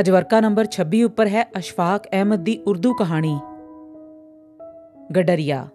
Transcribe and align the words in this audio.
ਅੱਜ 0.00 0.10
ਵਰਕਾ 0.10 0.40
ਨੰਬਰ 0.40 0.66
26 0.70 1.02
ਉੱਪਰ 1.02 1.26
ਹੈ 1.26 1.50
ਅਸ਼ਫਾਕ 1.58 2.06
ਅਹਿਮਦ 2.06 2.44
ਦੀ 2.44 2.62
ਉਰਦੂ 2.66 2.94
ਕਹਾਣੀ। 2.94 3.40
ਗਡਰੀਆ। 5.16 5.68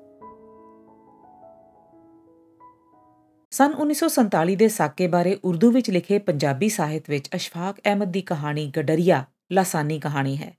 ਸਨ 3.52 3.74
1947 3.74 4.56
ਦੇ 4.56 4.68
ਸਾਕੇ 4.68 5.08
ਬਾਰੇ 5.08 5.40
ਉਰਦੂ 5.44 5.72
ਵਿੱਚ 5.72 5.90
ਲਿਖੇ 5.90 6.20
ਪੰਜਾਬੀ 6.20 6.70
ਸਾਹਿਤ 6.70 7.10
ਵਿੱਚ 7.10 7.30
ਅਸ਼ਫਾਕ 7.36 7.80
ਅਹਿਮਦ 7.80 8.12
ਦੀ 8.12 8.22
ਕਹਾਣੀ 8.22 8.72
ਗਡਰੀਆ 8.78 9.26
ਲਾਸਾਨੀ 9.52 10.00
ਕਹਾਣੀ 10.00 10.38
ਹੈ। 10.38 10.58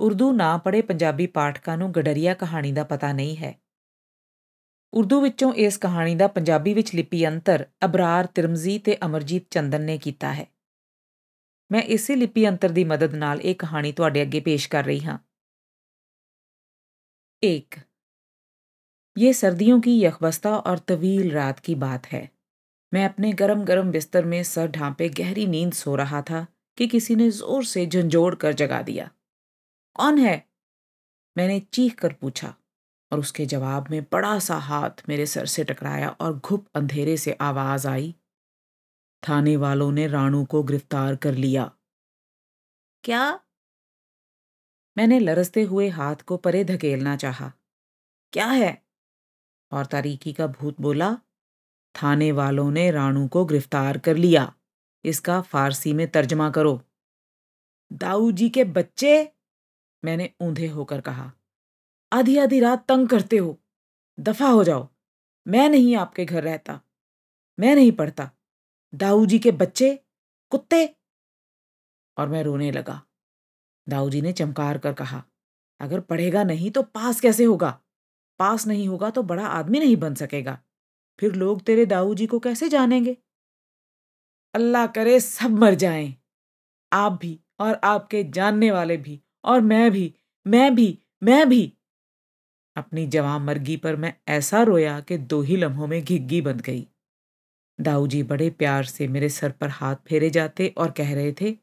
ਉਰਦੂ 0.00 0.32
ਨਾ 0.32 0.56
ਪੜੇ 0.56 0.82
ਪੰਜਾਬੀ 0.82 1.26
ਪਾਠਕਾਂ 1.26 1.78
ਨੂੰ 1.78 1.92
ਗਡਰੀਆ 1.92 2.34
ਕਹਾਣੀ 2.34 2.72
ਦਾ 2.72 2.84
ਪਤਾ 2.84 3.12
ਨਹੀਂ 3.12 3.36
ਹੈ। 3.36 3.60
ਉਰਦੂ 4.94 5.20
ਵਿੱਚੋਂ 5.20 5.52
ਇਸ 5.52 5.78
ਕਹਾਣੀ 5.78 6.14
ਦਾ 6.14 6.26
ਪੰਜਾਬੀ 6.26 6.74
ਵਿੱਚ 6.74 6.94
ਲਿਪੀ 6.94 7.28
ਅੰਤਰ 7.28 7.66
ਅਬਰਾਰ, 7.84 8.26
ਤਿਰਮਜ਼ੀ 8.26 8.78
ਤੇ 8.78 8.96
ਅਮਰਜੀਤ 9.04 9.46
ਚੰਦਨ 9.50 9.82
ਨੇ 9.82 9.98
ਕੀਤਾ 9.98 10.34
ਹੈ। 10.34 10.46
ਮੈਂ 11.71 11.81
ਇਸੇ 11.89 12.15
ਲਿਪੀ 12.15 12.47
ਅੰਤਰ 12.47 12.69
ਦੀ 12.69 12.83
ਮਦਦ 12.83 13.15
ਨਾਲ 13.15 13.41
ਇਹ 13.41 13.55
ਕਹਾਣੀ 13.55 13.91
ਤੁਹਾਡੇ 13.91 14.21
ਅੱਗੇ 14.21 14.39
ਪੇਸ਼ 14.39 14.69
ਕਰ 14.69 14.85
ਰਹੀ 14.85 14.99
ਹਾਂ 15.05 15.17
1 17.43 17.81
ये 19.15 19.31
सर्दियों 19.33 19.79
की 19.81 19.91
यखबस्ता 19.99 20.51
और 20.59 20.79
तवील 20.87 21.31
रात 21.31 21.59
की 21.59 21.73
बात 21.75 22.05
है 22.05 22.21
मैं 22.91 23.03
अपने 23.05 23.31
गरम 23.33 23.63
गरम 23.63 23.91
बिस्तर 23.91 24.25
में 24.25 24.41
सर 24.43 24.67
ढांपे 24.67 25.09
गहरी 25.09 25.45
नींद 25.47 25.73
सो 25.73 25.95
रहा 25.95 26.21
था 26.21 26.45
कि 26.77 26.87
किसी 26.87 27.15
ने 27.15 27.29
जोर 27.31 27.65
से 27.65 27.85
झंझोड़ 27.87 28.33
कर 28.35 28.53
जगा 28.53 28.81
दिया 28.81 29.09
कौन 29.95 30.17
है 30.17 30.35
मैंने 31.35 31.59
चीख 31.71 31.99
कर 31.99 32.13
पूछा 32.13 32.53
और 33.11 33.19
उसके 33.19 33.45
जवाब 33.47 33.89
में 33.91 34.01
बड़ा 34.11 34.37
सा 34.39 34.57
हाथ 34.61 35.03
मेरे 35.09 35.25
सर 35.25 35.45
से 35.47 35.63
टकराया 35.63 36.09
और 36.21 36.39
घुप 36.39 36.65
अंधेरे 36.75 37.17
से 37.17 37.37
आवाज 37.41 37.87
आई 37.87 38.13
थाने 39.28 39.56
वालों 39.56 39.92
ने 39.92 40.06
राणू 40.06 40.44
को 40.44 40.62
गिरफ़्तार 40.62 41.16
कर 41.16 41.34
लिया। 41.34 41.72
क्या? 43.04 43.40
मैंने 44.96 45.18
लरसते 45.18 45.62
हुए 45.62 45.88
हाथ 45.88 46.16
को 46.16 46.36
परे 46.36 46.64
धकेलना 46.64 47.16
चाहा। 47.16 47.52
क्या 48.32 48.46
है? 48.46 48.86
और 49.72 49.86
तारीकी 49.86 50.32
का 50.32 50.46
भूत 50.46 50.80
बोला 50.80 51.18
थाने 52.02 52.32
वालों 52.32 52.70
ने 52.70 52.90
राणू 52.90 53.28
को 53.28 53.44
गिरफ़्तार 53.44 53.98
कर 53.98 54.16
लिया। 54.16 54.54
इसका 55.04 55.40
फारसी 55.40 55.92
में 55.92 56.10
तर्जमा 56.10 56.50
करो। 56.50 56.82
दाऊ 57.92 58.32
जी 58.32 58.48
के 58.48 58.64
बच्चे? 58.64 59.32
मैंने 60.04 60.34
ऊंधे 60.40 60.66
होकर 60.66 61.00
कहा 61.00 61.32
आधी 62.12 62.38
आधी 62.38 62.60
रात 62.60 62.86
तंग 62.88 63.08
करते 63.08 63.36
हो। 63.36 63.58
दफ़ा 64.20 64.48
हो 64.48 64.64
जाओ। 64.64 64.88
मैं 65.46 65.68
नहीं 65.68 65.96
आपके 65.96 66.24
घर 66.24 66.42
रहता। 66.42 66.80
मैं 67.60 67.74
नहीं 67.74 67.92
पढ़ता। 67.92 68.30
दाऊ 68.94 69.26
जी 69.26 69.38
के 69.38 69.50
बच्चे, 69.52 69.98
कुत्ते। 70.50 70.96
और 72.16 72.28
मैं 72.28 72.42
रोने 72.42 72.70
लगा। 72.70 73.02
दाऊ 73.88 74.10
जी 74.10 74.20
ने 74.22 74.32
चमकार 74.32 74.78
कर 74.78 74.92
कहा, 74.92 75.22
अगर 75.80 76.00
पढ़ेगा 76.00 76.44
नहीं 76.44 76.70
तो 76.70 76.82
पास 76.82 77.20
कैसे 77.20 77.44
होगा? 77.44 77.80
पास 78.38 78.66
नहीं 78.66 78.88
होगा 78.88 79.10
तो 79.10 79.22
बड़ा 79.22 79.46
आदमी 79.46 79.78
नहीं 79.78 79.96
बन 79.96 80.14
सकेगा। 80.14 80.58
फिर 81.18 81.34
लोग 81.34 81.62
तेरे 81.62 81.86
दाऊ 81.86 82.14
जी 82.14 82.26
को 82.26 82.38
कैसे 82.38 82.68
जानेंगे? 82.68 83.16
अल्लाह 84.54 84.86
करे 84.86 85.20
सब 85.20 85.50
मर 85.50 85.74
जाएँ। 85.74 86.14
आप 86.92 87.12
भी 87.12 87.40
और 87.60 87.80
आपके 87.84 88.24
जानने 88.24 88.70
वाले 88.70 88.96
भी 88.96 89.20
और 89.44 89.60
मैं 89.60 89.90
भी 89.90 90.14
मैं 90.46 90.74
भी 90.74 90.98
मैं 91.22 91.48
भी। 91.48 91.72
अपनी 92.76 93.06
जवां 93.06 93.40
मर्गी 93.40 93.76
पर 93.76 93.96
मैं 93.96 94.14
ऐसा 94.28 94.62
रोया 94.62 95.00
कि 95.00 95.18
दो 95.18 95.40
ही 95.42 95.56
लम्हों 95.56 95.86
में 95.86 96.04
घिग्गी 96.04 96.40
बंद 96.40 96.60
गई। 96.60 96.86
दाऊ 97.80 98.06
जी 98.06 98.22
बड़े 98.22 98.50
प्यार 98.50 98.84
से 98.84 99.08
मेरे 99.08 99.28
सर 99.28 99.50
पर 99.50 99.68
हाथ 99.68 99.96
फेरे 100.06 100.30
जाते 100.30 100.74
और 100.78 100.90
कह 100.90 101.14
रहे 101.14 101.32
थे 101.32 101.56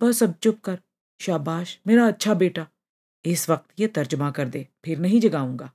बस 0.00 0.22
अब 0.22 0.32
चुप 0.32 0.60
कर, 0.60 0.78
शाबाश, 1.20 1.78
मेरा 1.86 2.06
अच्छा 2.06 2.34
बेटा, 2.34 2.66
इस 3.24 3.48
वक्त 3.50 3.80
ये 3.80 3.86
तर्जमा 3.86 4.30
कर 4.30 4.48
दे, 4.48 4.66
फिर 4.84 4.98
नहीं 4.98 5.20
जगाऊँगा। 5.20 5.70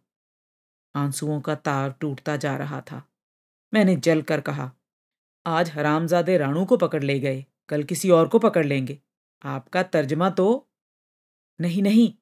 आंसुओं 0.95 1.39
का 1.41 1.55
तार 1.55 1.91
टूटता 1.91 2.35
जा 2.35 2.55
रहा 2.57 2.81
था। 2.81 3.01
मैंने 3.73 3.95
जल 3.95 4.21
कर 4.21 4.41
कहा, 4.41 4.71
आज 5.45 5.69
हरामजादे 5.69 6.37
राणू 6.37 6.65
को 6.65 6.77
पकड़ 6.77 7.03
ले 7.03 7.19
गए, 7.19 7.45
कल 7.69 7.83
किसी 7.83 8.09
और 8.09 8.27
को 8.27 8.39
पकड़ 8.39 8.65
लेंगे। 8.65 8.99
आपका 9.43 9.83
तर्जमा 9.83 10.29
तो 10.29 10.67
नहीं 11.59 11.83
नहीं, 11.83 12.13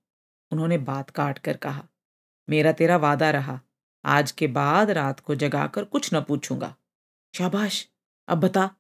उन्होंने 0.52 0.78
बात 0.78 1.10
काट 1.10 1.40
कर 1.40 1.58
कहा, 1.58 1.84
मेरा 2.50 2.72
तेरा 2.72 2.98
वादा 2.98 3.30
रहा, 3.32 3.60
आज 4.06 4.32
के 4.32 4.48
बाद 4.48 4.92
रात 4.92 5.20
को 5.20 5.36
जगाकर 5.36 5.84
कुछ 5.84 6.14
न 6.14 6.22
पूछूँगा। 6.22 6.76
शाबाश। 7.38 7.90
अब 8.28 8.40
बता, 8.40 8.76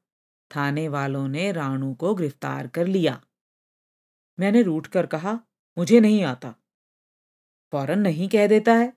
थाने 0.55 0.87
वालों 0.87 1.27
ने 1.27 1.51
राणू 1.51 1.93
को 1.93 2.15
गिरफ़्तार 2.15 2.67
कर 2.67 2.87
लिया। 2.87 3.21
मैंने 4.39 4.61
रूट 4.61 4.87
कर 4.87 5.05
कहा, 5.05 5.39
मुझे 5.77 5.99
नहीं 5.99 6.23
आता। 6.23 6.55
फ़ौरन 7.71 7.99
नहीं 7.99 8.29
कह 8.29 8.47
देता 8.47 8.73
है। 8.73 8.93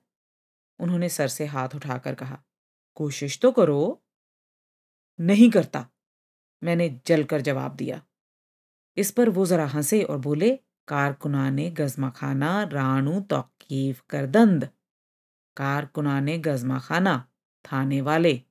उन्होंने 0.79 1.09
सर 1.09 1.27
से 1.27 1.45
हाथ 1.45 1.69
उठाकर 1.75 2.15
कहा, 2.15 2.43
कोशिश 2.95 3.39
तो 3.39 3.51
करो। 3.51 4.03
नहीं 5.19 5.49
करता। 5.49 5.89
मैंने 6.63 7.01
जलकर 7.05 7.41
जवाब 7.41 7.75
दिया। 7.75 8.01
इस 8.97 9.11
पर 9.11 9.29
वो 9.29 9.45
जरा 9.45 9.65
हंसे 9.65 10.03
और 10.03 10.17
बोले, 10.17 10.59
कारकुनाने 10.87 11.69
गजमा 11.69 12.09
खाना 12.09 12.63
राणू 12.63 13.21
तौकीफ 13.21 14.03
करदंद 14.09 14.69
कारकुनाने 15.57 16.37
गजमा 16.37 16.79
खाना 16.79 17.27
थाने 17.65 18.01
वाले। 18.01 18.41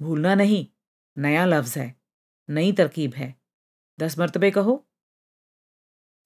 भूलना 0.00 0.34
नहीं, 0.34 0.66
नया 1.16 1.44
लफ्ज 1.44 1.76
है, 1.78 1.94
नई 2.48 2.72
तरकीब 2.72 3.14
है। 3.14 3.34
दस 3.98 4.18
मरतबे 4.18 4.50
कहो। 4.50 4.82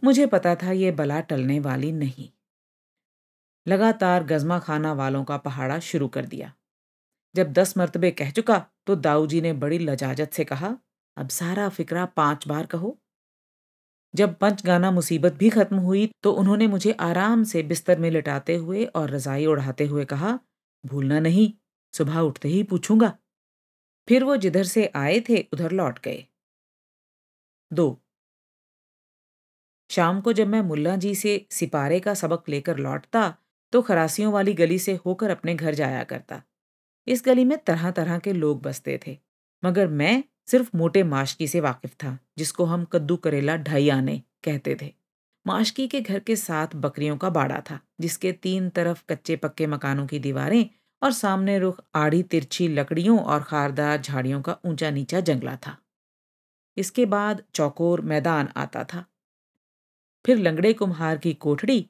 मुझे 0.02 0.26
पता 0.26 0.54
था 0.54 0.72
ये 0.72 0.90
बला 0.92 1.20
टलने 1.20 1.58
वाली 1.60 1.92
नहीं। 1.92 2.28
लगातार 3.66 4.24
गजमा 4.24 4.58
खाना 4.58 4.92
वालों 4.92 5.22
का 5.24 5.36
पहाड़ा 5.38 5.78
शुरू 5.80 6.08
कर 6.08 6.26
दिया। 6.26 6.52
जब 7.34 7.52
दस 7.52 7.76
मरतबे 7.76 8.10
कह 8.10 8.30
चुका 8.30 8.58
तो 8.86 8.96
दाऊ 8.96 9.26
जी 9.26 9.40
ने 9.40 9.52
बड़ी 9.54 9.78
लजाजत 9.78 10.30
से 10.32 10.44
कहा, 10.44 10.76
अब 11.16 11.28
सारा 11.28 11.68
फिक्रा 11.68 12.04
पाँच 12.06 12.46
बार 12.48 12.66
कहो। 12.66 12.96
जब 14.14 14.34
पंच 14.38 14.64
गाना 14.66 14.90
मुसीबत 14.90 15.32
भी 15.32 15.50
खत्म 15.50 15.76
हुई 15.78 16.10
तो 16.22 16.32
उन्होंने 16.32 16.66
मुझे 16.66 16.92
आराम 17.00 17.44
से 17.44 17.62
बिस्तर 17.62 17.98
में 17.98 18.10
लिटाते 18.10 18.56
हुए 18.56 18.84
और 18.86 19.10
रजाई 19.10 19.46
उड़ाते 19.46 19.86
हुए 19.86 20.04
कहा, 20.04 20.38
भूलना 20.84 21.20
नहीं, 21.20 21.52
सुबह 21.94 22.18
उठते 22.20 22.48
ही 22.48 22.62
पूछूँगा। 22.62 23.16
फिर 24.10 24.24
वो 24.24 24.36
जिधर 24.36 24.64
से 24.64 24.86
आए 24.86 25.20
थे, 25.20 25.46
उधर 25.52 25.72
लौट 25.72 25.98
गए। 25.98 26.24
दो। 27.72 28.00
शाम 29.90 30.20
को 30.20 30.32
जब 30.32 30.46
मैं 30.46 30.60
मुल्ला 30.60 30.96
जी 30.96 31.14
से 31.14 31.46
सिपारे 31.50 32.00
का 32.00 32.14
सबक 32.14 32.48
लेकर 32.48 32.78
लौटता 32.78 33.34
तो 33.72 33.82
खरासियों 33.82 34.32
वाली 34.32 34.54
गली 34.54 34.78
से 34.78 34.94
होकर 35.06 35.30
अपने 35.30 35.54
घर 35.54 35.74
जाया 35.74 36.04
करता। 36.04 36.42
इस 37.06 37.22
गली 37.26 37.44
में 37.44 37.58
तरह 37.58 37.90
तरह 37.90 38.18
के 38.18 38.32
लोग 38.32 38.62
बसते 38.62 39.00
थे, 39.06 39.18
मगर 39.64 39.86
मैं 39.86 40.24
सिर्फ़ 40.46 40.70
मोटे 40.76 41.02
माशकी 41.02 41.48
से 41.48 41.60
वाकिफ 41.60 41.94
था, 41.94 42.18
जिसको 42.38 42.64
हम 42.64 42.84
कद्दू 42.84 43.16
करेला 43.16 43.56
ढाई 43.56 43.88
आने 43.88 44.22
कहते 44.44 44.76
थे। 44.82 44.94
माशकी 45.46 45.88
के 45.88 46.00
घर 46.00 46.18
के 46.18 46.36
साथ 46.36 46.66
बकरियों 46.76 47.16
का 47.16 47.30
बाड़ा 47.30 47.60
था, 47.60 47.80
जिसके 48.00 48.32
तीन 48.32 48.68
तरफ़ 48.70 49.04
कच्चे 49.08 49.36
पक्के 49.36 49.66
मकानों 49.66 50.06
की 50.06 50.18
दीवारें 50.18 50.68
और 51.02 51.12
सामने 51.12 51.58
रुख 51.58 51.80
आड़ी 51.94 52.22
तिरछी 52.22 52.68
लकड़ियों 52.68 53.18
और 53.18 53.42
खारदार 53.42 54.00
झाड़ियों 54.00 54.42
का 54.42 54.56
ऊँचा 54.64 54.90
नीचा 54.90 55.20
जंगला 55.20 55.56
था। 55.56 55.76
इसके 56.76 57.06
बाद 57.06 57.42
चौकोर 57.54 58.00
मैदान 58.00 58.48
आता 58.56 58.84
था। 58.84 59.04
फिर 60.26 60.38
लंगड़े 60.38 60.72
कुम्हार 60.72 61.18
की 61.18 61.32
कोठड़ी 61.34 61.86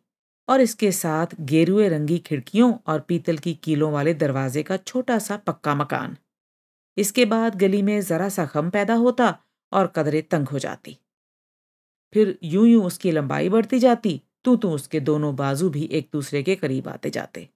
और 0.49 0.61
इसके 0.61 0.93
साथ 0.93 1.27
गेरुए 1.41 1.89
रंगी 1.89 2.19
खिड़कियों 2.19 2.73
और 2.87 3.01
पीतल 3.01 3.39
की 3.39 3.55
कीलों 3.55 3.93
वाले 3.93 4.15
दरवाजे 4.15 4.63
का 4.63 4.77
छोटा 4.77 5.19
सा 5.19 5.37
पक्का 5.37 5.75
मकान। 5.75 6.17
इसके 6.97 7.25
बाद 7.25 7.55
गली 7.55 7.83
में 7.83 8.01
जरा 8.01 8.29
सा 8.29 8.47
खम 8.47 8.71
पैदा 8.71 8.95
होता 8.95 9.39
और 9.73 9.87
कदरे 9.87 10.23
तंग 10.23 10.49
हो 10.49 10.59
जाती। 10.59 10.97
फिर 12.13 12.39
यूँ 12.43 12.67
यूँ 12.69 12.85
उसकी 12.85 13.11
लंबाई 13.11 13.49
बढ़ती 13.49 13.79
जाती 13.79 14.21
तू 14.45 14.57
तू 14.57 14.71
उसके 14.71 15.01
दोनों 15.01 15.37
बाजू 15.37 15.69
भी 15.71 15.85
एक 15.85 16.09
दूसरे 16.13 16.43
के 16.43 16.57
करीब 16.57 16.89
आते 16.89 17.11
जाते। 17.11 17.49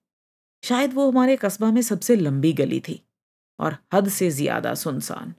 शायद 0.64 0.92
वो 0.94 1.10
हमारे 1.10 1.36
कस्बा 1.36 1.70
में 1.70 1.80
सबसे 1.82 2.16
लंबी 2.16 2.52
गली 2.52 2.80
थी 2.80 3.00
और 3.58 3.76
हद 3.94 4.08
से 4.08 4.30
ज़्यादा 4.30 4.74
सुनसान। 4.74 5.34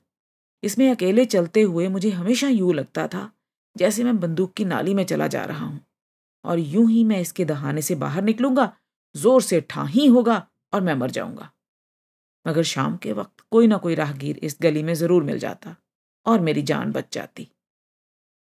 इसमें 0.64 0.90
अकेले 0.90 1.26
चलते 1.26 1.62
हुए 1.62 1.88
मुझे 1.88 2.10
हमेशा 2.12 2.48
यूँ 2.50 2.74
लगता 2.74 3.08
था 3.08 3.30
जैसे 3.76 4.04
मैं 4.04 4.20
बंदूक 4.20 4.54
की 4.54 4.66
नाली 4.66 4.94
में 4.94 5.04
चला 5.06 5.28
जा 5.28 5.44
रहा 5.46 5.66
हूँ 5.66 5.80
और 6.46 6.60
यूँ 6.60 6.90
ही 6.92 7.04
मैं 7.04 7.20
इसके 7.22 7.46
दहाने 7.46 7.82
से 7.82 7.96
बाहर 7.96 8.24
निकलूँगा, 8.24 8.72
ज़ोर 9.16 9.42
से 9.42 9.62
ठाही 9.62 10.06
होगा 10.08 10.46
और 10.74 10.82
मैं 10.82 10.94
मर 10.96 11.12
जाऊँगा। 11.12 11.50
मगर 12.46 12.64
शाम 12.66 12.98
के 12.98 13.14
वक्त 13.14 13.46
कोई 13.52 13.68
ना 13.68 13.78
कोई 13.78 13.96
राहगीर 13.96 14.40
इस 14.44 14.58
गली 14.62 14.84
में 14.84 14.94
ज़रूर 14.94 15.24
मिल 15.24 15.40
जाता 15.40 15.76
और 16.26 16.40
मेरी 16.40 16.62
जान 16.64 16.92
बच 16.92 17.14
जाती। 17.14 17.48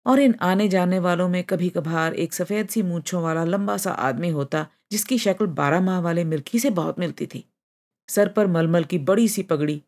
और 0.06 0.20
इन 0.20 0.35
आने 0.43 0.69
जाने 0.69 0.99
वालों 0.99 1.29
में 1.29 1.43
कभी 1.44 1.69
कभार 1.70 2.15
एक 2.17 2.35
सफ़ेद 2.35 2.69
सी 2.69 2.82
मूछों 2.82 3.23
वाला 3.23 3.44
लंबा 3.44 3.76
सा 3.76 3.93
आदमी 3.93 4.29
होता 4.31 4.67
जिसकी 4.90 5.19
शक्ल 5.19 5.46
बारह 5.46 5.81
माह 5.81 6.00
वाले 6.00 6.25
मिर्खी 6.25 6.58
से 6.58 6.70
बहुत 6.70 6.99
मिलती 6.99 7.26
थी। 7.26 7.44
सर 8.08 8.29
पर 8.29 8.46
मलमल 8.46 8.85
की 8.85 8.99
बड़ी 8.99 9.29
सी 9.29 9.43
पगड़ी, 9.43 9.82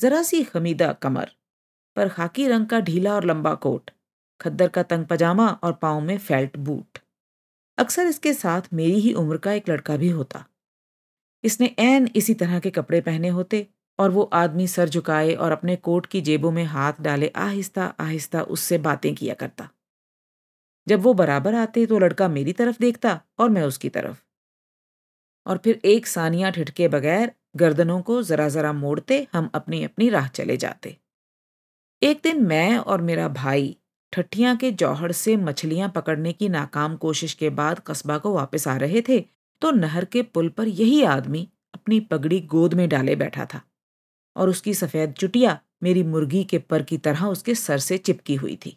जरा 0.00 0.22
सी 0.22 0.42
खमीदा 0.44 0.92
कमर, 0.92 1.30
पर 1.96 2.08
खाकी 2.08 2.46
रंग 2.48 2.66
का 2.66 2.80
ढीला 2.80 3.14
और 3.14 3.24
लंबा 3.24 3.54
कोट, 3.54 3.90
खद्दर 4.40 4.68
का 4.68 4.82
तंग 4.82 5.06
पजामा 5.06 5.48
और 5.62 5.72
पाँव 5.72 6.00
में 6.00 6.16
फेल्ट 6.18 6.56
बूट। 6.56 6.98
अक्सर 7.78 8.06
इसके 8.06 8.32
साथ 8.32 8.62
मेरी 8.72 8.98
ही 9.00 9.12
उम्र 9.12 9.36
का 9.36 9.52
एक 9.52 9.68
लड़का 9.68 9.96
भी 9.96 10.08
होता। 10.08 10.44
इसने 11.44 11.74
एन 11.78 12.08
इसी 12.16 12.34
तरह 12.34 12.58
के 12.60 12.70
कपड़े 12.70 13.00
पहने 13.00 13.28
होते 13.28 13.66
और 13.98 14.10
वो 14.10 14.22
आदमी 14.32 14.66
सर 14.66 14.88
झुकाए 14.88 15.32
और 15.34 15.52
अपने 15.52 15.76
कोट 15.76 16.06
की 16.06 16.20
जेबों 16.20 16.50
में 16.50 16.64
हाथ 16.64 17.00
डाले 17.00 17.28
आहिस्ता 17.36 17.84
आहिस्ता 18.00 18.42
उससे 18.42 18.78
बातें 18.78 19.14
किया 19.14 19.34
करता। 19.34 19.68
जब 20.86 21.00
वो 21.00 21.14
बराबर 21.14 21.54
आते 21.54 21.86
तो 21.86 21.98
लड़का 21.98 22.28
मेरी 22.28 22.52
तरफ़ 22.52 22.76
देखता 22.80 23.20
और 23.38 23.50
मैं 23.50 23.62
उसकी 23.62 23.88
तरफ़। 23.88 24.21
और 25.46 25.58
फिर 25.58 25.80
एक 25.84 26.06
सानिया 26.06 26.50
ठिठके 26.50 26.88
बगैर 26.88 27.32
गर्दनों 27.56 28.00
को 28.02 28.22
जरा 28.22 28.48
जरा 28.48 28.72
मोड़ते 28.72 29.26
हम 29.32 29.50
अपनी 29.54 29.82
अपनी 29.84 30.08
राह 30.08 30.28
चले 30.30 30.56
जाते। 30.56 30.96
एक 32.02 32.20
दिन 32.22 32.42
मैं 32.44 32.76
और 32.76 33.00
मेरा 33.02 33.28
भाई 33.30 33.76
ठट्ठियाँ 34.12 34.56
के 34.56 34.70
जौहर 34.72 35.12
से 35.12 35.36
मछलियाँ 35.38 35.88
पकड़ने 35.88 36.32
की 36.32 36.48
नाकाम 36.48 36.96
कोशिश 36.96 37.34
के 37.34 37.50
बाद 37.52 37.80
कस्बा 37.86 38.18
को 38.18 38.32
वापस 38.34 38.68
आ 38.68 38.76
रहे 38.76 39.02
थे 39.08 39.20
तो 39.62 39.70
नहर 39.70 40.04
के 40.04 40.22
पुल 40.24 40.48
पर 40.48 40.68
यही 40.68 41.02
आदमी 41.06 41.48
अपनी 41.74 42.00
पगड़ी 42.02 42.40
गोद 42.48 42.74
में 42.74 42.88
डाले 42.88 43.16
बैठा 43.16 43.44
था 43.44 43.60
और 44.36 44.48
उसकी 44.48 44.74
सफ़ेद 44.74 45.12
चुटिया 45.12 45.58
मेरी 45.82 46.02
मुर्गी 46.04 46.42
के 46.44 46.58
पर 46.60 46.82
की 46.82 46.98
तरह 46.98 47.26
उसके 47.26 47.54
सर 47.54 47.78
से 47.78 47.98
चिपकी 47.98 48.34
हुई 48.34 48.56
थी। 48.56 48.76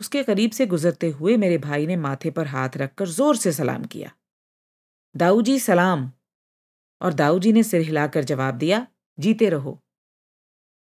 उसके 0.00 0.22
करीब 0.22 0.50
से 0.50 0.66
गुजरते 0.66 1.08
हुए 1.10 1.36
मेरे 1.36 1.58
भाई 1.58 1.86
ने 1.86 1.96
माथे 1.96 2.30
पर 2.30 2.46
हाथ 2.46 2.76
रखकर 2.76 3.08
ज़ोर 3.08 3.36
से 3.36 3.52
सलाम 3.52 3.84
किया। 3.84 4.10
दाऊ 5.16 5.42
जी 5.42 5.58
सलाम। 5.58 6.12
और 7.02 7.12
दाऊ 7.12 7.38
जी 7.38 7.52
ने 7.52 7.62
सिर 7.62 7.80
हिलाकर 7.80 8.24
जवाब 8.24 8.54
दिया, 8.54 8.86
जीते 9.20 9.48
रहो। 9.48 9.82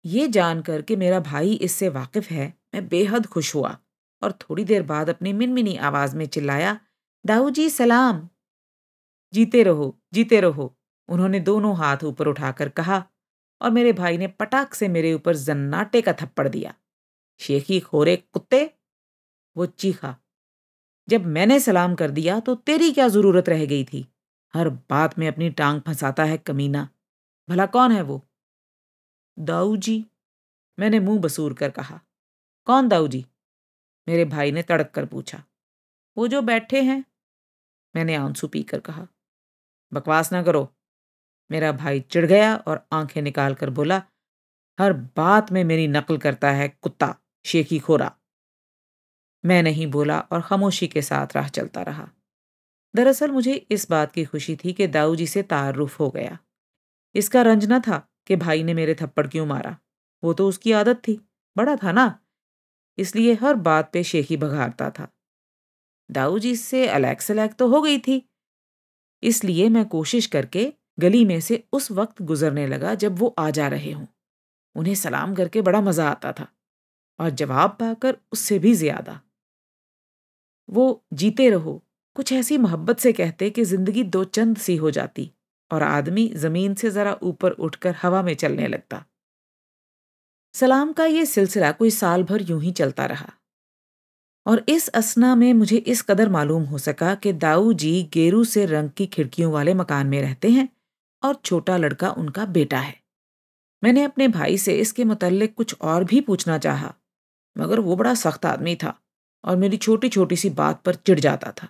ये 0.05 0.29
जानकर 0.29 0.83
कि 0.83 0.97
मेरा 0.97 1.21
भाई 1.21 1.55
इससे 1.55 1.89
वाकिफ 1.89 2.31
है, 2.31 2.55
मैं 2.75 2.89
बेहद 2.89 3.27
खुश 3.27 3.55
हुआ 3.55 3.79
और 4.23 4.33
थोड़ी 4.33 4.65
देर 4.65 4.83
बाद 4.83 5.11
अपनी 5.11 5.33
मिनमिनी 5.33 5.77
आवाज़ 5.77 6.17
में 6.17 6.27
चिल्लाया 6.27 6.81
दाऊ 7.27 7.51
जी 7.51 7.71
सलाम! 7.71 8.29
जीते 9.33 9.63
रहो 9.63 9.99
जीते 10.13 10.41
रहो। 10.41 10.79
उन्होंने 11.09 11.41
दोनों 11.41 11.77
हाथ 11.77 11.97
ऊपर 12.05 12.27
उठाकर 12.27 12.69
कहा 12.69 13.05
और 13.63 13.71
मेरे 13.71 13.93
भाई 13.93 14.19
ने 14.19 14.27
पटाख 14.29 14.75
से 14.75 14.89
मेरे 14.89 15.15
ऊपर 15.15 15.37
जन्नाटे 15.37 16.03
का 16.03 16.13
थप्पड़ 16.13 16.49
दिया। 16.49 16.75
शेखी 17.41 17.81
खोरे 17.81 18.17
कुत्ते, 18.17 18.75
वो 19.57 19.67
चीखा 19.67 20.17
जब 21.09 21.27
मैंने 21.27 21.61
सलाम 21.61 21.95
कर 21.95 22.11
दिया 22.11 22.41
तो 22.41 22.55
तेरी 22.55 22.93
क्या 22.93 23.09
ज़रूरत 23.09 23.49
रह 23.49 23.67
गई 23.67 23.85
थी? 23.85 24.09
हर 24.55 24.69
बात 24.69 25.19
में 25.19 25.29
अपनी 25.29 25.51
टांग 25.51 25.81
फंसाता 25.81 26.25
है 26.25 26.39
कमीना। 26.39 26.89
भला 27.49 27.67
कौन 27.67 27.93
है 27.93 28.03
वो? 28.03 28.29
दाऊ 29.39 29.77
जी, 29.77 30.07
मैंने 30.79 31.01
मुँह 31.01 31.21
बसूर 31.21 31.55
कर 31.55 31.71
कहा। 31.71 32.01
कौन 32.65 32.89
दाऊ 32.89 33.09
जी? 33.09 33.27
मेरे 34.09 34.25
भाई 34.25 34.53
ने 34.53 34.63
तड़क 34.63 34.91
कर 34.91 35.07
पूछा। 35.07 35.45
वो 36.17 36.29
जो 36.29 36.43
बैठे 36.43 36.83
हैं? 36.83 37.05
मैंने 37.97 38.15
आँसू 38.15 38.49
पीकर 38.49 38.81
कहा। 38.81 39.09
बकवास 39.93 40.33
ना 40.33 40.43
करो। 40.43 40.75
मेरा 41.51 41.73
भाई 41.73 42.01
चिढ़ 42.01 42.27
गया 42.27 42.57
और 42.57 42.87
आँखें 42.93 43.23
निकाल 43.23 43.55
कर 43.55 43.71
बोला, 43.71 44.03
हर 44.81 44.93
बात 44.93 45.53
में 45.53 45.65
मेरी 45.65 45.89
नकल 45.89 46.19
करता 46.19 46.51
है 46.51 46.69
कुत्ता, 46.69 47.17
शेखी 47.45 47.79
खोरा। 47.79 48.17
मैं 49.49 49.63
नहीं 49.63 49.87
बोला 49.87 50.19
और 50.21 50.41
खामोशी 50.41 50.87
के 50.89 51.03
साथ 51.03 51.27
राह 51.37 51.49
चलता 51.49 51.83
रहा। 51.83 52.09
दरअसल 52.95 53.31
मुझे 53.31 53.55
इस 53.71 53.91
बात 53.91 54.13
की 54.13 54.25
खुशी 54.25 54.57
थी 54.57 54.73
कि 54.73 54.87
दाऊ 54.87 55.17
जी 55.17 55.27
से 55.27 55.43
तारुफ 55.43 56.01
हो 56.01 56.11
गया। 56.11 56.39
इसका 57.15 57.43
रंज 57.43 57.73
था 57.89 58.09
कि 58.27 58.37
भाई 58.37 58.63
ने 58.63 58.75
मेरे 58.75 58.95
थप्पड़ 58.95 59.27
क्यों 59.27 59.47
मारा। 59.47 59.77
वो 60.23 60.33
तो 60.33 60.49
उसकी 60.49 60.73
आदत 60.73 60.97
थी। 60.97 61.21
बड़ा 61.57 61.77
था 61.77 61.93
ना? 61.93 62.19
इसलिए 62.99 63.35
हर 63.35 63.55
बात 63.55 63.91
पे 63.93 64.03
शेखी 64.05 64.37
बघारता 64.37 64.91
था। 64.91 65.09
दाऊ 66.11 66.39
जी 66.39 66.57
से 66.57 66.87
अलैक 66.89 67.23
सलैक 67.23 67.55
तो 67.55 67.69
हो 67.69 67.81
गई 67.83 67.99
थी। 67.99 68.23
इसलिए 69.23 69.69
मैं 69.69 69.85
कोशिश 69.85 70.27
करके 70.27 70.73
गली 71.01 71.25
में 71.25 71.41
से 71.41 71.65
उस 71.73 71.91
वक्त 71.91 72.23
गुजरने 72.23 72.67
लगा 72.67 72.95
जब 72.95 73.19
वो 73.19 73.35
आ 73.39 73.51
जा 73.51 73.69
रहे 73.69 73.93
हों। 73.93 74.07
उन्हें 74.77 74.95
सलाम 74.95 75.35
करके 75.35 75.63
बड़ा 75.63 75.81
मज़ा 75.81 76.09
आता 76.09 76.33
था 76.33 76.47
और 77.19 77.31
जवाब 77.31 77.71
पाकर 77.71 78.17
उससे 78.33 78.59
भी 78.59 78.75
ज़्यादा। 78.75 79.21
वो 80.69 81.03
जीते 81.13 81.49
रहो। 81.51 81.83
कुछ 82.17 82.33
ऐसी 82.33 82.59
मोहब्बत 82.59 82.99
से 82.99 83.13
कहते 83.13 83.51
कि 83.51 83.65
ज़िंदगी 83.65 84.03
दो 84.05 84.25
चंद 84.25 84.57
सी 84.57 84.77
हो 84.77 84.91
जाती 84.91 85.31
और 85.71 85.83
आदमी 85.83 86.27
ज़मीन 86.37 86.75
से 86.75 86.91
ज़रा 86.91 87.17
ऊपर 87.23 87.51
उठकर 87.51 87.95
हवा 88.03 88.23
में 88.23 88.35
चलने 88.35 88.67
लगता। 88.67 89.05
सलाम 90.55 90.93
का 90.93 91.05
ये 91.05 91.25
सिलसिला 91.27 91.73
कोई 91.73 91.91
साल 91.91 92.23
भर 92.23 92.43
यूँ 92.43 92.61
ही 92.63 92.71
चलता 92.73 93.07
रहा। 93.07 93.33
और 94.47 94.65
इस 94.69 94.89
असना 94.89 95.35
में 95.35 95.53
मुझे 95.55 95.77
इस 95.77 96.03
कदर 96.03 96.29
मालूम 96.29 96.63
हो 96.65 96.79
सका 96.79 97.15
कि 97.15 97.33
दाऊ 97.35 97.73
जी 97.73 98.03
गेरू 98.13 98.45
से 98.45 98.65
रंग 98.67 98.91
की 98.91 99.07
खिड़कियों 99.07 99.53
वाले 99.53 99.75
मकान 99.75 100.07
में 100.07 100.21
रहते 100.23 100.51
हैं 100.51 100.69
और 101.23 101.35
छोटा 101.45 101.77
लड़का 101.77 102.11
उनका 102.11 102.45
बेटा 102.47 102.79
है। 102.79 102.95
मैंने 103.83 104.03
अपने 104.03 104.29
भाई 104.29 104.59
से 104.59 104.75
इसके 104.77 105.05
मुतल्लिक 105.05 105.55
कुछ 105.55 105.75
और 105.75 106.05
भी 106.05 106.21
पूछना 106.21 106.59
चाहा, 106.59 106.95
मगर 107.57 107.81
वो 107.81 107.97
बड़ा 107.97 108.15
सख्त 108.15 108.47
आदमी 108.47 108.75
था। 108.77 108.99
और 109.49 109.57
मेरी 109.57 109.77
छोटी 109.79 110.09
छोटी 110.09 110.37
सी 110.37 110.51
बात 110.53 110.83
पर 110.83 110.95
चिढ़ 110.97 111.21
जाता 111.21 111.53
था। 111.53 111.69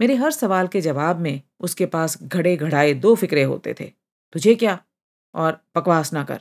मेरे 0.00 0.14
हर 0.16 0.30
सवाल 0.32 0.68
के 0.68 0.80
जवाब 0.80 1.18
में 1.18 1.40
उसके 1.60 1.86
पास 1.88 2.18
घड़े 2.22 2.56
घड़ाए 2.56 2.94
दो 2.94 3.14
फिक्रे 3.16 3.42
होते 3.44 3.74
थे, 3.80 3.84
तुझे 4.32 4.54
क्या? 4.54 4.78
और, 5.34 5.60
बकवास 5.76 6.12
ना 6.12 6.24
कर। 6.24 6.40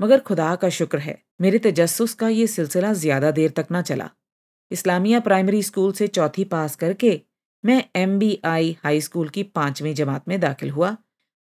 मगर 0.00 0.20
खुदा 0.20 0.54
का 0.56 0.68
शुक्र 0.70 0.98
है, 0.98 1.22
मेरे 1.40 1.58
तजस्स 1.60 2.14
का 2.14 2.28
ये 2.28 2.46
सिलसिला 2.46 2.92
ज़्यादा 2.94 3.30
देर 3.30 3.50
तक 3.50 3.66
ना 3.70 3.82
चला। 3.82 4.08
इस्लामिया 4.70 5.20
प्राइमरी 5.20 5.62
स्कूल 5.62 5.92
से 5.92 6.06
चौथी 6.08 6.44
पास 6.46 6.76
करके 6.76 7.20
मैं 7.64 7.82
M 7.96 8.18
B 8.18 8.38
I 8.44 8.76
high 8.84 9.00
school 9.00 9.28
की 9.28 9.42
पांचवीं 9.42 9.94
जमात 9.94 10.28
में 10.28 10.38
दाखिल 10.40 10.70
हुआ 10.70 10.96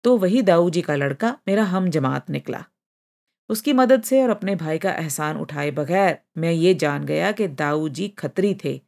तो 0.04 0.16
वही 0.18 0.42
दाऊ 0.42 0.70
जी 0.70 0.82
का 0.82 0.96
लड़का 0.96 1.36
मेरा 1.48 1.64
हम 1.64 1.90
जमात 1.90 2.30
निकला। 2.30 2.64
उसकी 3.52 3.74
मदद 3.74 4.04
से 4.04 4.24
और 4.24 4.30
अपने 4.30 4.56
भाई 4.56 4.78
का 4.78 4.92
एहसान 4.92 5.38
उठाए 5.38 5.72
बगैर 5.72 6.18
मैं 6.38 6.52
ये 6.52 6.74
जान 6.74 7.06
गया 7.06 7.32
कि 7.32 7.48
दाऊ 7.48 7.90
जी 7.90 8.08
खतरी 8.08 8.58
थे 8.66 8.82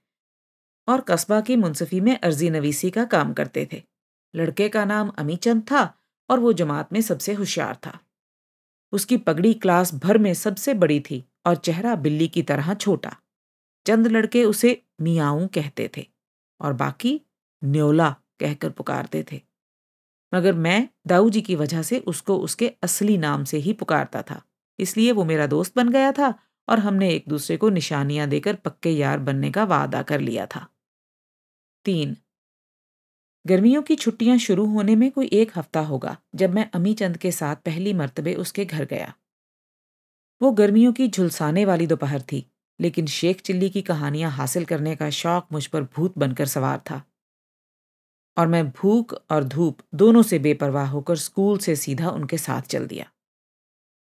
और 0.88 1.02
कस्बा 1.02 1.42
की 1.42 1.56
मुंसफी 1.56 2.02
में 2.02 2.20
अर्जी 2.20 2.50
नवीसी 2.50 2.90
का 2.90 3.06
काम 3.06 3.34
करते 3.34 3.68
थे। 3.74 3.84
लड़के 4.36 4.70
का 4.70 4.86
नाम 4.86 5.10
अमीचंद 5.10 5.62
था 5.62 5.98
और 6.30 6.40
वो 6.40 6.54
जमात 6.54 6.94
में 6.94 7.02
सबसे 7.02 7.34
होशियार 7.34 7.76
था। 7.76 8.00
उसकी 8.92 9.18
पगड़ी 9.18 9.54
क्लास 9.54 9.94
भर 9.94 10.18
में 10.18 10.34
सबसे 10.34 10.74
बड़ी 10.74 11.00
थी 11.00 11.26
और 11.46 11.56
चेहरा 11.56 11.96
बिल्ली 11.96 12.28
की 12.28 12.42
तरह 12.42 12.74
छोटा। 12.74 13.16
चंद 13.88 14.08
लड़के 14.08 14.44
उसे 14.44 14.84
मियाऊ 15.02 15.48
कहते 15.48 15.90
थे 15.98 16.08
और 16.62 16.74
बाकी 16.74 17.22
न्योला 17.64 18.16
कहकर 18.40 18.70
पुकारते 18.70 19.26
थे। 19.32 19.42
मगर 20.34 20.54
मैं 20.54 20.90
दाऊ 21.08 21.30
जी 21.30 21.42
की 21.42 21.56
वजह 21.56 21.82
से 21.82 22.00
उसको 22.00 22.38
उसके 22.38 22.74
असली 22.84 23.18
नाम 23.18 23.44
से 23.44 23.58
ही 23.58 23.74
पुकारता 23.74 24.22
था। 24.22 24.42
इसलिए 24.80 25.12
वो 25.12 25.26
मेरा 25.26 25.48
दोस्त 25.48 25.76
बन 25.76 25.90
गया 25.90 26.12
था 26.12 26.34
और 26.68 26.80
हमने 26.80 27.10
एक 27.10 27.26
दूसरे 27.30 27.58
को 27.58 27.70
निशानियाँ 27.70 28.28
देकर 28.30 28.56
पक्के 28.56 28.92
यार 28.92 29.20
बनने 29.20 29.52
का 29.52 29.64
वादा 29.64 30.02
कर 30.02 30.20
लिया 30.20 30.46
था। 30.46 30.68
तीन, 31.86 32.16
गर्मियों 33.46 33.82
की 33.82 33.96
छुट्टियाँ 33.96 34.38
शुरू 34.38 34.66
होने 34.66 34.96
में 34.96 35.12
कोई 35.12 35.28
एक 35.34 35.52
हफ़्ता 35.58 35.80
होगा 35.82 36.18
जब 36.36 36.54
मैं 36.54 36.70
अमी 36.74 36.94
चंद 36.94 37.18
के 37.18 37.32
साथ 37.32 37.56
पहली 37.56 37.94
मर्तबे 37.94 38.34
उसके 38.36 38.66
घर 38.66 38.86
गया। 38.86 39.14
वो 40.42 40.52
गर्मियों 40.52 40.94
की 40.94 41.08
झुलसाने 41.08 41.66
वाली 41.66 41.88
दोपहर 41.88 42.22
थी, 42.22 42.46
लेकिन 42.80 43.06
शेख 43.06 43.42
चिल्ली 43.42 43.70
की 43.70 43.82
कहानियाँ 43.82 44.32
हासिल 44.32 44.66
करने 44.66 44.96
का 44.96 45.10
शौक 45.10 45.48
मुझ 45.52 45.66
पर 45.68 45.84
भूत 45.84 46.18
बनकर 46.18 46.46
सवार 46.46 46.80
था। 46.80 47.02
और 48.38 48.48
मैं 48.48 48.70
भूख 48.72 49.14
और 49.32 49.44
धूप 49.44 49.82
दोनों 49.96 50.22
से 50.24 50.40
बेपरवाह 50.40 50.90
होकर 50.90 51.16
स्कूल 51.18 51.58
से 51.58 51.76
सीधा 51.76 52.10
उनके 52.10 52.38
साथ 52.38 52.62
चल 52.62 52.88
दिया। 52.88 53.13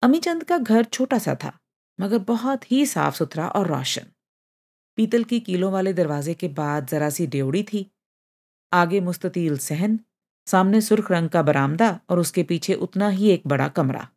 अमीचंद 0.04 0.44
का 0.44 0.58
घर 0.58 0.84
छोटा 0.84 1.18
सा 1.18 1.34
था, 1.34 1.58
मगर 2.00 2.18
बहुत 2.18 2.72
ही 2.72 2.86
साफ़ 2.86 3.14
सुथरा 3.14 3.48
और 3.48 3.66
रोशन। 3.66 4.02
पीतल 4.96 5.24
की 5.24 5.40
कीलों 5.40 5.72
वाले 5.72 5.92
दरवाजे 5.92 6.34
के 6.34 6.48
बाद 6.48 6.86
जरा 6.86 7.10
सी 7.10 7.26
ड्योड़ी 7.26 7.62
थी। 7.62 7.90
आगे 8.72 9.00
मुस्ततील 9.00 9.58
सहन, 9.58 10.00
सामने 10.46 10.80
सुर्ख 10.80 11.10
रंग 11.10 11.28
का 11.28 11.42
बरामदा 11.42 12.00
और 12.10 12.18
उसके 12.18 12.42
पीछे 12.42 12.74
उतना 12.74 13.08
ही 13.08 13.30
एक 13.30 13.42
बड़ा 13.46 13.68
कमरा। 13.68 14.08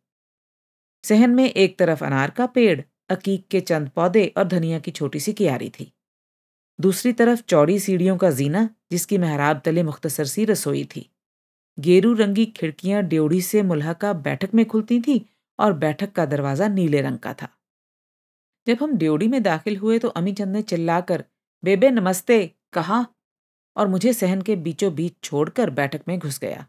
सहन 1.04 1.30
में 1.30 1.50
एक 1.50 1.78
तरफ़ 1.78 2.04
अनार 2.04 2.30
का 2.30 2.46
पेड़, 2.46 2.82
अकीक 3.08 3.48
के 3.48 3.60
चंद 3.60 3.88
पौधे 3.88 4.34
और 4.36 4.44
धनिया 4.44 4.78
की 4.78 4.90
छोटी 4.90 5.20
सी 5.20 5.32
क्यारी 5.32 5.70
थी। 5.70 5.92
दूसरी 6.80 7.12
तरफ़ 7.12 7.42
चौड़ी 7.42 7.78
सीढ़ियों 7.78 8.16
का 8.16 8.30
जीना, 8.30 8.68
जिसकी 8.90 9.18
महराब 9.18 9.62
तले 9.64 9.82
मुख्तसर 9.82 10.24
सी 10.24 10.44
रसोई 10.44 10.84
थी। 10.84 11.10
गेरू 11.78 12.14
रंगी 12.14 12.46
खिड़कियाँ 12.46 13.02
ड्योढ़ी 13.02 13.42
से 13.42 13.62
मुलहका 13.62 14.12
बैठक 14.12 14.54
में 14.54 14.66
खुलती 14.66 15.00
थीं 15.00 15.20
और 15.58 15.72
बैठक 15.72 16.12
का 16.12 16.26
दरवाज़ा 16.26 16.68
नीले 16.68 17.00
रंग 17.00 17.18
का 17.18 17.34
था। 17.34 17.48
जब 18.66 18.76
हम 18.80 18.96
ड्योड़ी 18.96 19.28
में 19.28 19.42
दाखिल 19.42 19.76
हुए 19.76 19.98
तो 19.98 20.08
अमी 20.08 20.32
चंद 20.32 20.52
ने 20.52 20.62
चिल्लाकर, 20.62 21.24
बेबे 21.62 21.90
नमस्ते, 21.90 22.54
कहा? 22.72 23.06
और 23.76 23.88
मुझे 23.88 24.12
सहन 24.12 24.42
के 24.42 24.56
बीचों 24.56 24.94
बीच 24.94 25.14
छोड़कर 25.22 25.70
बैठक 25.70 26.02
में 26.08 26.18
घुस 26.18 26.38
गया। 26.38 26.66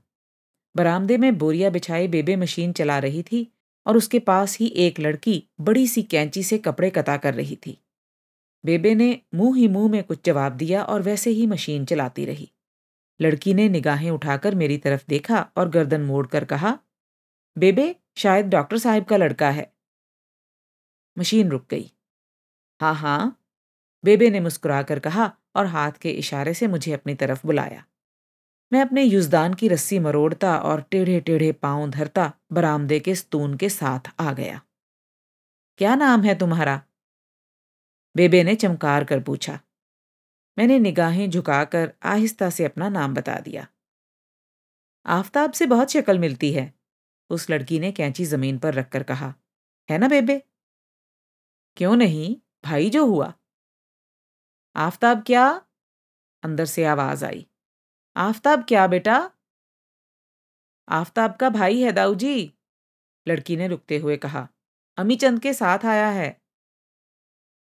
बरामदे 0.75 1.17
में 1.17 1.37
बोरिया 1.37 1.69
बिछाई 1.69 2.07
बेबे 2.07 2.35
मशीन 2.35 2.71
चला 2.71 2.99
रही 2.99 3.23
थी 3.23 3.47
और 3.85 3.97
उसके 3.97 4.19
पास 4.19 4.57
ही 4.57 4.67
एक 4.77 4.99
लड़की 4.99 5.43
बड़ी 5.61 5.87
सी 5.87 6.03
कैंची 6.03 6.43
से 6.43 6.57
कपड़े 6.57 6.89
कता 6.89 7.17
कर 7.17 7.33
रही 7.33 7.55
थी। 7.55 7.77
बेबे 8.65 8.95
ने 8.95 9.21
मुँह 9.35 9.57
ही 9.57 9.67
मुँह 9.67 9.89
में 9.91 10.03
कुछ 10.03 10.19
जवाब 10.25 10.53
दिया 10.53 10.83
और 10.83 11.01
वैसे 11.01 11.29
ही 11.29 11.47
मशीन 11.47 11.85
चलाती 11.85 12.25
रही। 12.25 12.49
लड़की 13.19 13.53
ने 13.53 13.69
निगाहें 13.69 14.09
उठाकर 14.11 14.55
मेरी 14.55 14.77
तरफ़ 14.77 15.03
देखा 15.09 15.39
और 15.57 15.69
गर्दन 15.69 16.01
मोड़कर 16.01 16.45
कहा 16.45 16.77
बेबे, 17.59 17.95
शायद 18.17 18.45
डॉक्टर 18.45 18.77
साहब 18.77 19.03
का 19.03 19.17
लड़का 19.17 19.49
है। 19.49 19.73
मशीन 21.19 21.49
रुक 21.49 21.67
गई। 21.69 21.91
हाँ 22.81 22.95
हाँ। 22.95 23.43
बेबे 24.05 24.29
ने 24.29 24.39
मुस्कुराकर 24.39 24.99
कहा 24.99 25.37
और 25.55 25.65
हाथ 25.65 25.91
के 25.91 26.09
इशारे 26.09 26.53
से 26.53 26.67
मुझे 26.67 26.93
अपनी 26.93 27.15
तरफ़ 27.15 27.47
बुलाया। 27.47 27.85
मैं 28.73 28.81
अपने 28.81 29.03
युजदान 29.03 29.53
की 29.53 29.67
रस्सी 29.67 29.99
मरोड़ता 29.99 30.57
और 30.57 30.81
टेढ़े 30.81 31.19
टेढ़े 31.19 31.51
पाँव 31.51 31.89
धरता 31.89 32.33
बरामदे 32.51 32.99
के 32.99 33.15
स्तून 33.15 33.57
के 33.57 33.69
साथ 33.69 33.99
आ 34.19 34.33
गया। 34.33 34.61
क्या 35.77 35.95
नाम 35.95 36.23
है 36.23 36.35
तुम्हारा? 36.35 36.81
बेबे 38.17 38.43
ने 38.43 38.55
चमकार 38.55 39.03
कर 39.03 39.23
पूछा। 39.23 39.59
मैंने 40.57 40.79
निगाहें 40.79 41.29
झुकाकर 41.29 41.93
आहिस्ता 42.03 42.49
से 42.49 42.65
अपना 42.65 42.89
नाम 42.89 43.13
बता 43.13 43.35
दिया। 43.35 43.67
आफताब 45.05 45.51
से 45.51 45.65
बहुत 45.65 45.91
शक्ल 45.91 46.19
मिलती 46.19 46.51
है। 46.51 46.78
उस 47.29 47.49
लड़की 47.49 47.79
ने 47.79 47.91
कैंची 47.91 48.25
ज़मीन 48.25 48.57
पर 48.59 48.73
रखकर 48.73 49.03
कहा, 49.03 49.33
है 49.89 49.97
ना 49.97 50.07
बेबे? 50.07 50.41
क्यों 51.77 51.95
नहीं? 51.95 52.35
भाई 52.65 52.89
जो 52.89 53.05
हुआ। 53.05 53.33
आफताब 54.75 55.23
क्या? 55.23 55.49
अंदर 56.43 56.65
से 56.65 56.85
आवाज़ 56.85 57.25
आई, 57.25 57.45
आफताब 58.15 58.63
क्या 58.63 58.87
बेटा? 58.87 59.19
आफताब 60.87 61.35
का 61.35 61.49
भाई 61.49 61.81
है 61.81 61.91
दाऊ 61.91 62.15
जी 62.15 62.53
लड़की 63.27 63.57
ने 63.57 63.67
रुकते 63.67 63.97
हुए 63.97 64.17
कहा 64.17 64.47
अमी 64.97 65.15
चंद 65.15 65.39
के 65.39 65.53
साथ 65.53 65.85
आया 65.85 66.07
है। 66.09 66.29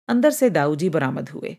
अंदर 0.09 0.31
से 0.31 0.51
दाऊ 0.51 0.77
जी 0.77 0.89
बरामद 0.89 1.29
हुए। 1.31 1.57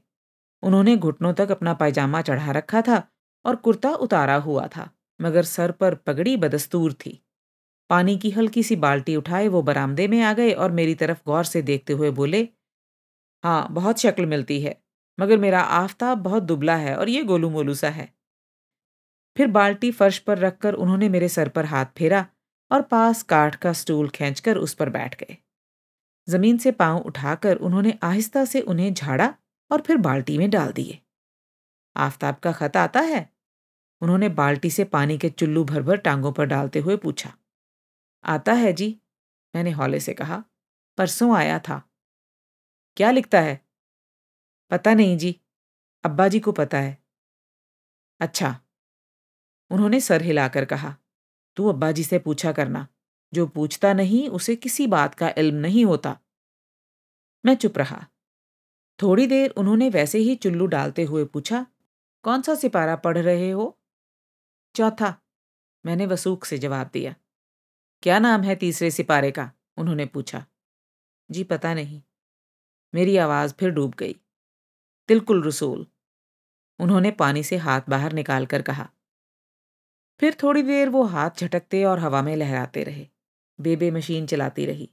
उन्होंने 0.64 0.96
घुटनों 0.98 1.34
तक 1.34 1.52
अपना 1.52 1.74
पायजामा 1.74 2.22
चढ़ा 2.22 2.52
रखा 2.52 2.82
था 2.82 3.02
और 3.46 3.56
कुर्ता 3.56 3.90
उतारा 3.98 4.36
हुआ 4.38 4.68
था, 4.68 4.90
मगर 5.20 5.44
सर 5.44 5.72
पर 5.72 5.96
पगड़ी 5.96 6.36
बदस्तूर 6.38 6.94
थी। 6.96 7.20
पानी 7.90 8.18
की 8.18 8.30
हल्की 8.30 8.64
सी 8.64 8.76
बाल्टी 8.76 9.16
उठाए, 9.16 9.48
वो 9.48 9.62
बरामदे 9.62 10.08
में 10.08 10.22
आ 10.22 10.34
गए 10.34 10.52
और 10.52 10.72
मेरी 10.72 10.96
तरफ़ 10.96 11.22
गौर 11.26 11.44
से 11.44 11.62
देखते 11.62 11.94
हुए 11.94 12.12
बोले 12.12 12.48
हाँ 13.44 13.68
बहुत 13.72 14.00
शक्ल 14.00 14.26
मिलती 14.26 14.62
है, 14.62 14.76
मगर 15.18 15.38
मेरा 15.38 15.62
आफताब 15.62 16.18
बहुत 16.18 16.44
दुबला 16.44 16.76
है 16.76 16.96
और 16.96 17.10
ये 17.10 17.24
गोलू 17.24 17.50
मोलू 17.50 17.74
सा 17.74 17.90
है। 17.90 18.10
फिर 19.38 19.48
बाल्टी 19.48 19.92
फर्श 19.92 20.18
पर 20.20 20.38
रखकर 20.38 20.74
उन्होंने 20.74 21.10
मेरे 21.10 21.30
सर 21.30 21.50
पर 21.50 21.66
हाथ 21.66 21.86
फेरा 21.98 22.26
और 22.72 22.82
पास 22.82 23.24
काठ 23.24 23.56
का 23.56 23.74
स्टूल 23.74 24.10
खींचकर 24.10 24.58
उस 24.58 24.74
पर 24.74 24.90
बैठ 24.90 25.16
गए। 25.16 25.38
ज़मीन 26.28 26.58
से 26.58 26.72
पाँव 26.72 26.98
उठाकर 26.98 27.56
उन्होंने 27.58 27.98
आहिस्ता 28.04 28.46
से 28.46 28.62
उन्हें 28.62 28.94
झाड़ा 28.94 29.34
और 29.72 29.82
फिर 29.82 29.98
बाल्टी 29.98 30.38
में 30.38 30.50
डाल 30.50 30.72
दिए। 30.72 31.00
आफताब 31.96 32.36
का 32.36 32.52
खत 32.52 32.78
आता 32.78 33.00
है? 33.00 33.30
उन्होंने 34.02 34.30
बाल्टी 34.30 34.70
से 34.70 34.84
पानी 34.84 35.18
के 35.18 35.30
चुल्लू 35.30 35.64
भर 35.64 35.82
भर 35.82 35.98
टांगों 35.98 36.32
पर 36.32 36.46
डालते 36.46 36.80
हुए 36.80 36.98
पूछा। 36.98 37.34
आता 38.26 38.54
है 38.54 38.74
जी, 38.74 39.02
मैंने 39.56 39.72
हौले 39.72 40.00
से 40.00 40.14
कहा। 40.14 40.44
परसों 40.98 41.36
आया 41.36 41.60
था। 41.60 41.90
क्या 42.98 43.12
लिखता 43.12 43.42
है? 43.42 43.66
पता 44.72 44.94
नहीं 44.94 45.18
जी 45.18 45.40
अब्बा 46.04 46.28
जी 46.28 46.40
को 46.40 46.52
पता 46.52 46.78
है। 46.78 47.04
अच्छा। 48.20 48.60
उन्होंने 49.72 50.00
सर 50.00 50.22
हिलाकर 50.22 50.66
कहा, 50.66 50.98
तू 51.56 51.68
अब्बा 51.68 51.92
जी 51.92 52.04
से 52.04 52.20
पूछा 52.20 52.52
करना। 52.52 52.88
जो 53.34 53.48
पूछता 53.48 53.94
नहीं, 53.94 54.30
उसे 54.30 54.56
किसी 54.56 54.88
बात 54.88 55.16
का 55.16 55.34
इल्म 55.38 55.56
नहीं 55.56 55.86
होता। 55.86 56.20
मैं 57.46 57.56
चुप 57.56 57.78
रहा। 57.78 58.08
थोड़ी 59.02 59.28
देर 59.28 59.50
उन्होंने 59.50 59.90
वैसे 59.90 60.18
ही 60.18 60.36
चुल्लू 60.36 60.66
डालते 60.66 61.04
हुए 61.04 61.26
पूछा, 61.26 61.66
कौन 62.24 62.42
सा 62.42 62.56
सिपारा 62.56 62.96
पढ़ 62.96 63.18
रहे 63.18 63.52
हो? 63.52 63.80
चौथा। 64.76 65.22
मैंने 65.86 66.06
वसूख 66.06 66.46
से 66.46 66.58
जवाब 66.58 66.90
दिया 66.94 67.16
क्या 68.04 68.20
नाम 68.20 68.42
है 68.42 68.56
तीसरे 68.56 68.92
सिपारे 68.92 69.32
का? 69.32 69.52
उन्होंने 69.78 70.06
पूछा। 70.06 70.46
जी 71.32 71.44
पता 71.44 71.74
नहीं। 71.74 72.02
मेरी 72.96 73.18
आवाज़ 73.18 73.54
फिर 73.54 73.70
डूब 73.70 73.94
गई। 73.94 74.16
तिलकुल 75.08 75.44
रसूल। 75.44 75.88
उन्होंने 76.80 77.12
पानी 77.12 77.44
से 77.44 77.58
हाथ 77.58 77.82
बाहर 77.90 78.14
निकाल 78.14 78.46
कर 78.46 78.62
कहा। 78.62 78.90
फिर 80.20 80.38
थोड़ी 80.44 80.64
देर 80.64 80.90
वो 80.90 81.04
हाथ 81.04 81.30
झटकते 81.38 81.84
और 81.84 82.00
हवा 82.00 82.22
में 82.22 82.36
लहराते 82.36 82.84
रहे। 82.84 83.08
बेबे 83.62 83.92
मशीन 83.92 84.28
चलाती 84.28 84.66
रही। 84.66 84.90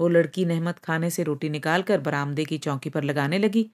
वो 0.00 0.08
लड़की 0.08 0.44
नहमत 0.44 0.78
खाने 0.78 1.10
से 1.10 1.22
रोटी 1.22 1.48
निकालकर 1.48 2.00
बरामदे 2.00 2.44
की 2.44 2.58
चौकी 2.58 2.90
पर 2.90 3.02
लगाने 3.02 3.38
लगी 3.38 3.70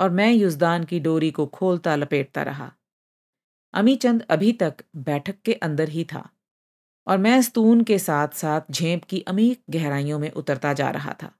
और 0.00 0.10
मैं 0.10 0.32
युजदान 0.32 0.84
की 0.84 1.00
डोरी 1.00 1.30
को 1.30 1.46
खोलता 1.46 1.96
लपेटता 1.96 2.42
रहा। 2.42 2.72
अमी 3.74 3.96
चंद 3.96 4.22
अभी 4.22 4.52
तक 4.52 4.74
बैठक 4.96 5.40
के 5.40 5.52
अंदर 5.52 5.88
ही 5.88 6.04
था। 6.04 6.30
और 7.06 7.18
मैं 7.18 7.40
स्तून 7.42 7.82
के 7.84 7.98
साथ 7.98 8.34
साथ 8.34 8.72
झेप 8.72 9.04
की 9.04 9.20
अमीक 9.28 9.62
गहराइयों 9.70 10.18
में 10.18 10.30
उतरता 10.32 10.72
जा 10.72 10.90
रहा 10.90 11.12
था। 11.12 11.32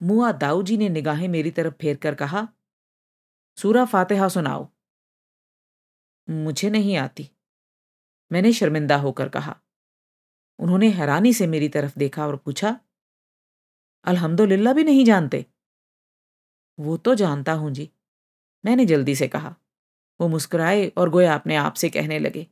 मुआ 0.00 0.30
दाऊ 0.34 0.62
जी 0.62 0.76
ने 0.76 0.88
निगाहें 0.88 1.28
मेरी 1.28 1.50
तरफ़ 1.50 1.74
फेर 1.74 1.96
कर 1.96 2.14
कहा, 2.14 2.46
सूरा 3.58 3.84
फातिहा 3.84 4.28
सुनाओ। 4.28 4.68
मुझे 6.28 6.70
नहीं 6.70 6.96
आती, 6.96 7.28
मैंने 8.30 8.52
शर्मिंदा 8.52 8.96
होकर 8.96 9.28
कहा। 9.28 9.56
उन्होंने 10.58 10.88
हैरानी 10.90 11.32
से 11.32 11.46
मेरी 11.46 11.68
तरफ़ 11.68 11.98
देखा 11.98 12.26
और 12.26 12.36
पूछा, 12.36 12.76
अल्हम्दुलिल्लाह 14.04 14.74
भी 14.74 14.84
नहीं 14.84 15.04
जानते? 15.04 15.44
वो 16.78 16.96
तो 16.96 17.14
जानता 17.14 17.52
हूँ 17.52 17.70
जी, 17.70 17.90
मैंने 18.64 18.84
जल्दी 18.86 19.14
से 19.16 19.28
कहा। 19.28 19.54
वो 20.20 20.28
मुस्कुराए 20.28 20.86
और 20.88 21.10
गोया 21.10 21.34
अपने 21.34 21.56
आप 21.56 21.74
से 21.74 21.90
कहने 21.90 22.18
लगे 22.18 22.46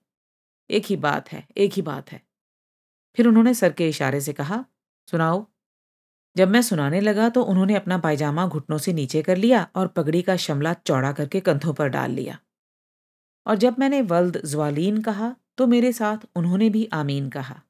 एक 0.71 0.85
ही 0.87 0.97
बात 0.97 1.33
है, 1.33 1.47
एक 1.57 1.73
ही 1.73 1.83
बात 1.83 2.13
है। 2.13 2.23
फिर 3.17 3.27
उन्होंने 3.27 3.55
सर 3.55 3.73
के 3.73 3.89
इशारे 3.89 4.21
से 4.21 4.33
कहा, 4.33 4.65
सुनाओ। 5.09 5.47
जब 6.37 6.49
मैं 6.49 6.63
सुनाने 6.63 7.01
लगा 7.01 7.29
तो 7.29 7.43
उन्होंने 7.43 7.75
अपना 7.75 7.99
पायजामा 7.99 8.47
घुटनों 8.47 8.79
से 8.79 8.93
नीचे 8.93 9.23
कर 9.23 9.37
लिया 9.37 9.67
और 9.77 9.87
पगड़ी 9.87 10.23
का 10.23 10.37
शमला 10.37 10.73
चौड़ा 10.77 11.13
करके 11.13 11.41
कंधों 11.41 11.73
पर 11.75 11.89
डाल 11.89 12.11
लिया। 12.11 12.39
और 13.47 13.57
जब 13.57 13.77
मैंने 13.79 14.01
वल्द 14.03 14.41
ज्वालीन 14.47 15.01
कहा 15.03 15.35
तो 15.59 15.67
मेरे 15.67 15.93
साथ 15.93 16.27
उन्होंने 16.37 16.69
भी 16.71 16.89
आमीन 16.93 17.29
कहा। 17.29 17.61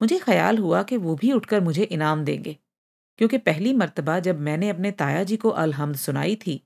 मुझे 0.00 0.18
ख्याल 0.18 0.58
हुआ 0.58 0.82
कि 0.82 0.96
वो 0.96 1.14
भी 1.14 1.32
उठकर 1.32 1.60
मुझे 1.60 1.82
इनाम 1.84 2.24
देंगे, 2.24 2.56
क्योंकि 3.18 3.38
पहली 3.38 3.72
मर्तबा 3.74 4.18
जब 4.20 4.40
मैंने 4.40 4.68
अपने 4.68 4.90
ताया 4.92 5.22
जी 5.24 5.36
को 5.36 5.48
अलहमद 5.50 5.96
सुनाई 5.96 6.36
थी 6.36 6.60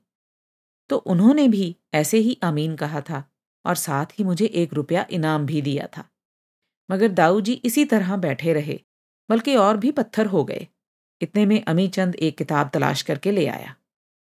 तो 0.89 0.97
उन्होंने 1.05 1.47
भी 1.47 1.75
ऐसे 1.93 2.17
ही 2.17 2.37
अमीन 2.43 2.75
कहा 2.75 3.01
था। 3.01 3.23
और 3.67 3.75
साथ 3.75 4.05
ही 4.11 4.23
मुझे 4.23 4.45
एक 4.45 4.73
रुपया 4.73 5.05
इनाम 5.11 5.45
भी 5.45 5.61
दिया 5.61 5.87
था। 5.87 6.07
मगर 6.89 7.07
दाऊ 7.11 7.41
जी 7.41 7.53
इसी 7.65 7.85
तरह 7.85 8.15
बैठे 8.17 8.53
रहे, 8.53 8.79
बल्कि 9.29 9.55
और 9.55 9.77
भी 9.77 9.91
पत्थर 9.91 10.25
हो 10.25 10.43
गए। 10.45 10.67
इतने 11.21 11.45
में 11.45 11.61
अमी 11.63 11.87
चंद 11.87 12.15
एक 12.15 12.37
किताब 12.37 12.69
तलाश 12.73 13.01
करके 13.01 13.31
ले 13.31 13.47
आया। 13.47 13.75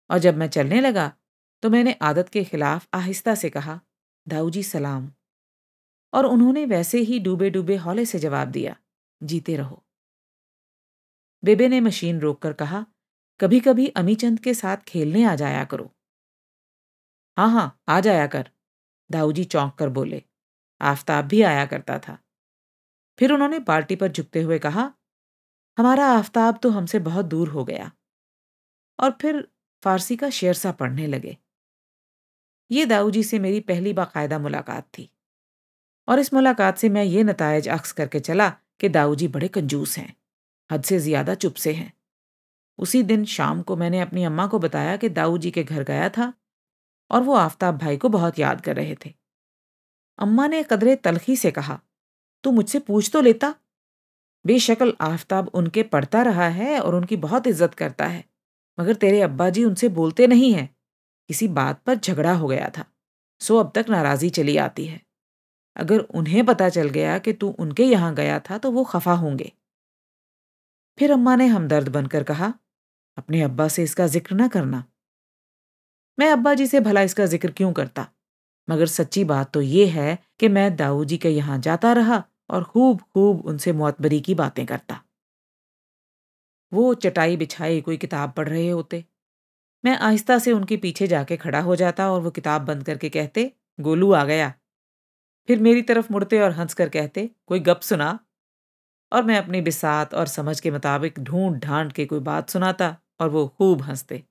और 0.09 0.17
जब 0.17 0.37
मैं 0.37 0.47
चलने 0.49 0.81
लगा 0.81 1.11
तो 1.63 1.69
मैंने 1.69 1.93
आदत 2.01 2.29
के 2.29 2.43
खिलाफ 2.43 2.87
आहिस्ता 2.93 3.35
से 3.35 3.49
कहा 3.49 3.79
दाऊ 4.27 4.49
जी 4.49 4.63
सलाम। 4.63 5.11
और 6.13 6.25
उन्होंने 6.25 6.65
वैसे 6.65 6.99
ही 6.99 7.19
डूबे 7.19 7.49
डूबे 7.49 7.75
हौले 7.75 8.05
से 8.05 8.19
जवाब 8.19 8.47
दिया, 8.47 8.75
जीते 9.21 9.55
रहो। 9.55 9.83
बेबे 11.43 11.67
ने 11.67 11.79
मशीन 11.81 12.19
रोककर 12.19 12.53
कहा 12.53 12.85
कभी 13.39 13.59
कभी 13.59 13.87
अमीचंद 13.95 14.39
के 14.39 14.53
साथ 14.53 14.77
खेलने 14.77 15.23
आ 15.23 15.35
जाया 15.35 15.63
करो। 15.65 15.91
हाँ 17.37 17.49
हाँ 17.49 17.67
आ 17.89 17.99
जाया 17.99 18.27
कर। 18.27 18.49
दाऊजी 19.11 19.43
चौंक 19.43 19.73
कर 19.73 19.89
बोले। 19.89 20.23
आफताब 20.81 21.25
भी 21.25 21.41
आया 21.41 21.65
करता 21.65 21.99
था। 21.99 22.17
फिर 23.19 23.31
उन्होंने 23.31 23.59
बाल्टी 23.59 23.95
पर 23.95 24.07
झुकते 24.07 24.41
हुए 24.41 24.59
कहा, 24.59 24.91
हमारा 25.77 26.05
आफताब 26.07 26.59
तो 26.63 26.69
हमसे 26.69 26.99
बहुत 26.99 27.25
दूर 27.25 27.49
हो 27.49 27.63
गया। 27.63 27.91
और 28.99 29.17
फिर 29.21 29.47
फारसी 29.83 30.15
का 30.15 30.29
शेर 30.29 30.53
सा 30.53 30.71
पढ़ने 30.71 31.07
लगे। 31.07 31.37
ये 32.71 32.85
दाऊजी 32.85 33.23
से 33.23 33.39
मेरी 33.39 33.59
पहली 33.59 33.93
बाकायदा 33.93 34.39
मुलाकात 34.39 34.83
थी। 34.83 35.09
और 36.07 36.19
इस 36.19 36.33
मुलाकात 36.33 36.77
से 36.77 36.89
मैं 36.89 37.03
ये 37.03 37.23
नतज 37.23 37.67
अक्स 37.67 37.91
करके 37.91 38.19
चला 38.19 38.49
कि 38.79 38.89
दाऊजी 38.89 39.27
बड़े 39.27 39.47
कंजूस 39.47 39.97
हैं, 39.97 40.15
हद 40.69 40.83
से 40.83 40.99
ज़्यादा 40.99 41.35
चुपसे 41.35 41.73
हैं। 41.73 41.93
उसी 42.79 43.03
दिन 43.03 43.25
शाम 43.25 43.61
को 43.61 43.75
मैंने 43.75 43.99
अपनी 43.99 44.23
अम्मा 44.23 44.47
को 44.47 44.59
बताया 44.59 44.95
कि 44.97 45.09
दाऊ 45.09 45.37
जी 45.37 45.51
के 45.51 45.63
घर 45.63 45.83
गया 45.83 46.09
था 46.09 46.33
और 47.11 47.23
वो 47.23 47.33
आफ्ताब 47.35 47.77
भाई 47.77 47.97
को 47.97 48.09
बहुत 48.09 48.39
याद 48.39 48.61
कर 48.61 48.75
रहे 48.75 48.95
थे। 48.95 49.13
अम्मा 50.19 50.47
ने 50.47 50.61
कदरे 50.63 50.95
तलखी 50.97 51.35
से 51.35 51.51
कहा, 51.51 51.79
तू 52.43 52.51
मुझसे 52.51 52.79
पूछ 52.81 53.09
तो 53.13 53.21
लेता। 53.21 53.53
बेशकल 54.45 54.93
आफ्ताब 55.01 55.49
उनके 55.53 55.83
पढ़ता 55.85 56.21
रहा 56.23 56.47
है 56.49 56.79
और 56.79 56.95
उनकी 56.95 57.15
बहुत 57.17 57.47
इज़्ज़त 57.47 57.73
करता 57.75 58.05
है, 58.07 58.23
मगर 58.77 58.93
तेरे 58.95 59.21
अब्बा 59.21 59.49
जी 59.49 59.63
उनसे 59.63 59.89
बोलते 59.91 60.27
नहीं 60.27 60.53
हैं। 60.53 60.69
किसी 61.29 61.47
बात 61.49 61.81
पर 61.83 61.95
झगड़ा 61.95 62.33
हो 62.33 62.47
गया 62.47 62.69
था, 62.69 62.85
सो 63.41 63.57
अब 63.57 63.71
तक 63.75 63.89
नाराज़ी 63.89 64.29
चली 64.31 64.55
आती 64.59 64.85
है। 64.85 65.01
अगर 65.75 65.99
उन्हें 65.99 66.45
पता 66.45 66.69
चल 66.69 66.89
गया 66.89 67.17
कि 67.19 67.33
तू 67.33 67.49
उनके 67.59 67.83
यहाँ 67.83 68.13
गया 68.15 68.39
था 68.41 68.57
तो 68.57 68.71
वो 68.71 68.83
खफा 68.83 69.13
होंगे। 69.15 69.51
फिर 70.97 71.11
अम्मा 71.11 71.35
ने 71.35 71.45
हमदर्द 71.47 71.89
बनकर 71.89 72.23
कहा, 72.23 72.53
अपने 73.17 73.41
अब्बा 73.41 73.67
से 73.67 73.83
इसका 73.83 74.07
ज़िक्र 74.07 74.35
ना 74.35 74.47
करना। 74.47 74.83
मैं 76.19 76.31
अब्बा 76.31 76.53
जी 76.53 76.67
से 76.67 76.79
भला 76.79 77.01
इसका 77.01 77.25
ज़िक्र 77.25 77.51
क्यों 77.51 77.73
करता? 77.73 78.07
मगर 78.69 78.85
सच्ची 78.85 79.23
बात 79.23 79.51
तो 79.53 79.61
ये 79.61 79.85
है 79.85 80.19
कि 80.39 80.47
मैं 80.47 80.75
दाऊ 80.75 81.05
जी 81.05 81.17
के 81.17 81.29
यहाँ 81.29 81.59
जाता 81.59 81.93
रहा 81.93 82.23
और 82.49 82.63
खूब 82.63 83.01
खूब 83.01 83.45
उनसे 83.45 83.73
मुतबरी 83.73 84.19
की 84.19 84.35
बातें 84.35 84.65
करता। 84.65 85.01
वो 86.71 86.93
चटाई 86.93 87.37
बिछाई 87.37 87.81
कोई 87.81 87.97
किताब 87.97 88.31
पढ़ 88.31 88.49
रहे 88.49 88.69
होते। 88.69 89.05
मैं 89.85 89.97
आहिस्ता 89.97 90.39
से 90.39 90.51
उनके 90.51 90.77
पीछे 90.77 91.07
जाके 91.07 91.37
खड़ा 91.37 91.61
हो 91.61 91.75
जाता 91.75 92.11
और 92.11 92.21
वो 92.21 92.31
किताब 92.31 92.61
बंद 92.61 92.83
करके 92.83 93.09
कहते, 93.09 93.51
गोलू 93.79 94.11
आ 94.13 94.23
गया। 94.25 94.53
फिर 95.49 95.59
मेरी 95.59 95.81
तरफ़ 95.81 96.13
मुड़ते 96.13 96.39
और 96.41 96.51
हंस 96.51 96.73
कर 96.73 96.89
कहते, 96.89 97.29
कोई 97.47 97.59
गप 97.59 97.81
सुना? 97.81 98.19
और 99.11 99.23
मैं 99.23 99.37
अपनी 99.37 99.61
बिसात 99.61 100.13
और 100.13 100.27
समझ 100.27 100.59
के 100.59 100.71
मुताबिक 100.71 101.19
ढूंढ 101.19 101.59
ढांड 101.59 101.93
के 101.93 102.05
कोई 102.05 102.19
बात 102.19 102.49
सुनाता 102.49 102.97
और 103.21 103.29
वो 103.29 103.47
खूब 103.47 103.81
हँसते। 103.81 104.23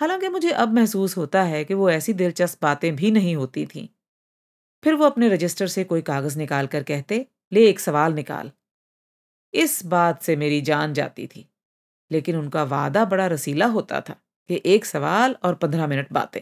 हालाँकि 0.00 0.28
मुझे 0.28 0.50
अब 0.50 0.72
महसूस 0.72 1.16
होता 1.16 1.42
है 1.42 1.64
कि 1.64 1.74
वो 1.74 1.90
ऐसी 1.90 2.12
दिलचस्प 2.12 2.62
बातें 2.62 2.96
भी 2.96 3.10
नहीं 3.10 3.36
होती 3.36 3.66
थीं। 3.66 3.88
फिर 4.84 4.94
वो 4.94 5.04
अपने 5.04 5.28
रजिस्टर 5.28 5.66
से 5.66 5.84
कोई 5.84 6.02
कागज़ 6.02 6.38
निकाल 6.38 6.66
कर 6.66 6.82
कहते, 6.82 7.26
ले 7.52 7.68
एक 7.68 7.80
सवाल 7.80 8.12
निकाल। 8.12 8.50
इस 9.54 9.84
बात 9.86 10.22
से 10.22 10.36
मेरी 10.36 10.60
जान 10.60 10.92
जाती 10.94 11.26
थी, 11.26 11.48
लेकिन 12.10 12.36
उनका 12.36 12.64
वादा 12.64 13.04
बड़ा 13.04 13.26
रसीला 13.26 13.66
होता 13.66 14.00
था 14.00 14.16
कि 14.50 14.62
एक 14.66 14.84
सवाल 14.84 15.36
और 15.44 15.54
पंद्रह 15.54 15.86
मिनट 15.86 16.12
बातें। 16.12 16.40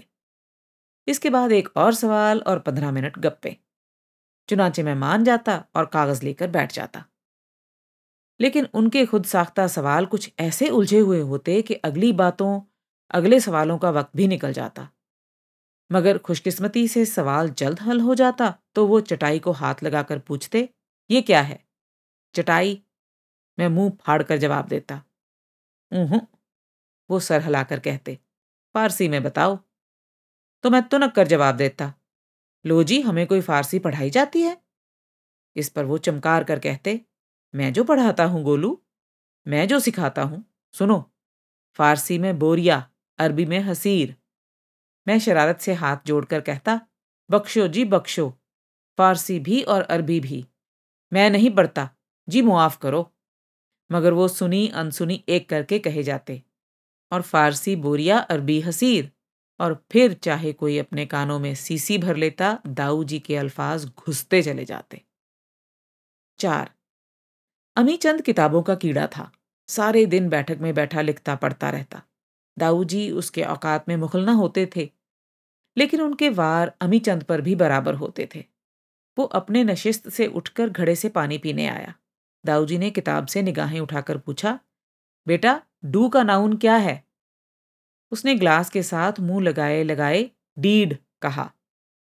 इसके 1.09 1.31
बाद 1.31 1.53
एक 1.53 1.69
और 1.77 1.95
सवाल 1.95 2.41
और 2.41 2.59
पंद्रह 2.59 2.91
मिनट 2.91 3.19
गप्पे, 3.19 3.57
चुनाचे 4.49 4.83
मैं 4.83 4.95
मान 4.95 5.25
जाता 5.25 5.65
और 5.77 5.87
कागज़ 5.87 6.25
लेकर 6.25 6.51
बैठ 6.51 6.73
जाता। 6.73 7.05
लेकिन 8.41 8.69
उनके 8.75 9.07
खुद 9.07 9.25
साख्ता 9.25 9.67
सवाल 9.67 10.07
कुछ 10.07 10.31
ऐसे 10.41 10.69
उलझे 10.69 10.99
हुए 10.99 11.21
होते 11.21 11.63
कि 11.63 11.75
अगली 11.75 12.13
बातों 12.13 12.61
अगले 13.11 13.41
सवालों 13.41 13.79
का 13.79 13.91
वक्त 13.91 14.11
भी 14.17 14.29
निकल 14.29 14.53
जाता। 14.53 14.89
मगर 15.91 16.19
खुशकिस्मती 16.19 16.89
से 16.89 17.05
सवाल 17.05 17.51
जल्द 17.51 17.81
हल 17.81 18.01
हो 18.01 18.15
जाता 18.15 18.55
तो 18.75 18.87
वो 18.87 19.01
चटाई 19.01 19.39
को 19.39 19.53
हाथ 19.53 19.83
लगाकर 19.83 20.19
पूछते, 20.19 20.69
ये 21.11 21.23
क्या 21.23 21.43
है? 21.43 21.65
चटाई, 22.35 22.83
मैं 23.59 23.69
मुँह 23.69 23.91
फाड़ 24.01 24.23
कर 24.23 24.37
जवाब 24.37 24.69
देता। 24.69 25.03
ऊहू 25.93 26.21
वो 27.11 27.21
सर 27.21 27.43
हिलाकर 27.43 27.81
कहते, 27.81 28.19
फारसी 28.75 29.09
में 29.09 29.23
बताओ। 29.23 29.59
तो 30.65 30.71
मैं 30.71 30.83
तुनक 30.83 31.15
कर 31.15 31.27
जवाब 31.27 31.57
देता। 31.57 31.93
लो 32.65 32.83
जी, 32.83 33.01
हमें 33.01 33.27
कोई 33.27 33.41
फारसी 33.41 33.79
पढ़ाई 33.79 34.11
जाती 34.11 34.43
है? 34.43 34.57
इस 35.57 35.69
पर 35.69 35.85
वो 35.85 35.99
चमकार 35.99 36.45
कर 36.45 36.59
कहते, 36.59 37.01
मैं 37.55 37.73
जो 37.73 37.85
पढ़ाता 37.85 38.25
हूँ 38.25 38.43
गोलू, 38.43 38.83
मैं 39.47 39.69
जो 39.69 39.81
सिखाता 39.81 40.23
हूँ, 40.23 40.45
सुनो, 40.75 41.13
फारसी 41.79 42.19
में 42.19 42.39
बोरिया 42.39 42.91
अरबी 43.19 43.45
में 43.45 43.61
हसीर। 43.61 44.17
मैं 45.09 45.19
शरारत 45.19 45.61
से 45.61 45.73
हाथ 45.73 45.97
जोड़कर 46.07 46.41
कहता, 46.41 46.81
बख्शो 47.31 47.69
जी, 47.69 47.85
बख्शो। 47.85 48.39
फारसी 48.99 49.41
भी 49.41 49.63
और 49.63 49.83
अरबी 49.83 50.21
भी। 50.21 50.47
मैं 51.13 51.31
नहीं 51.31 51.51
पढ़ता। 51.51 51.91
जी, 52.29 52.43
मुआफ 52.43 52.79
करो। 52.79 53.15
मगर 53.93 54.13
वो 54.13 54.29
सुनी, 54.29 54.69
अनसुनी 54.69 55.25
एक 55.29 55.49
करके 55.49 55.79
कहे 55.79 56.03
जाते, 56.03 56.43
और 57.13 57.23
फारसी 57.23 57.77
बोरिया, 57.77 58.19
अरबी 58.19 58.61
हसीर। 58.61 59.13
और 59.61 59.87
फिर 59.93 60.15
चाहे 60.15 60.53
कोई 60.53 60.79
अपने 60.79 61.07
कानों 61.07 61.39
में 61.39 61.55
सीसी 61.55 61.99
भर 61.99 62.17
लेता, 62.17 62.59
दाऊ 62.67 63.05
जी 63.05 63.19
के 63.19 63.37
अल्फाज 63.37 63.85
घुसते 63.85 64.43
चले 64.43 64.65
जाते। 64.65 65.05
चार। 66.39 66.71
अमी 67.77 67.97
चंद 67.97 68.23
किताबों 68.23 68.63
का 68.63 68.75
कीड़ा 68.75 69.07
था। 69.07 69.33
सारे 69.69 70.07
दिन 70.07 70.29
बैठक 70.29 70.59
में 70.59 70.75
बैठा 70.75 71.01
लिखता, 71.01 71.37
पढ़ता 71.37 71.71
रहता। 71.71 72.03
दाऊ 72.59 72.85
जी 72.85 73.11
उसके 73.11 73.43
औकात 73.43 73.89
में 73.89 73.97
मुखल 73.97 74.25
न 74.25 74.29
होते 74.29 74.69
थे, 74.77 74.91
लेकिन 75.77 76.01
उनके 76.01 76.29
वार 76.29 76.73
अमी 76.81 76.99
चंद 76.99 77.23
पर 77.23 77.41
भी 77.41 77.55
बराबर 77.55 77.95
होते 77.95 78.29
थे। 78.35 78.45
वो 79.17 79.25
अपने 79.25 79.65
नशिस्त 79.65 80.09
से 80.09 80.27
उठकर 80.27 80.69
घड़े 80.69 80.95
से 80.97 81.09
पानी 81.09 81.39
पीने 81.39 81.67
आया। 81.69 81.95
दाऊ 82.45 82.67
जी 82.67 82.79
ने 82.79 82.91
किताब 82.91 83.27
से 83.27 83.43
निगाहें 83.43 83.81
उठाकर 83.81 84.19
पूछा, 84.19 84.59
बेटा, 85.27 85.63
डू 85.85 86.09
का 86.09 86.23
नाउन 86.23 86.57
क्या 86.57 86.77
है? 86.77 87.05
उसने 88.13 88.35
ग्लास 88.35 88.71
के 88.71 88.83
साथ 88.83 89.21
मुँह 89.21 89.43
लगाए 89.43 89.83
लगाए, 89.83 90.31
डीड 90.59 90.97
कहा, 91.23 91.51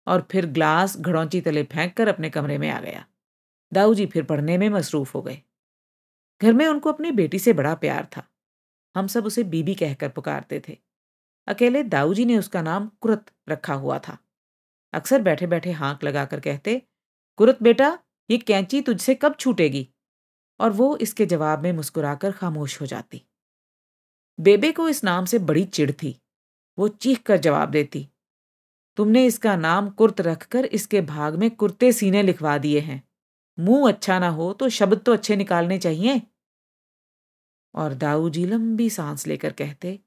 और 0.08 0.28
फिर 0.32 0.45
ग्लास 0.45 0.98
घड़ौची 0.98 1.41
तले 1.41 1.63
फेंक 1.63 1.93
कर 1.93 2.08
अपने 2.08 2.30
कमरे 2.30 2.58
में 2.58 2.69
आ 2.69 2.80
गया। 2.80 3.06
दाऊ 3.74 3.93
जी 3.93 4.06
फिर 4.06 4.24
पढ़ने 4.24 4.58
में 4.58 4.69
मसरूफ 4.69 5.15
हो 5.15 5.21
गए। 5.21 5.41
घर 6.41 6.54
में 6.54 6.67
उनको 6.67 6.91
अपनी 6.91 7.12
बेटी 7.12 7.39
से 7.39 7.54
बड़ा 7.54 7.76
प्यार 7.76 8.08
था। 8.17 8.24
हम 8.95 9.08
सब 9.08 9.25
उसे 9.25 9.43
बीबी 9.43 9.75
कहकर 9.75 10.10
पुकारते 10.10 10.62
थे। 10.69 10.77
अकेले 11.47 11.84
दाऊ 11.84 12.13
जी 12.13 12.25
ने 12.25 12.38
उसका 12.38 12.62
नाम 12.62 12.89
कुरत 13.01 13.31
रखा 13.49 13.73
हुआ 13.73 13.99
था। 13.99 14.17
अक्सर 14.93 15.21
बैठे 15.21 15.47
बैठे 15.47 15.71
हाँक 15.71 16.03
लगाकर 16.03 16.39
कहते, 16.39 16.81
कुरत 17.39 17.63
बेटा, 17.63 17.97
ये 18.29 18.38
कैंची 18.38 18.81
तुझसे 18.81 19.15
कब 19.15 19.36
छूटेगी? 19.39 19.88
और 20.60 20.71
वो 20.71 20.95
इसके 20.97 21.25
जवाब 21.25 21.63
में 21.63 21.71
मुस्कुराकर 21.73 22.31
खामोश 22.31 22.81
हो 22.81 22.86
जाती। 22.86 23.21
बेबे 24.39 24.71
को 24.71 24.88
इस 24.89 25.03
नाम 25.03 25.25
से 25.25 25.39
बड़ी 25.39 25.63
चिढ़ 25.65 25.91
थी। 25.91 26.19
वो 26.77 26.88
चीख 26.88 27.21
कर 27.21 27.38
जवाब 27.38 27.69
देती, 27.69 28.08
तुमने 28.97 29.25
इसका 29.25 29.55
नाम 29.55 29.89
कुर्त 29.89 30.21
रखकर 30.21 30.65
इसके 30.65 31.01
भाग 31.01 31.36
में 31.36 31.49
कुर्ते 31.51 31.91
सीने 31.91 32.21
लिखवा 32.23 32.58
दिए 32.58 32.79
हैं। 32.79 33.01
मुँह 33.58 33.88
अच्छा 33.88 34.19
ना 34.19 34.29
हो 34.29 34.51
तो 34.53 34.69
शब्द 34.69 34.99
तो 34.99 35.13
अच्छे 35.13 35.36
निकालने 35.36 35.77
चाहिए। 35.77 36.21
और 37.76 37.94
दाऊ 37.94 38.30
जी 38.30 38.46
लंबी 38.46 38.90
सांस 38.90 39.28
लेकर 39.28 39.54
कहते, 39.54 40.00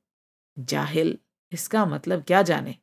जाहिल, 0.58 1.18
इसका 1.52 1.86
मतलब 1.86 2.22
क्या 2.22 2.42
जाने? 2.42 2.74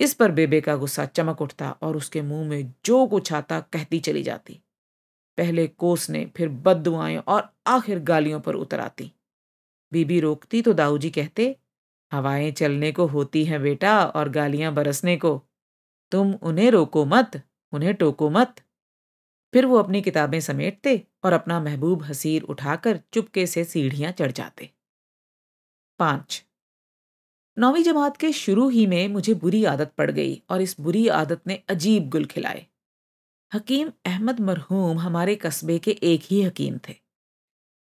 इस 0.00 0.14
पर 0.14 0.30
बेबे 0.30 0.60
का 0.60 0.76
गुस्सा 0.76 1.06
चमक 1.06 1.40
उठता 1.40 1.70
और 1.70 1.96
उसके 1.96 2.22
मुँह 2.22 2.48
में 2.48 2.74
जो 2.84 3.06
कुछ 3.06 3.32
आता 3.32 3.60
कहती 3.60 4.00
चली 4.00 4.22
जाती। 4.22 4.60
पहले 5.38 5.66
कोसने 5.66 6.32
फिर 6.36 6.48
बददुआएँ 6.48 7.16
और 7.16 7.54
आखिर 7.66 7.98
गालियों 7.98 8.40
पर 8.40 8.54
उतर 8.54 8.80
आती। 8.80 9.12
बीबी 9.92 10.20
रोकती 10.20 10.62
तो 10.62 10.72
दाऊ 10.72 10.98
जी 10.98 11.10
कहते, 11.10 11.56
हवाएँ 12.12 12.52
चलने 12.52 12.92
को 12.92 13.06
होती 13.06 13.44
हैं 13.44 13.62
बेटा 13.62 14.06
और 14.06 14.28
गालियाँ 14.28 14.74
बरसने 14.74 15.16
को। 15.16 15.42
तुम 16.12 16.34
उन्हें 16.34 16.70
रोको 16.70 17.04
मत, 17.04 17.42
उन्हें 17.72 17.94
टोको 17.94 18.30
मत। 18.30 18.54
फिर 19.52 19.66
वो 19.66 19.78
अपनी 19.78 20.02
किताबें 20.02 20.40
समेटते 20.40 21.06
और 21.24 21.32
अपना 21.32 21.60
महबूब 21.60 22.02
हसीर 22.02 22.42
उठाकर 22.42 23.00
चुपके 23.12 23.46
से 23.46 23.64
सीढ़ियाँ 23.64 24.12
चढ़ 24.12 24.32
जाते। 24.32 24.70
पाँच। 26.00 26.44
नौवीं 27.56 27.82
जमात 27.82 28.16
के 28.16 28.32
शुरू 28.32 28.68
ही 28.68 28.86
में 28.86 29.08
मुझे 29.08 29.34
बुरी 29.34 29.64
आदत 29.64 29.92
पड़ 29.98 30.10
गई 30.10 30.42
और 30.50 30.62
इस 30.62 30.76
बुरी 30.80 31.06
आदत 31.08 31.40
ने 31.46 31.62
अजीब 31.68 32.08
गुल 32.08 32.24
खिलाए। 32.24 32.66
हकीम 33.52 33.90
अहमद 34.06 34.40
मरहूम 34.40 34.98
हमारे 34.98 35.34
कस्बे 35.36 35.78
के 35.78 35.90
एक 35.90 36.22
ही 36.24 36.42
हकीम 36.42 36.78
थे। 36.88 36.94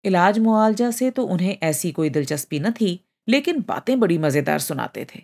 इलाज 0.05 0.39
मुआवजा 0.39 0.89
से 0.91 1.09
तो 1.11 1.23
उन्हें 1.25 1.57
ऐसी 1.63 1.91
कोई 1.91 2.09
दिलचस्पी 2.09 2.59
न 2.59 2.71
थी, 2.71 2.99
लेकिन 3.27 3.63
बातें 3.67 3.99
बड़ी 3.99 4.17
मज़ेदार 4.17 4.59
सुनाते 4.59 5.05
थे। 5.15 5.21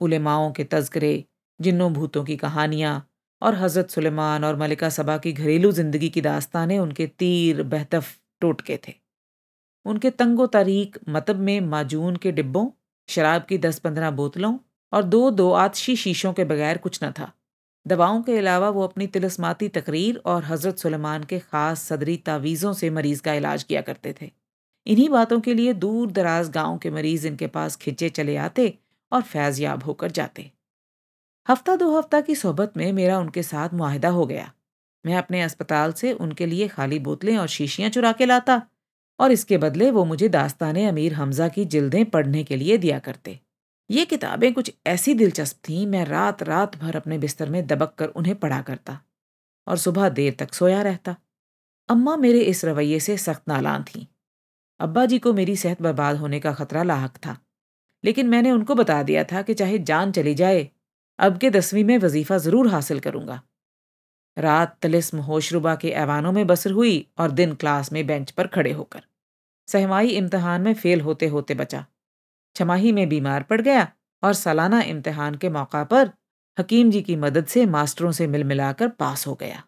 उलेमाओं 0.00 0.50
के 0.52 0.64
तस्करे 0.64 1.24
जिन्नों 1.60 1.92
भूतों 1.92 2.24
की 2.24 2.36
कहानियाँ 2.36 2.94
और 3.42 3.54
हज़रत 3.54 3.90
सुलेमान 3.90 4.44
और 4.44 4.56
मलिका 4.56 4.88
सबा 4.90 5.16
की 5.18 5.32
घरेलू 5.32 5.70
ज़िंदगी 5.72 6.08
की 6.08 6.20
दास्तानें 6.20 6.78
उनके 6.78 7.06
तीर 7.18 7.62
बहतफ 7.64 8.16
टोटके 8.40 8.78
थे। 8.88 8.94
उनके 9.86 10.10
तंगो 10.12 10.46
तारीक 10.48 10.98
मतब 11.08 11.40
में 11.40 11.60
माजून 11.62 12.16
के 12.16 12.32
डिब्बों, 12.32 12.68
शराब 13.08 13.44
की 13.48 13.58
दस 13.58 13.78
पंद्रह 13.78 14.10
बोतलों 14.12 14.56
और 14.92 15.02
दो 15.04 15.30
दो 15.30 15.50
आतशी 15.52 15.96
शीशों 15.96 16.32
के 16.32 16.44
बगैर 16.44 16.78
कुछ 16.78 17.02
न 17.04 17.10
था। 17.10 17.32
दवाओं 17.86 18.20
के 18.22 18.36
अलावा 18.38 18.68
वो 18.68 18.82
अपनी 18.84 19.06
तिलस्माती 19.06 19.68
तकरीर 19.68 20.16
और 20.26 20.44
हज़रत 20.44 20.78
सुलेमान 20.78 21.24
के 21.24 21.38
ख़ास 21.38 21.82
सदरी 21.82 22.16
तावीज़ों 22.16 22.72
से 22.72 22.90
मरीज़ 22.90 23.22
का 23.22 23.34
इलाज 23.34 23.62
किया 23.62 23.80
करते 23.80 24.14
थे। 24.20 24.30
इन्हीं 24.86 25.08
बातों 25.08 25.40
के 25.40 25.54
लिए 25.54 25.72
दूर 25.74 26.10
दराज 26.12 26.50
गाँव 26.50 26.76
के 26.78 26.90
मरीज़ 26.90 27.26
इनके 27.26 27.46
पास 27.46 27.76
खिंचे 27.76 28.08
चले 28.10 28.36
आते 28.38 28.72
और 29.12 29.22
फैज़ 29.22 29.62
याब 29.62 29.82
होकर 29.82 30.10
जाते। 30.10 30.50
हफ़्ता 31.48 31.74
दो 31.76 31.90
हफ़्ता 31.90 32.20
की 32.20 32.34
सोहबत 32.34 32.72
में 32.76 32.92
मेरा 32.92 33.18
उनके 33.18 33.42
साथ 33.42 33.74
मुआहदा 33.74 34.08
हो 34.08 34.24
गया। 34.26 34.50
मैं 35.04 35.14
अपने 35.16 35.40
अस्पताल 35.42 35.92
से 35.92 36.12
उनके 36.14 36.46
लिए 36.46 36.68
खाली 36.68 36.98
बोतलें 36.98 37.36
और 37.38 37.46
शीशियाँ 37.48 37.90
चुरा 37.90 38.12
के 38.12 38.26
लाता 38.26 38.60
और 39.18 39.32
इसके 39.32 39.58
बदले 39.58 39.90
वो 39.90 40.04
मुझे 40.04 40.28
दास्तान 40.28 40.76
अमीर 40.86 41.14
हमजा 41.14 41.48
की 41.48 41.64
जिल्दें 41.66 42.04
पढ़ने 42.06 42.44
के 42.44 42.56
लिए 42.56 42.76
दिया 42.78 42.98
करते। 42.98 43.38
ये 43.90 44.04
किताबें 44.04 44.52
कुछ 44.54 44.72
ऐसी 44.86 45.14
दिलचस्प 45.14 45.56
थीं, 45.68 45.86
मैं 45.86 46.04
रात 46.04 46.42
रात 46.42 46.76
भर 46.76 46.96
अपने 46.96 47.18
बिस्तर 47.18 47.48
में 47.48 47.66
दबक 47.66 47.94
कर 47.98 48.08
उन्हें 48.08 48.34
पढ़ा 48.36 48.60
करता 48.62 49.00
और 49.66 49.76
सुबह 49.78 50.08
देर 50.10 50.36
तक 50.38 50.54
सोया 50.54 50.82
रहता। 50.82 51.16
अम्मा 51.88 52.16
मेरे 52.18 52.40
इस 52.42 52.64
रवैये 52.64 53.00
से 53.00 53.16
सख्त 53.18 53.48
नालान 53.48 53.84
थीं। 53.84 54.06
अब्बा 54.80 55.06
जी 55.06 55.18
को 55.18 55.32
मेरी 55.32 55.56
सेहत 55.56 55.82
बर्बाद 55.82 56.16
होने 56.16 56.40
का 56.40 56.52
खतरा 56.54 56.82
लाक 56.84 57.16
था, 57.16 57.36
लेकिन 58.04 58.28
मैंने 58.28 58.50
उनको 58.50 58.74
बता 58.74 59.02
दिया 59.02 59.24
था 59.24 59.42
कि 59.42 59.54
चाहे 59.54 59.78
जान 59.80 60.12
चली 60.12 60.34
जाए 60.34 60.68
अब 61.18 61.38
के 61.38 61.50
दसवीं 61.50 61.84
में 61.84 61.98
वजीफ़ा 61.98 62.38
ज़रूर 62.38 62.68
हासिल 62.68 63.00
करूँगा। 63.00 63.40
रात 64.36 64.76
तलिस्म 64.82 65.18
होशरुबा 65.18 65.74
के 65.74 65.88
ऐवानों 65.90 66.32
में 66.32 66.46
बसर 66.46 66.70
हुई 66.70 67.06
और 67.18 67.30
दिन 67.30 67.54
क्लास 67.54 67.92
में 67.92 68.06
बेंच 68.06 68.30
पर 68.30 68.46
खड़े 68.46 68.72
होकर। 68.72 69.02
सहमाई 69.68 70.08
इम्तहान 70.08 70.62
में 70.62 70.74
फेल 70.74 71.00
होते 71.00 71.26
होते 71.26 71.54
बचा। 71.54 71.84
छमाही 72.56 72.92
में 72.92 73.08
बीमार 73.08 73.42
पड़ 73.42 73.60
गया 73.60 73.86
और 74.22 74.32
सालाना 74.34 74.80
इम्तहान 74.82 75.34
के 75.34 75.48
मौका 75.48 75.82
पर 75.84 76.10
हकीम 76.58 76.90
जी 76.90 77.02
की 77.02 77.16
मदद 77.16 77.46
से 77.46 77.66
मास्टरों 77.66 78.12
से 78.12 78.26
मिल 78.26 78.44
मिलाकर 78.44 78.88
पास 78.88 79.26
हो 79.26 79.34
गया। 79.34 79.62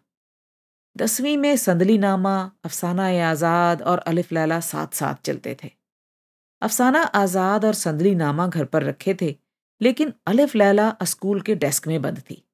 दसवीं 0.95 1.37
में 1.37 1.55
संदली 1.57 1.97
नामा 1.97 2.39
अफसाना 2.65 3.07
आज़ाद 3.29 3.81
और 3.81 3.99
अलिफ 3.99 4.31
लैला 4.31 4.59
साथ 4.59 4.95
साथ 4.95 5.21
चलते 5.25 5.57
थे। 5.63 5.69
अफसाना 6.61 7.01
आज़ाद 7.01 7.65
और 7.65 7.73
संदली 7.73 8.15
नामा 8.15 8.47
घर 8.47 8.65
पर 8.65 8.83
रखे 8.83 9.13
थे 9.21 9.35
लेकिन 9.81 10.13
अलिफ 10.27 10.55
लैला 10.55 10.95
स्कूल 11.03 11.41
के 11.41 11.55
डेस्क 11.55 11.87
में 11.87 12.01
बंद 12.01 12.19
थी। 12.19 12.47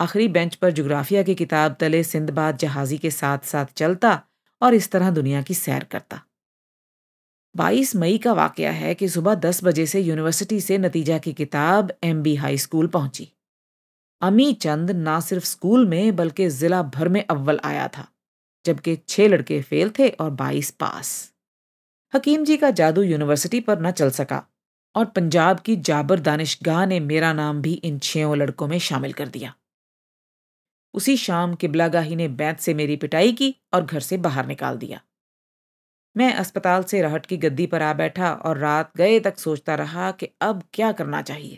आखिरी 0.00 0.28
बेंच 0.28 0.54
पर 0.54 0.70
जोग्राफिया 0.70 1.22
की 1.22 1.34
किताब 1.34 1.76
तले 1.80 2.04
सिंदबाद 2.04 2.56
जहाजी 2.56 2.98
के 2.98 3.10
साथ 3.10 3.38
साथ 3.38 3.66
चलता 3.76 4.22
और 4.62 4.74
इस 4.74 4.90
तरह 4.90 5.10
दुनिया 5.10 5.42
की 5.42 5.54
सैर 5.54 5.84
करता। 5.84 6.22
22 7.56 7.96
मई 7.96 8.18
का 8.18 8.32
वाकया 8.32 8.70
है 8.70 8.94
कि 8.94 9.08
सुबह 9.08 9.34
10 9.34 9.64
बजे 9.64 9.86
से 9.86 10.00
यूनिवर्सिटी 10.00 10.60
से 10.60 10.78
नतीजा 10.78 11.18
की 11.18 11.32
किताब 11.32 11.92
एम 12.04 12.22
बी 12.22 12.34
हाई 12.34 12.58
स्कूल 12.58 12.86
पहुँची। 12.86 13.28
अमी 14.20 14.52
चंद 14.52 14.90
ना 14.90 15.20
सिर्फ़ 15.20 15.44
स्कूल 15.44 15.86
में, 15.86 16.16
बल्कि 16.16 16.50
जिला 16.50 16.82
भर 16.82 17.08
में 17.08 17.24
अव्वल 17.30 17.60
आया 17.64 17.88
था, 17.88 18.08
जबकि 18.64 18.96
छह 19.08 19.28
लड़के 19.28 19.62
फेल 19.62 19.90
थे 19.90 20.08
और 20.08 20.30
बाईस 20.30 20.70
पास। 20.70 21.32
हकीम 22.14 22.44
जी 22.44 22.56
का 22.56 22.70
जादू 22.70 23.02
यूनिवर्सिटी 23.02 23.60
पर 23.60 23.80
न 23.80 23.90
चल 23.90 24.10
सका। 24.10 24.46
और 24.94 25.04
पंजाब 25.04 25.60
की 25.60 25.76
जाबर 25.76 26.20
दानिशगाह 26.20 26.86
ने 26.86 27.00
मेरा 27.00 27.32
नाम 27.32 27.62
भी 27.62 27.72
इन 27.72 27.98
छयों 27.98 28.36
लड़कों 28.36 28.68
में 28.68 28.78
शामिल 28.78 29.12
कर 29.12 29.28
दिया। 29.28 29.54
उसी 30.94 31.16
शाम 31.16 31.54
किबलागाही 31.54 32.16
ने 32.16 32.28
बैत 32.28 32.60
से 32.60 32.74
मेरी 32.74 32.96
पिटाई 32.96 33.32
की 33.32 33.56
और 33.74 33.84
घर 33.84 34.00
से 34.00 34.16
बाहर 34.16 34.46
निकाल 34.46 34.78
दिया। 34.78 35.00
मैं 36.16 36.34
अस्पताल 36.34 36.82
से 36.82 37.02
रहट 37.02 37.26
की 37.26 37.36
गद्दी 37.36 37.66
पर 37.66 37.82
आ 37.82 37.92
बैठा 37.92 38.32
और 38.32 38.58
रात 38.58 38.96
गए 38.96 39.20
तक 39.20 39.38
सोचता 39.38 39.74
रहा 39.74 40.10
कि 40.10 40.28
अब 40.40 40.62
क्या 40.72 40.92
करना 40.92 41.22
चाहिए। 41.22 41.56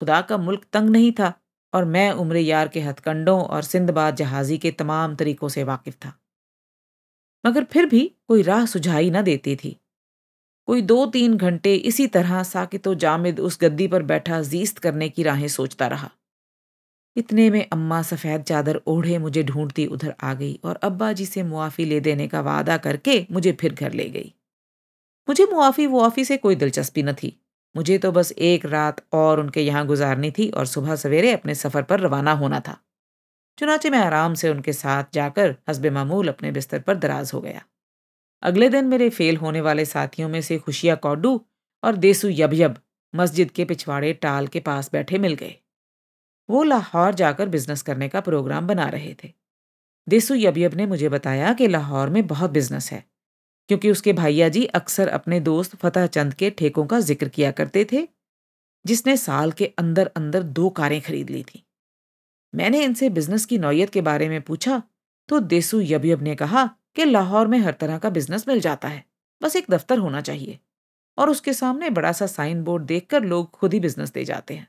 खुदा 0.00 0.20
का 0.20 0.36
मुल्क 0.36 0.66
तंग 0.72 0.90
नहीं 0.90 1.12
था 1.12 1.32
और 1.74 1.84
मैं 1.84 2.12
उम्र 2.12 2.36
यार 2.36 2.68
के 2.68 2.80
हथकंडों 2.80 3.44
और 3.44 3.62
सिंधबाद 3.62 4.16
जहाजी 4.16 4.58
के 4.58 4.70
तमाम 4.70 5.16
तरीकों 5.16 5.48
से 5.48 5.64
वाकिफ 5.64 5.94
था। 5.94 6.18
मगर 7.46 7.64
फिर 7.64 7.86
भी 7.86 8.16
कोई 8.28 8.42
राह 8.42 8.66
सुझाई 8.66 9.10
न 9.10 9.22
देती 9.22 9.56
थी। 9.56 9.80
कोई 10.68 10.82
दो 10.82 11.04
तीन 11.06 11.36
घंटे 11.36 11.74
इसी 11.74 12.06
तरह 12.06 12.42
साकित 12.42 12.88
जामिद 12.88 13.40
उस 13.40 13.58
गद्दी 13.62 13.88
पर 13.88 14.02
बैठा 14.02 14.40
जीस्त 14.42 14.78
करने 14.78 15.08
की 15.08 15.22
राहें 15.22 15.48
सोचता 15.48 15.86
रहा। 15.86 16.10
इतने 17.16 17.50
में 17.50 17.66
अम्मा 17.72 18.00
सफ़ेद 18.02 18.42
चादर 18.42 18.80
ओढ़े 18.86 19.18
मुझे 19.18 19.42
ढूंढती 19.42 19.86
उधर 19.86 20.14
आ 20.22 20.32
गई 20.34 20.58
और 20.64 20.78
अब्बा 20.82 21.12
जी 21.12 21.26
से 21.26 21.42
मुआफ़ी 21.42 21.84
ले 21.84 22.00
देने 22.00 22.28
का 22.28 22.40
वादा 22.40 22.76
करके 22.76 23.26
मुझे 23.30 23.52
फिर 23.52 23.74
घर 23.74 23.92
ले 23.92 24.08
गई। 24.08 24.32
मुझे 25.28 25.46
मुआफ़ी 25.46 25.86
मुआफ़ी 25.86 26.24
से 26.24 26.36
कोई 26.36 26.54
दिलचस्पी 26.54 27.02
न 27.02 27.12
थी। 27.12 27.36
मुझे 27.74 27.98
तो 27.98 28.12
बस 28.12 28.32
एक 28.32 28.66
रात 28.66 29.04
और 29.12 29.40
उनके 29.40 29.60
यहाँ 29.60 29.86
गुजारनी 29.86 30.30
थी 30.30 30.48
और 30.50 30.66
सुबह 30.66 30.96
सवेरे 30.96 31.32
अपने 31.32 31.54
सफ़र 31.54 31.82
पर 31.82 32.00
रवाना 32.00 32.32
होना 32.32 32.60
था। 32.60 32.76
चुनाचे 33.58 33.90
मैं 33.90 33.98
आराम 33.98 34.34
से 34.34 34.48
उनके 34.48 34.72
साथ 34.72 35.04
जाकर 35.14 35.54
हसब 35.70 35.86
मामूल 35.86 36.28
अपने 36.28 36.50
बिस्तर 36.52 36.80
पर 36.80 36.96
दराज 36.96 37.30
हो 37.34 37.40
गया। 37.40 37.62
अगले 38.42 38.68
दिन 38.68 38.84
मेरे 38.84 39.08
फेल 39.10 39.36
होने 39.36 39.60
वाले 39.60 39.84
साथियों 39.84 40.28
में 40.28 40.40
से 40.42 40.58
खुशिया 40.58 40.94
कौडू 40.96 41.40
और 41.82 41.96
देसू 41.98 42.28
यब 42.30 42.54
यब 42.54 42.76
मस्जिद 43.14 43.50
के 43.50 43.64
पिछवाड़े 43.64 44.12
टाल 44.14 44.46
के 44.46 44.60
पास 44.60 44.90
बैठे 44.92 45.18
मिल 45.18 45.34
गए। 45.34 45.54
वो 46.48 46.62
लाहौर 46.62 47.14
जाकर 47.14 47.48
बिज़नेस 47.48 47.82
करने 47.82 48.08
का 48.08 48.20
प्रोग्राम 48.20 48.66
बना 48.66 48.88
रहे 48.88 49.14
थे। 49.14 49.32
देसू 50.06 50.34
यब 50.34 50.58
यब 50.58 50.74
ने 50.74 50.86
मुझे 50.86 51.08
बताया 51.08 51.52
कि 51.52 51.68
लाहौर 51.68 52.10
में 52.10 52.26
बहुत 52.26 52.50
बिज़नेस 52.50 52.90
है, 52.92 53.04
क्योंकि 53.70 53.90
उसके 53.90 54.12
भाइया 54.12 54.48
जी 54.48 54.64
अक्सर 54.74 55.08
अपने 55.10 55.40
दोस्त 55.42 55.76
फतेह 55.76 56.06
चंद 56.08 56.34
के 56.34 56.50
ठेकों 56.50 56.86
का 56.86 57.00
ज़िक्र 57.02 57.28
किया 57.28 57.50
करते 57.52 57.86
थे, 57.92 58.06
जिसने 58.84 59.16
साल 59.16 59.52
के 59.52 59.72
अंदर 59.78 60.10
अंदर 60.16 60.42
दो 60.42 60.68
कारें 60.72 61.00
खरीद 61.00 61.30
ली 61.30 61.42
थी। 61.44 61.64
मैंने 62.52 62.82
इनसे 62.84 63.08
बिज़नेस 63.10 63.46
की 63.46 63.58
नौयत 63.58 63.90
के 63.90 64.00
बारे 64.02 64.28
में 64.28 64.40
पूछा 64.42 64.82
तो 65.28 65.40
देसू 65.42 65.80
यबयब 65.82 66.22
ने 66.22 66.34
कहा 66.36 66.68
कि 66.96 67.04
लाहौर 67.04 67.46
में 67.46 67.58
हर 67.58 67.72
तरह 67.72 67.98
का 67.98 68.10
बिज़नेस 68.10 68.48
मिल 68.48 68.60
जाता 68.60 68.88
है। 68.88 69.04
बस 69.42 69.56
एक 69.56 69.70
दफ्तर 69.70 69.98
होना 69.98 70.20
चाहिए 70.20 70.58
और 71.18 71.30
उसके 71.30 71.52
सामने 71.52 71.90
बड़ा 71.90 72.12
सा 72.12 72.26
साइन 72.26 72.62
बोर्ड 72.64 72.84
देखकर 72.84 73.24
लोग 73.24 73.50
खुद 73.50 73.74
ही 73.74 73.80
बिज़नेस 73.80 74.12
दे 74.12 74.24
जाते 74.24 74.54
हैं। 74.54 74.68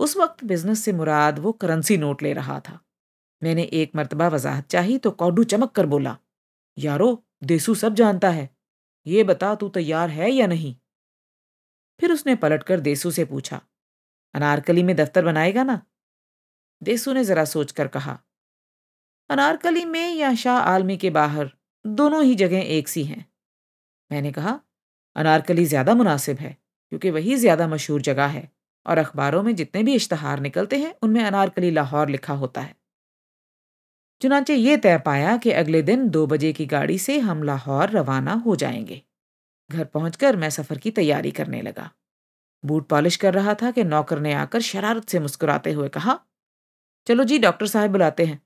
उस 0.00 0.16
वक्त 0.16 0.44
बिज़नेस 0.44 0.84
से 0.84 0.92
मुराद 0.92 1.38
वो 1.38 1.52
करेंसी 1.52 1.96
नोट 1.96 2.22
ले 2.22 2.32
रहा 2.32 2.58
था। 2.60 2.78
मैंने 3.42 3.62
एक 3.62 3.96
मरतबा 3.96 4.28
वजाहत 4.28 4.66
चाही 4.66 4.98
तो 4.98 5.10
कौडू 5.10 5.44
चमक 5.44 5.72
कर 5.72 5.86
बोला, 5.86 6.16
यारो, 6.76 7.24
देसू 7.44 7.74
सब 7.74 7.94
जानता 7.94 8.30
है। 8.30 8.48
ये 9.06 9.24
बता 9.24 9.54
तू 9.54 9.68
तैयार 9.68 10.10
है 10.10 10.30
या 10.30 10.46
नहीं? 10.46 10.74
फिर 12.00 12.12
उसने 12.12 12.34
पलटकर 12.34 12.80
देसू 12.80 13.10
से 13.10 13.24
पूछा, 13.24 13.60
अनारकली 14.34 14.82
में 14.82 14.94
दफ्तर 14.96 15.24
बनाएगा 15.24 15.62
ना? 15.62 15.80
देसू 16.82 17.12
ने 17.12 17.24
जरा 17.24 17.44
सोचकर 17.44 17.88
कहा 17.88 18.18
अनारकली 19.30 19.84
में 19.84 20.14
या 20.14 20.34
शाह 20.34 20.58
आलमी 20.58 20.96
के 20.96 21.10
बाहर, 21.10 21.50
दोनों 21.86 22.24
ही 22.24 22.34
जगह 22.34 22.58
एक 22.58 22.88
सी 22.88 23.04
हैं। 23.04 23.26
मैंने 24.12 24.32
कहा, 24.32 24.60
अनारकली 25.16 25.64
ज़्यादा 25.64 25.94
मुनासिब 25.94 26.38
है, 26.38 26.56
क्योंकि 26.88 27.10
वही 27.10 27.36
ज़्यादा 27.36 27.68
मशहूर 27.68 28.02
जगह 28.02 28.26
है, 28.26 28.52
और 28.86 28.98
अखबारों 28.98 29.42
में 29.42 29.54
जितने 29.54 29.82
भी 29.82 29.94
इश्तहार 29.94 30.40
निकलते 30.40 30.76
हैं, 30.76 30.94
उनमें 31.02 31.24
अनारकली 31.24 31.70
लाहौर 31.70 32.08
लिखा 32.08 32.34
होता 32.34 32.60
है। 32.60 32.74
चुनाचे 34.20 34.54
ये 34.54 34.76
तय 34.76 34.98
पाया 34.98 35.36
कि 35.36 35.50
अगले 35.50 35.82
दिन 35.82 36.08
दो 36.08 36.26
बजे 36.26 36.52
की 36.52 36.66
गाड़ी 36.66 36.98
से 36.98 37.18
हम 37.18 37.42
लाहौर 37.42 37.90
रवाना 37.90 38.32
हो 38.32 38.56
जाएँगे। 38.56 39.02
घर 39.72 39.84
पहुंचकर 39.84 40.36
मैं 40.36 40.50
सफ़र 40.50 40.78
की 40.78 40.90
तैयारी 40.90 41.30
करने 41.30 41.62
लगा। 41.62 41.90
बूट 42.64 42.88
पॉलिश 42.88 43.16
कर 43.16 43.34
रहा 43.34 43.54
था 43.54 43.70
कि 43.70 43.84
नौकर 43.84 44.20
ने 44.20 44.32
आकर 44.32 44.60
शरारत 44.60 45.08
से 45.08 45.20
मुस्कुराते 45.20 45.72
हुए 45.72 45.88
कहा, 45.88 46.18
चलो 47.06 47.24
जी, 47.24 47.38
डॉक्टर 47.38 47.66
साहब 47.66 47.90
बुलाते 47.90 48.26
हैं। 48.26 48.40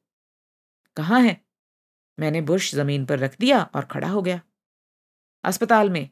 कहाँ 0.96 1.20
हैं? 1.20 1.40
मैंने 2.18 2.40
बुश 2.42 2.74
ज़मीन 2.74 3.05
पर 3.07 3.18
रख 3.18 3.37
दिया 3.40 3.62
और 3.74 3.85
खड़ा 3.85 4.09
हो 4.09 4.22
गया। 4.22 4.40
अस्पताल 5.44 5.90
में। 5.90 6.09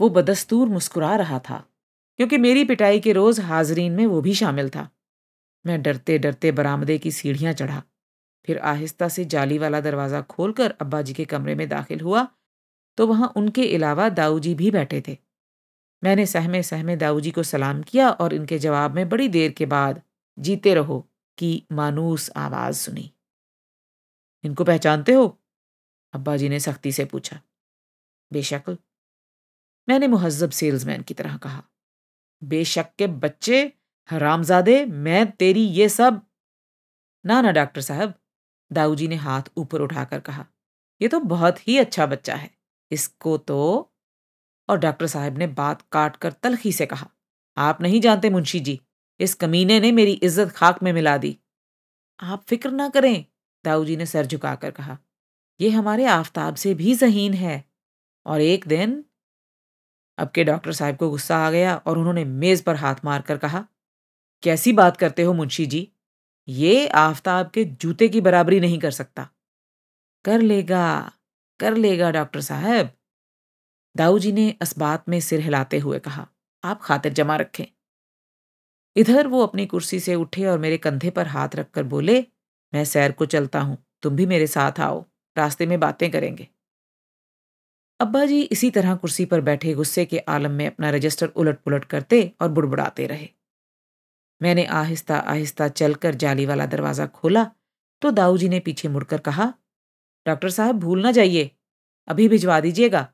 वो 0.00 0.08
बदस्तूर 0.10 0.68
मुस्कुरा 0.68 1.14
रहा 1.16 1.38
था, 1.40 1.64
क्योंकि 2.18 2.38
मेरी 2.38 2.64
पिटाई 2.64 3.00
के 3.00 3.12
रोज 3.12 3.40
हाजरीन 3.40 3.92
में 3.92 4.06
वो 4.06 4.20
भी 4.20 4.34
शामिल 4.34 4.68
था। 4.70 4.88
मैं 5.64 5.80
डरते 5.82 6.18
डरते 6.18 6.52
बरामदे 6.52 6.98
की 6.98 7.10
सीढ़ियाँ 7.10 7.52
चढ़ा। 7.52 7.82
फिर 8.48 8.58
आहिस्ता 8.58 9.08
से 9.08 9.24
जाली 9.24 9.58
वाला 9.58 9.80
दरवाज़ा 9.80 10.20
खोलकर 10.20 10.74
अब्बा 10.80 11.00
जी 11.02 11.14
के 11.14 11.24
कमरे 11.24 11.54
में 11.54 11.68
दाखिल 11.68 12.00
हुआ 12.00 12.26
तो 12.98 13.06
वहाँ 13.06 13.32
उनके 13.36 13.64
अलावा 13.74 14.08
दाऊ 14.08 14.38
जी 14.38 14.54
भी 14.54 14.70
बैठे 14.70 15.02
थे। 15.08 15.16
मैंने 16.02 16.24
सहमे 16.26 16.62
सहमे 16.62 16.96
दाऊ 16.96 17.20
जी 17.20 17.30
को 17.30 17.42
सलाम 17.42 17.82
किया 17.82 18.08
और 18.10 18.34
इनके 18.34 18.58
जवाब 18.58 18.94
में 18.94 19.08
बड़ी 19.08 19.28
देर 19.28 19.50
के 19.50 19.66
बाद, 19.66 20.00
जीते 20.38 20.74
रहो 20.74 20.98
की 21.38 21.66
मानूस 21.72 22.30
आवाज़ 22.36 22.76
सुनी। 22.76 23.10
इनको 24.48 24.64
पहचानते 24.64 25.12
हो? 25.12 25.38
अब्बा 26.14 26.36
जी 26.36 26.48
ने 26.48 26.60
सख्ती 26.60 26.92
से 26.92 27.04
पूछा। 27.04 27.40
बेशक। 28.32 28.76
मैंने 29.88 30.08
मुहज्जब 30.08 30.50
सेल्समैन 30.50 31.02
की 31.02 31.14
तरह 31.14 31.36
कहा। 31.36 31.62
बेशक 32.42 32.90
के 32.98 33.06
बच्चे, 33.06 33.72
हरामजादे, 34.08 34.84
मैं 34.86 35.30
तेरी 35.30 35.60
ये 35.60 35.88
सब। 35.88 36.20
ना 37.26 37.40
ना, 37.40 37.50
डॉक्टर 37.50 37.80
साहब। 37.80 38.14
दाऊजी 38.72 39.08
ने 39.08 39.16
हाथ 39.16 39.42
ऊपर 39.56 39.80
उठाकर 39.80 40.20
कहा। 40.20 40.46
यह 41.00 41.08
तो 41.08 41.20
बहुत 41.20 41.68
ही 41.68 41.78
अच्छा 41.78 42.06
बच्चा 42.06 42.34
है। 42.34 42.50
इसको 42.90 43.38
तो 43.38 43.58
और 44.68 44.78
डॉक्टर 44.78 45.06
साहब 45.06 45.38
ने 45.38 45.46
बात 45.46 45.82
काट 45.92 46.16
कर 46.16 46.32
तलखी 46.32 46.72
से 46.72 46.86
कहा। 46.86 47.10
आप 47.56 47.82
नहीं 47.82 48.00
जानते 48.00 48.30
मुंशी 48.30 48.60
जी, 48.60 48.80
इस 49.20 49.34
कमीने 49.34 49.80
ने 49.80 49.92
मेरी 49.92 50.12
इज़्ज़त 50.12 50.52
खाक 50.52 50.82
में 50.82 50.92
मिला 50.92 51.16
दी। 51.16 51.38
आप 52.20 52.44
फ़िक्र 52.44 52.70
ना 52.70 52.88
करें। 52.88 53.24
दाऊजी 53.64 53.96
ने 53.96 54.06
सर 54.06 54.26
झुकाकर 54.26 54.70
कहा 54.70 54.98
यह 55.60 55.78
हमारे 55.78 56.04
आफताब 56.04 56.54
से 56.54 56.74
भी 56.74 56.94
जहीन 56.94 57.34
है। 57.34 57.64
और 58.26 58.40
एक 58.40 58.66
दिन 58.68 59.04
अब 60.18 60.30
के 60.30 60.44
डॉक्टर 60.44 60.72
साहब 60.72 60.96
को 60.96 61.10
गुस्सा 61.10 61.36
आ 61.36 61.50
गया 61.50 61.76
और 61.76 61.98
उन्होंने 61.98 62.24
मेज 62.24 62.62
पर 62.62 62.76
हाथ 62.76 62.94
मारकर 63.04 63.38
कहा, 63.38 63.64
कैसी 64.42 64.72
बात 64.72 64.96
करते 64.96 65.22
हो 65.22 65.32
मुंशी 65.32 65.66
जी? 65.66 65.88
ये 66.48 66.88
आफताब 66.88 67.50
के 67.50 67.64
जूते 67.64 68.08
की 68.08 68.20
बराबरी 68.20 68.60
नहीं 68.60 68.78
कर 68.78 68.90
सकता। 68.90 69.28
कर 70.24 70.40
लेगा 70.40 71.12
कर 71.60 71.76
लेगा 71.76 72.10
डॉक्टर 72.10 72.40
साहब। 72.40 72.90
दाऊ 73.96 74.18
जी 74.18 74.32
ने 74.32 74.54
बात 74.78 75.08
में 75.08 75.20
सिर 75.20 75.40
हिलाते 75.40 75.78
हुए 75.78 75.98
कहा, 75.98 76.26
आप 76.64 76.80
खातिर 76.82 77.12
जमा 77.12 77.36
रखें। 77.36 77.64
इधर 78.96 79.26
वो 79.26 79.42
अपनी 79.42 79.66
कुर्सी 79.66 80.00
से 80.00 80.14
उठे 80.14 80.44
और 80.46 80.58
मेरे 80.58 80.78
कंधे 80.78 81.10
पर 81.10 81.26
हाथ 81.26 81.48
रखकर 81.54 81.82
बोले 81.84 82.20
मैं 82.72 82.84
सैर 82.84 83.12
को 83.12 83.26
चलता 83.26 83.60
हूँ, 83.60 83.76
तुम 84.02 84.16
भी 84.16 84.26
मेरे 84.26 84.46
साथ 84.46 84.80
आओ, 84.80 85.04
रास्ते 85.36 85.66
में 85.66 85.78
बातें 85.80 86.10
करेंगे। 86.10 86.48
अब्बा 88.00 88.24
जी 88.26 88.40
इसी 88.42 88.70
तरह 88.70 88.94
कुर्सी 88.96 89.24
पर 89.24 89.40
बैठे 89.40 89.74
गुस्से 89.74 90.04
के 90.04 90.18
आलम 90.28 90.50
में 90.52 90.66
अपना 90.66 90.90
रजिस्टर 90.90 91.26
उलट 91.28 91.58
पुलट 91.58 91.84
करते 91.86 92.20
और 92.40 92.48
बुड़बुड़ाते 92.48 93.06
रहे। 93.06 93.28
मैंने 94.40 94.64
आहिस्ता 94.66 95.16
आहिस्ता 95.18 95.68
चलकर 95.70 96.14
जाली 96.16 96.46
वाला 96.46 96.66
दरवाज़ा 96.66 97.06
खोला 97.08 97.44
तो 98.02 98.10
दाऊ 98.12 98.36
जी 98.38 98.48
ने 98.48 98.60
पीछे 98.60 98.88
मुड़कर 98.88 99.18
कहा, 99.20 99.52
डॉक्टर 100.26 100.50
साहब, 100.50 100.78
भूल 100.78 101.02
ना 101.02 101.10
जाइए, 101.12 101.50
अभी 102.08 102.28
भिजवा 102.28 102.60
दीजिएगा। 102.60 103.06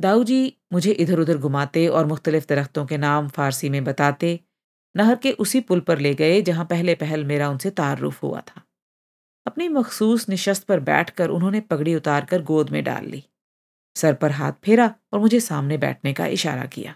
दाऊ 0.00 0.24
जी 0.24 0.56
मुझे 0.72 0.92
इधर 0.92 1.20
उधर 1.20 1.38
घुमाते 1.38 1.86
और 1.88 2.06
मुख्तलिफ़ 2.06 2.46
दरख्तों 2.48 2.84
के 2.86 2.96
नाम 2.98 3.28
फारसी 3.28 3.68
में 3.68 3.82
बताते 3.84 4.38
नहर 4.98 5.16
के 5.16 5.32
उसी 5.32 5.60
पुल 5.60 5.80
पर 5.80 5.98
ले 5.98 6.14
गए, 6.14 6.40
जहाँ 6.42 6.64
पहले 6.64 6.94
पहल 6.94 7.24
मेरा 7.24 7.48
उनसे 7.50 7.70
तारुफ 7.70 8.22
हुआ 8.22 8.40
था। 8.40 8.62
अपनी 9.46 9.68
मखसूस 9.68 10.28
निशस्त 10.28 10.64
पर 10.64 10.80
बैठकर 10.80 11.28
उन्होंने 11.28 11.60
पगड़ी 11.60 11.94
उतारकर 11.94 12.42
गोद 12.42 12.70
में 12.70 12.82
डाल 12.84 13.06
ली। 13.06 13.22
सर 13.96 14.14
पर 14.14 14.30
हाथ 14.30 14.52
फेरा 14.64 14.94
और 15.12 15.20
मुझे 15.20 15.40
सामने 15.40 15.78
बैठने 15.78 16.12
का 16.12 16.26
इशारा 16.26 16.64
किया। 16.64 16.94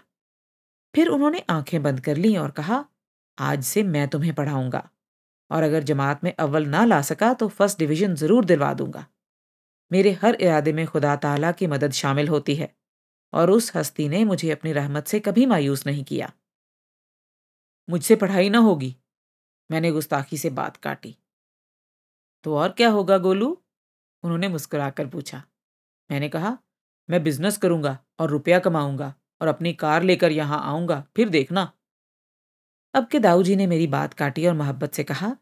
फिर 0.93 1.07
उन्होंने 1.07 1.43
आँखें 1.49 1.81
बंद 1.83 1.99
कर 1.99 2.17
ली 2.17 2.35
और 2.37 2.51
कहा, 2.51 2.83
आज 3.37 3.63
से 3.63 3.83
मैं 3.83 4.07
तुम्हें 4.07 4.33
पढ़ाऊँगा। 4.33 4.89
और 5.51 5.63
अगर 5.63 5.83
जमात 5.83 6.23
में 6.23 6.33
अव्वल 6.39 6.65
ना 6.65 6.85
ला 6.85 7.01
सका 7.01 7.33
तो 7.33 7.47
फ़र्स्ट 7.47 7.79
डिवीज़न 7.79 8.15
ज़रूर 8.15 8.45
दिलवा 8.45 8.73
दूँगा। 8.73 9.05
मेरे 9.91 10.11
हर 10.21 10.35
इरादे 10.35 10.73
में 10.73 10.85
खुदा 10.87 11.15
ताला 11.15 11.51
की 11.51 11.67
मदद 11.67 11.91
शामिल 11.91 12.27
होती 12.27 12.55
है, 12.55 12.73
और 13.33 13.51
उस 13.51 13.75
हस्ती 13.75 14.09
ने 14.09 14.23
मुझे 14.23 14.51
अपनी 14.51 14.71
रहमत 14.73 15.07
से 15.07 15.19
कभी 15.19 15.45
मायूस 15.45 15.85
नहीं 15.87 16.03
किया। 16.03 16.31
मुझसे 17.89 18.15
पढ़ाई 18.15 18.49
ना 18.49 18.57
होगी। 18.57 18.95
मैंने 19.71 19.91
गुस्ताखी 19.91 20.37
से 20.37 20.49
बात 20.49 20.77
काटी। 20.77 21.15
तो 22.43 22.55
और 22.57 22.71
क्या 22.71 22.89
होगा 22.89 23.17
गोलू? 23.17 23.57
उन्होंने 24.23 24.47
मुस्कुराकर 24.47 25.07
पूछा। 25.07 25.43
मैंने 26.09 26.29
कहा, 26.29 26.57
मैं 27.09 27.23
बिज़नेस 27.23 27.57
करूँगा 27.57 27.97
और 28.19 28.29
रुपया 28.29 28.59
कमाऊँगा 28.59 29.13
और 29.41 29.47
अपनी 29.47 29.73
कार 29.73 30.03
लेकर 30.03 30.31
यहाँ 30.31 30.61
आऊँगा, 30.63 31.03
फिर 31.15 31.29
देखना। 31.29 31.71
अब 32.93 33.07
के 33.07 33.19
दाऊ 33.19 33.43
जी 33.43 33.55
ने 33.55 33.67
मेरी 33.67 33.87
बात 33.87 34.13
काटी 34.13 34.47
और 34.47 34.53
मोहब्बत 34.53 34.93
से 34.93 35.03
कहा, 35.03 35.35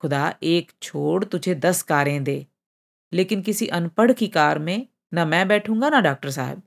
खुदा, 0.00 0.34
एक 0.42 0.72
छोड़ 0.82 1.24
तुझे 1.24 1.54
दस 1.54 1.82
कारें 1.82 2.24
दे, 2.24 2.46
लेकिन 3.12 3.42
किसी 3.42 3.66
अनपढ़ 3.66 4.12
की 4.12 4.28
कार 4.28 4.58
में 4.58 4.86
ना 5.14 5.24
मैं 5.24 5.46
बैठूँगा 5.48 5.88
ना 5.88 6.00
डॉक्टर 6.00 6.30
साहब। 6.30 6.62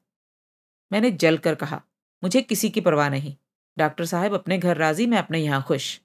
मैंने 0.91 1.11
जल 1.11 1.37
कर 1.37 1.55
कहा, 1.55 1.81
मुझे 2.23 2.41
किसी 2.41 2.69
की 2.69 2.81
परवाह 2.81 3.09
नहीं। 3.09 3.35
डॉक्टर 3.77 4.05
साहब, 4.05 4.33
अपने 4.33 4.57
घर 4.57 4.77
राज़ी, 4.77 5.07
मैं 5.07 5.17
अपने 5.17 5.39
यहाँ 5.39 5.63
खुश। 5.63 6.01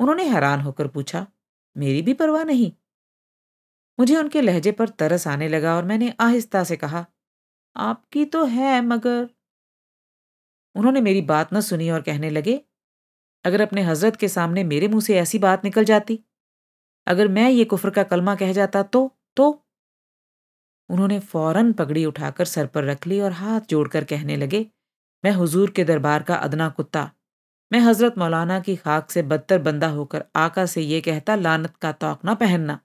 उन्होंने 0.00 0.24
हैरान 0.24 0.60
होकर 0.60 0.88
पूछा, 0.88 1.26
मेरी 1.76 2.02
भी 2.02 2.14
परवाह 2.14 2.44
नहीं? 2.44 2.72
मुझे 4.00 4.16
उनके 4.16 4.40
लहजे 4.40 4.72
पर 4.72 4.88
तरस 4.88 5.26
आने 5.26 5.48
लगा 5.48 5.76
और 5.76 5.84
मैंने 5.84 6.14
आहिस्ता 6.20 6.64
से 6.64 6.76
कहा, 6.76 7.06
आपकी 7.76 8.24
तो 8.24 8.44
है, 8.44 8.80
मगर 8.80 9.28
उन्होंने 10.74 11.00
मेरी 11.00 11.22
बात 11.22 11.54
न 11.54 11.60
सुनी 11.60 11.90
और 11.90 12.02
कहने 12.02 12.30
लगे, 12.30 12.60
अगर 13.44 13.60
अपने 13.60 13.82
हज़रत 13.82 14.16
के 14.16 14.28
सामने 14.28 14.64
मेरे 14.64 14.88
मुँह 14.88 15.00
से 15.00 15.18
ऐसी 15.18 15.38
बात 15.38 15.64
निकल 15.64 15.84
जाती, 15.84 16.24
अगर 17.06 17.28
मैं 17.28 17.50
ये 17.50 17.64
कुफर 17.64 17.90
का 17.90 18.02
कलमा 18.02 18.34
कह 18.34 18.52
जाता 18.52 18.82
तो 18.82 19.16
तो? 19.36 19.64
उन्होंने 20.90 21.20
फ़ौरन 21.20 21.72
पगड़ी 21.72 22.04
उठाकर 22.04 22.44
सर 22.44 22.66
पर 22.66 22.84
रख 22.84 23.06
ली 23.06 23.20
और 23.20 23.32
हाथ 23.32 23.60
जोड़कर 23.60 24.04
कहने 24.04 24.36
लगे 24.36 24.66
मैं 25.24 25.32
हुजूर 25.32 25.70
के 25.70 25.84
दरबार 25.84 26.22
का 26.22 26.34
अदना 26.36 26.68
कुत्ता। 26.68 27.10
मैं 27.72 27.80
हज़रत 27.80 28.18
मौलाना 28.18 28.58
की 28.60 28.76
खाक 28.76 29.10
से 29.10 29.22
बदतर 29.22 29.58
बंदा 29.58 29.88
होकर 29.88 30.24
आका 30.36 30.66
से 30.66 30.82
ये 30.82 31.00
कहता, 31.00 31.34
लानत 31.34 31.76
का 31.76 31.92
तोक 31.92 32.24
ना 32.24 32.34
पहनना। 32.34 32.78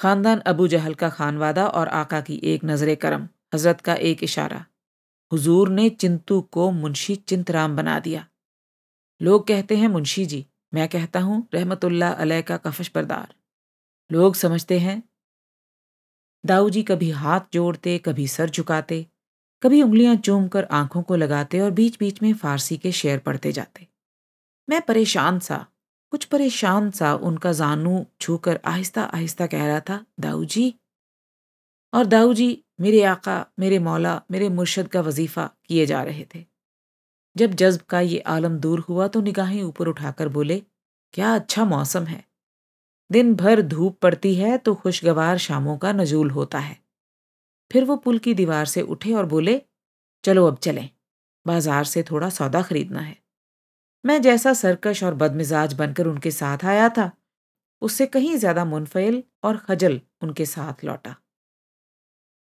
खानदान 0.00 0.40
अबू 0.40 0.66
जहल 0.68 0.94
का 0.94 1.08
खानवादा 1.10 1.66
और 1.68 1.88
आका 1.88 2.20
की 2.20 2.40
एक 2.44 2.64
नज़र 2.64 2.94
करम 2.94 3.28
हज़रत 3.54 3.80
का 3.80 3.94
एक 3.94 4.22
इशारा। 4.24 4.64
हुजूर 5.32 5.68
ने 5.68 5.88
चिंतू 5.90 6.40
को 6.52 6.70
मुंशी 6.70 7.16
चिंतराम 7.16 7.76
बना 7.76 7.98
दिया। 8.00 8.26
लोग 9.20 9.46
कहते 9.46 9.76
हैं, 9.76 9.88
मुंशी 9.88 10.26
जी, 10.26 10.46
मैं 10.74 10.88
कहता 10.88 11.20
हूँ 11.20 11.46
रहमतुल्ला 11.54 12.10
अलह 12.10 12.40
का 12.40 12.56
कफश 12.56 12.90
बरदार। 12.94 13.34
लोग 14.10 14.34
समझते 14.34 14.78
हैं 14.78 15.02
दाऊ 16.44 16.70
जी 16.70 16.82
कभी 16.82 17.10
हाथ 17.10 17.40
जोड़ते, 17.52 17.98
कभी 17.98 18.26
सर 18.28 18.50
झुकाते 18.50 19.06
कभी 19.62 19.82
उंगलियाँ 19.82 20.16
चूम 20.16 20.48
कर 20.48 20.64
आँखों 20.64 21.02
को 21.02 21.16
लगाते 21.16 21.60
और 21.60 21.70
बीच 21.70 21.98
बीच 21.98 22.22
में 22.22 22.34
फारसी 22.34 22.76
के 22.76 22.92
शेर 22.92 23.18
पढ़ते 23.18 23.52
जाते। 23.52 23.86
मैं 24.68 24.80
परेशान 24.82 25.38
सा, 25.38 25.66
कुछ 26.10 26.24
परेशान 26.24 26.90
सा 26.90 27.14
उनका 27.14 27.52
जानू 27.52 28.06
छूकर 28.20 28.60
आहिस्ता 28.64 29.02
आहिस्ता 29.02 29.46
कह 29.46 29.66
रहा 29.66 29.80
था, 29.80 30.04
दाऊ 30.20 30.44
जी। 30.44 30.74
और 31.94 32.06
दाऊ 32.06 32.32
जी 32.32 32.64
मेरे 32.80 33.02
आका, 33.02 33.46
मेरे 33.58 33.78
मौला, 33.78 34.22
मेरे 34.30 34.48
मुर्शद 34.48 34.88
का 34.88 35.00
वजीफा 35.00 35.50
किए 35.66 35.86
जा 35.86 36.02
रहे 36.02 36.26
थे। 36.34 36.44
जब 37.36 37.50
जज्ब 37.50 37.80
का 37.80 38.00
ये 38.00 38.18
आलम 38.18 38.58
दूर 38.58 38.80
हुआ 38.80 39.08
तो 39.08 39.20
निगाहें 39.20 39.62
ऊपर 39.62 39.88
उठाकर 39.88 40.28
बोले, 40.28 40.62
क्या 41.12 41.34
अच्छा 41.34 41.64
मौसम 41.64 42.04
है। 42.04 42.24
दिन 43.10 43.34
भर 43.34 43.62
धूप 43.62 43.98
पड़ती 43.98 44.34
है 44.34 44.58
तो 44.58 44.74
खुशगवार 44.74 45.38
शामों 45.38 45.78
का 45.78 45.92
नजूल 45.92 46.30
होता 46.30 46.58
है। 46.58 46.76
फिर 47.72 47.84
वो 47.84 47.96
पुल 47.96 48.18
की 48.18 48.34
दीवार 48.34 48.66
से 48.66 48.82
उठे 48.82 49.12
और 49.12 49.26
बोले, 49.26 49.60
चलो 50.24 50.46
अब 50.46 50.58
चलें। 50.58 50.88
बाज़ार 51.46 51.84
से 51.84 52.02
थोड़ा 52.02 52.28
सौदा 52.30 52.62
खरीदना 52.62 53.00
है। 53.00 53.16
मैं 54.04 54.20
जैसा 54.22 54.52
सरकश 54.52 55.02
और 55.04 55.14
बदमिजाज 55.14 55.72
बनकर 55.74 56.06
उनके 56.06 56.30
साथ 56.30 56.64
आया 56.64 56.88
था, 56.88 57.10
उससे 57.82 58.06
कहीं 58.06 58.36
ज़्यादा 58.36 58.64
मुनफिल 58.64 59.22
और 59.44 59.56
खजल 59.56 60.00
उनके 60.22 60.46
साथ 60.46 60.84
लौटा। 60.84 61.14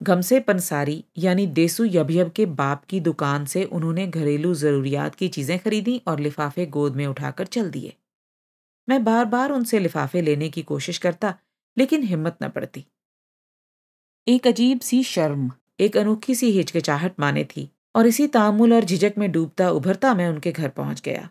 गमसे 0.00 0.40
पंसारी 0.40 1.04
यानी 1.18 1.46
देसू 1.46 1.84
यभयब 1.84 2.30
के 2.30 2.46
बाप 2.46 2.84
की 2.84 3.00
दुकान 3.00 3.44
से 3.44 3.64
उन्होंने 3.64 4.06
घरेलू 4.06 4.54
जरूरियात 4.54 5.14
की 5.14 5.28
चीज़ें 5.28 5.58
खरीदी 5.58 6.00
और 6.08 6.20
लिफाफे 6.20 6.66
गोद 6.66 6.96
में 6.96 7.06
उठाकर 7.06 7.46
चल 7.46 7.70
दिए। 7.70 7.96
मैं 8.88 9.04
बार 9.04 9.24
बार 9.24 9.52
उनसे 9.52 9.78
लिफाफे 9.78 10.20
लेने 10.20 10.48
की 10.48 10.62
कोशिश 10.62 10.98
करता, 10.98 11.34
लेकिन 11.76 12.02
हिम्मत 12.02 12.38
न 12.42 12.48
पड़ती। 12.48 12.84
एक 14.26 14.46
अजीब 14.46 14.80
सी 14.80 15.02
शर्म, 15.02 15.50
एक 15.80 15.96
अनोखी 15.96 16.34
सी 16.34 16.50
हिचकिचाहट 16.50 17.12
माने 17.20 17.42
थी, 17.44 17.68
और 17.94 18.06
इसी 18.06 18.26
तामुल 18.26 18.72
और 18.72 18.84
झिझक 18.84 19.14
में 19.18 19.30
डूबता 19.32 19.70
उभरता 19.70 20.14
मैं 20.14 20.28
उनके 20.28 20.52
घर 20.52 20.68
पहुँच 20.68 21.00
गया। 21.00 21.28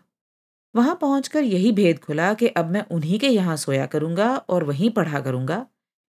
वहाँ 0.74 0.94
पहुंचकर 1.00 1.44
यही 1.44 1.72
भेद 1.72 1.98
खुला 1.98 2.32
कि 2.34 2.48
अब 2.48 2.70
मैं 2.70 2.84
उन्हीं 2.90 3.18
के 3.18 3.28
यहाँ 3.28 3.56
सोया 3.56 3.86
करूँगा 3.86 4.34
और 4.36 4.64
वहीं 4.64 4.90
पढ़ा 4.90 5.20
करूँगा, 5.20 5.66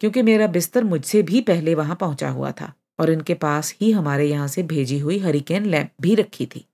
क्योंकि 0.01 0.23
मेरा 0.23 0.47
बिस्तर 0.47 0.85
मुझसे 0.85 1.23
भी 1.23 1.41
पहले 1.41 1.75
वहाँ 1.75 1.97
पहुँचा 1.97 2.29
हुआ 2.29 2.51
था, 2.51 2.73
और 3.01 3.11
इनके 3.11 3.35
पास 3.35 3.75
ही 3.81 3.91
हमारे 3.93 4.27
यहाँ 4.27 4.49
से 4.49 4.63
भेजी 4.65 4.99
हुई 4.99 5.19
हरिकेन 5.19 5.67
लैंप 5.67 5.91
भी 6.01 6.15
रखी 6.15 6.47
थी। 6.47 6.65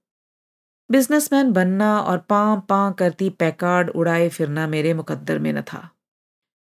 बिजनेसमैन 0.90 1.52
बनना 1.52 1.98
और 2.00 2.18
पां 2.18 2.60
पां 2.60 2.92
करती 2.92 3.30
पैकार्ड 3.30 3.90
उड़ाए 3.90 4.28
फिरना 4.28 4.66
मेरे 4.66 4.94
मुकद्दर 4.94 5.38
में 5.38 5.52
न 5.52 5.62
था। 5.62 5.88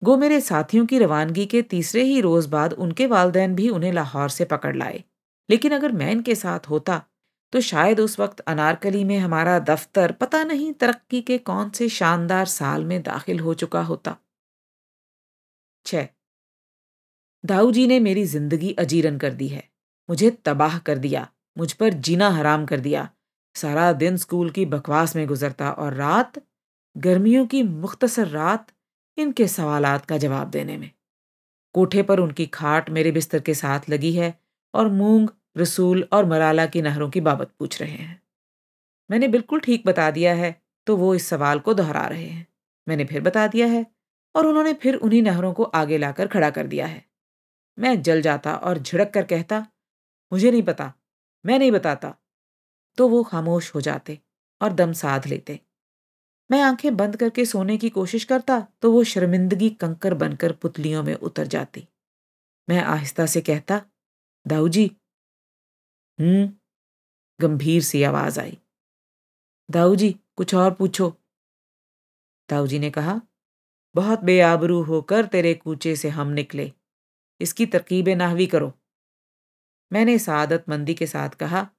गो 0.05 0.17
मेरे 0.17 0.41
साथियों 0.41 0.87
की 0.87 0.99
रवानगी 0.99 1.45
के 1.47 1.63
तीसरे 1.63 2.03
ही 2.03 2.21
रोज 2.21 2.47
बाद 2.47 2.73
उनके 2.75 3.07
वालदेन 3.07 3.55
भी 3.55 3.69
उन्हें 3.71 3.93
लाहौर 3.93 4.29
से 4.29 4.45
पकड़ 4.45 4.75
लाए। 4.77 5.03
लेकिन 5.49 5.73
अगर 5.73 5.93
मैं 5.93 6.11
इनके 6.13 6.35
साथ 6.35 6.69
होता 6.71 7.03
तो 7.53 7.61
शायद 7.61 8.01
उस 8.01 8.19
वक्त 8.21 8.41
अनारकली 8.43 9.03
में 9.05 9.19
हमारा 9.19 9.59
दफ्तर 9.59 10.13
पता 10.13 10.43
नहीं 10.45 10.73
तरक्की 10.73 11.21
के 11.21 11.39
कौन 11.41 11.71
से 11.71 11.89
शानदार 11.89 12.47
साल 12.47 12.85
में 12.85 13.03
दाखिल 13.03 13.41
हो 13.41 13.55
चुका 13.55 13.83
होता। 13.83 14.17
छ। 15.87 16.07
दाऊ 17.45 17.71
जी 17.73 17.87
ने 17.87 18.01
मेरी 18.01 18.25
ज़िंदगी 18.27 18.73
अजीरन 18.79 19.19
कर 19.19 19.35
दी 19.35 19.49
है। 19.49 19.63
मुझे 20.09 20.31
तबाह 20.45 20.79
कर 20.79 20.99
दिया, 20.99 21.27
मुझ 21.57 21.73
पर 21.73 21.93
जीना 21.93 22.31
हराम 22.31 22.65
कर 22.67 22.81
दिया। 22.81 23.09
सारा 23.57 23.93
दिन 23.95 24.17
स्कूल 24.17 24.51
की 24.51 24.67
बकवास 24.67 25.17
में 25.17 25.27
गुजरता 25.27 25.71
और 25.73 25.95
रात 25.95 26.43
गर्मियों 26.97 27.47
की 27.47 27.63
मुख्तसर 27.63 28.29
रात 28.29 28.67
इनके 29.19 29.47
सवालात 29.49 30.05
का 30.05 30.19
जवाब 30.19 30.51
देने 30.51 30.77
में। 30.77 30.91
कोठे 31.75 32.03
पर 32.03 32.21
उनकी 32.21 32.47
खाट 32.47 32.91
मेरे 32.91 33.13
बिस्तर 33.13 33.41
के 33.41 33.55
साथ 33.55 33.89
लगी 33.91 34.13
है 34.13 34.35
और 34.75 34.89
मूंग, 34.89 35.29
रसूल 35.59 36.09
और 36.13 36.25
मराला 36.25 36.67
की 36.67 36.83
नहरों 36.83 37.11
की 37.11 37.21
बाबत 37.21 37.51
पूछ 37.59 37.81
रहे 37.83 37.91
हैं। 37.91 38.21
मैंने 39.11 39.29
बिल्कुल 39.29 39.61
ठीक 39.61 39.87
बता 39.87 40.11
दिया 40.11 40.35
है 40.35 40.55
तो 40.87 40.97
वो 40.97 41.15
इस 41.15 41.27
सवाल 41.27 41.59
को 41.59 41.75
दोहरा 41.75 42.07
रहे 42.07 42.27
हैं। 42.27 42.47
मैंने 42.87 43.05
फिर 43.05 43.21
बता 43.21 43.47
दिया 43.47 43.67
है 43.67 43.85
और 44.35 44.47
उन्होंने 44.47 44.73
फिर 44.75 44.95
उन्हीं 44.95 45.23
नहरों 45.23 45.53
को 45.53 45.63
आगे 45.63 45.99
लाकर 45.99 46.27
खड़ा 46.27 46.51
कर 46.51 46.67
दिया 46.67 46.87
है। 46.87 47.05
मैं 47.79 48.01
जल 48.03 48.23
जाता 48.23 48.55
और 48.55 48.79
झिड़क 48.79 49.11
कर 49.11 49.25
कहता, 49.25 49.67
मुझे 50.33 50.51
नहीं 50.51 50.63
पता, 50.63 50.93
मैं 51.45 51.59
नहीं 51.59 51.71
बताता। 51.73 52.15
तो 52.99 53.09
वो 53.09 53.23
खामोश 53.23 53.75
हो 53.75 53.81
जाते 53.81 54.19
और 54.61 54.73
दम 54.73 54.93
साध 54.93 55.27
लेते। 55.27 55.61
मैं 56.55 56.63
आँखें 56.63 56.97
बंद 56.97 57.17
करके 57.17 57.45
सोने 57.45 57.77
की 57.77 57.91
कोशिश 57.91 58.25
करता 58.25 58.67
तो 58.83 58.93
वो 58.93 59.05
शर्मिंदगी 59.05 59.71
कंकर 59.71 60.15
बनकर 60.15 60.53
पुतलियों 60.53 61.03
में 61.03 61.15
उतर 61.15 61.47
जाती। 61.47 61.89
मैं 62.69 62.83
आहिस्ता 62.83 63.27
से 63.27 63.41
कहता 63.41 63.83
दाऊ 64.47 64.69
जी 64.69 64.97
हम्म? 66.21 66.53
गंभीर 67.41 67.83
सी 67.83 68.03
आवाज़ 68.03 68.41
आई। 68.41 68.59
दाऊ 69.71 69.95
जी 69.95 70.17
कुछ 70.37 70.55
और 70.55 70.75
पूछो? 70.75 71.17
दाऊ 72.51 72.67
जी 72.67 72.79
ने 72.79 72.91
कहा, 72.91 73.21
बहुत 73.95 74.21
बेआबरू 74.21 74.83
होकर 74.83 75.27
तेरे 75.27 75.55
कूचे 75.55 75.97
से 75.97 76.09
हम 76.09 76.29
निकले। 76.29 76.73
इसकी 77.41 77.67
तरकीब 77.67 78.09
नाहवी 78.09 78.47
करो। 78.47 78.73
मैंने 79.93 80.19
सादतमंदी 80.19 80.95
के 80.95 81.07
साथ 81.07 81.31
कहा, 81.31 81.71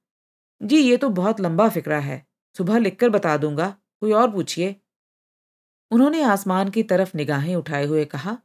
जी, 0.62 0.90
ये 0.90 0.96
तो 0.96 1.08
बहुत 1.08 1.40
लंबा 1.40 1.68
फिक्रा 1.68 1.98
है। 1.98 2.26
सुबह 2.56 2.78
लिखकर 2.78 3.08
बता 3.08 3.36
दूँगा। 3.36 3.76
कोई 4.02 4.12
और 4.12 4.30
पूछिए। 4.30 4.74
उन्होंने 5.90 6.22
आसमान 6.22 6.70
की 6.70 6.82
तरफ़ 6.82 7.16
निगाहें 7.16 7.54
उठाए 7.56 7.84
हुए 7.86 8.04
कहा, 8.04 8.36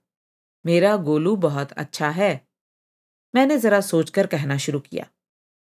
मेरा 0.66 0.96
गोलू 0.98 1.36
बहुत 1.36 1.72
अच्छा 1.74 2.10
है। 2.10 2.34
मैंने 3.34 3.58
जरा 3.60 3.80
सोचकर 3.82 4.28
कहना 4.28 4.58
शुरू 4.58 4.80
किया, 4.80 5.06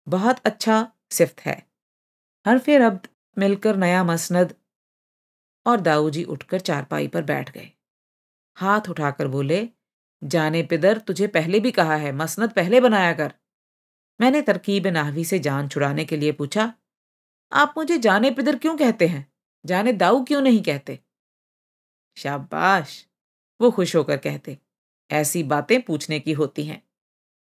बहुत 0.06 0.40
अच्छा 0.44 0.86
सिफ्त 1.10 1.40
है। 1.40 1.56
हरफे 2.46 2.78
रब्त 2.78 3.08
मिलकर 3.36 3.76
नया 3.76 4.02
मसनद 4.04 4.54
और 5.66 5.80
दाऊजी 5.80 6.24
उठकर 6.24 6.60
चारपाई 6.60 7.08
पर 7.08 7.22
बैठ 7.22 7.50
गए। 7.50 7.70
हाथ 8.56 8.88
उठाकर 8.90 9.28
बोले, 9.28 9.68
जाने 10.22 10.62
पिदर, 10.62 10.98
तुझे 10.98 11.26
पहले 11.26 11.60
भी 11.60 11.70
कहा 11.70 11.96
है, 11.96 12.12
मसनद 12.12 12.52
पहले 12.52 12.80
बनाया 12.80 13.12
कर। 13.12 13.34
मैंने 14.20 14.42
तरकीब 14.42 14.86
नाहवी 14.86 15.24
से 15.24 15.38
जान 15.38 15.68
छुड़ाने 15.68 16.04
के 16.04 16.16
लिए 16.16 16.32
पूछा, 16.32 16.72
आप 17.52 17.74
मुझे 17.76 17.98
जाने 17.98 18.30
पिदर 18.30 18.56
क्यों 18.56 18.76
कहते 18.76 19.06
हैं? 19.06 19.33
जाने 19.66 19.92
दाऊ 19.92 20.24
क्यों 20.24 20.40
नहीं 20.40 20.62
कहते? 20.62 21.00
शाबाश, 22.16 23.08
वो 23.60 23.70
खुश 23.70 23.96
होकर 23.96 24.16
कहते, 24.16 24.58
ऐसी 25.10 25.42
बातें 25.42 25.82
पूछने 25.82 26.20
की 26.20 26.32
होती 26.32 26.64
हैं। 26.64 26.88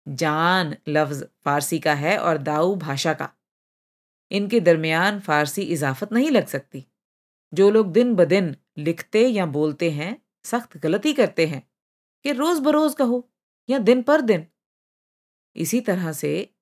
जान 0.08 0.76
लफ्ज 0.88 1.26
फारसी 1.44 1.78
का 1.78 1.94
है 1.94 2.18
और 2.18 2.38
दाऊ 2.38 2.76
भाषा 2.76 3.14
का। 3.14 3.32
इनके 4.30 4.60
दरमियान 4.60 5.20
फारसी 5.20 5.62
इजाफत 5.62 6.12
नहीं 6.12 6.30
लग 6.30 6.46
सकती। 6.46 6.86
जो 7.54 7.70
लोग 7.70 7.92
दिन 7.92 8.14
ब 8.14 8.24
दिन 8.24 8.56
लिखते 8.78 9.28
या 9.28 9.46
बोलते 9.46 9.90
हैं, 9.90 10.22
सख्त 10.44 10.76
गलती 10.76 11.12
करते 11.12 11.46
हैं 11.46 11.70
कि 12.24 12.32
रोज 12.32 12.58
बरोज 12.58 12.94
कहो 12.94 13.30
या 13.70 13.78
दिन 13.78 14.02
पर 14.02 14.20
दिन। 14.20 14.46
इसी 15.56 15.80
तरह 15.80 16.12
से 16.12 16.54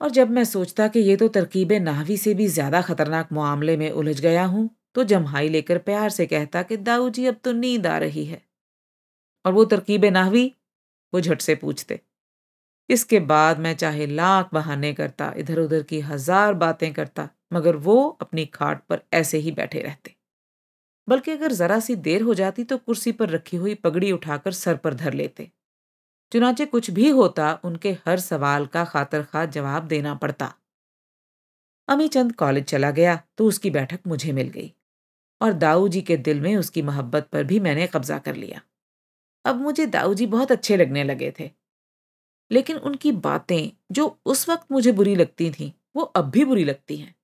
और 0.00 0.10
जब 0.10 0.30
मैं 0.30 0.44
सोचता 0.44 0.86
कि 0.88 1.00
ये 1.00 1.16
तो 1.16 1.28
तरकीब 1.28 1.72
नाहवी 1.74 2.16
से 2.16 2.34
भी 2.34 2.46
ज़्यादा 2.48 2.80
खतरनाक 2.82 3.32
मामले 3.32 3.76
में 3.76 3.90
उलझ 3.92 4.20
गया 4.20 4.44
हूँ 4.44 4.68
तो 4.94 5.04
जमहाई 5.04 5.48
लेकर 5.48 5.78
प्यार 5.80 6.10
से 6.10 6.26
कहता 6.26 6.62
कि, 6.62 6.76
दाऊ 6.76 7.08
जी, 7.10 7.26
अब 7.26 7.36
तो 7.44 7.52
नींद 7.52 7.86
आ 7.86 7.96
रही 7.98 8.24
है। 8.24 8.40
और 9.44 9.52
वो 9.52 9.64
तरकीब 9.64 10.04
नाहवी? 10.06 10.46
वो 11.12 11.20
झट 11.20 11.40
से 11.40 11.54
पूछते। 11.54 12.00
इसके 12.88 13.20
बाद 13.22 13.58
मैं 13.60 13.74
चाहे 13.76 14.06
लाख 14.06 14.50
बहाने 14.54 14.92
करता 14.94 15.32
इधर 15.38 15.58
उधर 15.58 15.82
की 15.82 16.00
हज़ार 16.02 16.54
बातें 16.54 16.92
करता, 16.92 17.28
मगर 17.52 17.76
वो 17.78 17.96
अपनी 18.22 18.44
खाट 18.46 18.82
पर 18.88 19.02
ऐसे 19.14 19.38
ही 19.38 19.52
बैठे 19.52 19.80
रहते। 19.80 20.14
बल्कि 21.08 21.30
अगर 21.30 21.52
जरा 21.52 21.78
सी 21.80 21.96
देर 21.98 22.22
हो 22.22 22.34
जाती 22.34 22.64
तो 22.64 22.76
कुर्सी 22.78 23.12
पर 23.12 23.30
रखी 23.30 23.56
हुई 23.56 23.74
पगड़ी 23.76 24.12
उठाकर 24.12 24.52
सर 24.54 24.76
पर 24.76 24.94
धर 24.94 25.14
लेते। 25.14 25.50
चुनाचे 26.32 26.64
कुछ 26.66 26.90
भी 26.90 27.08
होता, 27.10 27.52
उनके 27.64 27.90
हर 28.06 28.20
सवाल 28.20 28.66
का 28.66 28.84
खातर 28.86 29.22
खा 29.24 29.44
जवाब 29.46 29.86
देना 29.88 30.14
पड़ता। 30.16 30.52
अमी 31.88 32.08
चंद 32.08 32.32
कॉलेज 32.34 32.64
चला 32.64 32.90
गया 32.92 33.16
तो 33.38 33.46
उसकी 33.46 33.70
बैठक 33.70 34.00
मुझे 34.06 34.32
मिल 34.32 34.48
गई 34.48 34.72
और 35.40 35.52
दाऊ 35.54 35.88
जी 35.88 36.00
के 36.02 36.16
दिल 36.18 36.40
में 36.40 36.56
उसकी 36.56 36.82
मोहब्बत 36.82 37.28
पर 37.28 37.44
भी 37.44 37.60
मैंने 37.60 37.86
कब्जा 37.86 38.18
कर 38.20 38.34
लिया। 38.36 38.60
अब 39.44 39.60
मुझे 39.60 39.86
दाऊ 39.88 40.14
जी 40.14 40.26
बहुत 40.28 40.52
अच्छे 40.52 40.76
लगने 40.76 41.04
लगे 41.04 41.32
थे, 41.38 41.50
लेकिन 42.50 42.76
उनकी 42.78 43.12
बातें 43.20 43.70
जो 43.90 44.06
उस 44.26 44.48
वक्त 44.48 44.72
मुझे 44.72 44.92
बुरी 44.92 45.14
लगती 45.16 45.50
थीं, 45.50 45.70
वो 45.96 46.02
अब 46.02 46.30
भी 46.30 46.44
बुरी 46.44 46.64
लगती 46.64 46.96
हैं। 46.96 47.14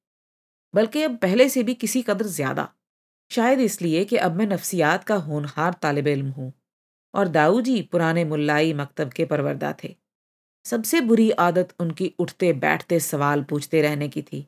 बल्कि 0.75 1.03
अब 1.03 1.17
पहले 1.19 1.49
से 1.49 1.63
भी 1.63 1.75
किसी 1.77 2.03
कदर 2.03 2.27
ज़्यादा, 2.29 2.69
शायद 3.31 3.61
इसलिए 3.61 4.05
कि 4.05 4.17
अब 4.19 4.37
मैं 4.37 4.47
नफ्सियात 4.47 5.05
का 5.05 5.15
होनहार 5.17 5.75
तालब 5.83 6.07
इल्म 6.09 6.31
हूँ। 6.31 6.53
और 7.17 7.29
दाऊ 7.29 7.61
जी 7.61 7.81
पुराने 7.83 8.25
मुल्लाई 8.25 8.73
मकतब 8.73 9.13
के 9.13 9.25
परवरदा 9.25 9.75
थे। 9.85 9.95
सबसे 10.65 11.01
बुरी 11.01 11.31
आदत 11.31 11.75
उनकी 11.81 12.13
उठते 12.19 12.53
बैठते 12.55 12.99
सवाल 13.01 13.43
पूछते 13.43 13.83
रहने 13.83 14.09
की 14.09 14.23
थी 14.23 14.47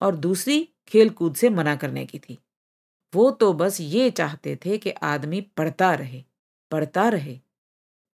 और 0.00 0.16
दूसरी 0.16 0.62
खेल 0.88 1.10
कूद 1.10 1.34
से 1.34 1.50
मना 1.50 1.74
करने 1.76 2.04
की 2.06 2.18
थी। 2.18 2.38
वो 3.12 3.30
तो 3.30 3.52
बस 3.52 3.80
ये 3.80 4.10
चाहते 4.10 4.56
थे 4.56 4.78
कि 4.78 4.90
आदमी 4.90 5.40
पढ़ता 5.56 5.92
रहे 5.94 6.22
पढ़ता 6.70 7.08
रहे। 7.08 7.38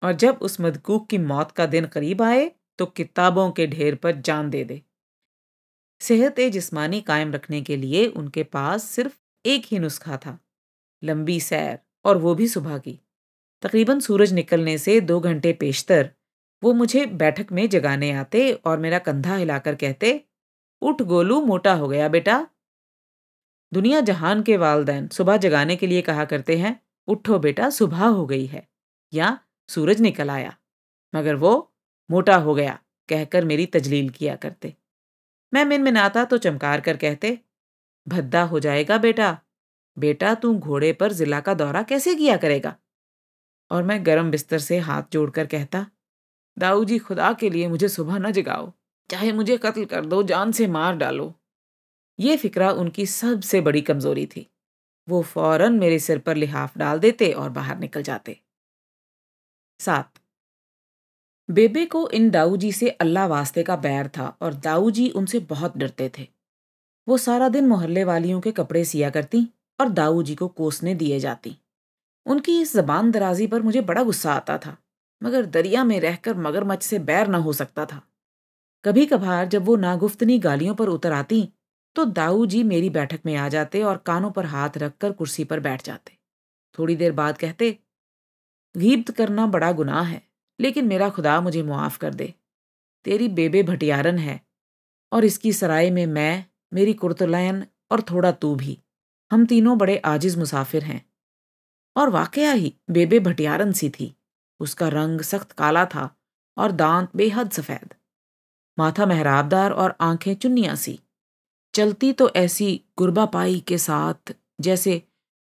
और 0.02 0.12
जब 0.12 0.38
उस 0.42 0.60
मदकूक 0.60 1.08
की 1.08 1.18
मौत 1.18 1.50
का 1.50 1.66
दिन 1.66 1.86
करीब 1.86 2.22
आए 2.22 2.50
तो 2.78 2.86
किताबों 2.86 3.50
के 3.50 3.66
ढेर 3.66 3.94
पर 3.94 4.20
जान 4.20 4.50
दे 4.50 4.64
दे। 4.64 4.82
सेहत 6.00 6.40
जिस्मानी 6.52 7.00
कायम 7.00 7.32
रखने 7.32 7.60
के 7.62 7.76
लिए 7.76 8.06
उनके 8.08 8.42
पास 8.42 8.84
सिर्फ़ 8.84 9.18
एक 9.44 9.66
ही 9.66 9.78
नुस्खा 9.78 10.16
था, 10.16 10.38
लंबी 11.02 11.40
सैर 11.40 11.78
और 12.04 12.18
वो 12.18 12.34
भी 12.34 12.48
सुबह 12.48 12.78
की। 12.78 12.98
तकरीबन 13.62 14.00
सूरज 14.00 14.32
निकलने 14.32 14.78
से 14.78 15.00
दो 15.00 15.20
घंटे 15.20 15.52
पेशतर। 15.52 16.10
वो 16.62 16.72
मुझे 16.72 17.06
बैठक 17.06 17.52
में 17.52 17.68
जगाने 17.68 18.12
आते 18.12 18.52
और 18.52 18.78
मेरा 18.78 18.98
कंधा 18.98 19.36
हिलाकर 19.36 19.74
कहते, 19.74 20.24
उठ 20.80 21.02
गोलू, 21.02 21.40
मोटा 21.40 21.74
हो 21.74 21.88
गया 21.88 22.08
बेटा। 22.08 22.48
दुनिया 23.72 24.00
जहान 24.00 24.42
के 24.42 24.56
वालदेन 24.56 25.08
सुबह 25.08 25.36
जगाने 25.36 25.76
के 25.76 25.86
लिए 25.86 26.02
कहा 26.02 26.24
करते 26.24 26.58
हैं, 26.58 26.82
उठो 27.06 27.38
बेटा, 27.38 27.70
सुबह 27.70 28.06
हो 28.06 28.26
गई 28.26 28.46
है। 28.46 28.68
या, 29.14 29.38
सूरज 29.68 30.00
निकल 30.00 30.30
आया। 30.30 30.56
मगर 31.14 31.34
वो, 31.34 31.74
मोटा 32.10 32.36
हो 32.36 32.54
गया, 32.54 32.78
कहकर 33.08 33.44
मेरी 33.44 33.66
तजलील 33.66 34.10
किया 34.10 34.36
करते। 34.36 34.74
मैं 35.54 35.64
मिन 35.64 35.82
मिनाता 35.82 36.24
तो 36.24 36.38
चमकार 36.38 36.80
कर 36.80 36.96
कहते, 36.96 37.40
भद्दा 38.08 38.42
हो 38.42 38.60
जाएगा 38.60 38.98
बेटा। 38.98 39.40
बेटा, 39.98 40.34
तू 40.34 40.58
घोड़े 40.58 40.92
पर 40.92 41.12
जिला 41.12 41.40
का 41.40 41.54
दौरा 41.54 41.82
कैसे 41.82 42.14
किया 42.14 42.36
करेगा? 42.36 42.76
और 43.70 43.82
मैं 43.82 44.06
गरम 44.06 44.30
बिस्तर 44.30 44.58
से 44.58 44.78
हाथ 44.78 45.02
जोड़कर 45.12 45.46
कहता 45.46 45.86
दाऊ 46.58 46.84
जी 46.84 46.98
खुदा 46.98 47.32
के 47.32 47.50
लिए 47.50 47.68
मुझे 47.68 47.88
सुबह 47.88 48.18
न 48.18 48.32
जगाओ। 48.32 48.72
चाहे 49.10 49.32
मुझे 49.32 49.56
कत्ल 49.56 49.84
कर 49.84 50.06
दो, 50.06 50.22
जान 50.22 50.52
से 50.52 50.66
मार 50.66 50.96
डालो। 50.96 51.34
ये 52.20 52.36
फिक्रा 52.36 52.70
उनकी 52.72 53.06
सबसे 53.06 53.60
बड़ी 53.60 53.80
कमज़ोरी 53.80 54.26
थी। 54.26 54.50
वो 55.08 55.22
फ़ौरन 55.22 55.72
मेरे 55.72 55.98
सिर 55.98 56.18
पर 56.18 56.36
लिहाफ 56.36 56.78
डाल 56.78 56.98
देते 56.98 57.32
और 57.32 57.50
बाहर 57.50 57.78
निकल 57.78 58.02
जाते। 58.02 58.40
सात। 59.80 60.12
बेबे 61.50 61.86
को 61.86 62.10
इन 62.10 62.30
दाऊ 62.30 62.56
जी 62.56 62.72
से 62.72 62.88
अल्लाह 62.88 63.26
वास्ते 63.26 63.62
का 63.62 63.76
बैर 63.76 64.08
था 64.08 64.36
और 64.42 64.54
दाऊ 64.54 64.90
जी 64.90 65.10
उनसे 65.10 65.38
बहुत 65.38 65.76
डरते 65.76 66.10
थे। 66.18 66.28
वो 67.08 67.18
सारा 67.18 67.48
दिन 67.48 67.66
मोहल्ले 67.66 68.04
वालियों 68.04 68.40
के 68.40 68.52
कपड़े 68.52 68.84
सिया 68.84 69.10
करती 69.10 69.48
और 69.80 69.88
दाऊ 69.88 70.22
जी 70.22 70.34
को 70.34 70.48
कोसने 70.48 70.94
दिए 70.94 71.20
जाती। 71.20 71.56
उनकी 72.26 72.60
इस 72.60 72.74
जबान 72.76 73.10
दराजी 73.10 73.46
पर 73.46 73.62
मुझे 73.62 73.80
बड़ा 73.82 74.02
गुस्सा 74.02 74.32
आता 74.32 74.58
था, 74.58 74.76
मगर 75.22 75.46
दरिया 75.46 75.84
में 75.84 75.98
रहकर 76.00 76.36
मगरमच्छ 76.36 76.82
से 76.84 76.98
बैर 77.00 77.28
न 77.28 77.34
हो 77.34 77.52
सकता 77.52 77.86
था। 77.86 78.00
कभी 78.84 79.06
कभार 79.06 79.46
जब 79.46 79.64
वो 79.64 79.76
नागुफ्तनी 79.76 80.38
गालियों 80.38 80.74
पर 80.74 80.88
उतर 80.88 81.12
आती 81.12 81.48
तो 81.96 82.04
दाऊ 82.06 82.44
जी 82.46 82.62
मेरी 82.62 82.88
बैठक 82.90 83.20
में 83.26 83.34
आ 83.36 83.48
जाते 83.48 83.82
और 83.82 83.96
कानों 83.96 84.30
पर 84.30 84.46
हाथ 84.46 84.76
रखकर 84.78 85.12
कुर्सी 85.12 85.44
पर 85.44 85.60
बैठ 85.60 85.84
जाते। 85.84 86.16
थोड़ी 86.74 86.96
देर 86.96 87.12
बाद 87.12 87.38
कहते, 87.38 87.70
गीब्त 88.74 89.10
करना 89.10 89.46
बड़ा 89.46 89.70
गुनाह 89.72 90.02
है, 90.02 90.20
लेकिन 90.58 90.86
मेरा 90.86 91.08
खुदा 91.08 91.40
मुझे 91.40 91.62
मुआफ 91.62 91.96
कर 91.96 92.14
दे। 92.14 92.32
तेरी 93.04 93.28
बेबे 93.28 93.62
भटियारन 93.62 94.18
है, 94.18 94.40
और 95.12 95.24
इसकी 95.24 95.52
सराय 95.52 95.90
में 95.90 96.04
मैं, 96.06 96.44
मेरी 96.72 96.92
कुर्तलैन 96.94 97.64
और 97.90 98.02
थोड़ा 98.02 98.32
तू 98.32 98.54
भी। 98.54 98.78
हम 99.30 99.46
तीनों 99.46 99.78
बड़े 99.78 99.96
आजिज 100.04 100.36
मुसाफिर 100.38 100.84
हैं। 100.84 101.04
और 101.96 102.08
वाकया 102.08 102.52
ही 102.52 102.74
बेबे 102.90 103.20
भटियारन 103.20 103.72
सी 103.72 103.90
थी। 103.90 104.16
उसका 104.60 104.88
रंग 104.88 105.20
सख्त 105.20 105.52
काला 105.52 105.84
था 105.84 106.16
और 106.58 106.72
दांत 106.72 107.08
बेहद 107.16 107.50
सफ़ेद। 107.50 107.94
माथा 108.78 109.06
मेहराबदार 109.06 109.72
और 109.72 109.96
आँखें 110.00 110.34
चुन्निया 110.34 110.74
सी। 110.74 111.00
चलती 111.74 112.12
तो 112.12 112.30
ऐसी 112.30 112.82
गुरबा 112.98 113.26
पाई 113.26 113.60
के 113.60 113.78
साथ 113.78 114.34
जैसे, 114.60 115.02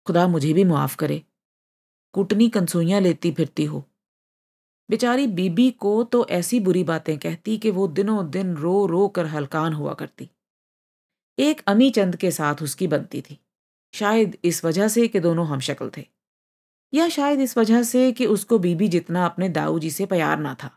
खुदा 0.08 0.28
मुझे 0.28 0.54
भी 0.54 0.64
मुआफ 0.64 0.96
करे। 0.96 1.24
कुटनी 2.14 2.50
कंसुइयाँ 2.50 3.02
लेती 3.02 3.32
फिरती 3.32 3.66
हो। 3.66 3.84
बेचारी 4.90 5.28
बीबी 5.28 5.72
को 5.72 6.04
तो 6.04 6.28
ऐसी 6.28 6.60
बुरी 6.60 6.84
बातें 6.84 7.18
कहती 7.18 7.58
कि 7.58 7.72
वो 7.72 7.88
दिनों 7.88 8.30
दिन 8.30 8.56
रो 8.56 8.86
रो 8.86 9.08
कर 9.08 9.26
हलकान 9.26 9.74
हुआ 9.74 9.94
करती। 9.94 10.30
एक 11.40 11.62
अमी 11.68 11.92
चंद 11.92 12.16
के 12.16 12.32
साथ 12.32 12.56
उसकी 12.62 12.88
बनती 12.88 13.22
थी। 13.22 13.40
शायद 13.94 14.38
इस 14.46 14.66
वजह 14.66 14.88
से 14.88 15.08
कि 15.08 15.20
दोनों 15.20 15.48
हम 15.48 15.60
शक्ल 15.60 15.92
थे। 15.98 16.21
या 16.94 17.08
शायद 17.10 17.40
इस 17.40 17.58
वजह 17.58 17.84
से 17.84 18.12
कि 18.12 18.26
उसको 18.26 18.60
बीबी 18.60 18.88
जितना 18.88 19.26
अपने 19.26 19.50
दाऊ 19.50 19.80
जी 19.80 19.92
से 19.92 20.06
प्यार 20.06 20.40
ना 20.40 20.54
था। 20.54 20.72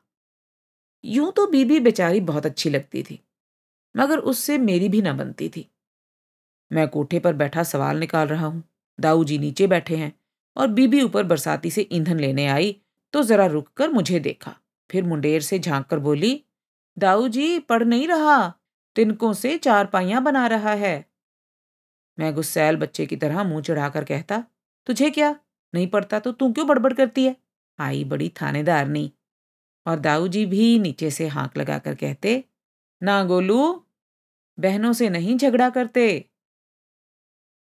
यूँ 1.04 1.32
तो 1.32 1.46
बीबी 1.46 1.80
बेचारी 1.80 2.20
बहुत 2.22 2.46
अच्छी 2.46 2.70
लगती 2.70 3.02
थी, 3.02 3.18
मगर 3.94 4.18
उससे 4.18 4.58
मेरी 4.58 4.88
भी 4.88 5.02
न 5.02 5.16
बनती 5.16 5.48
थी। 5.48 5.68
मैं 6.70 6.86
कोठे 6.88 7.18
पर 7.18 7.32
बैठा 7.34 7.62
सवाल 7.62 7.98
निकाल 7.98 8.28
रहा 8.28 8.46
हूँ, 8.46 8.62
दाऊ 8.98 9.24
जी 9.24 9.38
नीचे 9.38 9.66
बैठे 9.66 9.96
हैं 9.96 10.12
और 10.56 10.68
बीबी 10.68 11.02
ऊपर 11.02 11.22
बरसाती 11.22 11.70
से 11.70 11.88
ईंधन 11.92 12.20
लेने 12.20 12.46
आई 12.46 12.76
तो 13.14 13.22
जरा 13.22 13.46
रुक 13.46 13.68
कर 13.68 13.90
मुझे 13.90 14.20
देखा, 14.20 14.54
फिर 14.90 15.04
मुंडेर 15.04 15.40
से 15.40 15.58
झाँक 15.58 15.86
कर 15.86 15.98
बोली, 15.98 16.40
दाऊ 16.96 17.28
जी, 17.28 17.58
पढ़ 17.58 17.82
नहीं 17.82 18.06
रहा, 18.08 18.48
तिनकों 18.96 19.32
से 19.32 19.56
चार 19.58 19.86
पाइयाँ 19.86 20.22
बना 20.22 20.46
रहा 20.46 20.72
है। 20.72 21.04
मैं 22.18 22.34
गुस्सैल 22.34 22.76
बच्चे 22.76 23.06
की 23.06 23.16
तरह 23.16 23.42
मुँह 23.44 23.62
चढ़ाकर 23.62 24.04
कहता, 24.04 24.42
तुझे 24.86 25.10
क्या? 25.10 25.34
नहीं 25.74 25.86
पढ़ता 25.86 26.18
तो 26.18 26.32
तू 26.32 26.52
क्यों 26.52 26.66
बड़बड़ 26.66 26.92
करती 26.92 27.24
है? 27.24 27.36
आई 27.78 28.04
बड़ी 28.04 28.28
थानेदार 28.42 28.86
नहीं 28.86 29.10
और 29.86 29.98
दाऊ 29.98 30.28
जी 30.28 30.46
भी 30.46 30.78
नीचे 30.78 31.10
से 31.10 31.26
हाँक 31.28 31.56
लगाकर 31.56 31.94
कहते, 31.94 32.44
ना 33.02 33.24
गोलू, 33.24 33.84
बहनों 34.58 34.92
से 34.92 35.08
नहीं 35.10 35.36
झगड़ा 35.38 35.70
करते। 35.70 36.24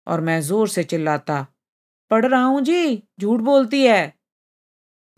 और 0.06 0.20
मैं 0.20 0.40
ज़ोर 0.40 0.68
से 0.68 0.82
चिल्लाता, 0.82 1.46
पढ़ 2.10 2.26
रहा 2.26 2.42
हूँ 2.42 2.60
जी, 2.60 3.02
झूठ 3.20 3.40
बोलती 3.40 3.84
है। 3.84 4.12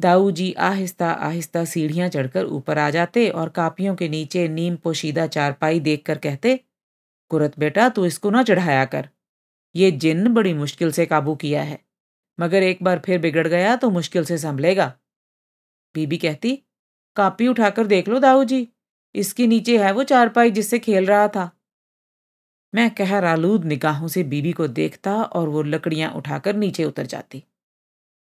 दाऊ 0.00 0.30
जी 0.30 0.52
आहिस्ता 0.52 1.10
आहिस्ता 1.10 1.64
सीढ़ियाँ 1.64 2.08
चढ़कर 2.08 2.44
ऊपर 2.44 2.78
आ 2.78 2.90
जाते 2.90 3.28
और 3.28 3.48
कापियों 3.48 3.94
के 3.96 4.08
नीचे 4.08 4.48
नीम 4.48 4.76
पोशीदा 4.76 5.26
चारपाई 5.26 5.80
देखकर 5.80 6.18
कहते, 6.18 6.60
कुरत 7.30 7.58
बेटा, 7.58 7.88
तू 7.88 8.04
इसको 8.06 8.30
ना 8.30 8.42
चढ़ाया 8.42 8.84
कर। 8.84 9.08
ये 9.74 9.90
जिन 9.90 10.28
बड़ी 10.34 10.54
मुश्किल 10.54 10.92
से 10.92 11.06
काबू 11.06 11.34
किया 11.34 11.62
है। 11.62 11.78
मगर 12.42 12.62
एक 12.62 12.82
बार 12.82 13.02
फिर 13.06 13.18
बिगड़ 13.18 13.46
गया 13.48 13.76
तो 13.76 13.90
मुश्किल 13.90 14.24
से 14.24 14.38
संभलेगा। 14.38 14.92
बीबी 15.94 16.18
कहती, 16.18 16.54
कापी 17.16 17.48
उठाकर 17.48 17.86
देख 17.86 18.08
लो 18.08 18.18
दाऊ 18.18 18.44
जी 18.44 18.68
इसके 19.14 19.46
नीचे 19.46 19.78
है 19.78 19.92
वो 19.92 20.02
चारपाई 20.02 20.50
जिससे 20.50 20.78
खेल 20.78 21.06
रहा 21.06 21.28
था। 21.28 21.50
मैं 22.74 22.90
कहर 22.90 23.24
आलूद 23.24 23.64
निगाहों 23.64 24.08
से 24.08 24.22
बीबी 24.24 24.52
को 24.52 24.66
देखता 24.68 25.14
और 25.22 25.48
वो 25.48 25.62
लकड़ियाँ 25.62 26.12
उठाकर 26.12 26.56
नीचे 26.56 26.84
उतर 26.84 27.06
जाती। 27.06 27.44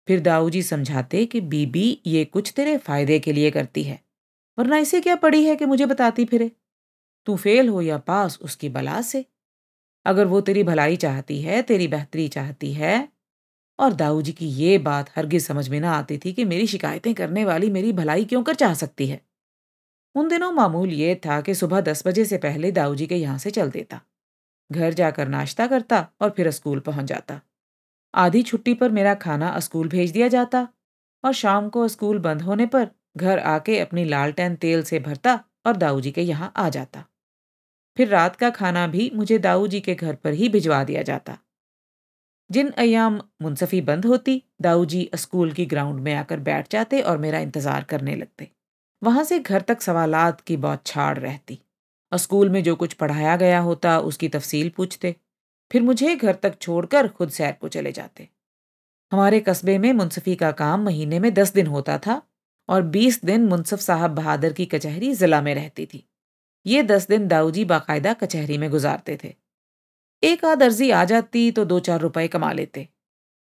फिर 0.09 0.21
दाऊ 0.21 0.51
जी 0.51 0.63
समझाते 0.63 1.25
कि, 1.27 1.41
बीबी, 1.41 2.01
ये 2.07 2.25
कुछ 2.25 2.53
तेरे 2.57 2.77
फ़ायदे 2.79 3.19
के 3.19 3.33
लिए 3.33 3.51
करती 3.51 3.83
है, 3.83 4.01
वरना 4.59 4.79
इसे 4.79 5.01
क्या 5.01 5.17
पड़ी 5.17 5.45
है 5.45 5.57
कि 5.57 5.67
मुझे 5.67 5.87
बताती 5.87 6.25
फिरे? 6.25 6.51
तू 7.27 7.37
फेल 7.37 7.69
हो 7.69 7.81
या 7.83 7.99
पास 7.99 8.39
उसकी 8.43 8.69
बला 8.69 9.01
से। 9.03 9.25
अगर 10.07 10.27
वो 10.27 10.41
तेरी 10.41 10.63
भलाई 10.63 10.97
चाहती 10.97 11.41
है, 11.43 11.63
तेरी 11.63 11.89
बेहतरी 11.89 12.29
चाहती 12.29 12.73
है 12.73 13.18
और 13.79 13.93
दाऊ 13.93 14.23
जी 14.23 14.33
की 14.33 14.47
ये 14.47 14.79
बात 14.79 15.11
हरगिज 15.17 15.47
समझ 15.47 15.69
में 15.69 15.81
ना 15.81 15.93
आती 15.93 16.19
थी 16.19 16.33
कि 16.33 16.45
मेरी 16.45 16.67
शिकायतें 16.67 17.15
करने 17.15 17.45
वाली 17.45 17.71
मेरी 17.71 17.93
भलाई 17.93 18.25
क्यों 18.25 18.43
कर 18.43 18.55
चाह 18.55 18.75
सकती 18.75 19.07
है। 19.07 19.21
उन 20.15 20.29
दिनों 20.29 20.53
मामूल 20.53 20.89
ये 20.89 21.15
था 21.27 21.41
कि 21.41 21.55
सुबह 21.55 21.81
दस 21.81 22.07
बजे 22.07 22.25
से 22.25 22.39
पहले 22.39 22.73
दाऊ 22.73 22.95
जी 22.95 23.07
के 23.07 23.17
यहाँ 23.17 23.39
से 23.39 23.51
चल 23.51 23.71
देता। 23.71 24.01
घर 24.71 24.93
जाकर 24.93 25.29
नाश्ता 25.29 25.67
करता 25.67 26.07
और 26.21 26.31
फिर 26.31 26.51
स्कूल 26.51 26.81
पहुँच 26.81 27.05
जाता। 27.05 27.41
आधी 28.15 28.43
छुट्टी 28.43 28.75
पर 28.75 28.91
मेरा 28.91 29.15
खाना 29.15 29.59
स्कूल 29.61 29.89
भेज 29.89 30.11
दिया 30.11 30.29
जाता 30.29 30.69
और 31.25 31.33
शाम 31.33 31.69
को 31.69 31.89
स्कूल 31.89 32.19
बंद 32.19 32.43
होने 32.43 32.67
पर 32.67 32.89
घर 33.17 33.39
आके 33.39 33.79
अपनी 33.79 34.05
लालटेन 34.05 34.57
तेल 34.57 34.83
से 34.83 34.99
भरता 34.99 35.41
और 35.67 35.77
दाऊ 35.77 36.01
जी 36.01 36.11
के 36.11 36.23
यहाँ 36.23 36.53
आ 36.57 36.69
जाता। 36.69 37.05
फिर 37.97 38.09
रात 38.09 38.37
का 38.37 38.51
खाना 38.51 38.87
भी 38.87 39.11
मुझे 39.15 39.39
दाऊ 39.39 39.67
जी 39.67 39.81
के 39.81 39.95
घर 39.95 40.15
पर 40.15 40.33
ही 40.33 40.49
भिजवा 40.49 40.85
दिया 40.85 41.03
जाता। 41.03 41.39
जिन 42.51 42.71
अयाम 42.71 43.21
मुनसफी 43.43 43.81
बंद 43.81 44.07
होती 44.07 44.43
दाऊ 44.63 44.85
जी 44.85 45.09
स्कूल 45.15 45.53
की 45.53 45.67
ग्राउंड 45.67 46.01
में 46.01 46.15
आकर 46.15 46.41
बैठ 46.41 46.71
जाते 46.73 47.01
और 47.01 47.19
मेरा 47.19 47.39
इंतज़ार 47.39 47.85
करने 47.85 48.15
लगते। 48.17 48.49
वहाँ 49.03 49.25
से 49.25 49.39
घर 49.39 49.61
तक 49.61 49.81
सवालात 49.81 50.41
की 50.41 50.57
बहुत 50.57 50.87
छाड़ 50.87 51.19
रहती 51.19 51.59
स्कूल 52.13 52.49
में 52.49 52.63
जो 52.63 52.75
कुछ 52.77 52.93
पढ़ाया 52.93 53.37
गया 53.37 53.59
होता, 53.61 53.99
उसकी 53.99 54.29
तफसील 54.29 54.69
पूछते। 54.69 55.15
फिर 55.71 55.83
मुझे 55.83 56.15
घर 56.17 56.35
तक 56.35 56.59
छोड़कर 56.61 57.09
खुद 57.09 57.31
सैर 57.31 57.53
को 57.53 57.69
चले 57.69 57.93
जाते। 57.93 58.29
हमारे 59.13 59.41
कस्बे 59.41 59.77
में 59.79 59.93
मुनसफी 59.93 60.35
का 60.35 60.51
काम 60.53 60.85
महीने 60.85 61.19
में 61.19 61.33
दस 61.35 61.53
दिन 61.53 61.67
होता 61.67 61.99
था 61.99 62.23
और 62.69 62.83
बीस 62.83 63.25
दिन 63.25 63.45
मुनसफ 63.47 63.81
साहब 63.81 64.11
बहादुर 64.11 64.53
की 64.53 64.67
कचहरी 64.67 65.13
जिला 65.15 65.43
में 65.43 65.55
रहती 65.55 65.87
थी। 65.87 66.05
ये 66.67 66.83
दस 66.83 67.07
दिन 67.09 67.29
दाऊजी 67.29 67.65
बाकायदा 67.65 68.13
कचहरी 68.13 68.59
में 68.59 68.71
गुजारते 68.71 69.19
थे। 69.25 69.35
एक 70.23 70.45
आध 70.45 70.63
अर्जी 70.63 70.91
आ 70.91 71.05
जाती 71.05 71.51
तो 71.51 71.65
दो 71.65 71.79
चार 71.81 72.01
रुपए 72.01 72.27
कमा 72.29 72.53
लेते, 72.53 72.89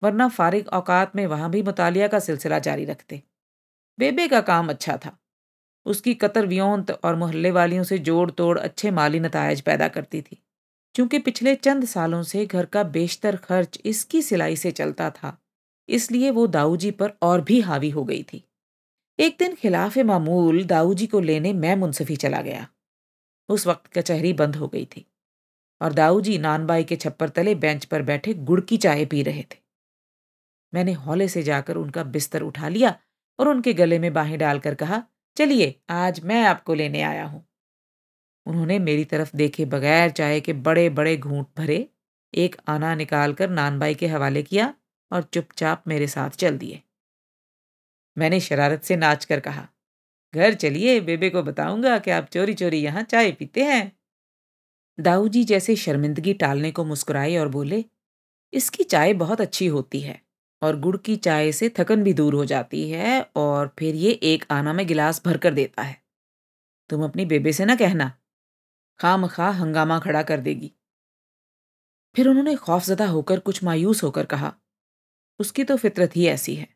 वरना 0.01 0.28
फारिग 0.30 0.67
औकात 0.69 1.15
में 1.15 1.26
वहाँ 1.28 1.49
भी 1.51 1.61
मुतालिया 1.63 2.07
का 2.07 2.19
सिलसिला 2.19 2.59
जारी 2.59 2.86
रखते। 2.86 3.22
बेबे 3.97 4.28
का 4.28 4.41
काम 4.41 4.69
अच्छा 4.69 4.95
था। 4.97 5.17
उसकी 5.86 6.13
कतर 6.13 6.45
व्योंत 6.45 6.91
और 6.93 7.15
मोहल्ले 7.15 7.51
वालियों 7.51 7.84
से 7.84 7.97
जोड़ 7.99 8.30
तोड़ 8.32 8.57
अच्छे 8.59 8.91
माली 8.91 9.19
नतज 9.19 9.61
पैदा 9.61 9.88
करती 9.88 10.22
थी, 10.22 10.38
क्योंकि 10.95 11.19
पिछले 11.19 11.55
चंद 11.55 11.86
सालों 11.86 12.24
से 12.24 12.45
घर 12.45 12.65
का 12.65 12.84
बेशतर 12.86 13.36
खर्च 13.39 13.80
इसकी 13.86 14.22
सिलाई 14.22 14.55
से 14.55 14.72
चलता 14.72 15.09
था, 15.09 15.38
इसलिए 15.89 16.32
वो 16.32 16.47
दाऊजी 16.49 16.91
पर 16.91 17.13
और 17.22 17.41
भी 17.41 17.59
हावी 17.61 17.89
हो 17.89 18.03
गई 18.05 18.24
थी। 18.24 18.43
एक 19.19 19.36
दिन 19.39 19.55
खिलाफ 19.55 19.97
मामूल 19.97 20.63
दाऊजी 20.65 21.07
को 21.07 21.19
लेने 21.19 21.53
मैं 21.53 21.76
मुंसफी 21.76 22.15
चला 22.17 22.41
गया। 22.41 22.67
उस 23.49 23.67
वक्त 23.67 23.93
कचहरी 23.93 24.34
बंद 24.34 24.55
हो 24.55 24.67
गई 24.67 24.86
थी। 24.86 25.05
और 25.82 25.94
दाऊजी 25.94 26.38
नानबाई 26.38 26.84
के 26.84 26.96
छप्पर 26.96 27.30
तले 27.30 27.56
बेंच 27.56 27.86
पर 27.86 28.02
बैठे 28.02 28.34
गुड़ 28.34 28.60
की 28.62 28.78
चाय 28.78 29.06
पी 29.06 29.22
रहे 29.24 29.44
थे। 29.44 29.60
मैंने 30.74 30.92
हौले 30.94 31.28
से 31.28 31.44
जाकर 31.44 31.76
उनका 31.76 32.04
बिस्तर 32.04 32.42
उठा 32.42 32.68
लिया 32.70 32.96
और 33.40 33.48
उनके 33.48 33.74
गले 33.74 34.00
में 34.00 34.12
बाहें 34.14 34.38
डालकर 34.40 34.76
कहा, 34.76 35.04
चलिए, 35.38 35.76
आज 35.90 36.20
मैं 36.24 36.44
आपको 36.46 36.74
लेने 36.74 37.02
आया 37.02 37.26
हूँ। 37.26 37.46
उन्होंने 38.46 38.78
मेरी 38.80 39.06
तरफ़ 39.06 39.36
देखे 39.38 39.66
बगैर 39.66 40.10
चाय 40.10 40.40
के 40.40 40.54
बड़े 40.54 40.90
बड़े 40.90 41.16
घूंट 41.18 41.48
भरे 41.58 41.88
एक 42.34 42.56
आना 42.68 42.94
निकालकर 42.96 43.50
नानबाई 43.50 43.96
के 43.96 44.08
हवाले 44.08 44.44
किया 44.44 44.74
और 45.12 45.24
चुपचाप 45.24 45.84
मेरे 45.88 46.08
साथ 46.08 46.30
चल 46.30 46.58
दिए। 46.58 46.82
मैंने 48.18 48.40
शरारत 48.40 48.84
से 48.84 48.96
नाच 48.96 49.26
कर 49.26 49.40
कहा, 49.40 49.68
घर 50.34 50.54
चलिए, 50.54 51.00
बेबे 51.00 51.30
को 51.30 51.44
बताऊँगा 51.44 51.98
कि 52.00 52.12
आप 52.12 52.30
चोरी 52.30 52.54
चोरी 52.54 52.78
यहाँ 52.78 53.04
चाय 53.04 53.32
पीते 53.32 53.64
हैं। 53.64 53.92
दाऊ 55.00 55.28
जी 55.28 55.44
जैसे 55.44 55.76
शर्मिंदगी 55.76 56.34
टालने 56.34 56.72
को 56.72 56.84
मुस्कुराए 56.86 57.38
और 57.38 57.48
बोले, 57.48 57.86
इसकी 58.54 58.84
चाय 58.84 59.14
बहुत 59.14 59.42
अच्छी 59.42 59.68
होती 59.68 60.00
है 60.00 60.22
और 60.62 60.80
गुड़ 60.80 60.98
की 60.98 61.16
चाय 61.16 61.52
से 61.52 61.70
थकन 61.70 62.04
भी 62.04 62.14
दूर 62.14 62.34
हो 62.34 62.46
जाती 62.46 62.89
है 62.89 63.22
और 63.36 63.74
फिर 63.80 63.96
ये 63.96 64.12
एक 64.12 64.46
आना 64.52 64.74
में 64.74 64.86
गिलास 64.88 65.22
भर 65.26 65.38
कर 65.38 65.54
देता 65.54 65.82
है। 65.82 66.02
तुम 66.89 67.04
अपनी 67.04 67.26
बेबे 67.26 67.54
से 67.54 67.66
ना 67.66 67.76
कहना 67.76 68.12
खाम 69.00 69.28
खा 69.28 69.50
हंगामा 69.50 70.00
खड़ा 70.00 70.24
कर 70.24 70.39
देगी। 70.39 70.72
फिर 72.16 72.28
उन्होंने 72.28 72.56
खौफजदा 72.56 73.08
होकर 73.08 73.39
कुछ 73.39 73.64
मायूस 73.64 74.04
होकर 74.04 74.26
कहा, 74.26 74.54
उसकी 75.39 75.64
तो 75.64 75.78
फितरत 75.78 76.16
ही 76.16 76.26
ऐसी 76.28 76.56
है। 76.56 76.68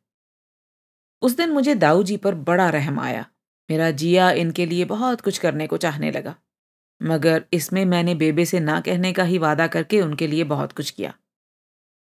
उस 1.22 1.36
दिन 1.38 1.50
मुझे 1.50 1.76
दाऊ 1.76 2.04
जी 2.04 2.18
पर 2.18 2.36
बड़ा 2.36 2.70
रहम 2.70 3.00
आया। 3.00 3.26
मेरा 3.70 3.92
जिया 3.92 4.32
इनके 4.32 4.66
लिए 4.66 4.86
बहुत 4.86 5.22
कुछ 5.22 5.38
करने 5.38 5.68
को 5.68 5.78
चाहने 5.78 6.12
लगा। 6.12 6.36
मगर 7.02 7.44
इसमें 7.54 7.84
मैंने 7.86 8.16
बेबे 8.16 8.46
से 8.46 8.60
ना 8.60 8.80
कहने 8.82 9.12
का 9.14 9.24
ही 9.24 9.38
वादा 9.38 9.68
करके 9.68 10.02
उनके 10.02 10.28
लिए 10.28 10.44
बहुत 10.46 10.72
कुछ 10.72 10.90
किया। 10.92 11.14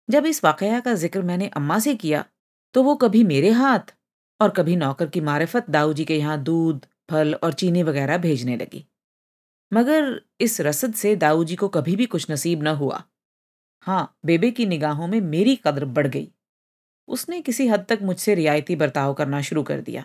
जब 0.08 0.26
इस 0.26 0.44
वाकया 0.44 0.80
का 0.80 0.94
ज़िक्र 0.94 1.22
मैंने 1.22 1.48
अम्मा 1.56 1.78
से 1.78 1.94
किया 1.96 2.24
तो 2.74 2.82
वो 2.82 2.94
कभी 2.96 3.22
मेरे 3.24 3.50
हाथ 3.52 3.94
और 4.40 4.50
कभी 4.50 4.76
नौकर 4.76 5.06
की 5.06 5.20
मारिफत 5.22 5.70
दाऊ 5.70 5.92
जी 5.92 6.04
के 6.04 6.16
यहाँ 6.16 6.42
दूध, 6.42 6.86
फल 7.10 7.34
और 7.34 7.52
चीनी 7.52 7.82
वगैरह 7.82 8.18
भेजने 8.18 8.56
लगी। 8.56 8.84
मगर 9.72 10.20
इस 10.40 10.60
रसद 10.60 10.94
से 10.94 11.14
दाऊ 11.16 11.44
जी 11.44 11.56
को 11.56 11.68
कभी 11.68 11.96
भी 11.96 12.06
कुछ 12.06 12.30
नसीब 12.30 12.62
न 12.62 12.74
हुआ। 12.76 13.02
हाँ 13.86 14.16
बेबे 14.26 14.50
की 14.50 14.66
निगाहों 14.66 15.06
में 15.06 15.20
मेरी 15.20 15.56
कदर 15.56 15.84
बढ़ 15.86 16.06
गई। 16.06 16.28
उसने 17.08 17.40
किसी 17.40 17.66
हद 17.68 17.86
तक 17.88 17.98
मुझसे 18.02 18.34
रियायती 18.34 18.76
बर्ताव 18.76 19.14
करना 19.14 19.40
शुरू 19.42 19.62
कर 19.62 19.80
दिया। 19.80 20.04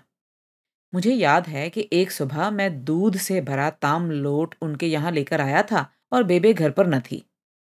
मुझे 0.93 1.13
याद 1.13 1.47
है 1.47 1.69
कि 1.69 1.89
एक 1.93 2.11
सुबह 2.11 2.49
मैं 2.51 2.83
दूध 2.85 3.17
से 3.17 3.41
भरा 3.41 3.69
ताम 3.69 4.11
लोट 4.11 4.55
उनके 4.61 4.87
यहाँ 4.87 5.11
लेकर 5.11 5.41
आया 5.41 5.63
था 5.63 5.85
और 6.13 6.23
बेबे 6.23 6.53
घर 6.53 6.71
पर 6.71 6.87
न 6.87 6.99
थी। 6.99 7.23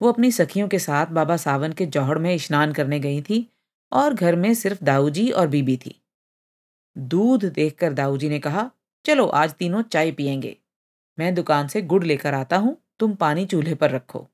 वो 0.03 0.13
अपनी 0.13 0.33
सखियों 0.33 0.69
के 0.69 0.79
साथ 0.79 1.07
बाबा 1.07 1.37
सावन 1.37 1.73
के 1.73 1.87
जौहड़ 1.87 2.19
में 2.19 2.39
स्नान 2.39 2.73
करने 2.73 3.01
गई 3.01 3.23
थी 3.23 3.47
और 3.93 4.15
घर 4.15 4.37
में 4.37 4.55
सिर्फ़ 4.55 4.85
दाऊजी 4.85 5.31
और 5.31 5.49
बीबी 5.49 5.77
थी। 5.77 6.03
दूध 6.99 7.45
देखकर 7.45 7.93
दाऊजी 7.93 8.29
ने 8.29 8.39
कहा, 8.39 8.71
चलो, 9.05 9.27
आज 9.27 9.55
तीनों 9.55 9.83
चाय 9.83 10.13
पियेंगे। 10.13 10.57
मैं 11.19 11.35
दुकान 11.35 11.69
से 11.69 11.83
गुड़ 11.83 12.05
लेकर 12.05 12.35
आता 12.35 12.57
हूँ, 12.57 12.77
तुम 12.99 13.15
पानी 13.15 13.47
चूल्हे 13.47 13.75
पर 13.75 13.91
रखो। 13.91 14.29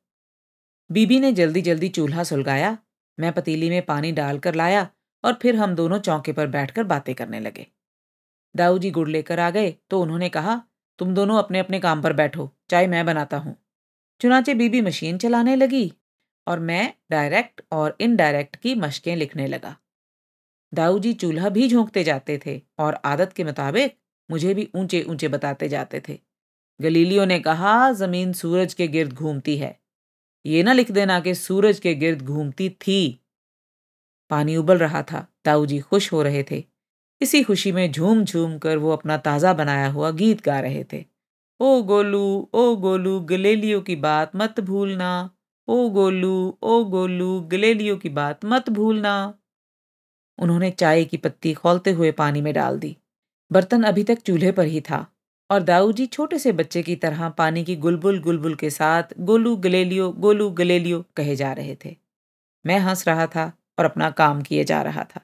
बीबी 0.93 1.21
ने 1.21 1.33
जल्दी 1.33 1.63
जल्दी 1.63 1.89
चूल्हा 1.89 2.25
सुलगाया। 2.25 2.79
मैं 3.21 3.33
पतीली 3.33 3.71
में 3.71 3.83
पानी 3.83 4.13
डालकर 4.13 4.55
लाया 4.55 4.89
और 5.25 5.39
फिर 5.43 5.57
हम 5.57 5.75
दोनों 5.75 5.99
चौके 5.99 6.33
पर 6.33 6.47
बैठकर 6.47 6.85
बातें 6.85 7.15
करने 7.15 7.41
लगे। 7.41 7.67
दाऊ 8.55 8.79
जी 8.79 8.91
गुड़ 8.91 9.09
लेकर 9.09 9.41
आ 9.41 9.51
गए 9.51 9.75
तो 9.91 10.01
उन्होंने 10.03 10.29
कहा, 10.29 10.61
तुम 10.99 11.15
दोनों 11.15 11.39
अपने 11.39 11.59
अपने 11.59 11.81
काम 11.81 12.03
पर 12.03 12.13
बैठो, 12.13 12.51
चाय 12.71 12.87
मैं 12.87 13.05
बनाता 13.07 13.37
हूँ। 13.37 13.57
चुनाचे 14.21 14.55
बीबी 14.55 14.81
मशीन 14.81 15.19
चलाने 15.19 15.57
लगी 15.57 15.93
और 16.47 16.59
मैं 16.61 16.93
डायरेक्ट 17.11 17.61
और 17.73 17.97
इनडायरेक्ट 18.01 18.57
की 18.57 18.75
मशकें 18.75 19.15
लिखने 19.17 19.47
लगा। 19.47 19.77
दाऊ 20.73 20.99
जी 20.99 21.13
चूल्हा 21.13 21.49
भी 21.49 21.69
झोंकते 21.69 22.05
जाते 22.05 22.41
थे 22.47 22.61
और 22.79 22.99
आदत 23.05 23.33
के 23.33 23.45
मुताबिक 23.45 23.97
मुझे 24.31 24.55
भी 24.55 24.69
ऊँचे 24.75 25.03
ऊँचे 25.03 25.29
बताते 25.29 25.69
जाते 25.69 26.03
थे। 26.09 26.19
गलीलियो 26.81 27.25
ने 27.25 27.39
कहा, 27.39 27.93
ज़मीन 27.93 28.33
सूरज 28.33 28.75
के 28.75 28.89
गिर्द 28.89 29.13
घूमती 29.13 29.57
है। 29.57 29.79
ये 30.45 30.63
ना 30.63 30.73
लिख 30.73 30.91
देना 30.91 31.19
कि 31.21 31.35
सूरज 31.35 31.79
के 31.81 31.95
गिर्द 31.95 32.23
घूमती 32.23 32.69
थी। 32.71 33.21
पानी 34.31 34.57
उबल 34.57 34.79
रहा 34.79 35.03
था 35.03 35.27
दाऊ 35.45 35.67
जी 35.67 35.79
खुश 35.81 36.13
हो 36.13 36.23
रहे 36.23 36.43
थे। 36.51 36.63
इसी 37.21 37.43
खुशी 37.43 37.73
में 37.73 37.93
झूम 37.93 38.25
झूम 38.25 38.59
कर 38.59 38.77
वो 38.77 38.91
अपना 38.91 39.17
ताज़ा 39.17 39.53
बनाया 39.55 39.89
हुआ 39.89 40.11
गीत 40.11 40.45
गा 40.45 40.61
रहे 40.61 40.85
थे। 40.85 41.05
ओ 41.61 41.83
गोलू 41.83 42.49
ओ 42.55 42.77
गोलू, 42.77 43.21
गलेलियो 43.21 43.81
की 43.81 43.97
बात 43.97 44.37
मत 44.37 44.61
भूलना। 44.61 45.31
ओ 45.69 45.89
गोलू 45.91 46.59
ओ 46.63 46.85
गोलू, 46.85 47.41
गलेलियो 47.41 47.97
की 47.97 48.09
बात 48.09 48.45
मत 48.45 48.71
भूलना। 48.71 49.35
उन्होंने 50.39 50.71
चाय 50.71 51.05
की 51.05 51.17
पत्ती 51.17 51.55
खोलते 51.55 51.91
हुए 51.91 52.13
पानी 52.13 52.41
में 52.41 52.55
डाल 52.55 52.79
दी। 52.79 52.97
बर्तन 53.51 53.83
अभी 53.83 54.05
तक 54.05 54.19
चूल्हे 54.19 54.53
पर 54.53 54.65
ही 54.65 54.81
था 54.81 55.07
और 55.51 55.63
दाऊ 55.63 55.93
जी 55.93 56.07
छोटे 56.07 56.39
से 56.39 56.53
बच्चे 56.53 56.83
की 56.83 56.97
तरह 56.97 57.29
पानी 57.29 57.65
की 57.65 57.77
गुलबुल 57.77 58.21
गुलबुल 58.21 58.55
के 58.55 58.71
साथ 58.71 59.03
गोलू, 59.21 59.57
गलेलियो 59.57 60.11
गोलू, 60.13 60.51
गलेलियो 60.51 61.05
कहे 61.17 61.37
जा 61.37 61.53
रहे 61.53 61.77
थे। 61.85 61.97
मैं 62.67 62.79
हंस 62.79 63.09
रहा 63.09 63.27
था 63.27 63.53
और 63.79 63.85
अपना 63.85 64.11
काम 64.11 64.43
किए 64.43 64.65
जा 64.65 64.83
रहा 64.83 65.05
था। 65.05 65.21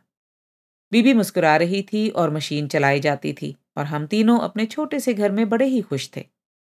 बीबी 0.92 1.12
मुस्कुरा 1.12 1.56
रही 1.56 1.82
थी 1.82 2.08
और 2.08 2.30
मशीन 2.30 2.68
चलाई 2.68 3.00
जाती 3.00 3.32
थी 3.32 3.56
और 3.78 3.84
हम 3.84 4.06
तीनों 4.06 4.38
अपने 4.38 4.66
छोटे 4.66 5.00
से 5.00 5.14
घर 5.14 5.32
में 5.32 5.48
बड़े 5.48 5.66
ही 5.66 5.80
खुश 5.80 6.10
थे। 6.16 6.24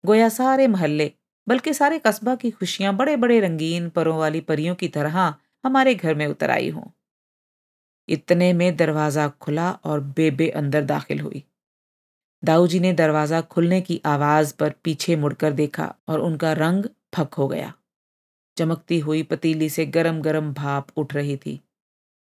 गोया 0.05 0.29
सारे 0.29 0.67
मोहल्ले, 0.67 1.11
बल्कि 1.47 1.73
सारे 1.73 1.99
कस्बा 1.99 2.35
की 2.35 2.51
खुशियाँ 2.51 2.95
बड़े 2.95 3.15
बड़े 3.15 3.39
रंगीन 3.39 3.89
परों 3.89 4.17
वाली 4.17 4.41
परियों 4.41 4.75
की 4.75 4.87
तरह 4.87 5.35
हमारे 5.63 5.95
घर 5.95 6.15
में 6.15 6.27
उतर 6.27 6.51
आई 6.51 6.69
हों। 6.69 6.83
इतने 8.09 8.53
में 8.53 8.75
दरवाज़ा 8.75 9.27
खुला 9.27 9.71
और 9.71 9.99
बेबे 9.99 10.49
अंदर 10.49 10.81
दाखिल 10.81 11.19
हुई। 11.19 11.43
दाऊ 12.43 12.67
जी 12.67 12.79
ने 12.79 12.93
दरवाज़ा 12.93 13.41
खुलने 13.41 13.81
की 13.81 14.01
आवाज़ 14.05 14.53
पर 14.55 14.73
पीछे 14.83 15.15
मुड़कर 15.15 15.51
देखा 15.51 15.95
और 16.07 16.19
उनका 16.19 16.53
रंग 16.53 16.85
फक 17.15 17.33
हो 17.33 17.47
गया। 17.47 17.73
चमकती 18.57 18.99
हुई 18.99 19.23
पतीली 19.23 19.69
से 19.69 19.85
गरम 19.85 20.21
गरम 20.21 20.53
भाप 20.53 20.87
उठ 20.97 21.13
रही 21.13 21.37
थी। 21.37 21.59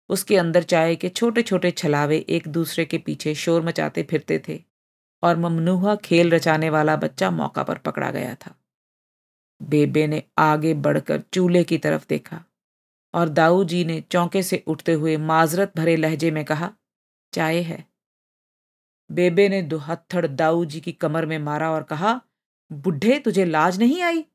उसके 0.10 0.38
अंदर 0.38 0.64
चाय 0.64 0.95
के 0.95 1.10
छोटे 1.10 1.41
छोटे 1.41 1.72
छलावे 1.72 2.18
एक 2.30 2.47
दूसरे 2.47 2.86
के 2.86 2.97
पीछे 2.97 3.36
शोर 3.36 3.62
मचाते 3.62 4.04
फिरते 4.04 4.41
थे 4.47 4.64
और 5.24 5.38
ममनूहा 5.38 5.95
खेल 5.95 6.32
रचाने 6.32 6.70
वाला 6.70 6.95
बच्चा 6.95 7.32
मौका 7.32 7.64
पर 7.64 7.78
पकड़ा 7.78 8.12
गया 8.12 8.36
था। 8.36 8.56
बेबे 9.62 10.08
ने 10.08 10.24
आगे 10.38 10.74
बढ़कर 10.74 11.22
चूल्हे 11.34 11.64
की 11.64 11.78
तरफ़ 11.78 12.06
देखा 12.10 12.43
और 13.14 13.30
दाऊ 13.30 13.64
जी 13.64 13.86
ने 13.86 14.01
चौंके 14.01 14.43
से 14.43 14.64
उठते 14.68 14.93
हुए 14.93 15.18
माजरत 15.18 15.72
भरे 15.78 15.95
लहजे 15.95 16.32
में 16.32 16.45
कहा, 16.45 16.72
चाय 17.34 17.60
है। 17.60 17.86
बेबे 19.12 19.49
ने 19.49 19.62
दुहत्थड़ 19.62 20.28
दाऊ 20.28 20.66
जी 20.66 20.80
की 20.80 20.91
कमर 20.91 21.26
में 21.26 21.39
मारा 21.39 21.72
और 21.72 21.84
कहा, 21.84 22.22
बुढ़े, 22.72 23.20
तुझे 23.20 23.45
लाज 23.45 23.80
नहीं 23.80 24.01
आई? 24.01 24.26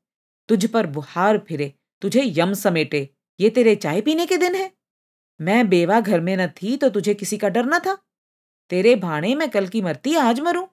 तुझ 0.49 0.65
पर 0.65 0.87
बुहार 0.87 1.37
फिरे, 1.37 1.73
तुझे 2.01 2.23
यम 2.25 2.53
समेटे, 2.53 3.09
ये 3.39 3.49
तेरे 3.49 3.75
चाय 3.75 4.01
पीने 4.01 4.25
के 4.25 4.37
दिन 4.37 4.55
है? 4.55 4.78
मैं 5.41 5.69
बेवा 5.69 5.99
घर 5.99 6.21
में 6.21 6.37
न 6.37 6.47
थी 6.47 6.77
तो 6.77 6.89
तुझे 6.89 7.13
किसी 7.13 7.37
का 7.37 7.49
डर 7.49 7.65
न 7.65 7.79
था। 7.79 7.97
तेरे 8.69 8.95
भाणे 8.95 9.35
में 9.35 9.49
कल 9.49 9.67
की 9.67 9.81
मरती, 9.81 10.15
आज 10.15 10.39
मरूं। 10.39 10.67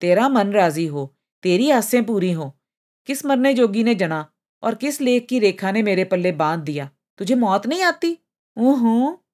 तेरा 0.00 0.28
मन 0.28 0.52
राज़ी 0.52 0.86
हो, 0.86 1.16
तेरी 1.42 1.70
आसें 1.70 2.04
पूरी 2.04 2.32
हो। 2.32 2.58
किस 3.06 3.26
मरने 3.26 3.54
जोगी 3.54 3.84
ने 3.84 3.94
जना 3.94 4.32
और 4.62 4.74
किस 4.74 5.00
लेख 5.00 5.26
की 5.26 5.38
रेखा 5.38 5.70
ने 5.70 5.82
मेरे 5.82 6.04
पल्ले 6.04 6.32
बाँध 6.32 6.64
दिया? 6.64 6.90
तुझे 7.18 7.34
मौत 7.34 7.66
नहीं 7.66 7.82
आती? 7.82 8.18
ओहो 8.58 9.24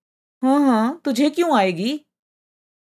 हाँ 0.43 0.61
हाँ 0.61 1.01
तुझे 1.05 1.31
क्यों 1.31 1.57
आएगी? 1.57 2.01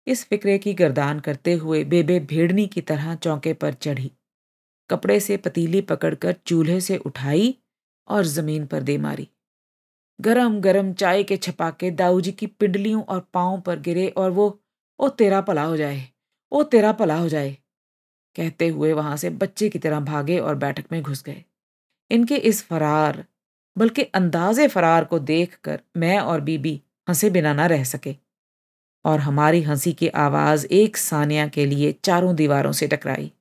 इस 0.08 0.26
फिक्रे 0.26 0.58
की 0.58 0.74
गर्दान 0.74 1.20
करते 1.20 1.54
हुए 1.54 1.84
बेबे 1.84 2.20
भेड़नी 2.20 2.68
की 2.68 2.82
तरह 2.82 3.16
चौके 3.16 3.54
पर 3.54 3.74
चढ़ी। 3.74 4.12
कपड़े 4.90 5.20
से 5.20 5.38
पतीली 5.38 5.82
पकड़कर 5.82 6.32
चूल्हे 6.32 6.82
से 6.82 6.98
उठाई 6.98 7.58
और 8.08 8.26
ज़मीन 8.26 8.66
पर 8.66 8.82
दे 8.82 8.98
मारी। 8.98 9.28
गरम 10.20 10.60
गरम 10.62 10.94
चाय 10.94 11.24
के 11.24 11.38
छपाके 11.38 11.92
दाऊजी 11.92 12.32
की 12.32 12.48
पिंडलियों 12.48 13.04
और 13.04 13.20
पाँव 13.34 13.62
पर 13.62 13.80
गिरे 13.80 14.08
और 14.08 14.32
वो, 14.32 14.60
ओ 15.00 15.10
तेरा 15.10 15.42
भला 15.42 15.64
हो 15.64 15.78
जाए, 15.78 16.08
ओ 16.52 16.64
तेरा 16.64 16.92
भला 16.92 17.16
हो 17.16 17.30
जाए, 17.30 17.58
कहते 18.36 18.68
हुए 18.68 18.94
वहाँ 18.94 19.18
से 19.18 19.30
बच्चे 19.30 19.70
की 19.70 19.80
तरह 19.80 20.00
भागे 20.00 20.40
और 20.40 20.56
बैठक 20.56 20.86
में 20.92 21.02
घुस 21.02 21.24
गए। 21.24 21.44
इनके 22.12 22.36
इस 22.36 22.64
फरार, 22.64 23.26
बल्कि 23.78 24.04
अंदाजे 24.04 24.68
फरार 24.68 25.06
को 25.06 25.20
देखकर 25.20 25.82
मैं 25.98 26.20
और 26.20 26.42
बीबी 26.42 26.82
हंसे 27.10 27.30
बिना 27.30 27.54
ना 27.54 27.66
रह 27.66 27.84
सके। 27.84 28.16
और 29.06 29.20
हमारी 29.20 29.62
हँसी 29.62 29.94
की 29.94 30.08
आवाज़ 30.08 30.68
एक 30.68 30.98
सानिया 30.98 31.48
के 31.48 31.66
लिए 31.66 31.92
चारों 32.04 32.36
दीवारों 32.36 32.72
से 32.72 32.88
टकराई। 32.88 33.32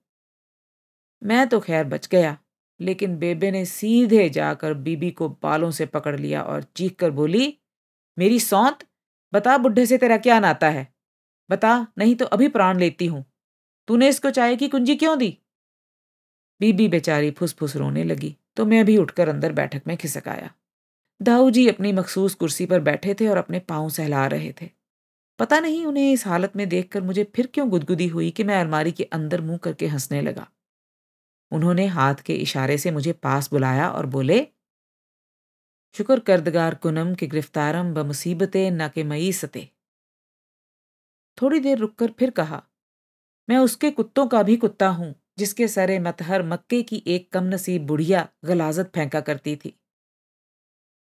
मैं 1.22 1.48
तो 1.48 1.60
खैर 1.60 1.84
बच 1.84 2.08
गया। 2.08 2.36
लेकिन 2.82 3.16
बेबे 3.16 3.50
ने 3.50 3.64
सीधे 3.64 4.28
जाकर 4.28 4.74
बीबी 4.74 5.10
को 5.10 5.28
बालों 5.42 5.70
से 5.70 5.86
पकड़ 5.86 6.18
लिया 6.20 6.42
और 6.42 6.62
चीख 6.62 6.96
कर 6.96 7.10
बोली, 7.10 7.58
मेरी 8.18 8.40
सौंत, 8.40 8.86
बता 9.32 9.58
बुढ़े 9.58 9.86
से 9.86 9.98
तेरा 9.98 10.16
क्या 10.16 10.40
नाता 10.40 10.70
है? 10.70 10.86
बता, 11.50 11.86
नहीं 11.98 12.14
तो 12.14 12.24
अभी 12.24 12.48
प्राण 12.48 12.78
लेती 12.78 13.06
हूँ। 13.06 13.24
तूने 13.88 14.08
इसको 14.08 14.30
चाय 14.30 14.56
की 14.56 14.68
कुंजी 14.68 14.96
क्यों 14.96 15.18
दी? 15.18 15.36
बीबी 16.60 16.88
बेचारी 16.88 17.30
फुसफुस 17.30 17.76
रोने 17.76 18.04
लगी 18.04 18.36
तो 18.56 18.64
मैं 18.64 18.84
भी 18.84 18.96
उठकर 18.96 19.28
अंदर 19.28 19.52
बैठक 19.52 19.82
में 19.86 19.96
खिसक 19.96 20.28
आया। 20.28 20.50
दाऊ 21.20 21.50
जी 21.50 21.66
अपनी 21.68 21.92
मखसूस 21.92 22.34
कुर्सी 22.34 22.66
पर 22.66 22.80
बैठे 22.80 23.14
थे 23.14 23.26
और 23.28 23.36
अपने 23.36 23.58
पाँव 23.58 23.88
सहला 23.88 24.26
रहे 24.26 24.52
थे। 24.62 24.68
पता 25.38 25.60
नहीं 25.60 25.84
उन्हें 25.86 26.12
इस 26.12 26.26
हालत 26.26 26.56
में 26.56 26.68
देखकर 26.68 27.02
मुझे 27.02 27.24
फिर 27.36 27.46
क्यों 27.46 27.68
गुदगुदी 27.70 28.06
हुई 28.06 28.30
कि 28.30 28.44
मैं 28.44 28.60
अलमारी 28.60 28.92
के 28.92 29.04
अंदर 29.12 29.40
मुँह 29.40 29.58
करके 29.58 29.86
हंसने 29.86 30.20
लगा। 30.22 30.46
उन्होंने 31.52 31.86
हाथ 31.88 32.22
के 32.26 32.34
इशारे 32.38 32.78
से 32.78 32.90
मुझे 32.90 33.12
पास 33.22 33.50
बुलाया 33.50 33.88
और 33.90 34.06
बोले, 34.08 34.46
शुक्र 35.94 36.18
करदगार 36.20 36.74
कुनम 36.82 37.14
के 37.14 37.26
गिरफ्तारम 37.28 37.94
ब 37.94 38.06
मुसीबतें 38.06 38.70
न 38.72 38.88
के 38.94 39.04
मई 39.06 39.32
सते 39.34 39.68
थोड़ी 41.38 41.58
देर 41.60 41.78
रुककर 41.78 42.10
फिर 42.18 42.30
कहा, 42.30 42.62
मैं 43.48 43.58
उसके 43.58 43.90
कुत्तों 43.90 44.26
का 44.26 44.42
भी 44.42 44.56
कुत्ता 44.56 44.88
हूँ, 44.90 45.14
जिसके 45.38 45.68
सरे 45.68 45.98
मतहर 45.98 46.42
मक्के 46.46 46.82
की 46.82 47.02
एक 47.06 47.30
कम 47.32 47.44
नसीब 47.44 47.86
बुढ़िया 47.86 48.28
गलाजत 48.44 48.90
फेंका 48.94 49.20
करती 49.20 49.56
थी। 49.56 49.74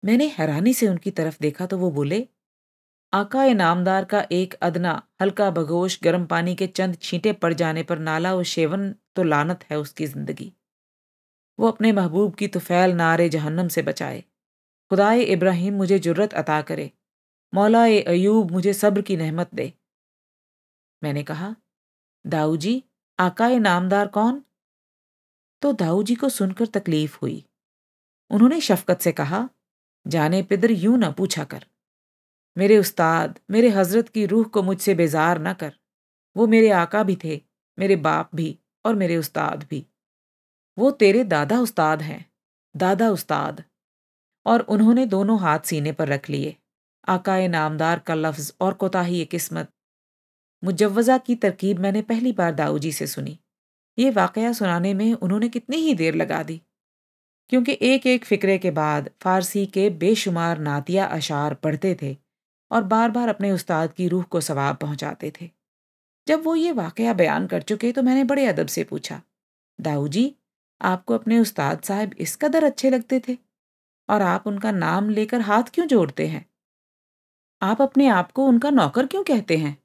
मैंने 0.04 0.28
हैरानी 0.30 0.74
से 0.74 0.88
उनकी 0.88 1.12
तरफ़ 1.12 1.38
देखा 1.42 1.66
तो 1.66 1.78
वो 1.78 1.92
बोले 1.92 2.28
आका 3.14 3.46
नामदार 3.54 4.06
का 4.06 4.26
एक 4.32 4.54
अदना 4.62 4.92
हल्का 5.22 5.50
बगोश 5.52 6.00
गर्म 6.04 6.26
पानी 6.26 6.54
के 6.56 6.68
चंद 6.68 6.96
छींटे 7.02 7.32
पड़ 7.34 7.54
जाने 7.54 7.84
पर 7.84 8.00
नाला 8.00 8.34
व 8.36 8.44
शेवन 8.44 8.94
तो 9.16 9.24
लानत 9.24 9.64
है 9.72 9.78
उसकी 9.78 10.06
ज़िंदगी। 10.06 10.52
वो 11.60 11.68
अपने 11.68 11.92
महबूब 11.92 12.36
की 12.36 12.48
तुफैल 12.48 12.94
नारे 12.94 13.28
जहन्नम 13.30 13.68
से 13.68 13.82
बचाए। 13.82 14.24
खुदाए 14.92 15.22
इब्राहिम 15.22 15.74
मुझे 15.74 16.00
जुर्रत 16.00 16.34
अता 16.34 16.62
करे। 16.62 16.90
मौला 17.54 17.84
अयूब 17.84 18.52
मुझे 18.52 18.74
सब्र 18.74 19.02
की 19.02 19.18
नहमत 19.18 19.54
दे। 19.54 19.74
मैंने 21.02 21.24
कहा, 21.24 21.56
दाऊ 22.26 22.56
जी, 22.58 22.84
आकाए 23.20 23.60
नामदार 23.60 24.08
कौन? 24.08 24.42
तो 25.62 25.74
दाऊ 25.74 26.04
जी 26.04 26.16
को 26.16 26.30
सुनकर 26.30 26.66
तकलीफ़ 26.66 27.18
हुई। 27.22 27.46
उन्होंने 28.32 28.60
शफकत 28.62 29.02
से 29.02 29.12
कहा, 29.12 29.50
जाने 30.08 30.42
पिदर 30.44 30.72
यूँ 30.72 30.98
ना 30.98 31.12
पूछा 31.12 31.44
कर। 31.44 31.66
मेरे 32.58 32.78
उस्ताद, 32.78 33.40
मेरे 33.52 33.70
हज़रत 33.70 34.10
की 34.10 34.26
रूह 34.26 34.44
को 34.44 34.64
मुझसे 34.64 34.96
बेजार 34.96 35.42
न 35.42 35.54
कर। 35.54 35.74
वो 36.38 36.48
मेरे 36.48 36.70
आका 36.70 37.04
भी 37.04 37.18
थे, 37.24 37.42
मेरे 37.80 37.96
बाप 37.96 38.30
भी 38.36 38.60
और 38.86 38.96
मेरे 38.96 39.18
उस्ताद 39.18 39.68
भी। 39.70 39.86
वो 40.78 40.92
तेरे 40.92 41.24
दादा 41.24 41.60
उस्ताद 41.60 42.02
हैं, 42.02 42.32
दादा 42.78 43.10
उस्ताद। 43.10 43.64
और 44.46 44.60
उन्होंने 44.60 45.06
दोनों 45.06 45.40
हाथ 45.40 45.60
सीने 45.60 45.92
पर 45.92 46.08
रख 46.08 46.30
लिए। 46.30 46.56
आकाए 47.08 47.48
नामदार 47.48 48.00
का 48.00 48.14
लफ्ज़ 48.14 48.54
और 48.62 48.74
कोताही 48.74 49.26
किस्मत। 49.26 49.70
मुजवज़ा 50.64 51.18
की 51.18 51.36
तरकीब 51.36 51.80
मैंने 51.80 52.02
पहली 52.02 52.32
बार 52.32 52.52
दाऊ 52.52 52.80
जी 52.80 52.92
से 52.92 53.08
सुनी। 53.08 53.40
ये 54.00 54.10
वाक़या 54.10 54.54
सुनाने 54.54 54.94
में 54.94 55.14
उन्होंने 55.14 55.50
कितनी 55.50 55.78
ही 55.78 55.94
देर 55.94 56.16
लगा 56.16 56.44
दी। 56.44 56.62
क्योंकि 57.50 57.78
एक 57.82 58.08
एक 58.08 58.26
फ़िक्रे 58.26 58.58
के 58.58 58.72
बाद 58.72 59.10
फ़ारसी 59.22 59.66
के 59.66 59.90
बेशुमार 59.90 60.58
नातिया 60.58 61.06
अशार 61.06 61.54
पढ़ते 61.54 61.98
थे। 62.02 62.23
और 62.74 62.84
बार 62.84 63.12
बार 63.12 63.30
अपने 63.30 63.52
उस्ताद 63.52 63.94
की 63.94 64.08
रूह 64.08 64.24
को 64.24 64.42
सवाब 64.42 64.76
पहुंचाते 64.76 65.32
थे। 65.42 65.50
जब 66.28 66.44
वो 66.44 66.56
ये 66.56 66.72
वाकया 66.72 67.14
बयान 67.14 67.48
कर 67.48 67.62
चुके 67.62 67.92
तो 67.92 68.04
मैंने 68.04 68.24
बड़े 68.24 68.46
अदब 68.46 68.68
से 68.68 68.84
पूछा, 68.84 69.22
दाऊ 69.80 70.08
जी, 70.08 70.36
आपको 70.82 71.14
अपने 71.14 71.40
उस्ताद 71.40 71.82
साहब 71.82 72.14
इस 72.14 72.36
कदर 72.36 72.64
अच्छे 72.64 72.90
लगते 72.90 73.22
थे? 73.28 73.38
और 74.10 74.22
आप 74.22 74.48
उनका 74.48 74.72
नाम 74.72 75.10
लेकर 75.10 75.42
हाथ 75.42 75.64
क्यों 75.64 75.86
जोड़ते 75.88 76.28
हैं? 76.28 76.46
आप 77.62 77.82
अपने 77.82 78.08
आप 78.08 78.32
को 78.32 78.46
उनका 78.46 78.70
नौकर 78.70 79.06
क्यों 79.06 79.24
कहते 79.24 79.58
हैं? 79.58 79.78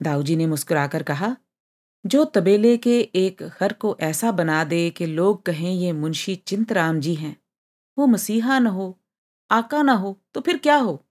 दाऊ 0.00 0.22
जी 0.22 0.36
ने 0.36 0.46
मुस्कुराकर 0.46 1.02
कहा, 1.02 1.36
जो 2.04 2.24
तबेले 2.24 2.76
के 2.76 3.00
एक 3.00 3.42
घर 3.42 3.72
को 3.72 3.96
ऐसा 4.00 4.32
बना 4.32 4.62
दे 4.64 4.90
कि 4.90 5.06
लोग 5.06 5.42
कहें 5.42 5.70
ये 5.70 5.92
मुंशी 5.92 6.34
चिंतराम 6.36 7.00
जी 7.00 7.14
हैं। 7.14 7.36
वो 7.98 8.06
मसीहा 8.06 8.58
न 8.58 8.66
हो, 8.66 8.98
आका 9.50 9.82
न 9.82 9.88
हो 9.88 10.18
तो 10.34 10.40
फिर 10.40 10.58
क्या 10.58 10.76
हो? 10.76 11.04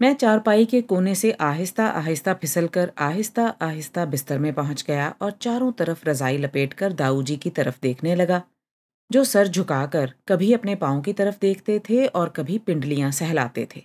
मैं 0.00 0.12
चारपाई 0.14 0.64
के 0.66 0.80
कोने 0.82 1.14
से 1.14 1.30
आहिस्ता 1.40 1.86
आहिस्ता 1.86 2.32
फिसल 2.34 2.66
कर 2.68 2.92
आहिस्ता 2.98 3.46
आहिस्ता 3.62 4.04
बिस्तर 4.04 4.38
में 4.38 4.52
पहुँच 4.52 4.84
गया 4.88 5.08
और 5.22 5.30
चारों 5.40 5.70
तरफ़ 5.72 6.04
रजाई 6.08 6.36
लपेटकर 6.38 6.92
दाऊ 6.92 7.22
जी 7.22 7.36
की 7.36 7.50
तरफ़ 7.50 7.78
देखने 7.82 8.14
लगा, 8.14 8.42
जो 9.10 9.24
सर 9.24 9.48
झुकाकर 9.48 10.12
कभी 10.28 10.52
अपने 10.52 10.74
पाँव 10.74 11.00
की 11.00 11.12
तरफ़ 11.12 11.36
देखते 11.40 11.78
थे 11.88 12.06
और 12.06 12.28
कभी 12.28 12.58
पिंडलियाँ 12.58 13.10
सहलाते 13.10 13.66
थे। 13.76 13.82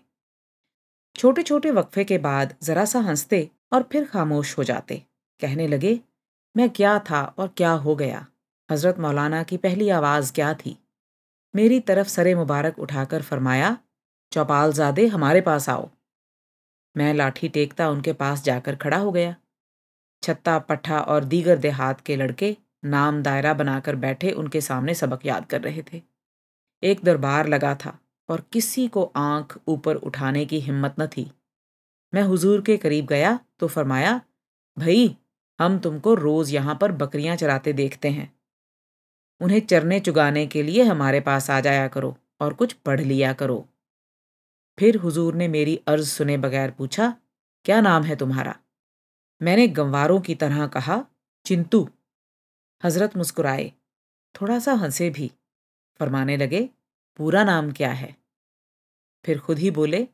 छोटे 1.16 1.44
छोटे 1.44 1.72
वक्फे 1.72 2.04
के 2.04 2.18
बाद 2.18 2.54
जरा 2.64 2.86
सा 2.86 3.00
हँसते 3.00 3.50
और 3.74 3.84
फिर 3.92 4.06
खामोश 4.06 4.58
हो 4.58 4.64
जाते, 4.64 5.02
कहने 5.40 5.68
लगे, 5.68 6.00
मैं 6.56 6.70
क्या 6.70 6.98
था 7.00 7.24
और 7.40 7.48
क्या 7.58 7.72
हो 7.72 7.96
गया? 7.96 8.26
हज़रत 8.70 9.00
मौलाना 9.00 9.44
की 9.44 9.58
पहली 9.58 9.90
आवाज़ 9.90 10.32
क्या 10.34 10.54
थी? 10.56 10.78
मेरी 11.54 11.80
तरफ़ 11.82 12.08
सरे 12.08 12.36
मुबारक 12.36 12.80
उठाकर 12.80 13.22
फरमाया 13.22 13.78
चौपाल 14.32 14.72
ज़ादे 14.74 15.08
हमारे 15.08 15.42
पास 15.42 15.70
आओ। 15.70 15.90
मैं 16.98 17.14
लाठी 17.14 17.50
टेकता 17.50 17.90
उनके 17.90 18.14
पास 18.14 18.44
जाकर 18.44 18.76
खड़ा 18.76 18.98
हो 18.98 19.12
गया। 19.12 19.36
छत्ता 20.24 20.60
पट्ठा 20.60 21.00
और 21.00 21.24
दीगर 21.24 21.58
देहात 21.58 22.02
के 22.02 22.16
लड़के 22.16 22.56
नाम 22.86 23.22
दायरा 23.24 23.54
बनाकर 23.54 23.96
बैठे 23.96 24.32
उनके 24.32 24.62
सामने 24.62 24.94
सबक 24.94 25.26
याद 25.26 25.46
कर 25.46 25.62
रहे 25.62 25.84
थे। 25.94 26.02
एक 26.84 27.04
दरबार 27.04 27.48
लगा 27.48 27.76
था 27.76 27.98
और 28.30 28.44
किसी 28.54 28.88
को 28.88 29.04
आँख 29.16 29.58
ऊपर 29.68 29.96
उठाने 29.96 30.46
की 30.46 30.60
हिम्मत 30.60 30.96
न 31.00 31.08
थी। 31.08 31.32
मैं 32.14 32.24
हुजूर 32.24 32.62
के 32.62 32.78
करीब 32.78 33.06
गया 33.06 33.40
तो 33.60 33.68
फरमाया, 33.68 34.22
भई, 34.78 35.18
हम 35.60 35.80
तुमको 35.80 36.14
रोज 36.14 36.54
यहाँ 36.54 36.78
पर 36.82 36.92
बकरियाँ 36.92 37.36
चराते 37.36 37.74
देखते 37.74 38.10
हैं। 38.10 38.34
उन्हें 39.42 39.60
चरने 39.60 40.00
चुगाने 40.00 40.48
के 40.48 40.64
लिए 40.64 40.84
हमारे 40.84 41.20
पास 41.20 41.50
आ 41.50 41.60
जाया 41.60 41.88
करो 41.88 42.18
और 42.42 42.54
कुछ 42.54 42.74
पढ़ 42.74 43.02
लिया 43.02 43.34
करो। 43.34 43.66
फिर 44.80 44.98
हुजूर 44.98 45.36
ने 45.36 45.48
मेरी 45.48 45.82
अर्ज़ 45.88 46.10
सुने 46.10 46.38
बगैर 46.38 46.72
पूछा, 46.72 47.18
क्या 47.66 47.82
नाम 47.82 48.04
है 48.04 48.16
तुम्हारा? 48.16 48.56
मैंने 49.42 49.68
गंवारों 49.68 50.22
की 50.22 50.36
तरह 50.36 50.68
कहा, 50.68 51.06
चिंतु। 51.46 51.90
हज़रत 52.84 53.18
मुस्कुराए, 53.18 53.72
थोड़ा 54.42 54.60
सा 54.60 54.74
हंसे 54.74 55.10
भी। 55.10 55.32
फरमाने 56.00 56.38
लगे, 56.38 56.70
पूरा 57.18 57.44
नाम 57.44 57.72
क्या 57.72 57.92
है? 57.92 58.18
फिर 59.26 59.40
खुद 59.40 59.58
ही 59.58 59.72
बोले, 59.72 60.08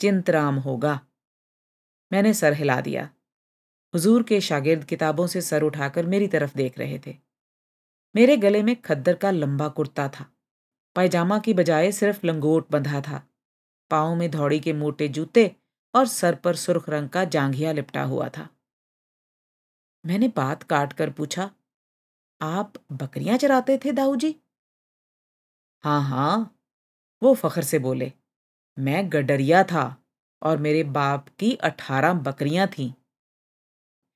चिंतराम 0.00 0.56
होगा। 0.56 1.00
मैंने 2.12 2.34
सर 2.34 2.52
हिला 2.52 2.80
दिया। 2.80 3.10
हुजूर 3.94 4.22
के 4.22 4.40
शागिर्द 4.40 4.84
किताबों 4.84 5.26
से 5.26 5.40
सर 5.40 5.62
उठाकर 5.62 6.06
मेरी 6.06 6.28
तरफ़ 6.28 6.56
देख 6.56 6.78
रहे 6.78 6.98
थे। 7.06 7.16
मेरे 8.16 8.36
गले 8.36 8.62
में 8.62 8.82
खद्दर 8.82 9.14
का 9.14 9.30
लंबा 9.30 9.68
कुर्ता 9.68 10.08
था। 10.08 10.26
पायजामा 10.96 11.38
की 11.38 11.54
बजाय 11.54 11.92
सिर्फ़ 11.92 12.26
लंगोट 12.26 12.70
बंधा 12.70 13.00
था। 13.00 13.27
पाँव 13.90 14.14
में 14.16 14.30
धौड़ी 14.30 14.60
के 14.60 14.72
मोटे 14.74 15.08
जूते 15.10 15.50
और 15.94 16.06
सर 16.08 16.34
पर 16.36 16.56
सुर्ख 16.56 16.88
रंग 16.88 17.08
का 17.08 17.24
जांघिया 17.26 17.72
लिपटा 17.72 18.02
हुआ 18.04 18.28
था। 18.28 18.48
मैंने 20.04 20.28
बात 20.36 20.62
काट 20.64 20.92
कर 20.92 21.10
पूछा, 21.10 21.50
आप 22.40 22.72
बकरियाँ 22.94 23.36
चराते 23.38 23.78
थे 23.84 23.92
दाऊ 23.92 24.16
जी 24.16 24.34
हाँ 25.84 26.00
हाँ 26.02 26.54
वो 27.22 27.34
फखर 27.34 27.62
से 27.64 27.78
बोले, 27.80 28.12
मैं 28.76 29.08
गडरिया 29.12 29.62
था 29.64 29.84
और 30.42 30.58
मेरे 30.58 30.82
बाप 30.92 31.28
की 31.40 31.54
अठारह 31.62 32.12
बकरियाँ 32.22 32.66
थीं। 32.68 32.92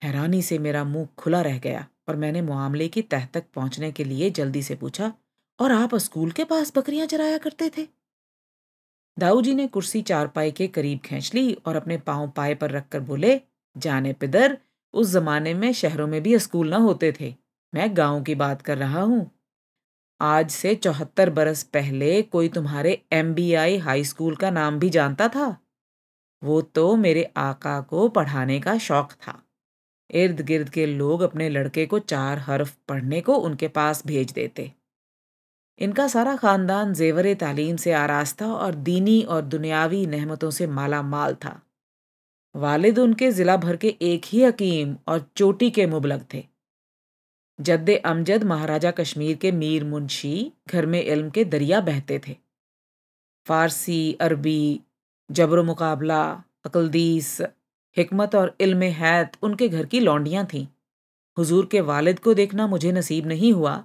हैरानी 0.02 0.40
से 0.42 0.58
मेरा 0.58 0.82
मुँह 0.84 1.06
खुला 1.18 1.40
रह 1.42 1.58
गया 1.58 1.86
और 2.08 2.16
मैंने 2.16 2.42
मामले 2.42 2.88
की 2.88 3.02
तह 3.04 3.26
तक 3.26 3.44
पहुँचने 3.54 3.90
के 3.92 4.04
लिए 4.04 4.30
जल्दी 4.32 4.62
से 4.62 4.74
पूछा, 4.76 5.12
और 5.58 5.72
आप 5.72 5.94
स्कूल 5.96 6.30
के 6.32 6.44
पास 6.44 6.72
बकरियाँ 6.76 7.06
चराया 7.06 7.38
करते 7.38 7.70
थे? 7.78 7.86
दाऊ 9.18 9.40
जी 9.40 9.54
ने 9.54 9.66
कुर्सी 9.66 10.02
चारपाई 10.02 10.50
के 10.50 10.66
करीब 10.68 10.98
खींच 10.98 11.34
ली 11.34 11.58
और 11.66 11.76
अपने 11.76 11.98
पाँव 11.98 12.30
पाए 12.30 12.54
पर 12.54 12.70
रखकर 12.70 13.00
बोले, 13.00 13.40
जाने 13.76 14.12
पिदर, 14.12 14.58
उस 14.92 15.10
जमाने 15.10 15.54
में 15.54 15.72
शहरों 15.72 16.06
में 16.06 16.22
भी 16.22 16.38
स्कूल 16.38 16.70
न 16.70 16.72
होते 16.72 17.14
थे। 17.20 17.34
मैं 17.74 17.96
गाँव 17.96 18.22
की 18.22 18.34
बात 18.34 18.62
कर 18.62 18.78
रहा 18.78 19.00
हूँ। 19.00 19.30
आज 20.20 20.50
से 20.50 20.74
चौहत्तर 20.74 21.30
बरस 21.30 21.62
पहले 21.62 22.22
कोई 22.22 22.48
तुम्हारे 22.48 23.02
एम 23.12 23.34
हाई 23.82 24.04
स्कूल 24.04 24.36
का 24.36 24.50
नाम 24.50 24.78
भी 24.78 24.90
जानता 24.90 25.28
था? 25.28 25.56
वो 26.44 26.62
तो 26.62 26.96
मेरे 26.96 27.32
आका 27.36 27.80
को 27.80 28.08
पढ़ाने 28.08 28.60
का 28.60 28.78
शौक 28.78 29.12
था। 29.12 29.42
इर्द 30.10 30.40
गिर्द 30.40 30.68
के 30.68 30.86
लोग 30.86 31.20
अपने 31.20 31.48
लड़के 31.48 31.86
को 31.86 31.98
चार 31.98 32.38
हर्फ 32.38 32.76
पढ़ने 32.88 33.20
को 33.20 33.34
उनके 33.34 33.68
पास 33.68 34.06
भेज 34.06 34.32
देते। 34.32 34.72
इनका 35.78 36.06
सारा 36.08 36.34
ख़ानदान 36.36 36.92
जेवर 36.94 37.32
तालीम 37.34 37.76
से 37.76 37.92
आरास्ता 37.92 38.46
और 38.54 38.74
दीनी 38.86 39.20
और 39.24 39.42
दुनियावी 39.44 40.04
नहमतों 40.06 40.50
से 40.50 40.66
माला 40.68 41.02
माल 41.02 41.34
था। 41.34 41.60
वालिद 42.54 42.98
उनके 42.98 43.30
ज़िला 43.30 43.56
भर 43.56 43.76
के 43.76 43.94
एक 44.02 44.24
ही 44.24 44.42
हकीम 44.42 44.96
और 45.08 45.26
चोटी 45.36 45.70
के 45.70 45.86
मुबलक 45.86 46.26
थे। 46.34 46.44
जद्द 47.58 47.90
अमजद 48.06 48.44
महाराजा 48.44 48.90
कश्मीर 48.90 49.36
के 49.36 49.52
मीर 49.52 49.84
मुंशी 49.84 50.52
घर 50.68 50.86
में 50.86 51.02
इल्म 51.02 51.30
के 51.30 51.44
दरिया 51.44 51.80
बहते 51.80 52.20
थे। 52.28 52.36
फ़ारसी, 53.46 54.12
अरबी 54.20 54.80
जबर 55.30 55.62
मुकाबला 55.62 56.22
अकलदीस, 56.64 57.40
हिकमत 57.96 58.34
और 58.34 58.56
इल्म 58.60 58.82
हैत 58.98 59.36
उनके 59.42 59.68
घर 59.68 59.86
की 59.86 60.00
लौंडियाँ 60.00 60.44
थीं। 60.46 60.66
हुजूर 61.36 61.66
के 61.66 61.80
वालिद 61.82 62.18
को 62.18 62.34
देखना 62.34 62.66
मुझे 62.66 62.92
नसीब 62.92 63.26
नहीं 63.26 63.52
हुआ 63.52 63.82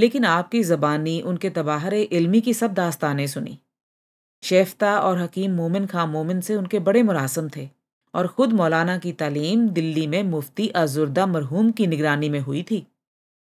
लेकिन 0.00 0.24
आपकी 0.26 0.62
ज़बानी, 0.64 1.20
उनके 1.22 1.50
तबाहर, 1.50 1.94
इल्मी 1.94 2.40
की 2.40 2.54
सब 2.54 2.74
दास्तानें 2.74 3.26
सुनी। 3.26 3.58
शेफ्ता 4.42 4.98
और 5.00 5.18
हकीम 5.18 5.54
मोमिन 5.54 5.86
खां 5.86 6.06
मोमिन 6.08 6.40
से 6.40 6.54
उनके 6.56 6.78
बड़े 6.78 7.02
मुरासम 7.02 7.48
थे 7.56 7.68
और 8.14 8.26
ख़ुद 8.26 8.52
मौलाना 8.52 8.96
की 8.98 9.12
तालीम 9.12 9.68
दिल्ली 9.68 10.06
में 10.06 10.22
मुफ्ती 10.22 10.68
अजुर्दा 10.76 11.26
मरहूम 11.26 11.70
की 11.70 11.86
निगरानी 11.86 12.28
में 12.28 12.40
हुई 12.40 12.62
थी। 12.62 12.86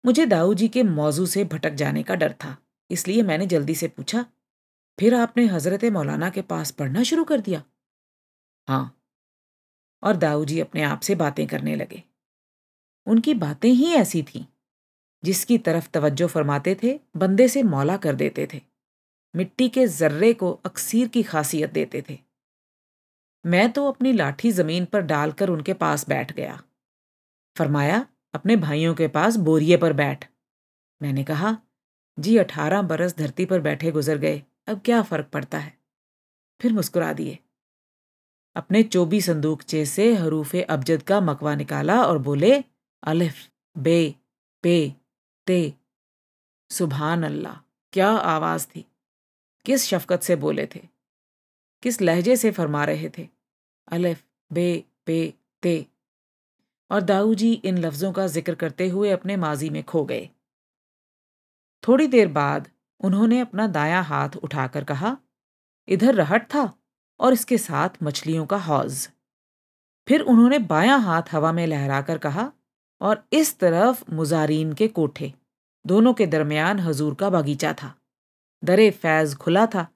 मुझे 0.05 0.26
दाऊ 0.26 0.55
जी 0.55 0.68
के 0.68 0.82
मौजू 0.82 1.26
से 1.26 1.45
भटक 1.45 1.74
जाने 1.74 2.03
का 2.03 2.14
डर 2.14 2.32
था, 2.32 2.57
इसलिए 2.90 3.22
मैंने 3.22 3.47
जल्दी 3.47 3.74
से 3.74 3.88
पूछा, 3.88 4.24
फिर 4.99 5.14
आपने 5.14 5.47
हज़रत 5.47 5.84
मौलाना 5.84 6.30
के 6.30 6.43
पास 6.43 6.70
पढ़ना 6.70 7.03
शुरू 7.03 7.24
कर 7.24 7.40
दिया? 7.40 7.62
हाँ। 8.68 8.99
और 10.03 10.16
दाऊ 10.16 10.45
जी 10.45 10.61
अपने 10.61 10.82
आप 10.82 11.01
से 11.01 11.14
बातें 11.14 11.47
करने 11.47 11.76
लगे। 11.76 12.03
उनकी 13.07 13.34
बातें 13.34 13.70
ही 13.70 13.93
ऐसी 13.95 14.22
थीं। 14.22 14.45
जिसकी 15.24 15.58
तरफ़ 15.58 15.88
तवज्जो 15.88 16.26
फरमाते 16.26 16.76
थे, 16.82 17.00
बंदे 17.16 17.48
से 17.48 17.62
मौला 17.62 17.96
कर 17.96 18.14
देते 18.14 18.48
थे। 18.54 18.60
मिट्टी 19.36 19.68
के 19.68 19.86
जर्रे 19.86 20.34
को 20.34 20.52
अक्सीर 20.52 21.08
की 21.08 21.22
खासियत 21.22 21.72
देते 21.72 22.04
थे। 22.10 22.18
मैं 23.46 23.72
तो 23.72 23.88
अपनी 23.88 24.12
लाठी 24.12 24.52
ज़मीन 24.52 24.84
पर 24.84 25.00
डालकर 25.00 25.48
उनके 25.48 25.74
पास 25.74 26.08
बैठ 26.08 26.32
गया। 26.32 26.62
फरमाया, 27.58 28.06
अपने 28.34 28.56
भाइयों 28.56 28.94
के 28.94 29.08
पास 29.08 29.36
बोरिए 29.36 29.76
पर 29.76 29.92
बैठ। 29.92 30.28
मैंने 31.02 31.24
कहा, 31.24 31.58
जी, 32.18 32.36
अठारह 32.36 32.82
बरस 32.82 33.16
धरती 33.16 33.44
पर 33.44 33.60
बैठे 33.60 33.90
गुजर 33.90 34.18
गए, 34.18 34.42
अब 34.66 34.80
क्या 34.84 35.02
फ़र्क 35.02 35.26
पड़ता 35.26 35.58
है? 35.58 35.78
फिर 36.60 36.72
मुस्कुरा 36.72 37.12
दिए। 37.12 37.38
अपने 38.56 38.82
चोबी 38.82 39.20
संदूकचे 39.20 39.86
से 39.86 40.14
हरूफ 40.14 40.56
अबजद 40.56 41.02
का 41.02 41.20
मकवा 41.20 41.54
निकाला 41.54 42.02
और 42.02 42.18
बोले, 42.18 42.64
अलिफ, 43.02 43.50
बे, 43.78 44.14
पे 44.62 45.01
ते। 45.47 45.74
सुबहान 46.70 47.22
अल्लाह 47.22 47.55
क्या 47.93 48.11
आवाज़ 48.11 48.66
थी? 48.66 48.86
किस 49.66 49.86
शफकत 49.86 50.22
से 50.22 50.36
बोले 50.36 50.66
थे? 50.66 50.80
किस 51.82 52.01
लहजे 52.03 52.36
से 52.36 52.51
फरमा 52.51 52.84
रहे 52.84 53.11
थे? 53.18 53.28
अलिफ, 53.88 54.24
बे 54.53 54.84
पे 55.07 55.34
ते। 55.62 55.86
और 56.90 57.01
दाऊ 57.01 57.34
जी 57.34 57.53
इन 57.53 57.78
लफ्ज़ों 57.78 58.12
का 58.12 58.26
ज़िक्र 58.26 58.55
करते 58.55 58.88
हुए 58.88 59.11
अपने 59.11 59.36
माजी 59.36 59.70
में 59.70 59.82
खो 59.82 60.05
गए। 60.05 60.28
थोड़ी 61.88 62.07
देर 62.07 62.28
बाद 62.28 62.70
उन्होंने 63.01 63.40
अपना 63.40 63.66
दायां 63.66 64.05
हाथ 64.05 64.36
उठाकर 64.36 64.84
कहा, 64.84 65.16
इधर 65.88 66.14
रहट 66.14 66.55
था 66.55 66.72
और 67.20 67.32
इसके 67.32 67.59
साथ 67.59 68.03
मछलियों 68.03 68.47
का 68.47 68.57
हौज। 68.57 69.09
फिर 70.09 70.20
उन्होंने 70.20 70.59
बायां 70.59 71.03
हाथ 71.03 71.22
हवा 71.32 71.53
में 71.53 71.66
लहराकर 71.66 72.18
कहा 72.18 72.53
और 73.03 73.24
इस 73.32 73.59
तरफ़ 73.59 74.05
मुजारीन 74.12 74.72
के 74.72 74.88
कोठे। 74.88 75.32
दोनों 75.86 76.14
के 76.14 76.26
दरमियान 76.26 76.78
हजूर 76.78 77.14
का 77.14 77.30
बागीचा 77.30 77.72
था। 77.72 77.94
दरे 78.64 78.90
फैज 78.90 79.34
खुला 79.34 79.66
था, 79.66 79.86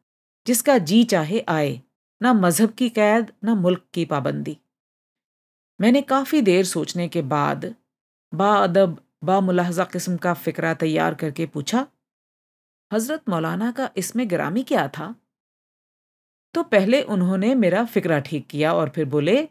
जिसका 0.47 0.79
जी 0.79 1.05
चाहे 1.05 1.41
आए, 1.49 1.81
ना 2.23 2.33
मज़हब 2.33 2.71
की 2.71 2.89
कैद, 2.89 3.33
ना 3.45 3.55
मुल्क 3.55 3.85
की 3.95 4.05
पाबंदी। 4.05 4.59
मैंने 5.81 6.03
काफ़ी 6.03 6.41
देर 6.43 6.65
सोचने 6.65 7.09
के 7.09 7.23
बाद 7.23 7.75
बाअदब, 8.35 8.99
बामुलाहजा 9.25 9.85
किस्म 9.85 10.17
का 10.17 10.35
फ़िक्रा 10.35 10.75
तैयार 10.75 11.15
करके 11.15 11.47
पूछा, 11.47 11.87
हज़रत 12.93 13.29
मौलाना 13.29 13.71
का 13.71 13.91
इसमें 13.97 14.31
ग्रामी 14.31 14.63
क्या 14.63 14.89
था? 14.89 15.15
तो 16.55 16.63
पहले 16.63 17.03
उन्होंने 17.03 17.55
मेरा 17.55 17.85
फ़िक्रा 17.85 18.19
ठीक 18.19 18.47
किया 18.47 18.73
और 18.75 18.89
फिर 18.89 19.05
बोले 19.05 19.49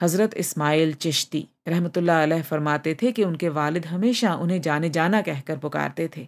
हज़रत 0.00 0.34
इस्माइल 0.34 0.92
चिश्ती 0.94 1.46
रहमतुल्लाह 1.68 2.42
फरमाते 2.42 2.94
थे 3.02 3.12
कि 3.12 3.24
उनके 3.24 3.48
वालिद 3.48 3.86
हमेशा 3.86 4.34
उन्हें 4.34 4.60
जाने 4.60 4.90
जाना 4.90 5.20
कहकर 5.22 5.58
पुकारते 5.58 6.08
थे। 6.16 6.26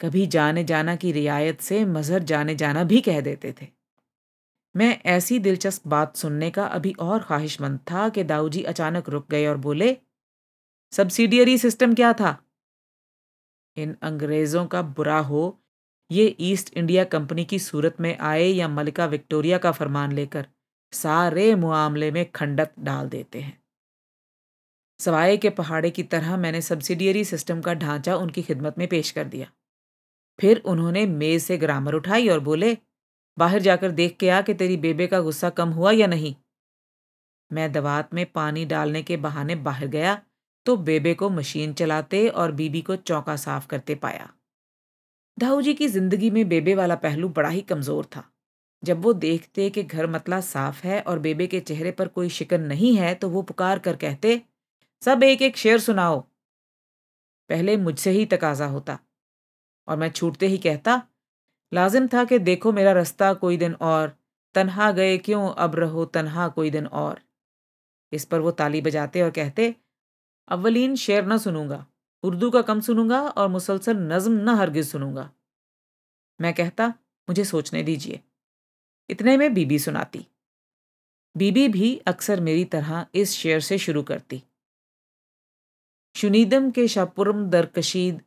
कभी 0.00 0.26
जाने 0.26 0.64
जाना 0.64 0.96
की 0.96 1.12
रियायत 1.12 1.60
से 1.60 1.84
मजहर 1.84 2.22
जाने 2.22 2.54
जाना 2.54 2.84
भी 2.84 3.00
कह 3.00 3.20
देते 3.20 3.54
थे। 3.60 3.68
मैं 4.74 5.00
ऐसी 5.06 5.38
दिलचस्प 5.38 5.86
बात 5.88 6.16
सुनने 6.16 6.50
का 6.50 6.66
अभी 6.66 6.92
और 7.00 7.22
ख्वाहिशमंद 7.22 7.78
था 7.90 8.08
कि 8.08 8.24
दाऊजी 8.24 8.62
अचानक 8.64 9.08
रुक 9.08 9.30
गए 9.30 9.46
और 9.46 9.56
बोले 9.56 9.96
सब्सिडियरी 10.92 11.58
सिस्टम 11.58 11.94
क्या 11.94 12.12
था? 12.12 12.36
इन 13.76 13.96
अंग्रेज़ों 14.02 14.66
का 14.66 14.82
बुरा 14.82 15.18
हो, 15.18 15.58
ये 16.10 16.36
ईस्ट 16.40 16.72
इंडिया 16.76 17.04
कंपनी 17.04 17.44
की 17.44 17.58
सूरत 17.58 18.00
में 18.00 18.16
आए 18.18 18.46
या 18.46 18.68
मलिका 18.68 19.06
विक्टोरिया 19.06 19.58
का 19.58 19.72
फरमान 19.72 20.12
लेकर 20.12 20.46
सारे 20.92 21.54
मामले 21.56 22.10
में 22.10 22.24
खंडक 22.30 22.70
डाल 22.80 23.08
देते 23.08 23.40
हैं। 23.40 23.58
सवाए 25.00 25.36
के 25.36 25.50
पहाड़े 25.50 25.90
की 25.90 26.02
तरह 26.04 26.36
मैंने 26.36 26.60
सब्सिडियरी 26.62 27.24
सिस्टम 27.24 27.60
का 27.60 27.74
ढांचा 27.74 28.16
उनकी 28.16 28.42
खिदमत 28.42 28.78
में 28.78 28.86
पेश 28.88 29.10
कर 29.10 29.24
दिया। 29.26 29.46
फिर 30.38 30.62
उन्होंने 30.66 31.04
मेज 31.06 31.42
से 31.42 31.56
ग्रामर 31.58 31.94
उठाई 31.94 32.28
और 32.28 32.40
बोले, 32.40 32.76
बाहर 33.38 33.60
जाकर 33.60 33.90
देख 33.92 34.16
के 34.16 34.28
आ 34.30 34.40
कि 34.40 34.54
तेरी 34.54 34.76
बेबे 34.76 35.06
का 35.06 35.20
गुस्सा 35.20 35.50
कम 35.50 35.68
हुआ 35.70 35.92
या 35.92 36.06
नहीं? 36.06 36.34
मैं 37.50 37.70
दवात 37.72 38.14
में 38.14 38.24
पानी 38.26 38.64
डालने 38.64 39.02
के 39.02 39.16
बहाने 39.18 39.54
बाहर 39.56 39.86
गया 39.86 40.20
तो 40.66 40.76
बेबे 40.78 41.14
को 41.14 41.28
मशीन 41.30 41.72
चलाते 41.72 42.28
और 42.28 42.52
बीबी 42.52 42.80
को 42.82 42.96
चौका 42.96 43.36
साफ़ 43.36 43.66
करते 43.66 43.94
पाया। 43.94 44.28
दाऊ 45.38 45.60
जी 45.62 45.74
की 45.74 45.88
ज़िंदगी 45.88 46.30
में 46.30 46.48
बेबे 46.48 46.74
वाला 46.74 46.94
पहलू 46.96 47.28
बड़ा 47.28 47.48
ही 47.48 47.60
कमज़ोर 47.62 48.04
था। 48.06 48.24
जब 48.82 49.02
वो 49.02 49.12
देखते 49.12 49.68
कि 49.70 49.82
घर 49.82 50.06
मतला 50.06 50.40
साफ़ 50.40 50.82
है 50.86 51.00
और 51.00 51.18
बेबे 51.18 51.46
के 51.46 51.60
चेहरे 51.60 51.90
पर 51.90 52.08
कोई 52.08 52.28
शिकन 52.28 52.60
नहीं 52.60 52.96
है 52.96 53.14
तो 53.14 53.28
वो 53.28 53.42
पुकार 53.42 53.78
कर 53.78 53.96
कहते, 53.96 54.40
सब 55.02 55.22
एक 55.22 55.42
एक 55.42 55.56
शेर 55.56 55.78
सुनाओ। 55.80 56.20
पहले 57.50 57.76
मुझसे 57.76 58.10
ही 58.10 58.24
तकाजा 58.26 58.66
होता 58.66 58.98
और 59.88 59.96
मैं 59.96 60.10
छूटते 60.10 60.46
ही 60.46 60.58
कहता, 60.58 61.00
लाजिम 61.72 62.06
था 62.08 62.24
कि 62.24 62.38
देखो 62.38 62.72
मेरा 62.72 62.92
रास्ता 62.92 63.32
कोई 63.34 63.56
दिन 63.56 63.74
और, 63.74 64.12
तन्हा 64.54 64.90
गए 64.92 65.16
क्यों 65.18 65.48
अब 65.54 65.74
रहो 65.74 66.04
तन्हा 66.04 66.48
कोई 66.48 66.70
दिन 66.70 66.86
और। 66.86 67.20
इस 68.12 68.24
पर 68.24 68.40
वो 68.40 68.50
ताली 68.50 68.80
बजाते 68.80 69.22
और 69.22 69.30
कहते, 69.30 69.74
अव्वलीन 70.48 70.96
शेर 70.96 71.26
न 71.26 71.38
सुनूँगा, 71.38 71.84
उर्दू 72.24 72.50
का 72.50 72.62
कम 72.62 72.80
सुनूँगा 72.80 73.20
और 73.20 73.48
मुसलसल 73.48 73.96
नज्म 74.12 74.32
न 74.40 74.48
हरगिज 74.48 74.88
सुनूँगा। 74.88 75.30
मैं 76.40 76.54
कहता, 76.54 76.88
मुझे 77.28 77.44
सोचने 77.44 77.82
दीजिए। 77.82 78.20
इतने 79.12 79.36
में 79.36 79.54
बीबी 79.54 79.78
सुनाती। 79.78 80.26
बीबी 81.36 81.68
भी 81.68 81.96
अक्सर 82.06 82.40
मेरी 82.40 82.64
तरह 82.64 83.06
इस 83.14 83.32
शेर 83.32 83.60
से 83.60 83.78
शुरू 83.78 84.02
करती। 84.02 84.42
शुनीदम 86.16 86.70
के 86.70 86.88
शापुरम 86.88 87.50
दरकशीद, 87.50 88.22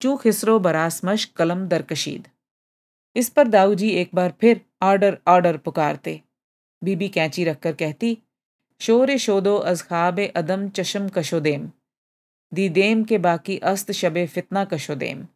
चू 0.00 0.16
खिसरो 0.16 0.58
बरासमश 0.58 1.24
कलम 1.24 1.68
दरकशीद। 1.68 2.28
इस 3.16 3.28
पर 3.28 3.48
दाऊ 3.48 3.74
जी 3.74 3.90
एक 3.90 4.10
बार 4.14 4.34
फिर 4.40 4.60
ऑर्डर 4.82 5.18
ऑर्डर 5.28 5.56
पुकारते। 5.56 6.20
बीबी 6.84 7.08
कैंची 7.08 7.44
रखकर 7.44 7.72
कहती, 7.72 8.18
शोर 8.80 9.16
शोदो 9.16 9.56
अजखाब 9.56 10.20
अदम 10.20 10.68
चशम 10.68 11.08
कशोदेम। 11.08 11.72
दीदेम 12.54 13.04
के 13.04 13.18
बाकी 13.18 13.58
अस्त 13.58 13.92
शब 13.92 14.26
फितना 14.26 14.64
कशोदेम। 14.64 15.26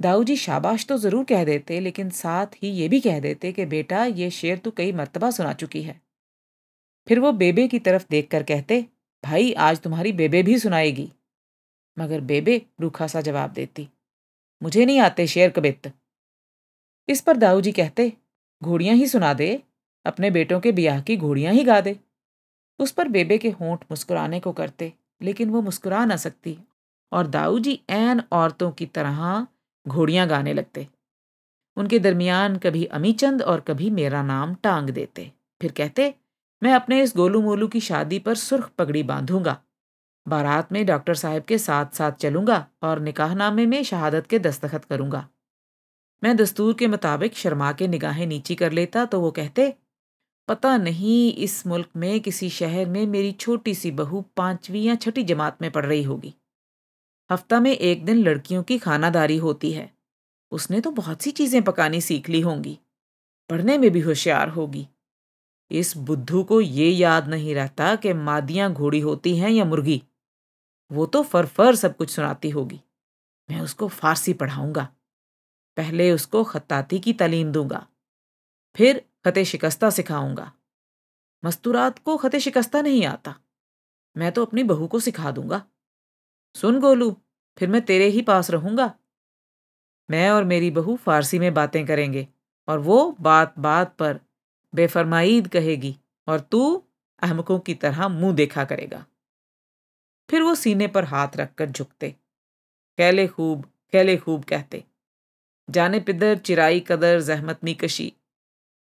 दाऊ 0.00 0.24
जी 0.24 0.36
शाबाश 0.36 0.86
तो 0.86 0.96
ज़रूर 0.98 1.24
कह 1.24 1.44
देते, 1.44 1.80
लेकिन 1.80 2.10
साथ 2.10 2.46
ही 2.62 2.68
ये 2.70 2.88
भी 2.88 3.00
कह 3.00 3.20
देते 3.20 3.52
कि, 3.52 3.64
बेटा, 3.66 4.04
ये 4.04 4.30
शेर 4.30 4.58
तो 4.58 4.70
कई 4.70 4.92
मरतबा 4.92 5.30
सुना 5.30 5.52
चुकी 5.52 5.82
है। 5.82 6.00
फिर 7.06 7.20
वो 7.20 7.32
बेबे 7.32 7.66
की 7.68 7.78
तरफ़ 7.78 8.06
देख 8.10 8.28
कर 8.30 8.42
कहते, 8.42 8.84
भाई, 9.24 9.52
आज 9.52 9.80
तुम्हारी 9.80 10.12
बेबे 10.12 10.42
भी 10.42 10.58
सुनाएगी। 10.58 11.10
मगर 11.96 12.20
बेबे 12.20 12.60
रूखा 12.80 13.06
सा 13.06 13.20
जवाब 13.20 13.52
देती, 13.52 13.88
मुझे 14.62 14.84
नहीं 14.86 15.00
आते 15.00 15.26
शेर 15.26 15.50
कबित। 15.50 15.92
इस 17.08 17.20
पर 17.20 17.36
दाऊ 17.36 17.60
जी 17.60 17.72
कहते, 17.72 18.12
घोड़ियाँ 18.62 18.96
ही 18.96 19.06
सुना 19.06 19.32
दे, 19.34 19.62
अपने 20.06 20.30
बेटों 20.30 20.60
के 20.60 20.72
ब्याह 20.72 21.00
की 21.00 21.16
घोड़ियाँ 21.16 21.52
ही 21.52 21.64
गा 21.64 21.80
दे। 21.80 21.98
उस 22.80 22.92
पर 22.92 23.08
बेबे 23.08 23.38
के 23.38 23.50
होंठ 23.50 23.84
मुस्कुराने 23.90 24.40
को 24.40 24.52
करते, 24.52 24.92
लेकिन 25.22 25.50
वो 25.50 25.60
मुस्कुरा 25.62 26.04
ना 26.04 26.16
सकती 26.16 26.58
और 27.12 27.26
दाऊ 27.26 27.58
जी 27.58 27.80
ऐन 27.90 28.22
औरतों 28.32 28.70
की 28.72 28.86
तरह 28.86 29.46
घोड़ियाँ 29.88 30.26
गाने 30.28 30.52
लगते। 30.54 30.86
उनके 31.76 31.98
दरमियान 31.98 32.56
कभी 32.56 32.84
अमीचंद 32.84 33.42
और 33.42 33.60
कभी 33.60 33.90
मेरा 33.90 34.22
नाम 34.22 34.54
टांग 34.54 34.90
देते। 34.90 35.30
फिर 35.60 35.72
कहते, 35.72 36.14
मैं 36.62 36.72
अपने 36.72 37.02
इस 37.02 37.12
गोलू 37.16 37.40
मोलू 37.42 37.68
की 37.68 37.80
शादी 37.80 38.18
पर 38.18 38.34
सुर्ख 38.34 38.70
पगड़ी 38.78 39.02
बांधूँगा। 39.02 39.56
बारात 40.26 40.72
में 40.72 40.84
डॉक्टर 40.86 41.14
साहब 41.14 41.42
के 41.42 41.58
साथ 41.58 41.94
साथ 41.94 42.12
चलूँगा 42.12 42.66
और 42.82 43.00
निकाहनामे 43.00 43.66
में 43.66 43.82
शहादत 43.82 44.26
के 44.26 44.38
दस्तखत 44.38 44.84
करूँगा। 44.84 45.26
मैं 46.22 46.36
दस्तूर 46.36 46.74
के 46.74 46.86
मुताबिक 46.86 47.36
शर्मा 47.36 47.72
के 47.72 47.88
निगाहें 47.88 48.26
नीची 48.26 48.54
कर 48.54 48.72
लेता 48.72 49.04
तो 49.04 49.20
वो 49.20 49.30
कहते, 49.30 49.72
पता 50.48 50.76
नहीं 50.76 51.32
इस 51.34 51.66
मुल्क 51.66 51.88
में 51.96 52.20
किसी 52.20 52.48
शहर 52.50 52.86
में 52.86 53.06
मेरी 53.06 53.32
छोटी 53.32 53.74
सी 53.74 53.90
बहू 53.90 54.24
पांचवी 54.36 54.82
या 54.82 54.94
छठी 54.94 55.22
जमात 55.22 55.62
में 55.62 55.70
पढ़ 55.70 55.86
रही 55.86 56.02
होगी। 56.02 56.34
हफ़्ता 57.30 57.60
में 57.60 57.76
एक 57.76 58.04
दिन 58.04 58.18
लड़कियों 58.18 58.62
की 58.62 58.78
खानादारी 58.78 59.36
होती 59.36 59.72
है। 59.72 59.94
उसने 60.50 60.80
तो 60.80 60.90
बहुत 60.90 61.22
सी 61.22 61.30
चीज़ें 61.30 61.62
पकानी 61.62 62.00
सीख 62.00 62.28
ली 62.28 62.40
होंगी। 62.40 62.78
पढ़ने 63.50 63.78
में 63.78 63.90
भी 63.90 64.00
होशियार 64.00 64.48
होगी। 64.48 64.88
इस 65.70 65.96
बुद्धू 65.96 66.44
को 66.44 66.60
ये 66.60 66.90
याद 66.90 67.28
नहीं 67.28 67.54
रहता 67.54 67.96
कि 67.96 68.12
मादियाँ 68.12 68.72
घोड़ी 68.72 69.00
होती 69.00 69.36
हैं 69.36 69.50
या 69.50 69.64
मुर्गी। 69.64 70.02
वो 70.92 71.06
तो 71.06 71.22
फर 71.22 71.46
फर 71.46 71.74
सब 71.74 71.96
कुछ 71.96 72.10
सुनाती 72.10 72.50
होगी। 72.50 72.80
मैं 73.50 73.60
उसको 73.60 73.88
फारसी 73.88 74.32
पढ़ाऊँगा। 74.32 74.88
पहले 75.76 76.12
उसको 76.12 76.44
खत्ताती 76.44 76.98
की 76.98 77.12
तालीम 77.12 77.52
दूँगा। 77.52 77.86
फिर 78.76 79.04
खत 79.24 79.38
शिकस्ता 79.38 79.90
सिखाऊँगा। 79.90 80.52
मस्तूरात 81.44 81.98
को 81.98 82.16
खत 82.16 82.36
शिकस्ता 82.36 82.82
नहीं 82.82 83.04
आता। 83.04 83.34
मैं 84.16 84.32
तो 84.32 84.44
अपनी 84.44 84.62
बहू 84.62 84.86
को 84.86 85.00
सिखा 85.00 85.30
दूँगा। 85.30 85.62
सुन 86.54 86.80
गोलू, 86.80 87.16
फिर 87.58 87.68
मैं 87.68 87.84
तेरे 87.84 88.04
ही 88.04 88.22
पास 88.22 88.50
रहूँगा। 88.50 88.94
मैं 90.10 90.30
और 90.30 90.44
मेरी 90.44 90.70
बहू 90.70 90.96
फारसी 90.96 91.38
में 91.38 91.54
बातें 91.54 91.86
करेंगे 91.86 92.28
और 92.68 92.78
वो 92.78 93.16
बात 93.20 93.54
बात 93.58 93.96
पर 93.96 94.20
बेफरमाईद 94.74 95.48
कहेगी 95.48 95.96
और 96.28 96.40
तू 96.40 96.84
अहमकों 97.22 97.58
की 97.58 97.74
तरह 97.74 98.08
मुँह 98.08 98.34
देखा 98.34 98.64
करेगा। 98.64 99.06
फिर 100.30 100.42
वो 100.42 100.54
सीने 100.54 100.86
पर 100.86 101.04
हाथ 101.04 101.28
रखकर 101.36 101.70
झुकते। 101.70 102.10
कैले 102.98 103.28
खूब 103.28 103.72
कैले 103.92 104.16
खूब 104.16 104.44
कहते। 104.44 104.84
जाने 105.70 106.00
पिदर 106.00 106.38
चिराई 106.38 106.80
कदर 106.80 107.20
जहमतनी 107.20 107.74
कशी। 107.74 108.12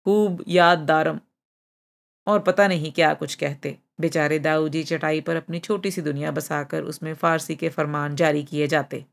खूब 0.04 0.44
याद 0.48 0.78
दारम। 0.78 1.20
और 2.26 2.40
पता 2.40 2.68
नहीं 2.68 2.92
क्या 2.92 3.14
कुछ 3.14 3.34
कहते। 3.34 3.78
बेचारे 4.00 4.38
दाऊ 4.38 4.68
जी 4.68 4.82
चटाई 4.84 5.20
पर 5.20 5.36
अपनी 5.36 5.58
छोटी 5.60 5.90
सी 5.90 6.02
दुनिया 6.02 6.30
बसाकर 6.32 6.82
उसमें 6.84 7.12
फारसी 7.14 7.56
के 7.56 7.68
फरमान 7.68 8.16
जारी 8.16 8.42
किए 8.42 8.66
जाते। 8.66 9.04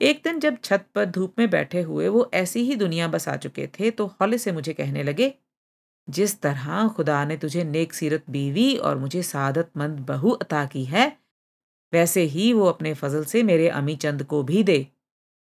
एक 0.00 0.20
दिन 0.24 0.38
जब 0.40 0.56
छत 0.64 0.86
पर 0.94 1.04
धूप 1.06 1.38
में 1.38 1.48
बैठे 1.50 1.82
हुए 1.82 2.08
वो 2.08 2.28
ऐसी 2.34 2.62
ही 2.62 2.76
दुनिया 2.76 3.08
बसा 3.08 3.36
चुके 3.36 3.66
थे 3.74 3.90
तो 3.90 4.06
हौले 4.06 4.38
से 4.38 4.52
मुझे 4.52 4.72
कहने 4.72 5.02
लगे, 5.02 5.32
जिस 6.08 6.40
तरह 6.40 6.88
खुदा 6.88 7.24
ने 7.24 7.36
तुझे 7.36 7.64
नेक 7.64 7.92
सीरत 7.92 8.24
बीवी 8.30 8.74
और 8.76 8.98
मुझे 8.98 9.22
सादतमंद 9.22 10.00
बहू 10.00 10.30
अता 10.32 10.64
की 10.66 10.84
है, 10.84 11.06
वैसे 11.92 12.22
ही 12.24 12.52
वो 12.52 12.66
अपने 12.66 12.94
फजल 12.94 13.24
से 13.24 13.42
मेरे 13.42 13.68
अमी 13.70 13.96
चंद 13.96 14.22
को 14.24 14.42
भी 14.42 14.62
दे। 14.62 14.86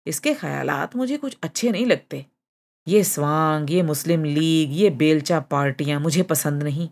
इसके 0.05 0.34
ख्यालात 0.34 0.95
मुझे 0.95 1.17
कुछ 1.17 1.38
अच्छे 1.43 1.72
नहीं 1.72 1.86
लगते। 1.86 2.26
ये 2.88 3.03
स्वांग, 3.03 3.72
ये 3.72 3.82
मुस्लिम 3.84 4.24
लीग, 4.24 4.72
ये 4.74 4.89
बेलचा 4.91 5.39
पार्टियाँ 5.39 5.99
मुझे 5.99 6.24
पसंद 6.24 6.63
नहीं। 6.63 6.89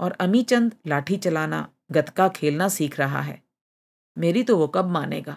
और 0.00 0.12
अमी 0.20 0.42
चंद 0.42 0.74
लाठी 0.86 1.16
चलाना, 1.16 1.68
गतका 1.92 2.28
खेलना 2.28 2.68
सीख 2.68 2.98
रहा 3.00 3.20
है। 3.20 3.42
मेरी 4.16 4.42
तो 4.42 4.56
वो 4.58 4.66
कब 4.68 4.90
मानेगा? 4.90 5.36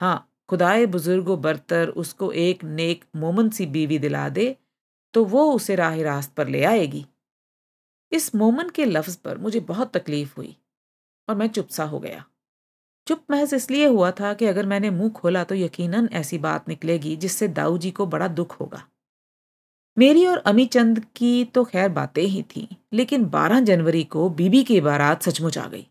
हाँ 0.00 0.26
खुदाए 0.48 0.86
बुज़ुर्ग 0.86 1.28
बरतर 1.38 1.88
उसको 1.96 2.32
एक 2.32 2.64
नेक 2.64 3.04
मोमन 3.16 3.48
सी 3.50 3.66
बीवी 3.66 3.98
दिला 3.98 4.28
दे 4.28 4.56
तो 5.14 5.24
वो 5.24 5.44
उसे 5.52 5.74
राह 5.74 6.00
रास्त 6.02 6.34
पर 6.34 6.48
ले 6.48 6.64
आएगी। 6.64 7.06
इस 8.12 8.34
मोमन 8.34 8.68
के 8.70 8.84
लफ्ज़ 8.84 9.18
पर 9.24 9.38
मुझे 9.38 9.60
बहुत 9.62 9.96
तकलीफ़ 9.96 10.34
हुई 10.36 10.56
और 11.28 11.36
मैं 11.36 11.48
चुप 11.48 11.68
सा 11.68 11.84
हो 11.84 12.00
गया। 12.00 12.24
चुप 13.06 13.24
महज 13.30 13.54
इसलिए 13.54 13.86
हुआ 13.86 14.10
था 14.10 14.32
कि 14.34 14.46
अगर 14.46 14.66
मैंने 14.66 14.90
मुँह 14.90 15.10
खोला 15.10 15.44
तो 15.44 15.54
यकीनन 15.54 16.08
ऐसी 16.12 16.38
बात 16.38 16.68
निकलेगी 16.68 17.16
जिससे 17.16 17.48
दाऊ 17.50 17.78
जी 17.78 17.90
को 17.90 18.06
बड़ा 18.06 18.28
दुख 18.30 18.60
होगा। 18.60 18.82
मेरी 20.00 20.26
और 20.26 20.38
अमी 20.38 20.66
चंद 20.66 21.04
की 21.16 21.44
तो 21.44 21.64
खैर 21.64 21.88
बातें 21.88 22.22
ही 22.22 22.42
थीं, 22.42 22.66
लेकिन 22.92 23.24
12 23.24 23.60
जनवरी 23.60 24.04
को 24.04 24.28
बीबी 24.28 24.62
की 24.62 24.80
बारात 24.80 25.22
सचमुच 25.22 25.58
आ 25.58 25.66
गई। 25.66 25.86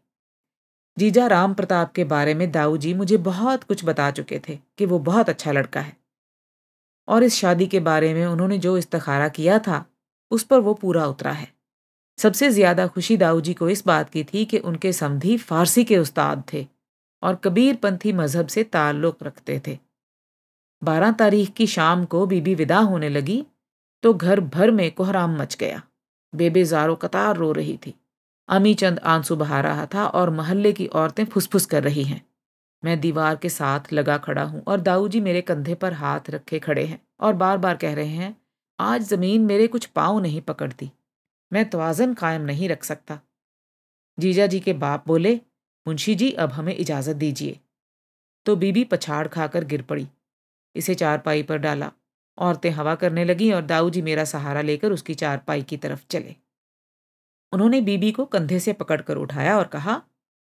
जीजा 0.97 1.27
राम 1.27 1.53
प्रताप 1.53 1.91
के 1.91 2.03
बारे 2.03 2.33
में 2.33 2.51
दाऊ 2.51 2.77
जी 2.77 2.93
मुझे 2.93 3.17
बहुत 3.17 3.63
कुछ 3.63 3.85
बता 3.85 4.11
चुके 4.11 4.41
थे 4.49 4.59
कि 4.77 4.85
वो 4.85 4.99
बहुत 4.99 5.29
अच्छा 5.29 5.51
लड़का 5.51 5.81
है। 5.81 5.97
और 7.07 7.23
इस 7.23 7.35
शादी 7.35 7.67
के 7.67 7.79
बारे 7.79 8.13
में 8.13 8.25
उन्होंने 8.25 8.57
जो 8.57 8.77
इस्तारा 8.77 9.27
किया 9.27 9.59
था, 9.59 9.85
उस 10.31 10.43
पर 10.43 10.59
वो 10.59 10.73
पूरा 10.73 11.05
उतरा 11.05 11.31
है। 11.31 11.47
सबसे 12.17 12.49
ज़्यादा 12.49 12.87
खुशी 12.87 13.17
दाऊ 13.17 13.41
जी 13.41 13.53
को 13.53 13.69
इस 13.69 13.85
बात 13.85 14.09
की 14.09 14.23
थी 14.23 14.45
कि 14.45 14.57
उनके 14.57 14.93
समधी 14.93 15.37
फारसी 15.37 15.83
के 15.83 15.97
उस्ताद 15.97 16.43
थे 16.53 16.67
और 17.23 17.35
कबीर 17.35 17.75
पंथी 17.75 18.13
मज़हब 18.13 18.47
से 18.47 18.63
ताल्लुक 18.63 19.23
रखते 19.23 19.61
थे। 19.67 19.77
बारह 20.83 21.11
तारीख 21.11 21.53
की 21.53 21.67
शाम 21.67 22.05
को 22.05 22.25
बीबी 22.25 22.55
विदा 22.55 22.79
होने 22.79 23.09
लगी 23.09 23.45
तो 24.03 24.13
घर 24.13 24.39
भर 24.39 24.71
में 24.71 24.91
कोहराम 24.91 25.37
मच 25.37 25.55
गया। 25.55 25.81
बेबे 26.35 26.63
जारो 26.63 26.95
कतार 26.95 27.37
रो 27.37 27.51
रही 27.51 27.77
थी। 27.77 27.93
अमी 28.49 28.73
चंद 28.73 28.99
आँसू 28.99 29.35
बहा 29.35 29.61
रहा 29.61 29.85
था 29.85 30.05
और 30.07 30.29
मोहल्ले 30.29 30.73
की 30.73 30.87
औरतें 30.87 31.25
फुसफुस 31.25 31.65
कर 31.65 31.83
रही 31.83 32.03
हैं। 32.03 32.25
मैं 32.83 32.99
दीवार 33.01 33.35
के 33.35 33.49
साथ 33.49 33.93
लगा 33.93 34.17
खड़ा 34.17 34.43
हूँ 34.43 34.63
और 34.67 34.81
दाऊ 34.81 35.07
जी 35.07 35.19
मेरे 35.19 35.41
कंधे 35.41 35.75
पर 35.75 35.93
हाथ 35.93 36.29
रखे 36.29 36.59
खड़े 36.59 36.85
हैं 36.85 37.01
और 37.19 37.33
बार 37.33 37.57
बार 37.57 37.77
कह 37.77 37.93
रहे 37.93 38.07
हैं, 38.07 38.37
आज 38.79 39.01
ज़मीन 39.01 39.41
मेरे 39.41 39.67
कुछ 39.67 39.85
पाँव 39.85 40.19
नहीं 40.19 40.41
पकड़ती। 40.41 40.91
मैं 41.53 41.69
तोज़न 41.69 42.13
कायम 42.13 42.41
नहीं 42.41 42.69
रख 42.69 42.83
सकता। 42.83 43.19
जीजा 44.19 44.47
जी 44.47 44.59
के 44.59 44.73
बाप 44.73 45.03
बोले, 45.07 45.35
मुंशी 45.87 46.15
जी, 46.15 46.31
अब 46.31 46.51
हमें 46.51 46.75
इजाज़त 46.75 47.15
दीजिए। 47.15 47.59
तो 48.45 48.55
बीबी 48.55 48.83
पछाड़ 48.83 49.27
खाकर 49.27 49.63
गिर 49.63 49.81
पड़ी। 49.81 50.07
इसे 50.75 50.95
चारपाई 50.95 51.43
पर 51.43 51.57
डाला। 51.57 51.91
औरतें 52.39 52.69
हवा 52.69 52.95
करने 52.95 53.25
लगी 53.25 53.51
और 53.51 53.61
दाऊ 53.61 53.89
जी 53.89 54.01
मेरा 54.01 54.23
सहारा 54.23 54.61
लेकर 54.61 54.91
उसकी 54.91 55.13
चारपाई 55.13 55.61
की 55.61 55.77
तरफ़ 55.77 56.05
चले। 56.09 56.35
उन्होंने 57.53 57.81
बीबी 57.81 58.11
को 58.11 58.25
कंधे 58.25 58.59
से 58.59 58.73
पकड़कर 58.73 59.17
उठाया 59.17 59.57
और 59.57 59.67
कहा 59.67 60.01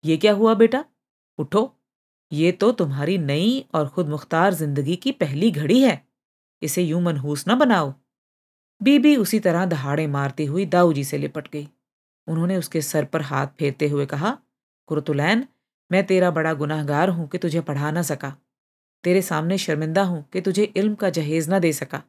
यह 0.05 0.16
क्या 0.16 0.32
हुआ 0.32 0.55
बेटा? 0.55 0.84
उठो। 1.39 1.74
ये 2.32 2.53
तो 2.53 2.72
तुम्हारी 2.72 3.18
नई 3.18 3.64
और 3.74 3.89
खुद 3.89 4.09
मुख्तार 4.09 4.55
ज़िंदगी 4.55 4.97
की 4.97 5.12
पहली 5.12 5.51
घड़ी 5.51 5.80
है। 5.82 6.07
इसे 6.62 6.82
यूँ 6.82 7.03
मनहूस 7.03 7.45
न 7.49 7.55
बनाओ। 7.55 7.95
बीबी 8.82 9.16
उसी 9.16 9.41
तरह 9.41 9.66
दहाड़े 9.66 10.07
मारती 10.07 10.45
हुई 10.45 10.66
दाऊ 10.66 10.93
जी 10.93 11.05
से 11.05 11.18
लिपट 11.18 11.49
गई। 11.49 11.68
उन्होंने 12.28 12.57
उसके 12.57 12.82
सर 12.82 13.05
पर 13.05 13.22
हाथ 13.22 13.47
फेरते 13.47 13.89
हुए 13.89 14.07
कहा, 14.07 14.39
कुरतुलैन, 14.86 15.47
मैं 15.93 16.07
तेरा 16.07 16.30
बड़ा 16.30 16.55
गुनाहगार 16.55 17.09
हूँ 17.09 17.28
कि 17.28 17.39
तुझे 17.39 17.61
पढ़ा 17.61 17.91
ना 17.91 18.03
सका। 18.03 18.36
तेरे 19.09 19.20
सामने 19.22 19.56
शर्मिंदा 19.59 20.02
हूँ 20.02 20.24
कि 20.32 20.40
तुझे 20.40 20.64
इल्म 20.76 20.94
का 20.94 21.11
जहेज 21.11 21.48
ना 21.48 21.59
दे 21.59 21.72
सका। 21.72 22.02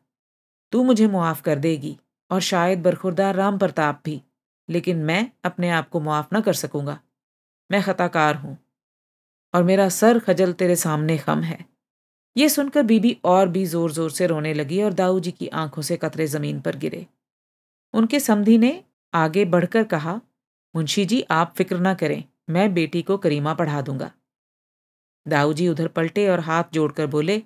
तू 0.73 0.83
मुझे 0.83 1.07
मुआफ 1.07 1.41
कर 1.41 1.59
देगी 1.59 1.95
और 2.31 2.41
शायद 2.41 2.81
बरखुरदार 2.83 3.35
राम 3.35 3.57
प्रताप 3.57 4.01
भी, 4.05 4.21
लेकिन 4.69 4.97
मैं 4.97 5.29
अपने 5.45 5.69
आप 5.69 5.89
को 5.89 5.99
मुआफ 5.99 6.33
ना 6.33 6.41
कर 6.41 6.53
सकूँगा। 6.53 6.99
मैं 7.69 7.81
खताकार 7.83 8.35
हूँ 8.35 8.57
और 9.53 9.63
मेरा 9.63 9.87
सर 9.89 10.19
खजल 10.19 10.53
तेरे 10.53 10.75
सामने 10.75 11.17
खम 11.17 11.41
है। 11.41 11.65
ये 12.35 12.49
सुनकर 12.49 12.83
बीबी 12.83 13.17
और 13.25 13.47
भी 13.47 13.65
ज़ोर 13.65 13.91
ज़ोर 13.91 14.11
से 14.11 14.27
रोने 14.27 14.53
लगी 14.53 14.81
और 14.83 14.93
दाऊ 14.93 15.19
जी 15.19 15.31
की 15.31 15.47
आँखों 15.47 15.81
से 15.81 15.97
कतरे 15.97 16.27
ज़मीन 16.27 16.59
पर 16.61 16.75
गिरे। 16.75 17.05
उनके 17.93 18.19
समधी 18.19 18.57
ने 18.57 18.83
आगे 19.13 19.45
बढ़कर 19.45 19.83
कहा, 19.85 20.19
मुंशी 20.75 21.05
जी, 21.05 21.25
आप 21.31 21.53
फ़िक्र 21.57 21.79
ना 21.79 21.93
करें, 21.93 22.23
मैं 22.49 22.73
बेटी 22.73 23.01
को 23.01 23.17
करीमा 23.17 23.53
पढ़ा 23.53 23.81
दूँगा। 23.81 24.11
दाऊ 25.25 25.53
जी 25.53 25.67
उधर 25.67 25.87
पलटे 25.87 26.27
और 26.29 26.39
हाथ 26.39 26.63
जोड़कर 26.73 27.07
बोले, 27.07 27.37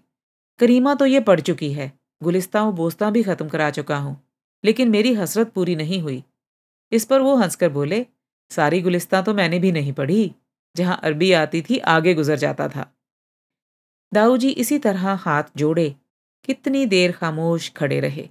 करीमा 0.60 0.94
तो 0.96 1.06
ये 1.06 1.20
पढ़ 1.20 1.40
चुकी 1.40 1.72
है 1.74 1.92
गुलिस्ता 2.22 2.64
बोस्ता 2.72 3.10
भी 3.10 3.24
खत्म 3.24 3.48
करा 3.50 3.70
चुका 3.72 3.98
हूँ, 3.98 4.16
लेकिन 4.64 4.90
मेरी 4.90 5.14
हसरत 5.14 5.52
पूरी 5.52 5.76
नहीं 5.76 6.02
हुई। 6.02 6.24
इस 6.92 7.06
पर 7.06 7.22
वो 7.22 7.36
हंसकर 7.36 7.70
बोले, 7.70 8.06
सारी 8.52 8.82
गुलिस्ता 8.82 9.22
तो 9.22 9.34
मैंने 9.34 9.60
भी 9.60 9.72
नहीं 9.72 9.94
पढ़ी, 9.94 10.32
जहाँ 10.76 11.00
अरबी 11.04 11.32
आती 11.32 11.62
थी, 11.62 11.78
आगे 11.78 12.14
गुजर 12.14 12.38
जाता 12.38 12.68
था। 12.68 12.86
दाऊ 14.12 14.38
जी 14.38 14.50
इसी 14.50 14.78
तरह 14.80 15.10
हाथ 15.16 15.44
जोड़े, 15.58 15.96
कितनी 16.46 16.86
देर 16.86 17.12
खामोश 17.12 17.72
खड़े 17.72 18.00
रहे। 18.00 18.30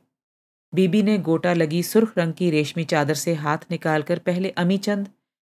बीबी 0.73 1.03
ने 1.03 1.19
गोटा 1.19 1.53
लगी 1.53 1.83
सुर्ख 1.83 2.13
रंग 2.19 2.33
की 2.33 2.51
रेशमी 2.51 2.85
चादर 2.85 3.15
से 3.15 3.35
हाथ 3.35 3.59
निकालकर 3.71 4.19
पहले 4.19 4.51
अमीचंद 4.59 5.09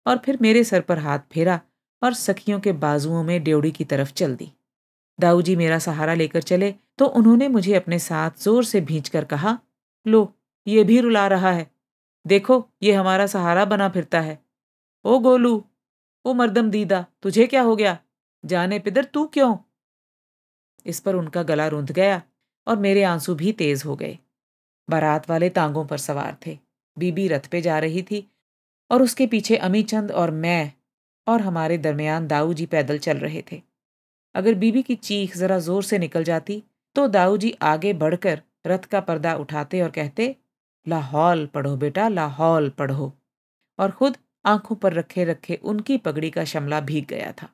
और 0.07 0.19
फिर 0.19 0.39
मेरे 0.41 0.65
सर 0.65 0.81
पर 0.81 0.99
हाथ 0.99 1.19
फेरा 1.33 1.61
और 2.03 2.15
सखियों 2.15 2.61
के 2.61 2.73
बाजुओं 2.73 3.23
में 3.23 3.43
ड्योड़ी 3.45 3.71
की 3.71 3.85
तरफ़ 3.85 4.13
चल 4.13 4.37
दी। 4.37 4.53
दाऊ 5.21 5.43
जी 5.43 5.57
मेरा 5.57 5.79
सहारा 5.79 6.15
लेकर 6.15 6.43
चले 6.43 6.75
तो 6.99 7.07
उन्होंने 7.07 7.49
मुझे 7.49 7.75
अपने 7.75 7.99
साथ 7.99 8.43
ज़ोर 8.43 8.65
से 8.65 8.81
भींच 8.81 9.09
कर 9.09 9.25
कहा, 9.25 9.59
लो, 10.07 10.33
ये 10.67 10.85
भी 10.85 11.01
रुला 11.01 11.27
रहा 11.27 11.51
है। 11.51 11.71
देखो, 12.27 12.69
ये 12.83 12.93
हमारा 12.93 13.27
सहारा 13.27 13.65
बना 13.65 13.89
फिरता 13.89 14.21
है। 14.21 14.39
ओ 15.05 15.19
गोलू, 15.19 15.65
ओ 16.25 16.33
मर्दम 16.33 16.71
दीदा, 16.71 17.05
तुझे 17.23 17.47
क्या 17.47 17.63
हो 17.63 17.77
गया? 17.77 17.99
जाने 18.45 18.79
पिदर 18.79 19.05
तू 19.05 19.27
क्यों? 19.27 19.57
इस 20.87 21.01
पर 21.01 21.15
उनका 21.15 21.43
गला 21.43 21.67
रुंध 21.69 21.93
गया 21.93 22.23
और 22.67 22.77
मेरे 22.77 23.03
आँसू 23.03 23.35
भी 23.35 23.53
तेज 23.53 23.83
हो 23.85 23.97
गए। 23.97 24.19
बारात 24.91 25.31
वाले 25.31 25.49
तांगों 25.51 25.85
पर 25.87 25.99
सवार 25.99 26.37
थे। 26.47 26.59
बीबी 26.99 27.29
रथ 27.29 27.47
पे 27.51 27.61
जा 27.61 27.79
रही 27.79 28.03
थी 28.03 28.27
और 28.91 29.03
उसके 29.03 29.27
पीछे 29.27 29.57
अमीचंद 29.57 30.13
और 30.13 30.31
मैं 30.31 30.73
और 31.27 31.41
हमारे 31.41 31.79
दरमियान 31.79 32.27
दाऊ 32.27 32.53
जी 32.55 32.67
पैदल 32.67 32.99
चल 32.99 33.19
रहे 33.19 33.43
थे। 33.53 33.61
अगर 34.35 34.55
बीबी 34.55 34.83
की 34.83 34.95
चीख 34.97 35.37
जरा 35.37 35.59
ज़ोर 35.61 35.83
से 35.83 35.99
निकल 35.99 36.25
जाती 36.25 36.63
तो 36.97 37.07
दाऊ 37.09 37.37
जी 37.37 37.51
आगे 37.65 37.93
बढ़कर 37.95 38.41
रथ 38.67 38.85
का 38.85 39.01
पर्दा 39.01 39.35
उठाते 39.37 39.81
और 39.83 39.91
कहते, 39.91 40.35
लाहौल 40.87 41.47
पढ़ो 41.47 41.77
बेटा, 41.77 42.09
लाहौल 42.09 42.69
पढ़ो। 42.71 43.13
और 43.79 43.91
खुद 43.91 44.17
आँखों 44.45 44.77
पर 44.77 44.93
रखे 44.93 45.25
रखे 45.25 45.59
उनकी 45.65 45.97
पगड़ी 45.99 46.31
का 46.31 46.45
शमला 46.45 46.81
भीग 46.81 47.07
गया 47.07 47.33
था। 47.33 47.49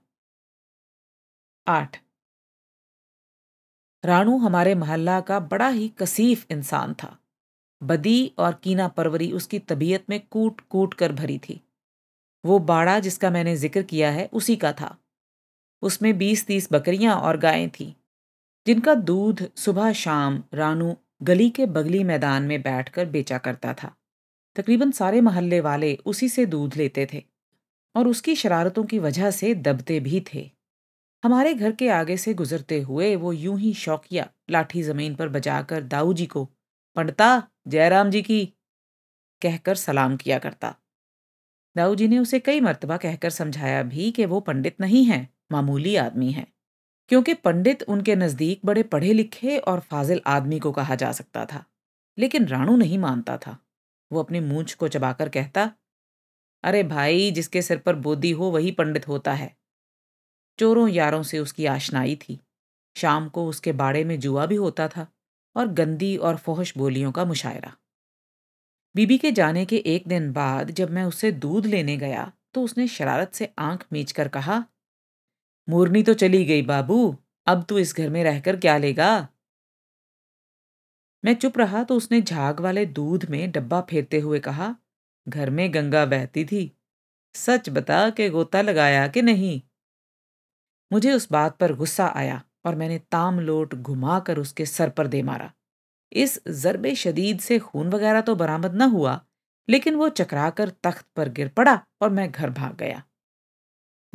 आठ। 1.67 1.97
रानू 4.05 4.37
हमारे 4.39 4.75
मोहल्ला 4.75 5.21
का 5.21 5.41
बड़ा 5.41 5.69
ही 5.69 5.89
कसीफ 5.99 6.47
इंसान 6.51 6.95
था। 6.95 7.17
बदी 7.83 8.33
और 8.39 8.53
कीना 8.55 8.89
परवरी 8.89 9.31
उसकी 9.33 9.59
तबीयत 9.59 10.05
में 10.11 10.21
कूट 10.31 10.61
कूट 10.61 10.95
कर 10.95 11.13
भरी 11.13 11.39
थी। 11.39 11.61
वो 12.45 12.59
बाड़ा 12.61 12.99
जिसका 12.99 13.31
मैंने 13.31 13.57
ज़िक्र 13.57 13.83
किया 13.83 14.11
है, 14.11 14.29
उसी 14.33 14.57
का 14.57 14.73
था। 14.73 14.97
उसमें 15.83 16.17
बीस 16.19 16.47
तीस 16.47 16.69
बकरियाँ 16.73 17.17
और 17.17 17.37
गायें 17.37 17.69
थीं, 17.71 17.93
जिनका 18.67 18.95
दूध 18.95 19.49
सुबह 19.57 19.93
शाम 19.93 20.43
रानू 20.55 20.95
गली 21.23 21.49
के 21.51 21.67
बगली 21.69 22.03
मैदान 22.05 22.43
में 22.43 22.61
बैठकर 22.63 23.07
बेचा 23.07 23.39
करता 23.39 23.75
था। 23.75 23.95
तकरीबन 24.57 24.91
सारे 24.91 25.21
मोहल्ले 25.21 25.61
वाले 25.61 25.95
उसी 26.07 26.29
से 26.29 26.47
दूध 26.47 26.77
लेते 26.77 27.07
थे 27.13 27.23
और 27.95 28.09
उसकी 28.09 28.35
शरारतों 28.37 28.85
की 28.85 28.99
वजह 28.99 29.31
से 29.31 29.55
दबते 29.57 30.01
भी 30.01 30.25
थे। 30.35 30.51
हमारे 31.23 31.55
घर 31.55 31.73
के 31.73 31.89
आगे 31.91 32.17
से 32.17 32.35
गुजरते 32.35 32.81
हुए 32.81 33.15
वो 33.17 33.33
यूँ 33.33 33.59
ही 33.59 33.73
शौकिया 33.75 34.29
लाठी 34.51 34.83
ज़मीन 34.83 35.15
पर 35.15 35.29
बजाकर 35.29 35.83
दाऊ 35.85 36.13
जी 36.13 36.27
को, 36.27 36.45
पंडता, 36.97 37.43
जयराम 37.69 38.11
जी 38.11 38.23
की, 38.23 38.45
कहकर 39.43 39.75
सलाम 39.77 40.17
किया 40.17 40.39
करता। 40.39 40.75
दाऊ 41.77 41.95
जी 41.95 42.09
ने 42.09 42.19
उसे 42.19 42.41
कई 42.41 42.61
मरतबा 42.61 42.97
कहकर 42.97 43.31
समझाया 43.31 43.83
भी 43.83 44.11
कि 44.11 44.27
वो 44.27 44.41
पंडित 44.41 44.81
नहीं 44.81 45.05
है, 45.05 45.29
मामूली 45.53 45.97
आदमी 45.97 46.33
है। 46.33 46.47
क्योंकि 47.09 47.35
पंडित 47.35 47.83
उनके 47.83 48.17
नज़दीक 48.17 48.61
बड़े 48.65 48.83
पढ़े 48.83 49.13
लिखे 49.13 49.59
और 49.59 49.81
फाजिल 49.81 50.21
आदमी 50.27 50.59
को 50.59 50.73
कहा 50.73 50.95
जा 50.95 51.13
सकता 51.13 51.45
था, 51.47 51.65
लेकिन 52.19 52.47
राणु 52.47 52.77
नहीं 52.77 52.99
मानता 52.99 53.37
था। 53.37 53.59
वो 54.13 54.21
अपनी 54.23 54.41
मूंछ 54.41 54.75
को 54.75 54.89
चबाकर 54.89 55.29
कहता, 55.29 55.73
अरे 56.65 56.83
भाई, 56.83 57.31
जिसके 57.31 57.63
सिर 57.63 57.79
पर 57.79 57.97
बोदी 57.97 58.31
हो, 58.31 58.51
वही 58.51 58.71
पंडित 58.71 59.09
होता 59.09 59.33
है। 59.33 59.57
चोरों 60.59 60.89
यारों 60.89 61.23
से 61.23 61.39
उसकी 61.39 61.67
आशनाई 61.67 62.17
थी। 62.17 62.41
शाम 62.97 63.29
को 63.29 63.47
उसके 63.49 63.73
बाड़े 63.73 64.05
में 64.05 64.21
जुआ 64.21 64.47
भी 64.47 64.57
होता 64.57 64.89
था 64.89 65.07
और 65.57 65.69
गंदी 65.69 66.17
और 66.17 66.37
फोहश 66.37 66.77
बोलियों 66.79 67.13
का 67.13 67.25
मुशायरा। 67.25 67.73
बीबी 68.95 69.19
के 69.19 69.33
जाने 69.33 69.65
के 69.65 69.77
एक 69.77 70.09
दिन 70.09 70.33
बाद 70.33 70.71
जब 70.71 70.91
मैं 70.91 71.05
उससे 71.05 71.33
दूध 71.33 71.67
लेने 71.67 71.97
गया 71.97 72.33
तो 72.55 72.63
उसने 72.63 72.87
शरारत 72.89 73.35
से 73.35 73.53
आँख 73.59 73.87
मीच 73.93 74.13
कर 74.13 74.29
कहा, 74.29 74.65
मूर्नी 75.69 76.03
तो 76.03 76.15
चली 76.15 76.45
गई 76.45 76.63
बाबू, 76.63 77.17
अब 77.47 77.65
तू 77.69 77.79
इस 77.79 77.97
घर 77.97 78.11
में 78.11 78.25
रहकर 78.25 78.57
क्या 78.57 78.77
लेगा? 78.79 79.29
मैं 81.25 81.35
चुप 81.35 81.59
रहा 81.59 81.83
तो 81.85 81.97
उसने 81.97 82.21
झाग 82.21 82.61
वाले 82.61 82.87
दूध 82.87 83.25
में 83.31 83.51
डब्बा 83.51 83.81
फेरते 83.81 84.21
हुए 84.21 84.41
कहा, 84.41 84.75
घर 85.29 85.51
में 85.51 85.75
गंगा 85.75 86.07
बहती 86.07 86.45
थी, 86.45 86.71
सच 87.35 87.69
बता 87.69 88.11
के 88.11 88.29
गोता 88.31 88.63
लगाया 88.63 89.09
कि 89.09 89.23
नहीं? 89.23 89.61
मुझे 90.93 91.13
उस 91.13 91.31
बात 91.33 91.57
पर 91.57 91.73
गुस्सा 91.73 92.07
आया 92.07 92.43
और 92.67 92.75
मैंने 92.75 92.99
ताम 92.99 93.41
लोट 93.41 93.75
घुमाकर 93.75 94.39
उसके 94.39 94.67
सर 94.67 94.91
पर 94.91 95.07
दे 95.07 95.23
मारा। 95.23 95.53
इस 96.13 96.41
जरबे 96.49 96.95
शदीद 96.95 97.39
से 97.41 97.59
खून 97.59 97.89
वगैरह 97.89 98.21
तो 98.21 98.35
बरामद 98.35 98.75
न 98.75 98.91
हुआ, 98.91 99.21
लेकिन 99.69 99.95
वो 99.95 100.09
चकराकर 100.11 100.73
तख्त 100.83 101.07
पर 101.17 101.29
गिर 101.31 101.49
पड़ा 101.49 101.81
और 102.03 102.11
मैं 102.11 102.31
घर 102.31 102.51
भाग 102.51 102.77
गया। 102.77 103.03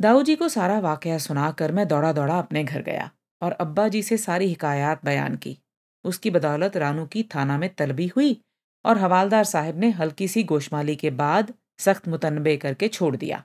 दाऊ 0.00 0.22
जी 0.22 0.36
को 0.36 0.48
सारा 0.48 0.78
वाकया 0.80 1.18
सुनाकर 1.18 1.72
मैं 1.72 1.86
दौड़ा 1.88 2.12
दौड़ा 2.12 2.38
अपने 2.38 2.64
घर 2.64 2.82
गया 2.82 3.10
और 3.42 3.52
अब्बा 3.52 3.88
जी 3.88 4.02
से 4.02 4.16
सारी 4.16 4.46
हिकायात 4.46 5.04
बयान 5.04 5.36
की। 5.36 5.56
उसकी 6.04 6.30
बदौलत 6.30 6.76
रानू 6.76 7.06
की 7.06 7.22
थाना 7.34 7.58
में 7.58 7.68
तलबी 7.74 8.06
हुई 8.06 8.40
और 8.84 8.98
हवालदार 8.98 9.44
साहब 9.44 9.78
ने 9.78 9.90
हल्की 9.90 10.28
सी 10.28 10.42
गोशमाली 10.44 10.96
के 10.96 11.10
बाद 11.12 11.52
सख्त 11.78 12.08
मुतनबे 12.08 12.56
करके 12.56 12.88
छोड़ 12.88 13.16
दिया। 13.16 13.42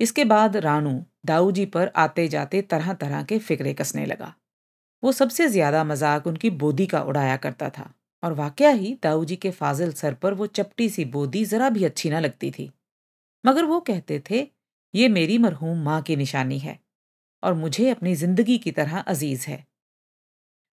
इसके 0.00 0.24
बाद 0.24 0.56
रानू 0.58 1.02
दाऊ 1.26 1.50
जी 1.50 1.66
पर 1.66 1.90
आते 1.96 2.26
जाते 2.28 2.62
तरह 2.62 2.92
तरह 2.94 3.22
के 3.22 3.38
फिक्रे 3.38 3.74
कसने 3.74 4.06
लगा। 4.06 4.32
वो 5.02 5.12
सबसे 5.12 5.48
ज़्यादा 5.48 5.82
मज़ाक 5.84 6.26
उनकी 6.26 6.50
बोदी 6.52 6.86
का 6.86 7.02
उड़ाया 7.02 7.36
करता 7.36 7.68
था। 7.70 7.92
और 8.22 8.32
वाकया 8.32 8.70
ही 8.70 8.94
दाऊ 9.02 9.24
जी 9.24 9.36
के 9.36 9.50
फाजिल 9.50 9.92
सर 9.92 10.14
पर 10.14 10.34
वो 10.34 10.46
चपटी 10.48 10.88
सी 10.88 11.04
बोदी 11.06 11.44
जरा 11.44 11.68
भी 11.70 11.84
अच्छी 11.84 12.10
ना 12.10 12.20
लगती 12.20 12.50
थी। 12.50 12.70
मगर 13.44 13.64
वो 13.64 13.80
कहते 13.80 14.22
थे, 14.30 14.46
ये 14.94 15.08
मेरी 15.08 15.38
मरहूम 15.38 15.82
माँ 15.84 16.00
की 16.02 16.16
निशानी 16.16 16.58
है 16.58 16.78
और 17.42 17.54
मुझे 17.54 17.88
अपनी 17.90 18.14
ज़िंदगी 18.14 18.58
की 18.58 18.70
तरह 18.70 18.98
अज़ीज़ 18.98 19.46
है। 19.46 19.64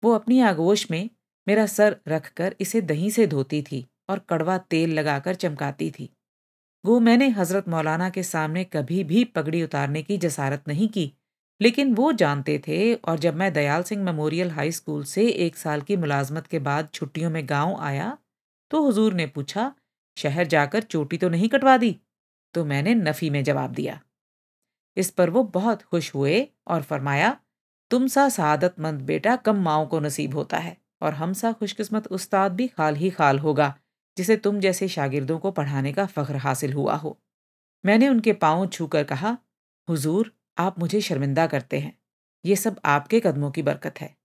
वो 0.03 0.11
अपनी 0.11 0.39
आगोश 0.41 0.89
में 0.91 1.09
मेरा 1.47 1.65
सर 1.65 1.95
रखकर 2.07 2.55
इसे 2.61 2.82
दही 2.82 3.11
से 3.11 3.28
धोती 3.28 3.61
थी 3.61 3.86
और 4.09 4.19
कड़वा 4.19 4.57
तेल 4.57 4.93
लगाकर 4.93 5.36
चमकाती 5.36 5.89
थी। 5.91 6.09
वो 6.84 6.99
मैंने 6.99 7.28
हज़रत 7.30 7.67
मौलाना 7.69 8.09
के 8.09 8.24
सामने 8.24 8.63
कभी 8.63 9.03
भी 9.03 9.24
पगड़ी 9.26 9.63
उतारने 9.63 10.01
की 10.03 10.17
जसारत 10.17 10.63
नहीं 10.67 10.88
की 10.88 11.11
लेकिन 11.62 11.93
वो 11.95 12.12
जानते 12.12 12.58
थे 12.68 12.93
और 12.95 13.20
जब 13.20 13.36
मैं 13.36 13.51
Dayal 13.54 13.84
Singh 13.84 14.04
memorial 14.04 14.51
high 14.51 14.72
school 14.72 15.04
से 15.04 15.28
एक 15.28 15.56
साल 15.56 15.82
की 15.82 15.97
मुलाजमत 15.97 16.47
के 16.47 16.60
बाद 16.60 16.89
छुट्टियों 16.93 17.30
में 17.30 17.43
गाँव 17.49 17.76
आया 17.82 18.18
तो 18.72 18.82
हुजूर 18.84 19.14
ने 19.14 19.28
पूछा, 19.28 19.74
शहर 20.18 20.47
जाकर 20.47 20.84
चोटी 20.84 21.18
तो 21.18 21.30
नहीं 21.30 21.49
कटवा 21.49 21.78
दी? 21.78 21.95
तो 22.54 22.66
मैंने 22.66 22.95
नफी 22.95 23.30
में 23.30 23.43
जवाब 23.43 23.72
दिया। 23.72 23.99
इस 24.97 25.10
पर 25.10 25.30
वो 25.30 25.43
बहुत 25.43 25.84
खुश 25.84 26.14
हुए 26.16 26.47
और 26.68 26.82
फरमाया 26.82 27.38
तुम 27.91 28.08
सा 28.08 28.28
सादतमंद 28.30 29.01
बेटा 29.01 29.36
कम 29.36 29.62
माओ 29.62 29.88
को 29.88 29.99
नसीब 29.99 30.36
होता 30.36 30.58
है 30.58 30.78
और 31.01 31.14
हम 31.14 31.34
सा 31.34 31.51
खुशकिस्मत 31.51 32.08
उस्ताद 32.08 32.51
भी 32.51 32.68
खाल 32.68 32.95
ही 32.95 33.10
खाल 33.10 33.39
होगा, 33.39 33.74
जिसे 34.18 34.38
तुम 34.38 34.60
जैसे 34.60 34.88
शागिर्दों 34.88 35.38
को 35.39 35.51
पढ़ाने 35.51 35.93
का 35.93 36.06
फ़ख्र 36.06 36.38
हासिल 36.38 36.74
हुआ 36.74 36.95
हो। 36.95 37.18
मैंने 37.84 38.10
उनके 38.10 38.34
पाँव 38.34 38.68
छूकर 38.68 39.04
कहा, 39.04 39.38
हुजूर 39.88 40.32
आप 40.58 40.80
मुझे 40.80 41.01
शर्मिंदा 41.01 41.47
करते 41.47 41.80
हैं। 41.80 41.99
ये 42.45 42.56
सब 42.56 42.80
आपके 42.86 43.20
कदमों 43.20 43.51
की 43.51 43.62
बरकत 43.62 44.01
है। 44.01 44.16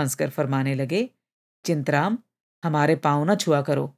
हंसकर 0.00 0.30
फरमाने 0.30 0.74
लगे, 0.74 1.10
चिंतराम, 1.64 2.18
हमारे 2.64 2.96
पाँव 2.96 3.30
न 3.30 3.34
छुआ 3.34 3.62
करो। 3.62 3.96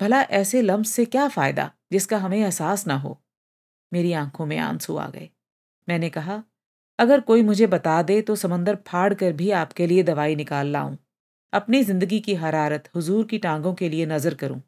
भला 0.00 0.22
ऐसे 0.22 0.62
लम्ब 0.62 0.84
से 0.84 1.04
क्या 1.04 1.28
फ़ायदा 1.28 1.70
जिसका 1.92 2.18
हमें 2.18 2.38
एहसास 2.38 2.86
ना 2.86 2.96
हो? 2.96 3.22
मेरी 3.92 4.12
आँखों 4.12 4.46
में 4.46 4.58
आँसू 4.58 4.96
आ 4.96 5.08
गए। 5.08 5.30
मैंने 5.88 6.10
कहा, 6.10 6.42
अगर 6.98 7.20
कोई 7.20 7.42
मुझे 7.42 7.66
बता 7.66 8.02
दे 8.02 8.22
तो 8.22 8.36
समंदर 8.36 8.78
फाड़ 8.86 9.14
कर 9.14 9.32
भी 9.32 9.50
आपके 9.50 9.86
लिए 9.86 10.02
दवाई 10.02 10.34
निकाल 10.34 10.66
लाऊं। 10.66 10.96
अपनी 11.52 11.82
ज़िंदगी 11.82 12.20
की 12.20 12.34
हरारत, 12.34 12.90
हुजूर 12.94 13.26
की 13.26 13.38
टांगों 13.38 13.74
के 13.74 13.88
लिए 13.88 14.06
नज़र 14.06 14.34
करूँ। 14.34 14.62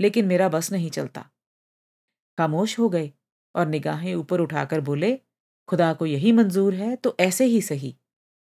लेकिन 0.00 0.26
मेरा 0.26 0.48
बस 0.48 0.72
नहीं 0.72 0.90
चलता। 0.90 1.20
खामोश 2.38 2.78
हो 2.78 2.88
गए 2.88 3.12
और 3.54 3.66
निगाहें 3.66 4.14
ऊपर 4.14 4.40
उठाकर 4.40 4.80
बोले 4.80 5.20
खुदा 5.68 5.92
को 5.94 6.06
यही 6.06 6.32
मंजूर 6.32 6.74
है 6.74 6.94
तो 6.96 7.14
ऐसे 7.20 7.44
ही 7.44 7.60
सही। 7.62 7.94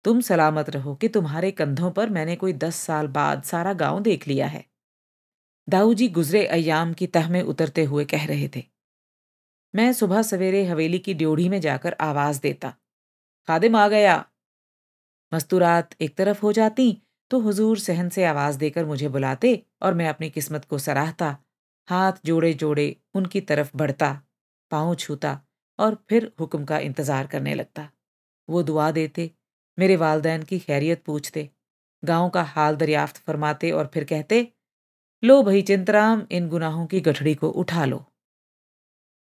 तुम 0.04 0.20
सलामत 0.20 0.70
रहो 0.70 0.94
कि 0.94 1.08
तुम्हारे 1.08 1.50
कंधों 1.50 1.90
पर 1.90 2.10
मैंने 2.10 2.36
कोई 2.36 2.52
दस 2.54 2.76
साल 2.76 3.06
बाद 3.08 3.42
सारा 3.42 3.72
गाँव 3.74 4.00
देख 4.00 4.28
लिया 4.28 4.46
है। 4.46 4.64
दाऊ 5.68 5.94
जी 5.94 6.08
गुजरे 6.08 6.44
अयाम 6.46 6.92
की 6.92 7.06
तह 7.06 7.30
में 7.30 7.42
उतरते 7.42 7.84
हुए 7.84 8.04
कह 8.04 8.26
रहे 8.26 8.48
थे। 8.56 8.64
मैं 9.74 9.92
सुबह 9.92 10.22
सवेरे 10.22 10.64
हवेली 10.64 10.98
की 10.98 11.14
ड्योढ़ी 11.14 11.48
में 11.48 11.60
जाकर 11.60 11.96
आवाज़ 12.00 12.40
देता, 12.40 12.74
खादिम 13.48 13.76
आ 13.76 13.88
गया। 13.88 14.24
मस्तूरात 15.32 15.94
एक 16.00 16.16
तरफ़ 16.16 16.40
हो 16.42 16.52
जाती 16.52 16.92
तो 17.30 17.38
हुजूर 17.40 17.78
सहन 17.78 18.08
से 18.08 18.24
आवाज़ 18.24 18.58
देकर 18.58 18.84
मुझे 18.84 19.08
बुलाते 19.08 19.62
और 19.82 19.94
मैं 19.94 20.08
अपनी 20.08 20.30
किस्मत 20.30 20.64
को 20.64 20.78
सराहता, 20.78 21.36
हाथ 21.88 22.12
जोड़े 22.24 22.52
जोड़े 22.54 22.94
उनकी 23.14 23.40
तरफ़ 23.42 23.70
बढ़ता, 23.76 24.12
पाँव 24.70 24.94
छूता। 24.94 25.40
और 25.78 26.04
फिर 26.08 26.32
हुक्म 26.40 26.64
का 26.64 26.78
इंतज़ार 26.78 27.26
करने 27.26 27.54
लगता। 27.54 27.88
वो 28.48 28.62
दुआ 28.62 28.90
देते, 28.90 29.30
मेरे 29.78 29.96
वालदेन 29.96 30.42
की 30.42 30.58
खैरियत 30.58 31.02
पूछते, 31.04 31.50
गाँव 32.04 32.28
का 32.30 32.42
हाल 32.42 32.76
दरियाफ्त 32.76 33.16
फरमाते 33.16 33.70
और 33.70 33.90
फिर 33.94 34.04
कहते, 34.04 34.52
लो 35.24 35.42
भई 35.42 35.62
चिंतराम, 35.62 36.26
इन 36.30 36.48
गुनाहों 36.48 36.86
की 36.86 37.00
गठड़ी 37.00 37.34
को 37.34 37.50
उठा 37.50 37.84
लो। 37.84 38.04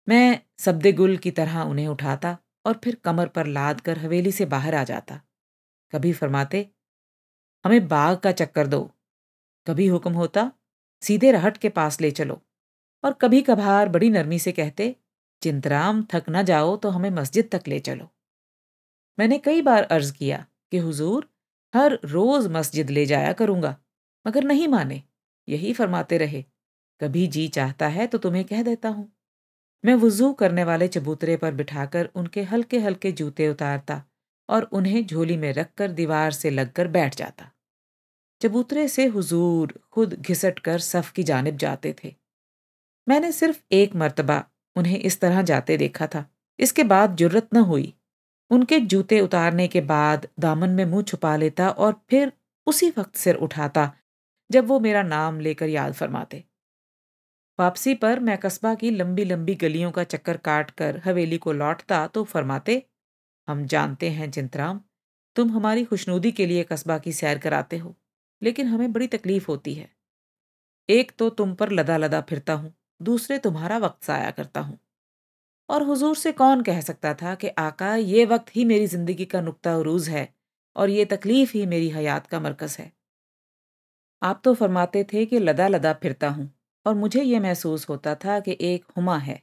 मैं 0.09 0.41
सब्दे 0.59 0.93
गुल 0.93 1.17
की 1.17 1.31
तरह 1.31 1.61
उन्हें 1.63 1.89
उठाता 1.89 2.37
और 2.67 2.81
फिर 2.85 2.95
कमर 2.95 3.29
पर 3.29 3.47
लाद 3.47 3.81
कर 3.81 3.99
हवेली 3.99 4.33
से 4.33 4.47
बाहर 4.47 4.75
आ 4.75 4.85
जाता। 4.85 5.21
कभी 5.93 6.13
फरमाते, 6.13 6.69
हमें 7.65 7.89
बाग 7.89 8.19
का 8.19 8.33
चक्कर 8.33 8.67
दो। 8.67 8.91
कभी 9.67 9.87
हुक्म 9.87 10.13
होता, 10.13 10.51
सीधे 11.03 11.33
रहट 11.33 11.57
के 11.57 11.69
पास 11.69 12.01
ले 12.01 12.11
चलो। 12.11 12.41
और 13.05 13.13
कभी 13.13 13.43
कभार 13.43 13.89
बड़ी 13.89 14.11
नरमी 14.11 14.39
से 14.39 14.53
कहते 14.53 14.97
चिंतराम 15.45 16.05
थक 16.15 16.29
ना 16.29 16.43
जाओ 16.43 16.77
तो 16.77 16.91
हमें 16.91 17.11
मस्जिद 17.11 17.49
तक 17.53 17.69
ले 17.69 17.79
चलो। 17.81 18.11
मैंने 19.19 19.39
कई 19.39 19.63
बार 19.63 19.83
अर्ज़ 19.83 20.13
किया 20.13 20.45
कि, 20.73 20.79
हुजूर, 20.79 21.29
हर 21.75 21.99
रोज 22.05 22.47
मस्जिद 22.47 22.91
ले 22.91 23.07
जाया 23.07 23.33
करूँगा, 23.33 23.77
मगर 24.27 24.45
नहीं 24.45 24.69
माने, 24.69 25.03
यही 25.49 25.73
फरमाते 25.73 26.19
रहे। 26.19 26.45
कभी 27.01 27.27
जी 27.27 27.49
चाहता 27.49 27.89
है 27.89 28.07
तो 28.07 28.19
तुम्हें 28.19 28.45
कह 28.45 28.63
देता 28.63 28.89
हूँ। 28.89 29.11
मैं 29.85 29.95
वज़ू 29.95 30.33
करने 30.33 30.65
वाले 30.65 30.89
चबूतरे 30.89 31.37
पर 31.37 31.55
बिठाकर 31.55 32.09
उनके 32.15 32.43
हल्के 32.43 32.79
हल्के 32.79 33.13
जूते 33.13 33.49
उतारता 33.49 34.03
और 34.49 34.63
उन्हें 34.73 35.05
झोली 35.07 35.37
में 35.37 35.53
रखकर 35.53 35.93
दीवार 35.93 36.33
से 36.33 36.51
लगकर 36.51 36.89
बैठ 36.89 37.17
जाता। 37.17 37.51
चबूतरे 38.41 38.89
से 38.89 39.07
हुजूर 39.07 39.75
खुद 39.93 40.15
घिसट 40.15 40.59
कर 40.59 40.79
सफ 40.79 41.11
की 41.13 41.23
जानब 41.23 41.57
जाते 41.57 41.95
थे। 42.05 42.15
मैंने 43.07 43.33
सिर्फ़ 43.33 43.61
एक 43.73 43.95
मर्तबा 43.97 44.45
उन्हें 44.77 44.99
इस 44.99 45.21
तरह 45.21 45.43
जाते 45.43 45.77
देखा 45.77 46.07
था। 46.07 46.25
इसके 46.59 46.85
बाद 46.85 47.17
जुर्रत 47.17 47.49
न 47.55 47.59
हुई। 47.63 47.93
उनके 48.51 48.79
जूते 48.81 49.21
उतारने 49.21 49.67
के 49.69 49.81
बाद 49.83 50.27
दामन 50.41 50.71
में 50.71 50.85
मुँह 50.85 51.03
छुपा 51.03 51.37
लेता 51.37 51.69
और 51.69 52.01
फिर 52.11 52.33
उसी 52.67 52.89
वक्त 52.91 53.17
सिर 53.17 53.37
उठाता, 53.37 53.91
जब 54.51 54.67
वो 54.67 54.79
मेरा 54.81 55.03
नाम 55.03 55.41
लेकर 55.41 55.69
याद 55.69 55.93
फरमाते। 55.93 56.45
वापसी 57.59 57.95
पर 57.95 58.21
मैं 58.21 58.37
कस्बा 58.39 58.75
की 58.75 58.91
लंबी 58.91 59.25
लंबी 59.25 59.55
गलियों 59.55 59.91
का 59.91 60.05
चक्कर 60.05 60.37
काट 60.37 60.71
कर 60.71 61.01
हवेली 61.05 61.39
को 61.39 61.53
लौटता 61.53 62.07
तो 62.07 62.25
फरमाते, 62.25 62.83
हम 63.49 63.65
जानते 63.67 64.11
हैं 64.11 64.31
चिंतराम, 64.31 64.81
तुम 65.37 65.51
हमारी 65.51 65.85
खुशनूदी 65.85 66.33
के 66.33 66.47
लिए 66.47 66.63
कस्बा 66.63 66.99
की 66.99 67.13
सैर 67.13 67.39
कराते 67.39 67.79
हो, 67.79 67.95
लेकिन 68.43 68.67
हमें 68.67 68.93
बड़ी 68.93 69.07
तकलीफ़ 69.07 69.47
होती 69.49 69.75
है। 69.75 69.89
एक 70.89 71.13
तो 71.19 71.29
तुम 71.31 71.55
पर 71.55 71.73
लदा 71.73 71.97
लदा 71.97 72.21
फिरता 72.21 72.55
हूँ 72.55 72.75
दूसरे 73.05 73.39
तुम्हारा 73.39 73.79
वक्त 73.79 74.05
साया 74.05 74.31
करता 74.31 74.61
हूँ। 74.61 74.79
और 75.69 75.83
हुजूर 75.83 76.17
से 76.17 76.33
कौन 76.33 76.63
कह 76.63 76.81
सकता 76.81 77.15
था 77.15 77.35
कि, 77.35 77.49
आका, 77.49 77.95
ये 77.97 78.25
वक्त 78.25 78.57
ही 78.57 78.65
मेरी 78.65 78.87
ज़िंदगी 78.87 79.25
का 79.25 79.41
नुकता 79.41 79.77
उरूज 79.77 80.09
है, 80.09 80.35
और 80.77 80.91
ये 80.91 81.05
तकलीफ़ 81.05 81.53
ही 81.55 81.67
मेरी 81.67 81.89
हयात 81.89 82.27
का 82.27 82.41
मरकज 82.41 82.77
है। 82.81 82.93
आप 84.23 84.41
तो 84.45 84.55
फरमाते 84.55 85.05
थे 85.05 85.27
कि, 85.27 85.39
लदा 85.39 85.69
लदा 85.69 85.93
फिरता 85.93 86.29
हूँ। 86.29 86.55
और 86.87 86.95
मुझे 86.95 87.23
ये 87.23 87.41
महसूस 87.41 87.89
होता 87.89 88.15
था 88.15 88.41
कि 88.41 88.59
एक 88.61 88.85
हुमा 88.97 89.19
है, 89.19 89.43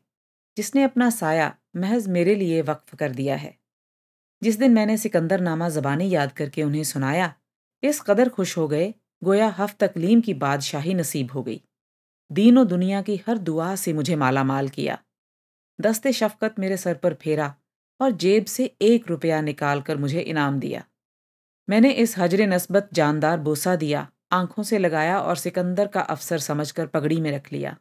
जिसने 0.57 0.83
अपना 0.83 1.09
साया 1.09 1.55
महज 1.75 2.07
मेरे 2.07 2.35
लिए 2.35 2.61
वक्फ 2.61 2.95
कर 2.95 3.11
दिया 3.11 3.35
है। 3.35 3.57
जिस 4.43 4.59
दिन 4.59 4.71
मैंने 4.71 4.97
सिकंदर 4.97 5.41
नामा 5.41 5.69
ज़बानी 5.69 6.09
याद 6.09 6.31
करके 6.31 6.63
उन्हें 6.63 6.83
सुनाया, 6.83 7.33
इस 7.83 8.01
कदर 8.01 8.29
खुश 8.29 8.57
हो 8.57 8.67
गए, 8.67 8.93
गोया 9.23 9.47
हफ 9.47 9.75
तकलीम 9.79 10.21
की 10.21 10.33
बादशाही 10.33 10.93
नसीब 10.93 11.31
हो 11.31 11.43
गई। 11.43 11.61
दीनों 12.31 12.67
दुनिया 12.67 13.01
की 13.01 13.21
हर 13.27 13.37
दुआ 13.37 13.75
से 13.75 13.93
मुझे 13.93 14.15
माला 14.15 14.43
माल 14.43 14.69
किया। 14.69 14.97
दस्ते 15.81 16.13
शफकत 16.13 16.55
मेरे 16.59 16.77
सर 16.77 16.93
पर 16.93 17.13
फेरा 17.13 17.55
और 18.01 18.11
जेब 18.11 18.45
से 18.45 18.75
एक 18.81 19.07
रुपया 19.07 19.41
निकाल 19.41 19.81
कर 19.81 19.97
मुझे 19.97 20.19
इनाम 20.19 20.59
दिया। 20.59 20.83
मैंने 21.69 21.91
इस 21.91 22.17
हजर 22.17 22.47
नस्बत 22.47 22.89
जानदार 22.93 23.39
बोसा 23.39 23.75
दिया, 23.75 24.11
आँखों 24.31 24.63
से 24.63 24.77
लगाया 24.77 25.19
और 25.19 25.35
सिकंदर 25.35 25.87
का 25.87 26.01
अफसर 26.01 26.39
समझकर 26.39 26.87
पगड़ी 26.87 27.21
में 27.21 27.31
रख 27.31 27.53
लिया। 27.53 27.77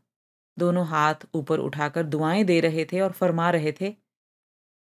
दोनों 0.59 0.87
हाथ 0.87 1.15
ऊपर 1.35 1.59
उठाकर 1.59 2.03
दुआएँ 2.03 2.45
दे 2.45 2.61
रहे 2.61 2.85
थे 2.85 3.01
और 3.01 3.13
फरमा 3.13 3.51
रहे 3.51 3.73
थे, 3.81 3.97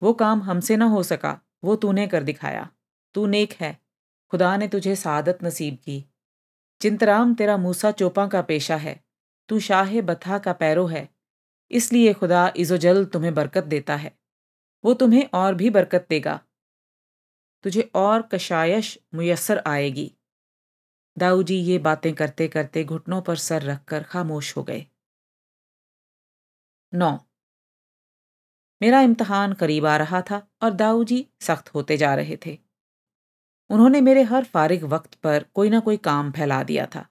वो 0.02 0.12
काम 0.12 0.42
हमसे 0.42 0.76
ना 0.76 0.84
हो 0.84 1.02
सका, 1.02 1.40
वो 1.64 1.76
तूने 1.76 2.06
कर 2.06 2.22
दिखाया। 2.22 2.70
तू 3.14 3.26
नेक 3.26 3.52
है, 3.52 3.80
खुदा 4.30 4.56
ने 4.56 4.68
तुझे 4.68 4.96
सादत 4.96 5.38
नसीब 5.44 5.74
की। 5.74 6.04
चिंतराम 6.80 7.34
तेरा 7.34 7.56
मूसा 7.56 7.90
चोपा 7.90 8.26
का 8.26 8.42
पेशा 8.42 8.76
है। 8.76 9.09
तू 9.50 9.60
शाह 9.60 10.00
बथा 10.00 10.38
का 10.38 10.52
पैरो 10.52 10.86
है। 10.86 11.08
इसलिए 11.70 12.14
खुदा 12.14 12.52
इजोजल 12.56 13.04
तुम्हें 13.04 13.34
बरकत 13.34 13.64
देता 13.64 13.96
है। 13.96 14.18
वो 14.84 14.94
तुम्हें 14.94 15.30
और 15.34 15.54
भी 15.54 15.70
बरकत 15.70 16.06
देगा। 16.10 16.40
तुझे 17.62 17.90
और 17.94 18.22
कशायश 18.22 18.98
मुयसर 19.14 19.62
आएगी। 19.66 20.12
दाऊ 21.18 21.42
जी 21.42 21.56
ये 21.56 21.78
बातें 21.78 22.14
करते 22.14 22.48
करते 22.48 22.84
घुटनों 22.84 23.22
पर 23.22 23.36
सर 23.36 23.62
रखकर 23.62 24.02
खामोश 24.02 24.56
हो 24.56 24.62
गए। 24.62 24.86
नौ। 26.94 27.18
मेरा 28.82 29.00
इम्तहान 29.00 29.52
करीब 29.52 29.86
आ 29.86 29.96
रहा 29.96 30.22
था 30.22 30.48
और 30.62 30.70
दाऊ 30.70 31.04
जी 31.04 31.28
सख्त 31.40 31.74
होते 31.74 31.96
जा 31.96 32.14
रहे 32.14 32.38
थे। 32.46 32.58
उन्होंने 33.70 34.00
मेरे 34.00 34.22
हर 34.22 34.44
फारिग 34.44 34.84
वक्त 34.84 35.14
पर 35.14 35.44
कोई 35.54 35.70
ना 35.70 35.80
कोई 35.80 35.96
काम 35.96 36.32
फैला 36.32 36.62
दिया 36.62 36.86
था। 36.86 37.09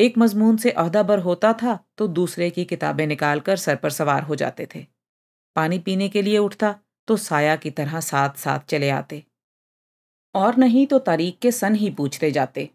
एक 0.00 0.18
मजमून 0.18 0.56
से 0.56 0.70
अहदाबर 0.72 1.18
होता 1.18 1.52
था 1.52 1.78
तो 1.98 2.06
दूसरे 2.08 2.50
की 2.50 2.64
किताबें 2.64 3.06
निकालकर 3.06 3.56
सर 3.56 3.76
पर 3.76 3.90
सवार 3.90 4.22
हो 4.22 4.36
जाते 4.36 4.66
थे। 4.74 4.84
पानी 5.56 5.78
पीने 5.78 6.08
के 6.08 6.22
लिए 6.22 6.38
उठता 6.38 6.74
तो 7.08 7.16
साया 7.16 7.56
की 7.56 7.70
तरह 7.70 8.00
साथ 8.00 8.38
साथ 8.38 8.60
चले 8.68 8.90
आते। 8.90 9.22
और 10.34 10.56
नहीं 10.56 10.86
तो 10.86 10.98
तारीख 11.00 11.38
के 11.42 11.52
सन 11.52 11.74
ही 11.74 11.90
पूछते 11.90 12.30
जाते। 12.30 12.68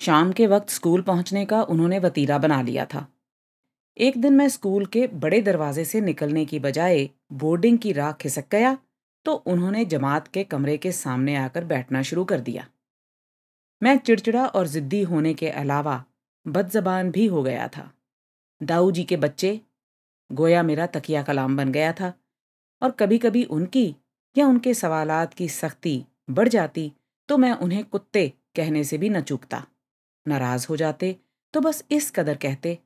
शाम 0.00 0.32
के 0.32 0.46
वक्त 0.46 0.70
स्कूल 0.70 1.02
पहुँचने 1.02 1.44
का 1.44 1.62
उन्होंने 1.64 1.98
वतीरा 1.98 2.38
बना 2.38 2.60
लिया 2.62 2.84
था। 2.84 3.06
एक 3.96 4.20
दिन 4.20 4.32
मैं 4.32 4.48
स्कूल 4.48 4.86
के 4.86 5.06
बड़े 5.16 5.40
दरवाजे 5.42 5.84
से 5.84 6.00
निकलने 6.00 6.44
की 6.44 6.58
बजाय 6.60 7.08
बोर्डिंग 7.34 7.78
की 7.78 7.92
राह 7.92 8.12
खिसक 8.12 8.48
गया 8.52 8.76
तो 9.26 9.34
उन्होंने 9.46 9.84
जमात 9.84 10.28
के 10.28 10.44
कमरे 10.44 10.76
के 10.76 10.92
सामने 10.92 11.36
आकर 11.36 11.64
बैठना 11.64 12.02
शुरू 12.02 12.24
कर 12.24 12.40
दिया। 12.40 12.66
मैं 13.82 13.96
चिड़चिड़ा 13.98 14.46
और 14.46 14.66
ज़िद्दी 14.66 15.02
होने 15.02 15.34
के 15.34 15.48
अलावा 15.50 16.02
बदजबान 16.46 17.10
भी 17.10 17.26
हो 17.26 17.42
गया 17.42 17.68
था। 17.68 17.90
दाऊ 18.60 18.90
जी 18.90 19.04
के 19.04 19.16
बच्चे, 19.16 19.60
गोया 20.30 20.62
मेरा 20.62 20.86
तकिया 20.86 21.22
कलाम 21.22 21.56
बन 21.56 21.72
गया 21.72 21.92
था 21.92 22.12
और 22.82 22.90
कभी 22.90 23.18
कभी 23.18 23.44
उनकी 23.44 23.94
या 24.36 24.46
उनके 24.46 24.74
सवालात 24.74 25.34
की 25.34 25.48
सख्ती 25.48 26.04
बढ़ 26.30 26.48
जाती 26.48 26.92
तो 27.28 27.38
मैं 27.38 27.52
उन्हें 27.52 27.84
कुत्ते 27.84 28.32
कहने 28.56 28.84
से 28.84 28.98
भी 28.98 29.08
न 29.08 29.20
चूकता। 29.20 29.64
नाराज़ 30.26 30.66
हो 30.68 30.76
जाते 30.76 31.16
तो 31.54 31.60
बस 31.60 31.84
इस 31.90 32.10
कदर 32.10 32.36
कहते, 32.36 32.78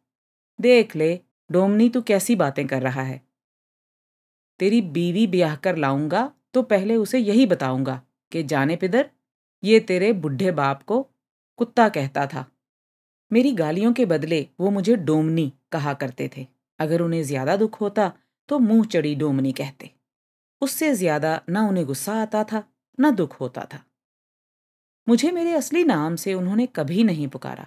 देख 0.58 0.96
ले, 0.96 1.20
डोमनी 1.50 1.88
तू 1.88 2.02
कैसी 2.02 2.36
बातें 2.36 2.66
कर 2.66 2.82
रहा 2.82 3.02
है। 3.02 3.20
तेरी 4.60 4.80
बीवी 4.82 5.26
ब्याह 5.26 5.56
कर 5.56 5.76
लाऊँगा 5.76 6.30
तो 6.54 6.62
पहले 6.62 6.96
उसे 6.96 7.18
यही 7.18 7.46
बताऊँगा 7.46 8.00
कि 8.32 8.42
जाने 8.42 8.76
पिदर, 8.76 9.10
ये 9.62 9.80
तेरे 9.80 10.12
बुढ़े 10.12 10.50
बाप 10.52 10.82
को 10.82 11.02
कुत्ता 11.58 11.88
कहता 11.88 12.26
था। 12.26 12.44
मेरी 13.30 13.52
गालियों 13.52 13.92
के 13.92 14.04
बदले 14.06 14.46
वो 14.60 14.70
मुझे 14.70 14.96
डोमनी 14.98 15.52
कहा 15.72 15.94
करते 15.94 16.30
थे। 16.36 16.46
अगर 16.80 17.00
उन्हें 17.02 17.22
ज़्यादा 17.22 17.56
दुख 17.56 17.80
होता 17.80 18.12
तो 18.48 18.58
मुँह 18.58 18.84
चढ़ी 18.86 19.14
डोमनी 19.14 19.52
कहते। 19.52 19.90
उससे 20.62 20.94
ज़्यादा 20.94 21.40
ना 21.48 21.62
उन्हें 21.68 21.84
गुस्सा 21.86 22.14
आता 22.22 22.44
था, 22.44 22.62
न 22.98 23.10
दुख 23.10 23.40
होता 23.40 23.64
था। 23.64 23.82
मुझे 25.06 25.30
मेरे 25.30 25.52
असली 25.52 25.84
नाम 25.84 26.16
से 26.16 26.34
उन्होंने 26.34 26.66
कभी 26.66 27.04
नहीं 27.04 27.28
पुकारा। 27.28 27.66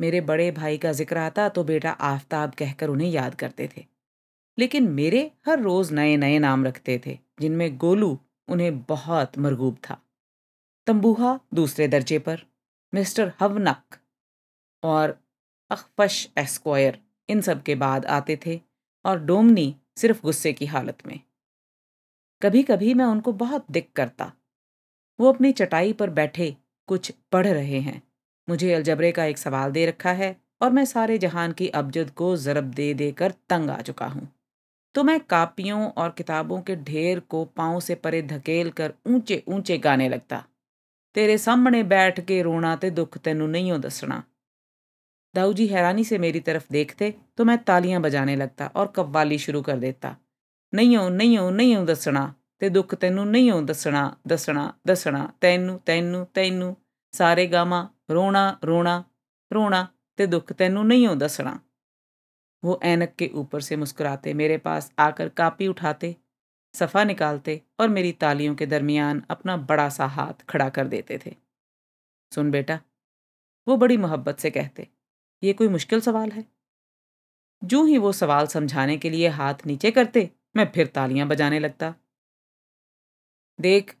मेरे 0.00 0.20
बड़े 0.20 0.50
भाई 0.50 0.78
का 0.78 0.92
ज़िक्र 0.92 1.18
आता 1.18 1.48
तो 1.48 1.64
बेटा 1.64 1.90
आफताब 1.90 2.54
कहकर 2.54 2.88
उन्हें 2.88 3.10
याद 3.10 3.34
करते 3.34 3.68
थे। 3.76 3.84
लेकिन 4.58 4.88
मेरे 4.90 5.30
हर 5.46 5.60
रोज 5.60 5.92
नए 5.92 6.16
नए 6.16 6.38
नाम 6.38 6.64
रखते 6.64 7.00
थे, 7.06 7.18
जिनमें 7.40 7.76
गोलू 7.78 8.18
उन्हें 8.48 8.82
बहुत 8.82 9.38
मरगूब 9.38 9.76
था। 9.80 10.00
तंबूहा 10.86 11.38
दूसरे 11.54 11.88
दर्जे 11.88 12.18
पर, 12.18 12.42
मिस्टर 12.92 13.32
हवनक। 13.40 13.98
और 14.86 15.18
अखफश 15.70 16.28
एस्क्वायर 16.38 16.98
इन 17.28 17.40
सब 17.40 17.62
के 17.62 17.74
बाद 17.74 18.06
आते 18.06 18.38
थे 18.46 18.60
और 19.04 19.20
डोमनी 19.20 19.74
सिर्फ़ 19.96 20.22
गुस्से 20.22 20.52
की 20.52 20.66
हालत 20.66 21.06
में। 21.06 21.20
कभी 22.42 22.62
कभी 22.62 22.94
मैं 22.94 23.04
उनको 23.04 23.32
बहुत 23.32 23.66
दिक 23.70 23.92
करता। 23.92 24.32
वो 25.18 25.32
अपनी 25.32 25.52
चटाई 25.52 25.92
पर 25.92 26.10
बैठे 26.10 26.54
कुछ 26.88 27.10
पढ़ 27.32 27.46
रहे 27.46 27.80
हैं। 27.80 28.02
मुझे 28.48 28.72
अलजबरे 28.74 29.12
का 29.12 29.24
एक 29.24 29.38
सवाल 29.38 29.72
दे 29.72 29.86
रखा 29.86 30.12
है 30.12 30.36
और 30.62 30.70
मैं 30.70 30.84
सारे 30.84 31.18
जहान 31.18 31.52
की 31.52 31.68
अबजद 31.68 32.10
को 32.10 32.36
ज़रब 32.36 32.64
दे 32.64 32.92
देकर 32.94 33.30
तंग 33.48 33.70
आ 33.70 33.80
चुका 33.80 34.06
हूँ। 34.06 34.28
तो 34.94 35.02
मैं 35.04 35.18
कापियों 35.20 35.90
और 35.90 36.10
किताबों 36.10 36.60
के 36.60 36.76
ढेर 36.76 37.20
को 37.20 37.44
पाँव 37.44 37.80
से 37.80 37.94
परे 37.94 38.22
धकेल 38.22 38.70
कर 38.70 38.94
ऊँचे 39.06 39.42
ऊँचे 39.48 39.78
गाने 39.78 40.08
लगता। 40.08 40.44
तेरे 41.14 41.38
सामने 41.38 41.82
बैठ 41.82 42.20
के 42.20 42.42
रोना 42.42 42.76
ते 42.76 42.90
दुख 42.90 43.18
तेनू 43.18 43.46
नहीं 43.46 43.72
हो 43.72 43.78
दसना। 43.78 44.22
दाऊ 45.35 45.53
जी 45.53 45.67
हैरानी 45.67 46.03
से 46.03 46.17
मेरी 46.17 46.39
तरफ 46.39 46.71
देखते 46.71 47.13
तो 47.37 47.45
मैं 47.45 47.57
तालियां 47.63 48.01
बजाने 48.01 48.35
लगता 48.35 48.67
और 48.75 48.93
कव्वाली 48.95 49.37
शुरू 49.37 49.61
कर 49.61 49.77
देता 49.79 50.15
नहीं 50.73 50.97
हो 50.97 51.09
नहीं 51.11 51.37
हो 51.37 51.49
नहीं 51.51 51.75
हो 51.75 51.85
दसना 51.85 52.31
ਤੇ 52.61 52.69
ਦੁੱਖ 52.69 52.93
ਤੈਨੂੰ 52.95 53.25
ਨਹੀਂ 53.27 53.49
ਹੋ 53.51 53.61
ਦੱਸਣਾ 53.61 54.01
ਦੱਸਣਾ 54.27 54.73
ਦੱਸਣਾ 54.87 55.27
ਤੈਨੂੰ 55.41 55.79
ਤੈਨੂੰ 55.85 56.25
ਤੈਨੂੰ 56.33 56.75
ਸਾਰੇ 57.13 57.45
ਗਾਮਾ 57.47 57.87
ਰੋਣਾ 58.11 58.43
ਰੋਣਾ 58.65 59.03
रोना 59.51 59.79
ते 60.19 60.25
दुख 60.27 60.51
तेनू 60.53 60.81
नहीं 60.83 61.07
हो 61.07 61.13
दसना 61.15 61.51
वो 62.63 62.79
ऐनक 62.83 63.15
के 63.15 63.27
ऊपर 63.35 63.61
से 63.61 63.75
मुस्कुराते 63.75 64.33
मेरे 64.33 64.57
पास 64.57 64.85
आकर 64.99 65.29
कापी 65.29 65.67
उठाते 65.67 66.11
सफ़ा 66.75 67.03
निकालते 67.03 67.55
और 67.79 67.89
मेरी 67.89 68.11
तालियों 68.21 68.53
के 68.55 68.65
दरमियान 68.65 69.21
अपना 69.29 69.55
बड़ा 69.65 69.87
सा 69.89 70.05
हाथ 70.09 70.45
खड़ा 70.49 70.69
कर 70.69 70.87
देते 70.87 71.17
थे 71.25 71.35
सुन 72.31 72.51
बेटा 72.51 72.79
वो 73.67 73.77
बड़ी 73.77 73.97
मोहब्बत 73.97 74.39
से 74.39 74.51
कहते 74.51 74.87
ये 75.42 75.52
कोई 75.52 75.68
मुश्किल 75.68 76.00
सवाल 76.00 76.30
है? 76.30 76.44
जू 77.64 77.84
ही 77.84 77.98
वो 77.98 78.12
सवाल 78.12 78.46
समझाने 78.46 78.98
के 78.98 79.10
लिए 79.10 79.28
हाथ 79.28 79.54
नीचे 79.66 79.90
करते, 79.90 80.30
मैं 80.56 80.72
फिर 80.72 80.86
तालियाँ 80.86 81.28
बजाने 81.28 81.58
लगता। 81.58 81.94
देख, 83.60 83.96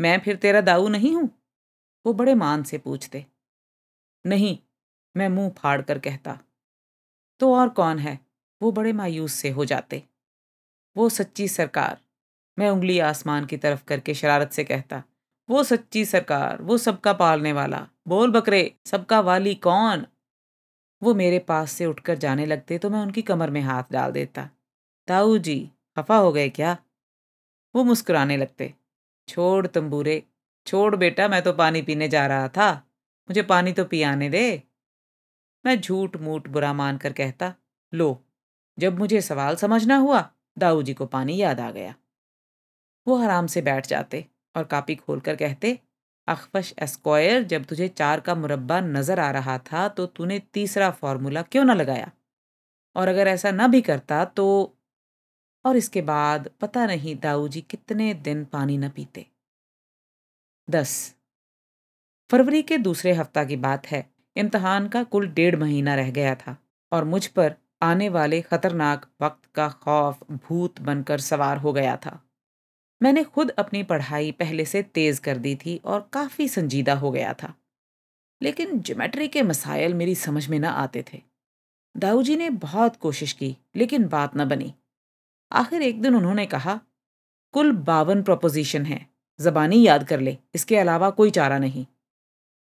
मैं 0.00 0.20
फिर 0.20 0.36
तेरा 0.36 0.60
दाऊ 0.60 0.88
नहीं 0.88 1.14
हूँ? 1.14 1.30
वो 2.06 2.12
बड़े 2.12 2.34
मान 2.34 2.62
से 2.62 2.78
पूछते। 2.78 3.26
नहीं, 4.26 4.58
मैं 5.16 5.28
मुँह 5.28 5.50
फाड़ 5.50 5.82
कर 5.82 5.98
कहता। 5.98 6.40
तो 7.40 7.54
और 7.54 7.68
कौन 7.68 7.98
है? 7.98 8.20
वो 8.62 8.72
बड़े 8.72 8.92
मायूस 8.92 9.32
से 9.32 9.50
हो 9.50 9.64
जाते। 9.64 10.04
वो 10.96 11.08
सच्ची 11.08 11.48
सरकार। 11.48 12.00
मैं 12.58 12.70
उंगली 12.70 12.98
आसमान 12.98 13.46
की 13.46 13.56
तरफ़ 13.56 13.84
करके 13.84 14.14
शरारत 14.14 14.52
से 14.52 14.64
कहता। 14.64 15.02
वो 15.50 15.64
सच्ची 15.64 16.04
सरकार, 16.04 16.62
वो 16.62 16.78
सबका 16.78 17.12
पालने 17.12 17.52
वाला। 17.52 17.88
बोल 18.08 18.32
बकरे, 18.32 18.76
सबका 18.86 19.20
वाली 19.20 19.54
कौन? 19.54 20.06
वो 21.04 21.14
मेरे 21.14 21.38
पास 21.38 21.72
से 21.72 21.86
उठकर 21.86 22.18
जाने 22.18 22.46
लगते 22.46 22.78
तो 22.78 22.90
मैं 22.90 23.00
उनकी 23.00 23.22
कमर 23.22 23.50
में 23.50 23.60
हाथ 23.60 23.82
डाल 23.92 24.12
देता। 24.12 24.50
ताऊ 25.06 25.38
जी, 25.38 25.70
खफा 25.96 26.16
हो 26.16 26.32
गए 26.32 26.48
क्या? 26.48 26.76
वो 27.74 27.84
मुस्कुराने 27.84 28.36
लगते। 28.36 28.74
छोड़ 29.28 29.66
तंबूरे 29.66 30.22
छोड़ 30.66 30.96
बेटा, 30.96 31.28
मैं 31.28 31.42
तो 31.42 31.52
पानी 31.52 31.82
पीने 31.82 32.08
जा 32.08 32.26
रहा 32.26 32.48
था। 32.48 32.72
मुझे 33.30 33.42
पानी 33.42 33.72
तो 33.72 33.84
पियाने 33.84 34.30
दे। 34.30 34.62
मैं 35.66 35.80
झूठ 35.80 36.16
मूठ 36.16 36.48
बुरा 36.48 36.72
मानकर 36.72 37.12
कहता, 37.12 37.54
लो, 37.94 38.24
जब 38.78 38.98
मुझे 38.98 39.20
सवाल 39.20 39.56
समझना 39.56 39.96
हुआ, 39.96 40.30
दाऊ 40.58 40.82
जी 40.82 40.94
को 40.94 41.06
पानी 41.06 41.36
याद 41.36 41.60
आ 41.60 41.70
गया। 41.70 41.94
वो 43.08 43.18
आराम 43.18 43.46
से 43.46 43.62
बैठ 43.62 43.86
जाते 43.86 44.26
और 44.56 44.64
कापी 44.64 44.94
खोलकर 44.94 45.36
कहते 45.36 45.80
अखफश 46.28 46.72
एस्क्वायर, 46.78 47.42
जब 47.44 47.64
तुझे 47.64 47.88
चार 47.90 48.20
का 48.20 48.34
मुरब्बा 48.34 48.80
नज़र 48.82 49.20
आ 49.20 49.30
रहा 49.30 49.58
था 49.64 49.86
तो 49.88 50.06
तूने 50.08 50.38
तीसरा 50.54 50.90
फार्मूला 50.92 51.42
क्यों 51.44 51.64
ना 51.64 51.74
लगाया? 51.74 52.10
और 52.96 53.08
अगर 53.08 53.28
ऐसा 53.28 53.50
ना 53.52 53.66
भी 53.68 53.80
करता 53.82 54.24
तो 54.26 54.46
और 55.64 55.76
इसके 55.76 56.02
बाद 56.02 56.48
पता 56.60 56.86
नहीं 56.86 57.16
दाऊ 57.16 57.48
जी 57.48 57.60
कितने 57.60 58.12
दिन 58.14 58.44
पानी 58.44 58.78
न 58.78 58.88
पीते। 58.88 59.26
दस। 60.68 61.14
फरवरी 62.30 62.62
के 62.62 62.78
दूसरे 62.78 63.12
हफ़्ता 63.12 63.44
की 63.44 63.56
बात 63.58 63.86
है। 63.86 64.04
इम्तहान 64.36 64.88
का 64.88 65.02
कुल 65.04 65.28
डेढ़ 65.30 65.56
महीना 65.56 65.94
रह 65.94 66.10
गया 66.10 66.34
था 66.36 66.56
और 66.92 67.04
मुझ 67.04 67.26
पर 67.28 67.54
आने 67.82 68.08
वाले 68.08 68.40
खतरनाक 68.42 69.06
वक्त 69.22 69.50
का 69.54 69.68
खौफ, 69.68 70.18
भूत 70.30 70.80
बनकर 70.80 71.20
सवार 71.20 71.56
हो 71.58 71.72
गया 71.72 71.96
था। 71.96 72.20
मैंने 73.04 73.24
खुद 73.24 73.50
अपनी 73.50 73.82
पढ़ाई 73.82 74.32
पहले 74.32 74.64
से 74.64 74.82
तेज 74.82 75.18
कर 75.18 75.36
दी 75.36 75.56
थी 75.56 75.80
और 75.84 76.10
काफ़ी 76.12 76.48
संजीदा 76.48 76.94
हो 76.94 77.10
गया 77.10 77.34
था। 77.34 77.54
लेकिन 78.42 78.80
ज्योमेट्री 78.80 79.28
के 79.28 79.42
मसाइल 79.42 79.94
मेरी 79.94 80.14
समझ 80.14 80.48
में 80.48 80.58
न 80.58 80.64
आते 80.64 81.04
थे। 81.12 81.22
दाऊ 81.96 82.22
जी 82.22 82.36
ने 82.36 82.50
बहुत 82.50 82.96
कोशिश 82.96 83.32
की, 83.32 83.56
लेकिन 83.76 84.08
बात 84.08 84.36
न 84.36 84.48
बनी। 84.48 84.74
आखिर 85.52 85.82
एक 85.82 86.02
दिन 86.02 86.14
उन्होंने 86.14 86.46
कहा, 86.46 86.80
कुल 87.52 87.72
बावन 87.72 88.22
प्रोपोजिशन 88.22 88.86
हैं, 88.86 89.10
जबानी 89.40 89.86
याद 89.86 90.08
कर 90.08 90.20
ले, 90.20 90.38
इसके 90.54 90.76
अलावा 90.76 91.10
कोई 91.10 91.30
चारा 91.30 91.58
नहीं। 91.58 91.86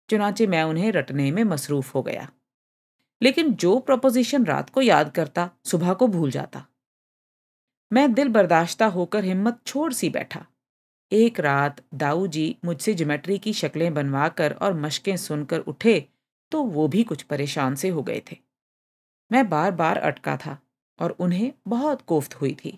चुनाचे 0.10 0.48
मैं 0.48 0.64
उन्हें 0.64 0.92
रटने 0.92 1.32
में 1.32 1.44
मसरूफ 1.44 1.96
हो 1.96 2.02
गया। 2.02 2.32
लेकिन 3.22 3.54
जो 3.54 3.80
प्रोपोजिशन 3.80 4.46
रात 4.46 4.70
को 4.70 4.82
याद 4.82 5.12
करता, 5.12 5.50
सुबह 5.66 5.94
को 5.94 6.08
भूल 6.08 6.32
जाता। 6.32 6.66
मैं 7.92 8.14
दिल 8.14 8.30
बर्दाश्ता 8.30 8.86
होकर 8.86 9.24
हिम्मत 9.24 9.60
छोड़ 9.66 9.92
सी 9.94 10.10
बैठा। 10.10 10.46
एक 11.12 11.40
रात 11.40 11.82
दाऊ 11.94 12.28
जी 12.28 12.56
मुझसे 12.66 12.94
ज्योमेट्री 12.94 13.38
की 13.38 13.54
शक्लें 13.54 13.94
बनवाकर 13.94 14.54
और 14.54 14.74
मशकें 14.74 15.16
सुनकर 15.18 15.60
उठे 15.60 16.00
तो 16.52 16.62
वो 16.64 16.88
भी 16.88 17.04
कुछ 17.04 17.22
परेशान 17.24 17.76
से 17.76 17.90
हो 17.90 18.04
गए 18.04 18.22
थे। 18.32 18.38
मैं 19.32 19.50
बार 19.50 19.72
बार 19.72 19.98
अटका 19.98 20.36
था 20.38 20.58
और 21.00 21.16
उन्हें 21.20 21.52
बहुत 21.68 22.02
कोफ्त 22.02 22.36
हुई 22.36 22.54
थी। 22.66 22.78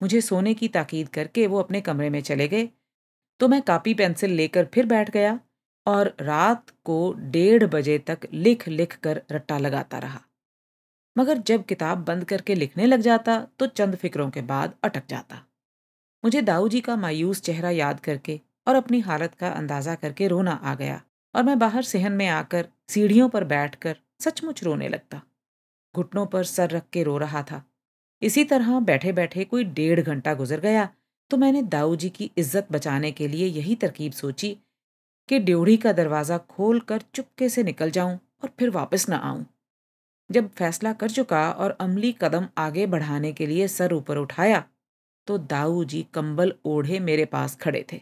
मुझे 0.00 0.20
सोने 0.20 0.54
की 0.54 0.68
ताकीद 0.68 1.08
करके 1.08 1.46
वो 1.46 1.58
अपने 1.58 1.80
कमरे 1.80 2.10
में 2.10 2.20
चले 2.22 2.48
गए 2.48 2.68
तो 3.40 3.48
मैं 3.48 3.60
कापी 3.62 3.94
पेंसिल 3.94 4.30
लेकर 4.30 4.64
फिर 4.64 4.86
बैठ 4.86 5.10
गया 5.10 5.38
और 5.86 6.14
रात 6.20 6.70
को 6.84 7.12
डेढ़ 7.18 7.64
बजे 7.66 7.98
तक 7.98 8.26
लिख 8.32 8.66
लिख 8.68 8.96
कर 8.96 9.22
रट्टा 9.32 9.58
लगाता 9.58 9.98
रहा। 9.98 10.20
मगर 11.18 11.38
जब 11.46 11.64
किताब 11.66 12.04
बंद 12.04 12.24
करके 12.24 12.54
लिखने 12.54 12.86
लग 12.86 13.00
जाता 13.00 13.38
तो 13.58 13.66
चंद 13.68 13.96
फिक्रों 13.96 14.28
के 14.30 14.42
बाद 14.44 14.74
अटक 14.84 15.02
जाता। 15.08 15.42
मुझे 16.24 16.42
दाऊ 16.42 16.68
जी 16.68 16.80
का 16.80 16.96
मायूस 16.96 17.40
चेहरा 17.42 17.70
याद 17.72 18.00
करके 18.00 18.40
और 18.66 18.74
अपनी 18.74 19.00
हालत 19.02 19.34
का 19.34 19.48
अंदाज़ा 19.50 19.94
करके 19.96 20.28
रोना 20.28 20.52
आ 20.52 20.74
गया 20.74 21.00
और 21.34 21.42
मैं 21.44 21.58
बाहर 21.58 21.82
सहन 21.84 22.12
में 22.12 22.26
आकर 22.28 22.68
सीढ़ियों 22.88 23.28
पर 23.28 23.44
बैठकर 23.46 23.96
सचमुच 24.20 24.62
रोने 24.64 24.88
लगता। 24.88 25.20
घुटनों 25.94 26.26
पर 26.26 26.44
सर 26.46 26.70
रख 26.70 26.84
के 26.92 27.02
रो 27.02 27.16
रहा 27.18 27.42
था। 27.42 27.62
इसी 28.22 28.44
तरह 28.44 28.78
बैठे 28.82 29.12
बैठे 29.12 29.44
कोई 29.46 29.64
डेढ़ 29.66 30.00
घंटा 30.00 30.34
गुजर 30.34 30.60
गया 30.60 30.88
तो 31.30 31.36
मैंने 31.36 31.62
दाऊ 31.68 31.96
जी 31.96 32.08
की 32.10 32.30
इज़्ज़त 32.38 32.72
बचाने 32.72 33.10
के 33.12 33.28
लिए 33.28 33.46
यही 33.48 33.74
तरकीब 33.76 34.12
सोची 34.14 34.56
कि 35.28 35.38
ड्योढ़ी 35.40 35.76
का 35.76 35.92
दरवाज़ा 35.94 36.38
खोल 36.50 36.80
कर 36.80 37.02
चुपके 37.14 37.48
से 37.48 37.62
निकल 37.62 37.90
जाऊँ 37.90 38.18
और 38.42 38.50
फिर 38.58 38.70
वापस 38.70 39.08
न 39.10 39.12
आऊँ। 39.14 39.44
जब 40.30 40.48
फैसला 40.48 40.92
कर 40.92 41.10
चुका 41.10 41.50
और 41.50 41.76
अमली 41.80 42.12
कदम 42.12 42.46
आगे 42.58 42.86
बढ़ाने 42.86 43.32
के 43.32 43.46
लिए 43.46 43.68
सर 43.68 43.92
ऊपर 43.92 44.16
उठाया 44.16 44.64
तो 45.28 45.38
दाऊ 45.38 45.84
जी 45.84 46.02
कंबल 46.14 46.52
ओढ़े 46.64 46.98
मेरे 47.00 47.24
पास 47.24 47.56
खड़े 47.56 47.84
थे। 47.92 48.00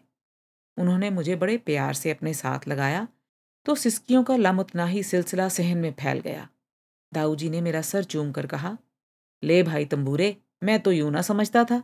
उन्होंने 0.76 1.10
मुझे 1.10 1.36
बड़े 1.36 1.56
प्यार 1.56 1.94
से 1.94 2.10
अपने 2.10 2.34
साथ 2.34 2.68
लगाया 2.68 3.06
तो 3.66 3.74
सिस्कियों 3.74 4.22
का 4.24 4.36
लमुतना 4.36 4.86
ही 4.86 5.02
सिलसिला 5.02 5.48
सहन 5.48 5.78
में 5.78 5.92
फैल 5.92 6.20
गया। 6.20 6.48
दाऊ 7.12 7.34
जी 7.36 7.50
ने 7.50 7.60
मेरा 7.60 7.80
सर 7.82 8.04
चूम 8.04 8.30
कर 8.32 8.46
कहा, 8.46 8.76
ले 9.42 9.62
भाई 9.62 9.84
तंबूरे, 9.84 10.36
मैं 10.62 10.78
तो 10.80 10.92
यूँ 10.92 11.10
ना 11.10 11.22
समझता 11.22 11.64
था। 11.64 11.82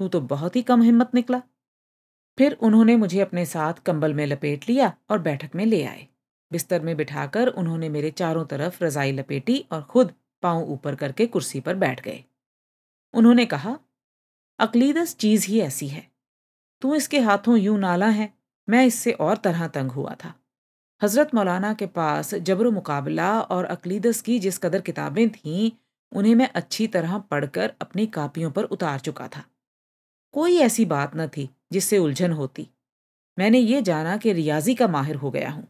तू 0.00 0.08
तो 0.08 0.20
बहुत 0.22 0.56
ही 0.56 0.62
कम 0.62 0.82
हिम्मत 0.82 1.14
निकला। 1.14 1.40
फिर 2.38 2.52
उन्होंने 2.62 2.96
मुझे 2.96 3.20
अपने 3.20 3.44
साथ 3.46 3.74
कंबल 3.86 4.14
में 4.14 4.24
लपेट 4.26 4.68
लिया 4.68 4.92
और 5.10 5.18
बैठक 5.18 5.54
में 5.54 5.64
ले 5.66 5.82
आए। 5.84 6.06
बिस्तर 6.52 6.82
में 6.82 6.96
बिठाकर 6.96 7.48
उन्होंने 7.48 7.88
मेरे 7.88 8.10
चारों 8.10 8.44
तरफ़ 8.44 8.84
रजाई 8.84 9.12
लपेटी 9.12 9.64
और 9.72 9.82
खुद 9.82 10.12
पाँव 10.42 10.62
ऊपर 10.62 10.94
करके 10.94 11.26
कुर्सी 11.26 11.60
पर 11.60 11.74
बैठ 11.74 12.00
गए। 12.00 12.24
उन्होंने 13.14 13.46
कहा, 13.46 13.78
अकलीदस 14.58 15.16
चीज़ 15.16 15.46
ही 15.46 15.60
ऐसी 15.60 15.88
है। 15.88 16.10
तू 16.82 16.94
इसके 16.94 17.20
हाथों 17.20 17.58
यूँ 17.58 17.78
नाला 17.78 18.08
है, 18.08 18.34
मैं 18.68 18.86
इससे 18.86 19.12
और 19.12 19.36
तरह 19.36 19.68
तंग 19.68 19.90
हुआ 19.90 20.14
था। 20.24 20.34
हज़रत 21.02 21.34
मौलाना 21.34 21.74
के 21.74 21.86
पास 21.86 22.34
जबर 22.34 22.68
मुकाबला 22.68 23.40
और 23.40 23.64
अकलीदस 23.64 24.20
की 24.20 24.38
जिस 24.38 24.58
कदर 24.58 24.80
किताबें 24.80 25.30
थीं, 25.30 25.70
उन्हें 26.12 26.34
मैं 26.34 26.48
अच्छी 26.54 26.86
तरह 26.86 27.18
पढ़कर 27.18 27.72
अपनी 27.80 28.06
कापियों 28.06 28.50
पर 28.50 28.64
उतार 28.64 28.98
चुका 28.98 29.28
था। 29.28 29.44
कोई 30.32 30.58
ऐसी 30.58 30.84
बात 30.84 31.16
न 31.16 31.28
थी 31.28 31.50
जिससे 31.72 31.98
उलझन 31.98 32.32
होती। 32.32 32.68
मैंने 33.38 33.58
ये 33.58 33.82
जाना 33.82 34.16
कि 34.16 34.32
रियाजी 34.32 34.74
का 34.74 34.88
माहिर 34.88 35.16
हो 35.16 35.30
गया 35.30 35.50
हूँ। 35.50 35.68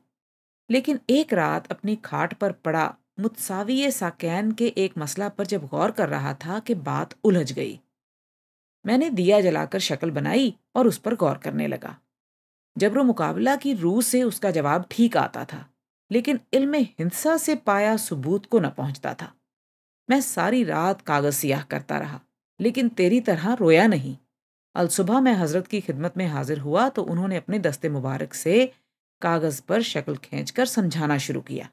लेकिन 0.70 1.00
एक 1.10 1.32
रात 1.32 1.70
अपनी 1.72 1.96
खाट 1.96 2.34
पर 2.34 2.52
पड़ा 2.54 2.94
मुतसावी 3.20 3.90
साकैन 3.90 4.50
के 4.52 4.66
एक 4.76 4.98
मसला 4.98 5.28
पर 5.28 5.46
जब 5.46 5.66
गौर 5.66 5.90
कर 5.90 6.08
रहा 6.08 6.34
था 6.34 6.58
कि 6.58 6.74
बात 6.74 7.14
उलझ 7.24 7.52
गई। 7.52 7.78
मैंने 8.84 9.08
दिया 9.10 9.40
जलाकर 9.40 9.78
शक्ल 9.78 10.10
बनाई 10.10 10.54
और 10.76 10.86
उस 10.86 10.98
पर 10.98 11.14
गौर 11.14 11.38
करने 11.38 11.66
लगा। 11.66 11.96
जबर 12.76 13.02
मुकाबला 13.02 13.56
की 13.56 13.72
रूह 13.74 14.00
से 14.02 14.22
उसका 14.22 14.50
जवाब 14.50 14.84
ठीक 14.90 15.16
आता 15.16 15.44
था, 15.44 15.64
लेकिन 16.10 16.40
इल्म 16.52 16.74
हिंसा 16.74 17.36
से 17.36 17.54
पाया 17.56 17.96
सबूत 17.96 18.46
को 18.46 18.60
न 18.60 18.68
पहुँचता 18.68 19.14
था। 19.14 19.32
मैं 20.08 20.20
सारी 20.20 20.62
रात 20.64 21.00
कागज़ 21.00 21.34
सियाह 21.34 21.62
करता 21.62 21.98
रहा, 21.98 22.20
लेकिन 22.60 22.88
तेरी 22.88 23.20
तरह 23.20 23.52
रोया 23.54 23.86
नहीं। 23.86 24.16
अलसुबह 24.74 25.20
मैं 25.20 25.32
हज़रत 25.34 25.66
की 25.66 25.80
खिदमत 25.80 26.16
में 26.16 26.26
हाजिर 26.26 26.58
हुआ 26.58 26.88
तो 26.88 27.02
उन्होंने 27.02 27.36
अपने 27.36 27.58
दस्ते 27.58 27.88
मुबारक 27.88 28.34
से 28.34 28.72
कागज़ 29.22 29.62
पर 29.68 29.82
शक्ल 29.82 30.16
खींचकर 30.16 30.66
समझाना 30.66 31.18
शुरू 31.18 31.40
किया। 31.40 31.68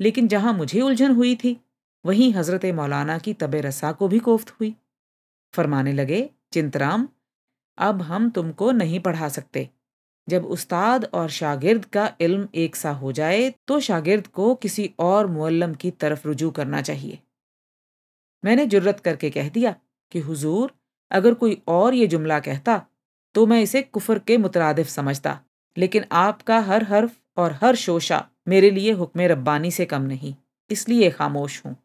लेकिन 0.00 0.28
जहाँ 0.28 0.52
मुझे 0.52 0.80
उलझन 0.80 1.10
हुई 1.10 1.34
थी, 1.36 1.60
वहीं 2.06 2.32
हज़रत 2.34 2.64
मौलाना 2.64 3.18
की 3.18 3.34
तब 3.34 3.54
रसा 3.54 3.92
को 3.92 4.08
भी 4.08 4.18
कोफ्त 4.18 4.50
हुई। 4.50 4.74
फरमाने 5.54 5.92
लगे, 5.92 6.30
चिंतराम, 6.52 7.08
अब 7.78 8.02
हम 8.02 8.30
तुमको 8.30 8.72
नहीं 8.72 9.00
पढ़ा 9.00 9.28
सकते। 9.28 9.68
जब 10.28 10.46
उस्ताद 10.46 11.04
और 11.04 11.30
शागिर्द 11.30 11.84
का 11.84 12.16
इल्म 12.20 12.48
एक 12.54 12.76
सा 12.76 12.90
हो 12.90 13.12
जाए 13.12 13.54
तो 13.66 13.80
शागिर्द 13.80 14.26
को 14.26 14.54
किसी 14.54 14.94
और 14.98 15.26
मुअल्लम 15.26 15.74
की 15.74 15.90
तरफ़ 15.90 16.26
रुजू 16.28 16.50
करना 16.50 16.82
चाहिए। 16.82 17.18
मैंने 18.44 18.66
जुर्रत 18.66 19.00
करके 19.00 19.30
कह 19.30 19.48
दिया 19.48 19.74
कि, 20.12 20.18
हुजूर, 20.18 20.72
अगर 21.10 21.34
कोई 21.34 21.62
और 21.68 21.94
ये 21.94 22.06
जुमला 22.06 22.40
कहता 22.40 22.86
तो 23.34 23.46
मैं 23.46 23.60
इसे 23.62 23.82
कुफर 23.82 24.18
के 24.18 24.36
मुतरादिफ 24.36 24.88
समझता। 24.88 25.40
लेकिन 25.76 26.04
आपका 26.12 26.58
हर 26.60 26.84
हर्फ 26.84 27.16
और 27.36 27.52
हर 27.62 27.76
शोशा 27.76 28.26
मेरे 28.48 28.70
लिए 28.70 28.92
हुक्म 28.92 29.20
रब्बानी 29.22 29.70
से 29.70 29.84
कम 29.86 30.02
नहीं, 30.04 30.34
इसलिए 30.70 31.10
खामोश 31.10 31.60
हूँ। 31.64 31.76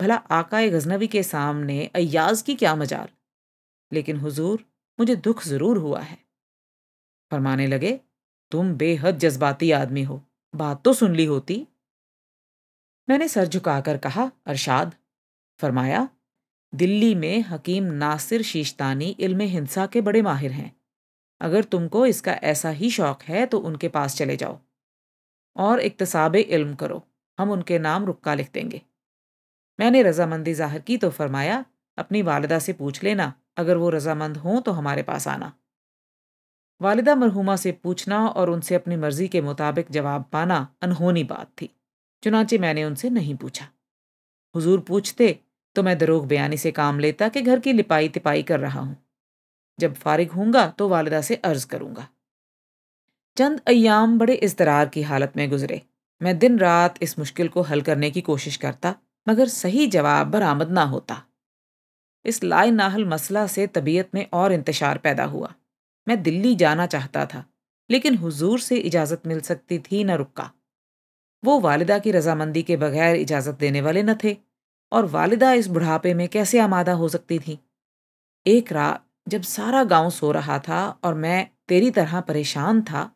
भला 0.00 0.14
आकाए 0.14 0.68
गजनवी 0.70 1.06
के 1.06 1.22
सामने 1.22 1.84
अयाज 1.94 2.42
की 2.42 2.54
क्या 2.54 2.74
मजाल 2.76 3.08
लेकिन 3.92 4.16
हुजूर, 4.16 4.64
मुझे 4.98 5.16
दुख 5.16 5.44
ज़रूर 5.44 5.78
हुआ 5.78 6.00
है। 6.00 6.18
फरमाने 7.30 7.66
लगे, 7.66 7.98
तुम 8.52 8.74
बेहद 8.74 9.18
जज्बाती 9.18 9.70
आदमी 9.72 10.02
हो, 10.02 10.20
बात 10.54 10.82
तो 10.84 10.92
सुन 10.92 11.14
ली 11.16 11.24
होती। 11.24 11.66
मैंने 13.08 13.28
सर 13.28 13.46
झुकाकर 13.46 13.96
कहा, 13.98 14.30
अरशाद, 14.46 14.94
फरमाया, 15.60 16.08
दिल्ली 16.72 17.14
में 17.14 17.40
हकीम 17.40 17.84
नासिर 17.94 18.42
शीशतानी 18.42 19.08
इल्म 19.20 19.40
हिंसा 19.42 19.86
के 19.86 20.00
बड़े 20.00 20.22
माहिर 20.22 20.52
हैं। 20.52 20.75
अगर 21.40 21.64
तुमको 21.64 22.04
इसका 22.06 22.32
ऐसा 22.44 22.70
ही 22.70 22.90
शौक 22.90 23.22
है 23.22 23.44
तो 23.46 23.58
उनके 23.60 23.88
पास 23.88 24.16
चले 24.16 24.36
जाओ। 24.36 24.58
और 25.56 25.80
इकतसाब 25.80 26.36
इल्म 26.36 26.74
करो। 26.74 27.02
हम 27.38 27.50
उनके 27.50 27.78
नाम 27.78 28.04
रुक्का 28.04 28.34
लिख 28.34 28.50
देंगे। 28.54 28.80
मैंने 29.78 30.02
रजामंदी 30.02 30.54
ज़ाहिर 30.54 30.80
की 30.80 30.96
तो 30.96 31.10
फरमाया, 31.10 31.64
अपनी 31.98 32.22
वालदा 32.22 32.58
से 32.58 32.72
पूछ 32.72 33.02
लेना। 33.04 33.32
अगर 33.56 33.76
वो 33.76 33.88
रजामंद 33.90 34.36
हों 34.36 34.60
तो 34.60 34.72
हमारे 34.72 35.02
पास 35.02 35.28
आना। 35.28 35.52
वालदा 36.80 37.14
मरहुमा 37.14 37.56
से 37.56 37.72
पूछना 37.74 38.26
और 38.28 38.50
उनसे 38.50 38.74
अपनी 38.74 38.96
मर्ज़ी 38.96 39.28
के 39.28 39.40
मुताबिक 39.40 39.90
जवाब 39.90 40.24
पाना 40.32 40.66
अनहोनी 40.82 41.24
बात 41.24 41.50
थी। 41.60 41.70
चुनाचे 42.22 42.58
मैंने 42.58 42.84
उनसे 42.84 43.10
नहीं 43.10 43.34
पूछा। 43.36 43.68
हुजूर 44.54 44.80
पूछते 44.80 45.38
तो 45.76 45.82
मैं 45.82 45.96
दरोग 45.98 46.26
बयानी 46.28 46.56
से 46.56 46.70
काम 46.72 46.98
लेता 46.98 47.28
कि 47.28 47.42
घर 47.42 47.60
की 47.60 47.72
लिपाई 47.72 48.08
तिपाई 48.08 48.42
कर 48.42 48.60
रहा 48.60 48.80
हूँ। 48.80 48.96
जब 49.78 49.94
फारिग 49.94 50.30
हूँगा 50.30 50.66
तो 50.68 50.88
वालदा 50.88 51.20
से 51.20 51.34
अर्ज़ 51.34 51.66
करूँगा। 51.66 52.06
चंद 53.36 53.60
अयाम 53.66 54.18
बड़े 54.18 54.34
इस्तरार 54.34 54.88
की 54.88 55.02
हालत 55.02 55.32
में 55.36 55.48
गुजरे। 55.50 55.80
मैं 56.20 56.38
दिन 56.38 56.58
रात 56.58 57.02
इस 57.02 57.18
मुश्किल 57.18 57.48
को 57.48 57.62
हल 57.62 57.82
करने 57.82 58.10
की 58.10 58.20
कोशिश 58.20 58.56
करता, 58.56 58.94
मगर 59.26 59.48
सही 59.48 59.86
जवाब 59.86 60.26
बरामद 60.26 60.70
ना 60.70 60.82
होता। 60.84 61.22
इस 62.24 62.42
लाए 62.44 62.70
नाहल 62.70 63.04
मसला 63.04 63.46
से 63.46 63.66
तबीयत 63.66 64.14
में 64.14 64.26
और 64.32 64.52
इंतशार 64.52 64.98
पैदा 64.98 65.24
हुआ। 65.24 65.54
मैं 66.06 66.22
दिल्ली 66.22 66.54
जाना 66.54 66.86
चाहता 66.86 67.26
था, 67.26 67.44
लेकिन 67.90 68.16
हुजूर 68.16 68.60
से 68.60 68.76
इजाज़त 68.76 69.26
मिल 69.26 69.40
सकती 69.40 69.78
थी 69.78 70.04
न 70.04 70.10
रुका 70.10 70.50
वो 71.42 71.58
वालिदा 71.60 71.98
की 71.98 72.10
रजामंदी 72.10 72.62
के 72.62 72.76
बगैर 72.76 73.16
इजाज़त 73.16 73.54
देने 73.54 73.80
वाले 73.80 74.02
न 74.02 74.14
थे, 74.24 74.36
और 74.92 75.06
वालिदा 75.06 75.52
इस 75.52 75.66
बुढ़ापे 75.66 76.14
में 76.14 76.28
कैसे 76.28 76.58
आमादा 76.58 76.92
हो 76.92 77.08
सकती 77.08 77.38
थी? 77.38 77.58
एक 78.46 78.72
रात 78.72 79.04
जब 79.26 79.42
सारा 79.42 79.82
गाँव 79.84 80.10
सो 80.10 80.30
रहा 80.32 80.58
था 80.58 80.88
और 81.04 81.14
मैं 81.14 81.48
तेरी 81.68 81.90
तरह 81.90 82.20
परेशान 82.20 82.82
था 82.82 83.10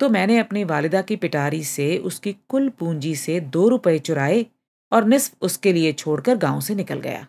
तो 0.00 0.08
मैंने 0.08 0.38
अपनी 0.38 0.64
वालिदा 0.64 1.02
की 1.02 1.16
पिटारी 1.16 1.62
से 1.64 1.96
उसकी 1.98 2.32
कुल 2.48 2.68
पूंजी 2.68 3.14
से 3.16 3.38
दो 3.40 3.68
रुपए 3.68 3.98
चुराए 3.98 4.44
और 4.92 5.04
निस्फ 5.04 5.36
उसके 5.40 5.72
लिए 5.72 5.92
छोड़कर 5.92 6.36
गाँव 6.36 6.60
से 6.60 6.74
निकल 6.74 7.00
गया। 7.00 7.26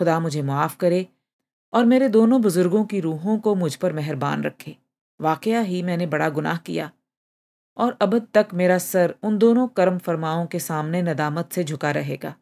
खुदा 0.00 0.18
मुझे 0.20 0.42
माफ़ 0.42 0.76
करे 0.76 1.06
और 1.72 1.84
मेरे 1.84 2.08
दोनों 2.08 2.40
बुज़ुर्गों 2.42 2.84
की 2.84 3.00
रूहों 3.00 3.38
को 3.38 3.54
मुझ 3.54 3.74
पर 3.74 3.92
मेहरबान 3.92 4.42
रखे। 4.44 4.76
वाकया 5.20 5.60
ही 5.60 5.82
मैंने 5.82 6.06
बड़ा 6.06 6.28
गुनाह 6.28 6.56
किया 6.56 6.90
और 7.76 7.96
अब 8.00 8.18
तक 8.34 8.48
मेरा 8.54 8.78
सर 8.78 9.14
उन 9.22 9.38
दोनों 9.38 9.66
कर्म 9.68 9.98
फरमाओं 9.98 10.46
के 10.46 10.58
सामने 10.58 11.02
नदामत 11.02 11.52
से 11.52 11.64
झुका 11.64 11.90
रहेगा। 11.90 12.34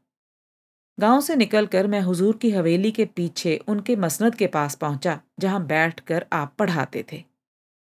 गाँव 0.99 1.21
से 1.21 1.35
निकलकर 1.37 1.87
मैं 1.87 2.01
हुजूर 2.01 2.37
की 2.37 2.51
हवेली 2.51 2.91
के 2.91 3.05
पीछे 3.07 3.57
उनके 3.69 3.97
मसनद 3.97 4.35
के 4.35 4.47
पास 4.47 4.75
पहुँचा, 4.75 5.19
जहाँ 5.41 5.65
बैठकर 5.67 6.27
आप 6.33 6.55
पढ़ाते 6.59 7.05
थे। 7.13 7.23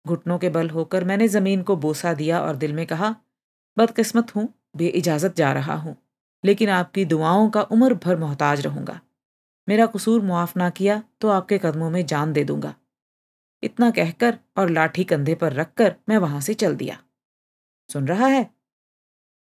घुटनों 0.05 0.37
के 0.39 0.49
बल 0.49 0.69
होकर 0.69 1.03
मैंने 1.03 1.27
ज़मीन 1.27 1.61
को 1.63 1.75
बोसा 1.77 2.13
दिया 2.13 2.39
और 2.41 2.55
दिल 2.55 2.73
में 2.73 2.85
कहा, 2.85 3.15
बदकिस्मत 3.77 4.35
हूँ 4.35 4.47
बे 4.77 4.87
इजाज़त 4.87 5.35
जा 5.35 5.51
रहा 5.53 5.75
हूँ, 5.75 5.95
लेकिन 6.43 6.69
आपकी 6.69 7.05
दुआओं 7.05 7.49
का 7.49 7.61
उम्र 7.63 7.93
भर 7.95 8.17
मोहताज 8.17 8.61
रहूँगा। 8.61 8.99
मेरा 9.67 9.85
कसूर 9.85 10.21
मुआफ 10.21 10.57
ना 10.57 10.69
किया 10.71 11.01
तो 11.21 11.29
आपके 11.29 11.57
कदमों 11.57 11.89
में 11.89 12.05
जान 12.05 12.33
दे 12.33 12.43
दूँगा। 12.43 12.73
इतना 13.63 13.89
कहकर 13.91 14.37
और 14.57 14.69
लाठी 14.69 15.03
कंधे 15.03 15.35
पर 15.35 15.53
रखकर 15.53 15.95
मैं 16.09 16.17
वहाँ 16.17 16.41
से 16.41 16.53
चल 16.53 16.75
दिया। 16.75 16.97
सुन 17.89 18.07
रहा 18.07 18.27
है? 18.27 18.49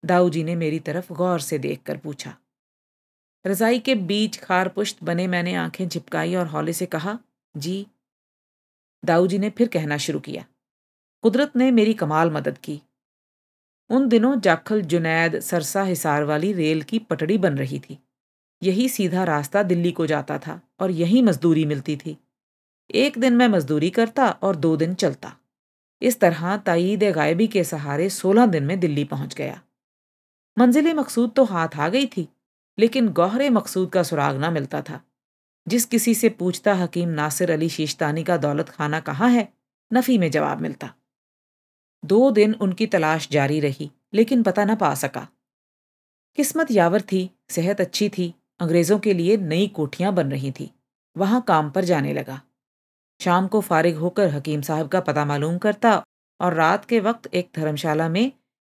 दाऊ 0.03 0.29
जी 0.29 0.43
ने 0.43 0.55
मेरी 0.55 0.79
तरफ़ 0.79 1.13
गौर 1.13 1.39
से 1.39 1.57
देखकर 1.59 1.97
पूछा। 1.97 2.35
रजाई 3.47 3.79
के 3.79 3.95
बीच 3.95 4.37
खार 4.37 4.69
पुष्ट 4.69 4.97
बने 5.03 5.27
मैंने 5.27 5.55
आँखें 5.55 5.89
झिपकाई 5.89 6.35
और 6.35 6.47
हौले 6.47 6.73
से 6.73 6.85
कहा, 6.85 7.19
जी, 7.57 7.87
दाऊ 9.05 9.27
जी 9.27 9.39
ने 9.39 9.49
फिर 9.49 9.67
कहना 9.67 9.97
शुरू 9.97 10.19
किया। 10.19 10.45
कुदरत 11.21 11.55
ने 11.55 11.71
मेरी 11.71 11.93
कमाल 11.93 12.31
मदद 12.31 12.57
की। 12.57 12.81
उन 13.89 14.07
दिनों 14.07 14.39
जाखल 14.39 14.81
जुनैद 14.81 15.39
सरसा 15.39 15.83
हिसार 15.83 16.23
वाली 16.23 16.53
रेल 16.53 16.81
की 16.81 16.99
पटड़ी 16.99 17.37
बन 17.37 17.57
रही 17.57 17.79
थी। 17.79 17.99
यही 18.63 18.89
सीधा 18.89 19.23
रास्ता 19.23 19.63
दिल्ली 19.63 19.91
को 19.91 20.05
जाता 20.05 20.37
था 20.37 20.61
और 20.79 20.91
यही 20.91 21.21
मजदूरी 21.21 21.65
मिलती 21.65 21.97
थी। 21.97 22.17
एक 22.91 23.17
दिन 23.17 23.33
मैं 23.33 23.47
मजदूरी 23.47 23.89
करता 23.89 24.29
और 24.29 24.55
दो 24.55 24.77
दिन 24.77 24.93
चलता। 24.93 25.35
इस 26.01 26.19
तरह 26.19 26.57
तईद 26.57 27.03
गायबी 27.03 27.47
के 27.47 27.63
सहारे 27.63 28.09
सोलह 28.09 28.45
दिन 28.45 28.63
में 28.63 28.79
दिल्ली 28.79 29.03
पहुँच 29.03 29.33
गया। 29.33 29.61
मंजिल 30.57 30.93
मकसूद 30.93 31.31
तो 31.35 31.43
हाथ 31.43 31.69
आ 31.75 31.89
गई 31.89 32.05
थी 32.05 32.29
लेकिन 32.79 33.09
गौहरे 33.09 33.49
मकसूद 33.49 33.89
का 33.89 34.03
सुराग 34.03 34.35
ना 34.35 34.51
मिलता 34.51 34.81
था। 34.81 35.01
जिस 35.67 35.85
किसी 35.85 36.15
से 36.15 36.29
पूछता 36.29 36.73
हकीम 36.73 37.09
नासिर 37.09 37.51
अली 37.51 37.69
शीशतानी 37.69 38.23
का 38.23 38.37
दौलत 38.37 38.69
खाना 38.69 38.99
कहाँ 38.99 39.29
है, 39.29 39.53
नफ़ी 39.93 40.17
में 40.17 40.31
जवाब 40.31 40.61
मिलता। 40.61 40.93
दो 42.05 42.31
दिन 42.31 42.53
उनकी 42.53 42.87
तलाश 42.87 43.29
जारी 43.31 43.59
रही, 43.59 43.91
लेकिन 44.13 44.43
पता 44.43 44.65
न 44.65 44.75
पा 44.75 44.95
सका। 44.95 45.27
किस्मत 46.35 46.71
यावर 46.71 47.01
थी, 47.01 47.31
सेहत 47.49 47.81
अच्छी 47.81 48.09
थी, 48.09 48.35
अंग्रेज़ों 48.59 48.99
के 48.99 49.13
लिए 49.13 49.37
नई 49.37 49.67
कोठियाँ 49.67 50.13
बन 50.13 50.31
रही 50.31 50.51
थी। 50.51 50.71
वहाँ 51.17 51.41
काम 51.41 51.71
पर 51.71 51.85
जाने 51.85 52.13
लगा। 52.13 52.41
शाम 53.21 53.47
को 53.47 53.61
फारिग 53.61 53.95
होकर 53.95 54.29
हकीम 54.29 54.61
साहब 54.61 54.87
का 54.87 54.99
पता 54.99 55.25
मालूम 55.25 55.57
करता 55.57 56.03
और 56.41 56.53
रात 56.53 56.85
के 56.85 56.99
वक्त 56.99 57.33
एक 57.33 57.49
धर्मशाला 57.55 58.09
में 58.09 58.31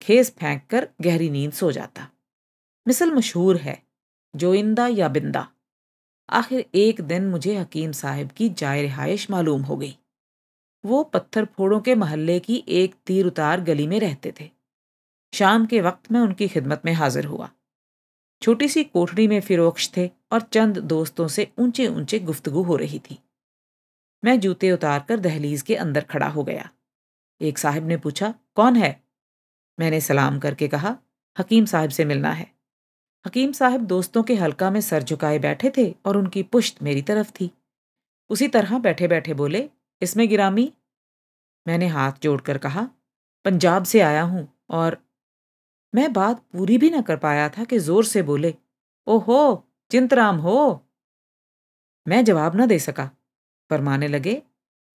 खेस 0.01 0.35
फेंक 0.39 0.61
कर 0.69 0.89
गहरी 1.01 1.29
नींद 1.29 1.51
सो 1.51 1.71
जाता। 1.71 2.07
मिसल 2.87 3.11
मशहूर 3.11 3.57
है, 3.57 3.83
जोइंदा 4.35 4.87
या 4.87 5.07
बिंदा। 5.09 5.47
आखिर 6.29 6.65
एक 6.75 7.01
दिन 7.01 7.25
मुझे 7.25 7.57
हकीम 7.57 7.91
साहब 7.91 8.31
की 8.31 8.49
जाय 8.49 8.81
रिहाइश 8.81 9.29
मालूम 9.31 9.61
हो 9.61 9.77
गई। 9.77 9.97
वो 10.85 11.03
पत्थर 11.03 11.45
फोड़ों 11.45 11.81
के 11.81 11.95
महल्ले 11.95 12.39
की 12.39 12.63
एक 12.67 12.95
तीर 13.05 13.25
उतार 13.25 13.61
गली 13.61 13.87
में 13.87 13.99
रहते 13.99 14.33
थे। 14.39 14.49
शाम 15.33 15.65
के 15.65 15.81
वक्त 15.81 16.11
मैं 16.11 16.19
उनकी 16.19 16.47
खिदमत 16.47 16.81
में 16.85 16.93
हाजिर 16.93 17.25
हुआ। 17.25 17.49
छोटी 18.41 18.67
सी 18.67 18.83
कोठड़ी 18.83 19.27
में 19.27 19.41
फिरोक्ष 19.41 19.89
थे 19.97 20.09
और 20.31 20.41
चंद 20.41 20.77
दोस्तों 20.77 21.27
से 21.27 21.51
ऊँचे 21.59 21.87
ऊँचे 21.87 22.19
गुफ्तगु 22.19 22.61
हो 22.61 22.75
रही 22.75 22.99
थी। 22.99 23.19
मैं 24.23 24.39
जूते 24.39 24.71
उतार 24.71 25.05
कर 25.09 25.19
दहलीज 25.19 25.61
के 25.61 25.75
अंदर 25.75 26.01
खड़ा 26.01 26.27
हो 26.27 26.43
गया। 26.43 26.69
एक 27.41 27.57
साहब 27.57 27.87
ने 27.87 27.97
पूछा, 27.97 28.33
कौन 28.55 28.75
है? 28.75 29.03
मैंने 29.79 30.01
सलाम 30.01 30.39
करके 30.39 30.67
कहा, 30.67 30.97
हकीम 31.39 31.65
साहब 31.65 31.89
से 31.89 32.05
मिलना 32.05 32.31
है। 32.31 32.60
हकीम 33.25 33.51
साहब 33.51 33.81
दोस्तों 33.81 34.23
के 34.23 34.35
हल्का 34.35 34.69
में 34.71 34.81
सर 34.81 35.03
झुकाए 35.03 35.39
बैठे 35.39 35.71
थे 35.77 35.95
और 36.05 36.17
उनकी 36.17 36.43
पुश्त 36.43 36.81
मेरी 36.83 37.01
तरफ़ 37.01 37.31
थी। 37.31 37.49
उसी 38.29 38.47
तरह 38.47 38.79
बैठे 38.79 39.07
बैठे 39.07 39.33
बोले, 39.33 39.69
इसमें 40.01 40.27
गिरामी? 40.29 40.71
मैंने 41.67 41.87
हाथ 41.87 42.11
जोड़कर 42.23 42.57
कहा, 42.57 42.87
पंजाब 43.45 43.83
से 43.83 44.01
आया 44.01 44.23
हूँ 44.23 44.47
और 44.69 44.97
मैं 45.93 46.11
बात 46.13 46.43
पूरी 46.53 46.77
भी 46.77 46.89
न 46.89 47.01
कर 47.01 47.17
पाया 47.17 47.47
था 47.49 47.63
कि 47.63 47.79
ज़ोर 47.79 48.05
से 48.05 48.21
बोले, 48.21 48.53
ओहो, 49.07 49.67
चिंतराम 49.91 50.37
हो। 50.37 50.87
मैं 52.07 52.23
जवाब 52.25 52.61
न 52.61 52.67
दे 52.67 52.79
सका 52.79 53.09
फरमाने 53.69 54.07
लगे, 54.07 54.41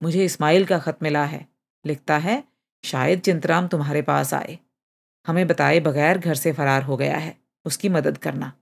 मुझे 0.03 0.25
इस्माइल 0.25 0.65
का 0.65 0.79
खत 0.79 0.99
मिला 1.03 1.25
है, 1.25 1.47
लिखता 1.85 2.19
है, 2.19 2.43
शायद 2.85 3.21
चिंतराम 3.21 3.69
तुम्हारे 3.69 4.03
पास 4.03 4.35
आए। 4.35 4.59
हमें 5.27 5.47
बताए 5.47 5.81
बगैर 5.81 6.19
घर 6.19 6.35
से 6.35 6.53
फरार 6.53 6.83
हो 6.83 6.97
गया 6.97 7.17
है। 7.17 7.46
उसकी 7.67 7.89
मदद 7.89 8.19
करना। 8.19 8.53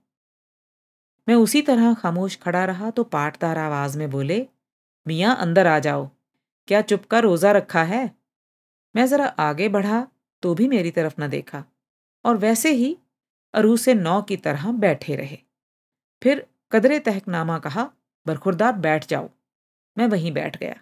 मैं 1.27 1.35
उसी 1.35 1.61
तरह 1.61 1.93
खामोश 1.93 2.37
खड़ा 2.37 2.65
रहा 2.65 2.89
तो 2.89 3.03
पाटदार 3.03 3.57
आवाज़ 3.57 3.97
में 3.97 4.09
बोले, 4.09 4.47
मियाँ, 5.07 5.35
अंदर 5.35 5.67
आ 5.67 5.79
जाओ। 5.79 6.09
क्या 6.67 6.81
चुप 6.81 7.05
का 7.05 7.19
रोज़ा 7.19 7.51
रखा 7.51 7.83
है? 7.83 8.11
मैं 8.95 9.05
ज़रा 9.05 9.25
आगे 9.25 9.69
बढ़ा 9.69 10.07
तो 10.43 10.53
भी 10.53 10.67
मेरी 10.67 10.91
तरफ़ 10.91 11.21
न 11.21 11.27
देखा 11.27 11.63
और 12.25 12.37
वैसे 12.37 12.71
ही 12.71 12.97
अरू 13.53 13.77
से 13.77 13.93
नौ 13.93 14.21
की 14.21 14.37
तरह 14.37 14.71
बैठे 14.71 15.15
रहे। 15.15 15.37
फिर 16.21 16.45
कदरे 16.71 16.99
तहकनामा 16.99 17.59
कहा, 17.59 17.89
बरखुरदार, 18.25 18.73
बैठ 18.73 19.07
जाओ। 19.07 19.29
मैं 19.97 20.07
वहीं 20.07 20.31
बैठ 20.31 20.57
गया। 20.57 20.75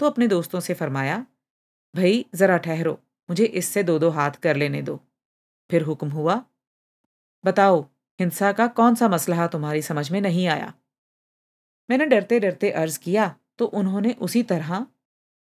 तो 0.00 0.06
अपने 0.06 0.28
दोस्तों 0.28 0.60
से 0.60 0.74
फरमाया, 0.74 1.26
भाई, 1.94 2.24
ज़रा 2.34 2.56
ठहरो, 2.56 2.98
मुझे 3.30 3.44
इससे 3.44 3.82
दो 3.82 3.98
दो 3.98 4.10
हाथ 4.10 4.30
कर 4.30 4.56
लेने 4.56 4.82
दो। 4.82 5.00
फिर 5.70 5.82
हुक्म 5.82 6.08
हुआ 6.08 6.42
बताओ, 7.44 7.82
हिंसा 8.20 8.52
का 8.52 8.66
कौन 8.66 8.94
सा 8.94 9.08
मसला 9.08 9.46
तुम्हारी 9.46 9.82
समझ 9.82 10.10
में 10.10 10.20
नहीं 10.20 10.48
आया? 10.48 10.74
मैंने 11.90 12.06
डरते 12.06 12.40
डरते 12.40 12.70
अर्ज़ 12.70 12.98
किया 12.98 13.34
तो 13.58 13.64
उन्होंने 13.64 14.12
उसी 14.12 14.42
तरह 14.42 14.86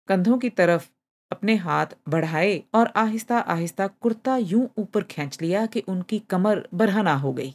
कंधों 0.08 0.38
की 0.38 0.50
तरफ़ 0.50 0.88
अपने 1.32 1.54
हाथ 1.56 1.86
बढ़ाए 2.08 2.62
और 2.74 2.92
आहिस्ता 2.96 3.38
आहिस्ता 3.38 3.86
कुर्ता 3.86 4.36
यूँ 4.36 4.68
ऊपर 4.78 5.02
खींच 5.02 5.42
लिया 5.42 5.66
कि 5.66 5.80
उनकी 5.80 6.18
कमर 6.18 6.68
बरहना 6.74 7.14
हो 7.14 7.32
गई। 7.32 7.54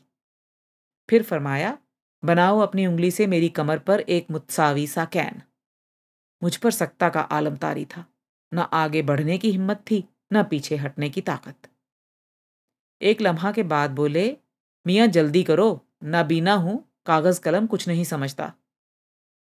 फिर 1.09 1.23
फरमाया, 1.23 1.77
बनाओ 2.25 2.59
अपनी 2.59 2.85
उंगली 2.85 3.11
से 3.11 3.27
मेरी 3.27 3.49
कमर 3.49 3.79
पर 3.79 3.99
एक 3.99 4.31
मुत्सावी 4.31 4.87
सा 4.87 5.05
कैन। 5.05 5.41
मुझ 6.43 6.57
पर 6.57 6.71
सख्ता 6.71 7.09
का 7.09 7.21
आलम 7.21 7.55
तारी 7.55 7.85
था। 7.85 8.05
न 8.53 8.59
आगे 8.59 9.01
बढ़ने 9.01 9.37
की 9.37 9.51
हिम्मत 9.51 9.77
थी, 9.91 10.03
न 10.33 10.43
पीछे 10.43 10.75
हटने 10.75 11.09
की 11.09 11.21
ताकत। 11.21 11.70
एक 13.01 13.21
लम्हा 13.21 13.51
के 13.51 13.63
बाद 13.63 13.91
बोले, 13.91 14.25
मियाँ, 14.85 15.07
जल्दी 15.07 15.43
करो। 15.43 15.79
नाबीना 16.05 16.53
हूँ, 16.55 16.83
कागज़ 17.05 17.39
कलम 17.41 17.65
कुछ 17.65 17.87
नहीं 17.87 18.03
समझता। 18.03 18.51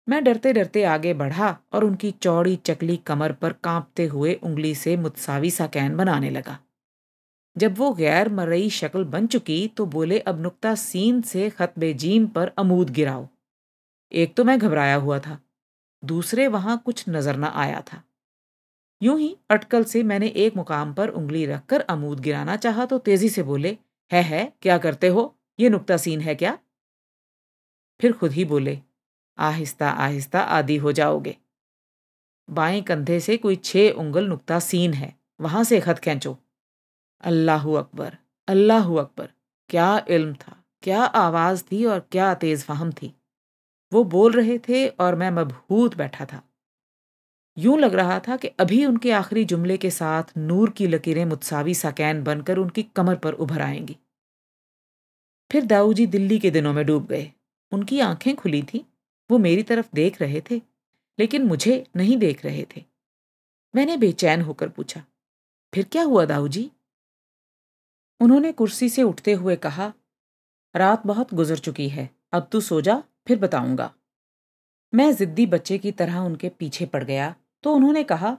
मैं 0.09 0.23
डरते 0.25 0.53
डरते 0.53 0.83
आगे 0.85 1.13
बढ़ा 1.15 1.57
और 1.73 1.85
उनकी 1.85 2.11
चौड़ी 2.13 2.55
चकली 2.57 2.97
कमर 2.97 3.33
पर 3.33 3.53
कांपते 3.65 4.07
हुए 4.07 4.35
उंगली 4.35 4.75
से 4.75 4.97
मुतसावी 4.97 5.51
सा 5.51 5.67
कैन 5.67 5.97
बनाने 5.97 6.31
लगा। 6.31 6.59
जब 7.57 7.79
वो 7.79 7.93
गैर 7.93 8.29
मरई 8.29 8.69
शक्ल 8.71 9.05
बन 9.05 9.27
चुकी 9.27 9.67
तो 9.69 9.87
बोले, 9.87 10.19
अब 10.19 10.41
नुक्ता 10.41 10.75
सीन 10.75 11.21
से 11.23 11.49
खतबे 11.51 11.93
जीम 11.95 12.27
पर 12.27 12.53
अमूद 12.59 12.91
गिराओ। 12.91 13.27
एक 14.13 14.35
तो 14.35 14.45
मैं 14.45 14.59
घबराया 14.59 14.95
हुआ 14.97 15.19
था, 15.19 15.39
दूसरे 16.03 16.47
वहाँ 16.49 16.83
कुछ 16.85 17.05
नज़र 17.09 17.37
न 17.37 17.45
आया 17.45 17.81
था। 17.83 18.03
यूँ 19.03 19.19
ही 19.19 19.37
अटकल 19.51 19.85
से 19.85 20.03
मैंने 20.03 20.27
एक 20.37 20.57
मुकाम 20.57 20.93
पर 20.95 21.09
उंगली 21.11 21.45
रखकर 21.47 21.81
अमूद 21.91 22.21
गिराना 22.21 22.57
चाहा 22.57 22.85
तो 22.87 22.99
तेज़ी 22.99 23.29
से 23.29 23.43
बोले, 23.43 23.77
है 24.11 24.23
है, 24.23 24.53
क्या 24.63 24.79
करते 24.79 25.09
हो? 25.09 25.35
ये 25.59 25.69
नुकता 25.69 25.97
सीन 25.97 26.21
है 26.21 26.35
क्या? 26.35 26.59
फिर 28.01 28.13
खुद 28.13 28.33
ही 28.33 28.45
बोले, 28.45 28.79
आहिस्ता 29.39 29.91
आहिस्ता 29.91 30.41
आदि 30.41 30.77
हो 30.77 30.93
जाओगे। 30.93 31.37
बाएँ 32.49 32.81
कंधे 32.83 33.19
से 33.21 33.37
कोई 33.37 33.57
छह 33.57 33.91
उंगल 33.93 34.27
नुकता 34.29 34.59
सीन 34.61 34.95
है, 34.95 35.15
वहाँ 35.41 35.65
से 35.65 35.81
खत 35.81 35.99
खींचो। 35.99 36.37
अल्लाह 37.23 37.69
अकबर 37.79 38.17
अल्लाह 38.49 38.95
अकबर, 38.97 39.29
क्या 39.71 40.05
इल्म 40.09 40.35
था, 40.35 40.57
क्या 40.83 41.03
आवाज़ 41.03 41.63
थी 41.65 41.85
और 41.85 42.07
क्या 42.13 42.33
तेज 42.35 42.65
फहम 42.65 42.93
थी? 42.93 43.15
वो 43.93 44.05
बोल 44.07 44.33
रहे 44.33 44.59
थे 44.59 44.87
और 44.89 45.15
मैं 45.15 45.31
मबहूत 45.33 45.97
बैठा 45.97 46.25
था। 46.25 46.43
यूँ 47.61 47.79
लग 47.79 47.95
रहा 47.95 48.19
था 48.21 48.37
कि 48.37 48.49
अभी 48.61 48.85
उनके 48.87 49.11
आखिरी 49.13 49.45
जुमले 49.45 49.77
के 49.77 49.91
साथ 49.91 50.37
नूर 50.37 50.71
की 50.71 50.87
लकीरें 50.87 51.25
मुत्सावी 51.25 51.75
सकैन 51.75 52.23
बनकर 52.25 52.59
उनकी 52.59 52.83
कमर 52.97 53.17
पर 53.17 53.33
उभर 53.35 53.63
आएँगी। 53.63 53.97
फिर 55.51 55.65
दाऊ 55.65 55.93
जी 55.93 56.07
दिल्ली 56.07 56.39
के 56.39 56.51
दिनों 56.51 56.73
में 56.73 56.85
डूब 56.87 57.07
गए। 57.07 57.31
उनकी 57.73 58.01
आँखें 58.01 58.35
खुली 58.37 58.63
थी। 58.63 58.85
वो 59.31 59.39
मेरी 59.39 59.63
तरफ़ 59.63 59.89
देख 59.95 60.21
रहे 60.23 60.41
थे, 60.51 60.61
लेकिन 61.19 61.43
मुझे 61.43 61.85
नहीं 61.97 62.17
देख 62.17 62.45
रहे 62.45 62.67
थे। 62.77 62.85
मैंने 63.75 63.97
बेचैन 63.97 64.41
होकर 64.41 64.69
पूछा, 64.69 65.03
फिर 65.73 65.85
क्या 65.85 66.03
हुआ 66.03 66.25
दाऊ 66.25 66.49
जी 66.49 66.71
उन्होंने 68.21 68.53
कुर्सी 68.53 68.89
से 68.89 69.03
उठते 69.03 69.33
हुए 69.33 69.57
कहा, 69.57 69.93
रात 70.75 71.07
बहुत 71.07 71.35
गुजर 71.35 71.59
चुकी 71.59 71.89
है, 71.89 72.09
अब 72.33 72.49
तू 72.53 72.61
सो 72.61 72.81
जा, 72.81 73.03
फिर 73.27 73.39
बताऊँगा। 73.39 73.93
मैं 74.93 75.13
जिद्दी 75.17 75.47
बच्चे 75.47 75.79
की 75.79 75.93
तरह 75.93 76.19
उनके 76.19 76.49
पीछे 76.49 76.87
पड़ 76.87 77.05
गया 77.05 77.35
तो 77.65 77.75
उन्होंने 77.75 78.03
कहा, 78.05 78.31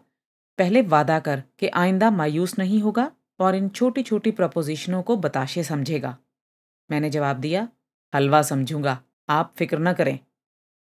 पहले 0.60 0.82
वादा 0.82 1.20
कर 1.20 1.44
कि 1.60 1.68
आइंदा 1.68 2.12
मायूस 2.12 2.58
नहीं 2.60 2.82
होगा 2.82 3.12
और 3.40 3.56
इन 3.56 3.70
छोटी 3.70 4.04
छोटी 4.04 4.32
प्रपोजिशनों 4.32 5.02
को 5.04 5.16
बताशे 5.18 5.64
समझेगा। 5.64 6.18
मैंने 6.90 7.10
जवाब 7.10 7.38
दिया, 7.38 7.68
हलवा 8.14 8.42
समझूँगा, 8.42 9.02
आप 9.30 9.54
फ़िक्र 9.58 9.80
न 9.80 9.94
करें। 9.94 10.20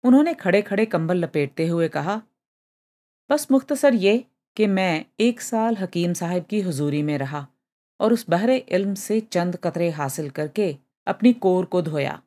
उन्होंने 0.04 0.34
खड़े 0.34 0.62
खड़े 0.62 0.86
कंबल 0.86 1.16
लपेटते 1.16 1.66
हुए 1.66 1.88
कहा, 1.88 2.20
बस 3.30 3.46
मुख्तसर 3.50 3.94
ये 3.94 4.24
कि 4.56 4.66
मैं 4.66 5.04
एक 5.20 5.40
साल 5.40 5.76
हकीम 5.76 6.12
साहब 6.12 6.44
की 6.44 6.60
हुजूरी 6.60 7.02
में 7.02 7.16
रहा 7.18 7.46
और 8.00 8.12
उस 8.12 8.24
बहरे 8.30 8.56
इल्म 8.56 8.94
से 8.94 9.20
चंद 9.20 9.56
कतरे 9.56 9.90
हासिल 9.90 10.30
करके 10.30 10.76
अपनी 11.06 11.32
कोर 11.32 11.64
को 11.64 11.82
धोया। 11.82 12.20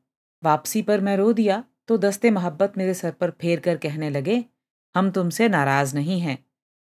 वापसी 0.44 0.82
पर 0.82 1.02
मैं 1.02 1.16
रो 1.18 1.32
दिया 1.34 1.64
तो 1.88 1.98
दस्ते 1.98 2.30
मोहब्बत 2.32 2.78
मेरे 2.78 2.94
सर 2.94 3.12
पर 3.12 3.32
फेर 3.32 3.60
कर 3.60 3.78
कहने 3.78 4.10
लगे 4.10 4.44
हम 4.96 5.12
तुमसे 5.12 5.50
नाराज़ 5.50 5.96
नहीं 5.96 6.20
हैं। 6.20 6.46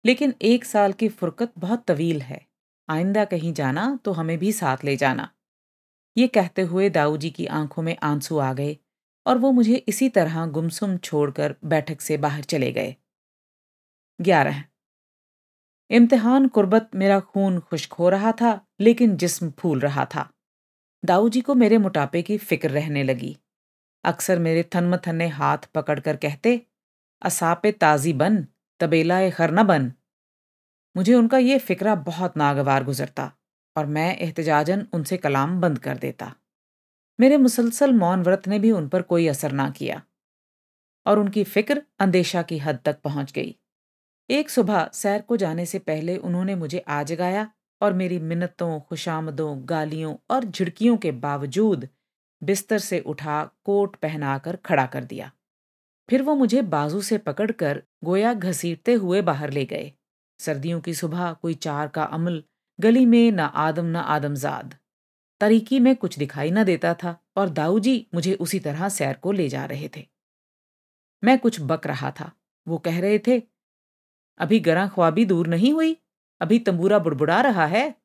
लेकिन 0.06 0.34
एक 0.42 0.66
साल 0.66 0.94
की 0.94 1.10
फुरकत 1.10 1.54
बहुत 1.58 1.86
तवील 1.86 2.22
है। 2.22 2.48
आइंदा 2.90 3.26
कहीं 3.26 3.54
जाना 3.54 4.00
तो 4.06 4.12
हमें 4.12 4.38
भी 4.38 4.52
साथ 4.52 4.78
ले 4.84 4.96
जाना। 4.96 5.30
ये 6.18 6.28
कहते 6.28 6.62
हुए 6.62 6.90
दाऊ 6.90 7.18
जी 7.18 7.30
की 7.30 7.46
आँखों 7.46 7.84
में 7.84 7.98
आँसू 8.04 8.38
आ 8.38 8.54
गए 8.54 8.78
और 9.26 9.38
वो 9.38 9.52
मुझे 9.52 9.76
इसी 9.76 10.10
तरह 10.10 10.46
गुमसुम 10.46 10.98
छोड़कर 10.98 11.56
बैठक 11.66 12.02
से 12.02 12.18
बाहर 12.18 12.44
चले 12.44 12.72
गए। 12.72 12.96
ग्यारह। 14.22 14.64
इम्तिहान 15.90 16.48
कुर्बत 16.48 16.90
मेरा 16.96 17.20
खून 17.20 17.60
खुश्क 17.60 17.94
हो 17.94 18.10
रहा 18.10 18.32
था, 18.32 18.68
लेकिन 18.80 19.18
जिस्म 19.18 19.52
फूल 19.52 19.80
रहा 19.80 20.06
था। 20.06 20.34
दाऊ 21.06 21.30
जी 21.30 21.42
को 21.42 21.56
मेरे 21.56 21.78
मोटापे 21.78 22.22
की 22.22 22.38
फ़िक्र 22.38 22.70
रहने 22.70 23.04
लगी। 23.04 23.38
अक्सर 24.04 24.40
मेरे 24.40 24.70
थनमथन्ने 24.76 25.28
हाथ 25.28 25.58
पकड़कर 25.58 26.16
कहते 26.16 26.66
असापे 27.22 27.72
ताजी 27.72 28.14
बन 28.14 28.44
तबेला 28.80 29.20
खर 29.30 29.52
न 29.52 29.64
बन। 29.64 29.92
मुझे 30.96 31.14
उनका 31.14 31.38
ये 31.38 31.58
फिक्रा 31.60 31.96
बहुत 32.04 32.38
नागवार 32.38 32.84
गुजरता 32.84 33.32
और 33.76 33.86
मैं 33.86 34.18
एहतजाजन 34.18 34.86
उनसे 34.94 35.18
कलाम 35.18 35.60
बंद 35.62 35.80
कर 35.80 35.98
देता। 35.98 36.34
मेरे 37.20 37.38
मुसलसल 37.38 37.94
मौन 37.94 38.24
व्रत 38.24 38.48
ने 38.48 38.60
भी 38.60 38.72
उन 38.72 38.88
पर 38.88 39.02
कोई 39.02 39.28
असर 39.28 39.52
ना 39.52 39.70
किया 39.70 40.02
और 41.06 41.20
उनकी 41.20 41.44
फ़िक्र 41.44 41.82
अंदेशा 42.00 42.42
की 42.42 42.58
हद 42.58 42.80
तक 42.86 43.00
पहुँच 43.02 43.32
गई। 43.32 43.56
एक 44.30 44.50
सुबह 44.50 44.90
सैर 44.94 45.22
को 45.22 45.38
जाने 45.38 45.66
से 45.66 45.80
पहले 45.80 46.18
उन्होंने 46.18 46.56
मुझे 46.56 46.80
आ 46.80 47.02
जगाया 47.04 47.48
और 47.82 47.94
मेरी 47.94 48.20
मिन्नतों, 48.20 48.80
खुशामदों, 48.80 49.70
गालियों 49.70 50.16
और 50.30 50.46
झिड़कियों 50.46 50.98
के 50.98 51.12
बावजूद 51.12 51.88
बिस्तर 52.42 52.80
से 52.80 53.00
उठा 53.00 53.44
कोट 53.64 53.96
पहनाकर 53.96 54.56
खड़ा 54.56 54.86
कर 54.86 55.04
दिया। 55.04 55.32
फिर 56.10 56.22
वो 56.22 56.36
मुझे 56.36 56.62
बाजू 56.62 57.02
से 57.02 57.18
पकड़कर 57.18 57.84
गोया 58.04 58.34
घसीटते 58.34 58.94
हुए 58.94 59.22
बाहर 59.22 59.52
ले 59.52 59.66
गए। 59.66 59.94
सर्दियों 60.40 60.82
की 60.82 60.94
सुबह 60.94 61.34
कोई 61.34 61.54
चार 61.54 61.88
का 61.88 62.04
अमल, 62.04 62.44
गली 62.80 63.06
में 63.06 63.32
न 63.32 63.40
आदम 63.40 63.86
न 63.86 63.96
आदमजाद। 63.96 64.76
तरीकी 65.40 65.80
में 65.80 65.96
कुछ 65.96 66.20
दिखाई 66.20 66.52
न 66.52 66.64
देता 66.64 66.94
था 66.94 67.24
और 67.36 67.50
दाऊ 67.50 67.80
जी 67.80 68.08
मुझे 68.14 68.34
उसी 68.34 68.60
तरह 68.60 68.90
सैर 68.90 69.14
को 69.14 69.32
ले 69.32 69.50
जा 69.50 69.66
रहे 69.66 69.90
थे। 69.98 70.08
मैं 71.24 71.40
कुछ 71.40 71.62
बक 71.62 71.88
रहा 71.88 72.12
था। 72.12 72.32
वो 72.68 72.78
कह 72.78 73.02
रहे 73.02 73.20
थे, 73.20 73.44
अभी 74.38 74.60
गरा 74.60 74.88
ख्वाबी 74.88 75.26
दूर 75.26 75.48
नहीं 75.48 75.74
हुई? 75.74 75.98
अभी 76.42 76.60
तंबूरा 76.60 77.00
बुड़बुड़ा 77.00 77.42
रहा 77.42 77.66
है? 77.66 77.96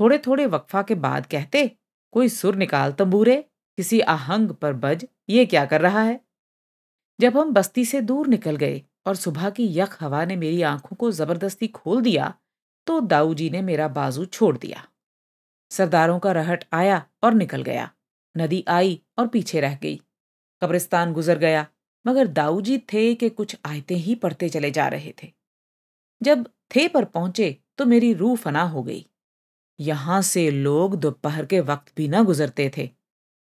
थोड़े 0.00 0.18
थोड़े 0.18 0.46
वक्फा 0.46 0.82
के 0.82 0.94
बाद 0.94 1.26
कहते, 1.26 1.76
कोई 2.12 2.28
सुर 2.28 2.56
निकाल 2.56 2.92
तंबूरे? 2.92 3.42
किसी 3.76 4.00
आहंग 4.00 4.50
पर 4.50 4.72
बज, 4.72 5.06
ये 5.28 5.46
क्या 5.46 5.66
कर 5.66 5.80
रहा 5.80 6.02
है 6.02 6.25
जब 7.18 7.36
हम 7.36 7.52
बस्ती 7.52 7.84
से 7.84 8.00
दूर 8.00 8.26
निकल 8.28 8.56
गए 8.56 8.82
और 9.06 9.16
सुबह 9.16 9.50
की 9.50 9.66
यख 9.70 9.96
हवा 10.02 10.24
ने 10.24 10.36
मेरी 10.36 10.62
आँखों 10.64 10.96
को 10.96 11.10
ज़बरदस्ती 11.12 11.66
खोल 11.68 12.02
दिया 12.02 12.32
तो 12.86 13.00
दाऊ 13.02 13.34
जी 13.34 13.48
ने 13.50 13.62
मेरा 13.62 13.86
बाजू 13.90 14.24
छोड़ 14.26 14.56
दिया। 14.58 14.86
सरदारों 15.70 16.18
का 16.18 16.32
रहट 16.32 16.64
आया 16.72 17.02
और 17.22 17.34
निकल 17.34 17.62
गया। 17.62 17.90
नदी 18.34 18.64
आई 18.68 19.00
और 19.18 19.26
पीछे 19.28 19.60
रह 19.60 19.74
गई। 19.74 19.96
कब्रिस्तान 20.62 21.12
गुजर 21.12 21.38
गया, 21.38 21.66
मगर 22.04 22.26
दाऊ 22.28 22.60
जी 22.60 22.78
थे 22.92 23.14
कि 23.14 23.28
कुछ 23.30 23.56
आयते 23.66 23.94
ही 23.96 24.14
पढ़ते 24.14 24.48
चले 24.48 24.70
जा 24.70 24.86
रहे 24.88 25.12
थे। 25.22 25.32
जब 26.20 26.46
थे 26.70 26.86
पर 26.88 27.04
पहुँचे 27.06 27.56
तो 27.78 27.84
मेरी 27.86 28.12
रूह 28.14 28.36
फना 28.36 28.62
हो 28.64 28.82
गई। 28.82 29.04
यहाँ 29.78 30.20
से 30.22 30.50
लोग 30.50 30.94
दोपहर 30.96 31.46
के 31.46 31.60
वक्त 31.62 31.92
भी 31.96 32.08
ना 32.08 32.22
गुजरते 32.22 32.70
थे, 32.76 32.88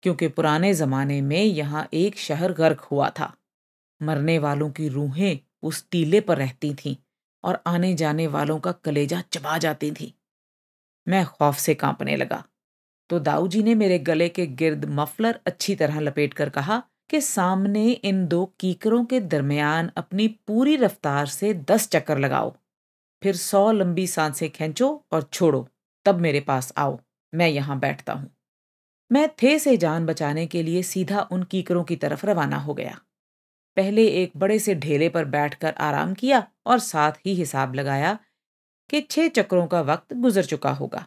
क्योंकि 0.03 0.29
पुराने 0.29 0.73
जमाने 0.75 1.21
में 1.23 1.43
यहाँ 1.43 1.89
एक 1.95 2.19
शहर 2.19 2.53
गर्क 2.53 2.81
हुआ 2.83 3.09
था। 3.11 3.35
मरने 4.03 4.39
वालों 4.39 4.71
की 4.71 4.89
रूहें 4.89 5.39
उस 5.63 5.87
टीले 5.91 6.21
पर 6.21 6.37
रहती 6.37 6.75
थीं 6.75 6.97
और 7.45 7.63
आने 7.67 7.95
जाने 7.95 8.27
वालों 8.27 8.61
का 8.61 8.73
कलेजा 8.73 9.21
चबा 9.21 9.59
जाती 9.59 9.93
थी। 9.93 10.15
मैं 11.09 11.27
खौफ 11.27 11.57
से 11.57 11.75
कांपने 11.75 12.17
लगा। 12.17 12.45
तो 13.11 13.19
दाऊ 13.19 13.49
जी 13.49 13.63
ने 13.63 13.75
मेरे 13.75 13.99
गले 13.99 14.29
के 14.29 14.47
गिर्द 14.47 14.85
मफलर 14.85 15.41
अच्छी 15.47 15.75
तरह 15.75 16.01
लपेट 16.01 16.35
कर 16.35 16.49
कहा 16.49 16.83
कि 17.11 17.21
सामने 17.21 17.91
इन 17.91 18.27
दो 18.27 18.55
कीकरों 18.61 19.05
के 19.05 19.21
दरमियान 19.21 19.91
अपनी 19.97 20.29
पूरी 20.29 20.77
रफ्तार 20.77 21.27
से 21.27 21.55
दस 21.55 21.89
चक्कर 21.89 22.19
लगाओ। 22.19 22.57
फिर 23.23 23.37
सौ 23.37 23.73
लंबी 23.73 24.07
साँसें 24.07 24.51
खींचो 24.51 25.05
और 25.13 25.23
छोड़ो। 25.23 25.69
तब 26.05 26.21
मेरे 26.21 26.41
पास 26.41 26.73
आओ। 26.77 27.01
मैं 27.35 27.49
यहाँ 27.49 27.79
बैठता 27.79 28.13
हूँ। 28.13 28.31
मैं 29.13 29.29
थे 29.43 29.59
से 29.59 29.77
जान 29.77 30.07
बचाने 30.07 30.47
के 30.47 30.63
लिए 30.63 30.83
सीधा 30.83 31.29
उन 31.31 31.43
कीकरों 31.43 31.85
की 31.85 31.97
तरफ़ 31.97 32.27
रवाना 32.27 32.57
हो 32.57 32.75
गया। 32.75 33.01
पहले 33.77 34.07
एक 34.23 34.33
बड़े 34.37 34.59
से 34.59 34.75
ढेले 34.75 35.09
पर 35.09 35.25
बैठकर 35.25 35.75
आराम 35.81 36.15
किया 36.15 36.47
और 36.67 36.79
साथ 36.79 37.13
ही 37.27 37.35
हिसाब 37.35 37.75
लगाया 37.75 38.19
कि 38.91 39.01
छह 39.01 39.29
चक्रों 39.29 39.67
का 39.67 39.81
वक्त 39.83 40.15
गुजर 40.15 40.45
चुका 40.45 40.71
होगा। 40.73 41.07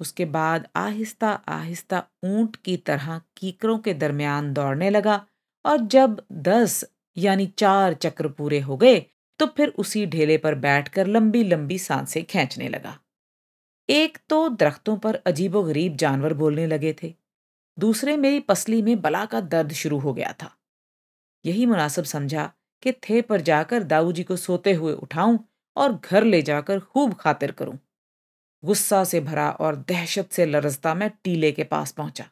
उसके 0.00 0.24
बाद 0.24 0.66
आहिस्ता 0.76 1.30
आहिस्ता 1.48 2.02
ऊँट 2.24 2.56
की 2.56 2.76
तरह 2.76 3.20
कीकरों 3.36 3.78
के 3.78 3.94
दरमियान 3.94 4.52
दौड़ने 4.52 4.90
लगा 4.90 5.24
और 5.64 5.78
जब 5.86 6.22
दस 6.32 6.84
यानी 7.16 7.46
चार 7.58 7.94
चक्र 7.94 8.28
पूरे 8.28 8.60
हो 8.60 8.76
गए 8.76 8.98
तो 9.40 9.46
फिर 9.46 9.68
उसी 9.78 10.04
ढेले 10.06 10.36
पर 10.38 10.54
बैठकर 10.54 11.06
लंबी 11.06 11.42
लंबी 11.44 11.78
साँसें 11.78 12.24
खींचने 12.24 12.68
लगा। 12.68 12.98
एक 13.88 14.18
तो 14.28 14.48
दरख्तों 14.48 14.96
पर 14.96 15.14
अजीबो 15.26 15.62
गरीब 15.62 15.96
जानवर 15.96 16.34
बोलने 16.34 16.66
लगे 16.66 16.94
थे। 17.02 17.14
दूसरे 17.78 18.16
मेरी 18.16 18.40
पसली 18.40 18.80
में 18.82 19.00
बला 19.00 19.24
का 19.24 19.40
दर्द 19.40 19.72
शुरू 19.72 19.98
हो 19.98 20.12
गया 20.14 20.32
था। 20.42 20.50
यही 21.46 21.66
मुनासिब 21.66 22.04
समझा 22.04 22.50
कि 22.82 22.92
थे 22.92 23.20
पर 23.22 23.40
जाकर 23.40 23.82
दाऊ 23.82 24.12
जी 24.12 24.22
को 24.22 24.36
सोते 24.36 24.72
हुए 24.72 24.92
उठाऊं 24.92 25.38
और 25.76 26.00
घर 26.04 26.24
ले 26.24 26.42
जाकर 26.42 26.80
खूब 26.80 27.14
खातिर 27.14 27.50
करूँ। 27.50 27.78
गुस्सा 28.64 29.04
से 29.04 29.20
भरा 29.20 29.50
और 29.50 29.76
दहशत 29.76 30.28
से 30.32 30.46
लरजता 30.46 30.94
मैं 30.94 31.10
टीले 31.24 31.52
के 31.52 31.64
पास 31.64 31.92
पहुँचा। 31.92 32.24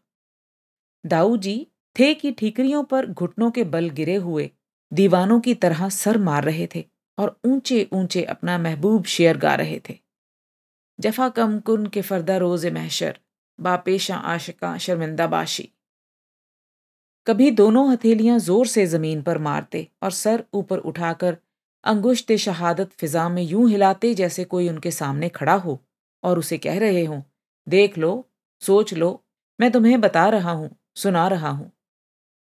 दाऊ 1.06 1.36
जी 1.36 1.66
थे 1.98 2.14
की 2.14 2.32
ठीकरियों 2.32 2.84
पर 2.84 3.06
घुटनों 3.06 3.50
के 3.50 3.64
बल 3.64 3.90
गिरे 3.90 4.14
हुए 4.14 4.50
दीवानों 4.92 5.40
की 5.40 5.54
तरह 5.54 5.88
सर 5.88 6.18
मार 6.18 6.44
रहे 6.44 6.68
थे 6.74 6.84
और 7.18 7.40
ऊँचे 7.44 7.88
ऊँचे 7.92 8.22
अपना 8.22 8.58
महबूब 8.58 9.04
शेर 9.04 9.36
गा 9.36 9.54
रहे 9.54 9.80
थे। 9.88 9.98
जफा 11.00 11.28
कम 11.28 11.58
कुन 11.60 11.86
के 11.86 12.02
फरदा 12.02 12.36
रोज 12.36 12.66
महशर, 12.66 13.18
बापेशा 13.60 14.16
आशिका 14.16 14.76
शर्मिंदा 14.78 15.26
बाशी 15.26 15.68
कभी 17.26 17.50
दोनों 17.50 17.92
हथेलियाँ 17.92 18.38
ज़ोर 18.38 18.66
से 18.66 18.86
ज़मीन 18.86 19.22
पर 19.22 19.38
मारते 19.38 19.88
और 20.02 20.10
सर 20.10 20.44
ऊपर 20.54 20.78
उठाकर 20.78 21.36
अंगुश्त 21.84 22.32
शहादत 22.32 22.90
फिजा 22.92 23.28
में 23.28 23.42
यूँ 23.42 23.70
हिलाते 23.70 24.14
जैसे 24.14 24.44
कोई 24.44 24.68
उनके 24.68 24.90
सामने 24.90 25.28
खड़ा 25.28 25.54
हो 25.54 25.78
और 26.24 26.38
उसे 26.38 26.58
कह 26.58 26.78
रहे 26.78 27.04
हों, 27.04 27.20
देख 27.68 27.98
लो, 27.98 28.28
सोच 28.60 28.94
लो, 28.94 29.24
मैं 29.60 29.70
तुम्हें 29.70 30.00
बता 30.00 30.28
रहा 30.28 30.50
हूँ, 30.50 30.70
सुना 30.96 31.28
रहा 31.28 31.48
हूँ। 31.48 31.70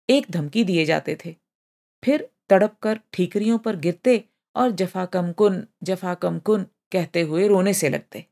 एक 0.08 0.26
धमकी 0.30 0.64
दिए 0.64 0.84
जाते 0.84 1.16
थे। 1.24 1.34
फिर 2.02 2.28
तड़प 2.50 2.76
कर 2.82 3.00
ठीकरियों 3.12 3.58
पर 3.58 3.76
गिरते 3.76 4.24
और 4.56 4.70
जफा 4.70 5.04
कम 5.04 5.32
कुन 5.32 5.66
जफा 5.82 6.14
कम 6.14 6.38
कुन 6.38 6.66
कहते 6.92 7.20
हुए 7.20 7.46
रोने 7.48 7.74
से 7.74 7.88
लगते। 7.88 8.26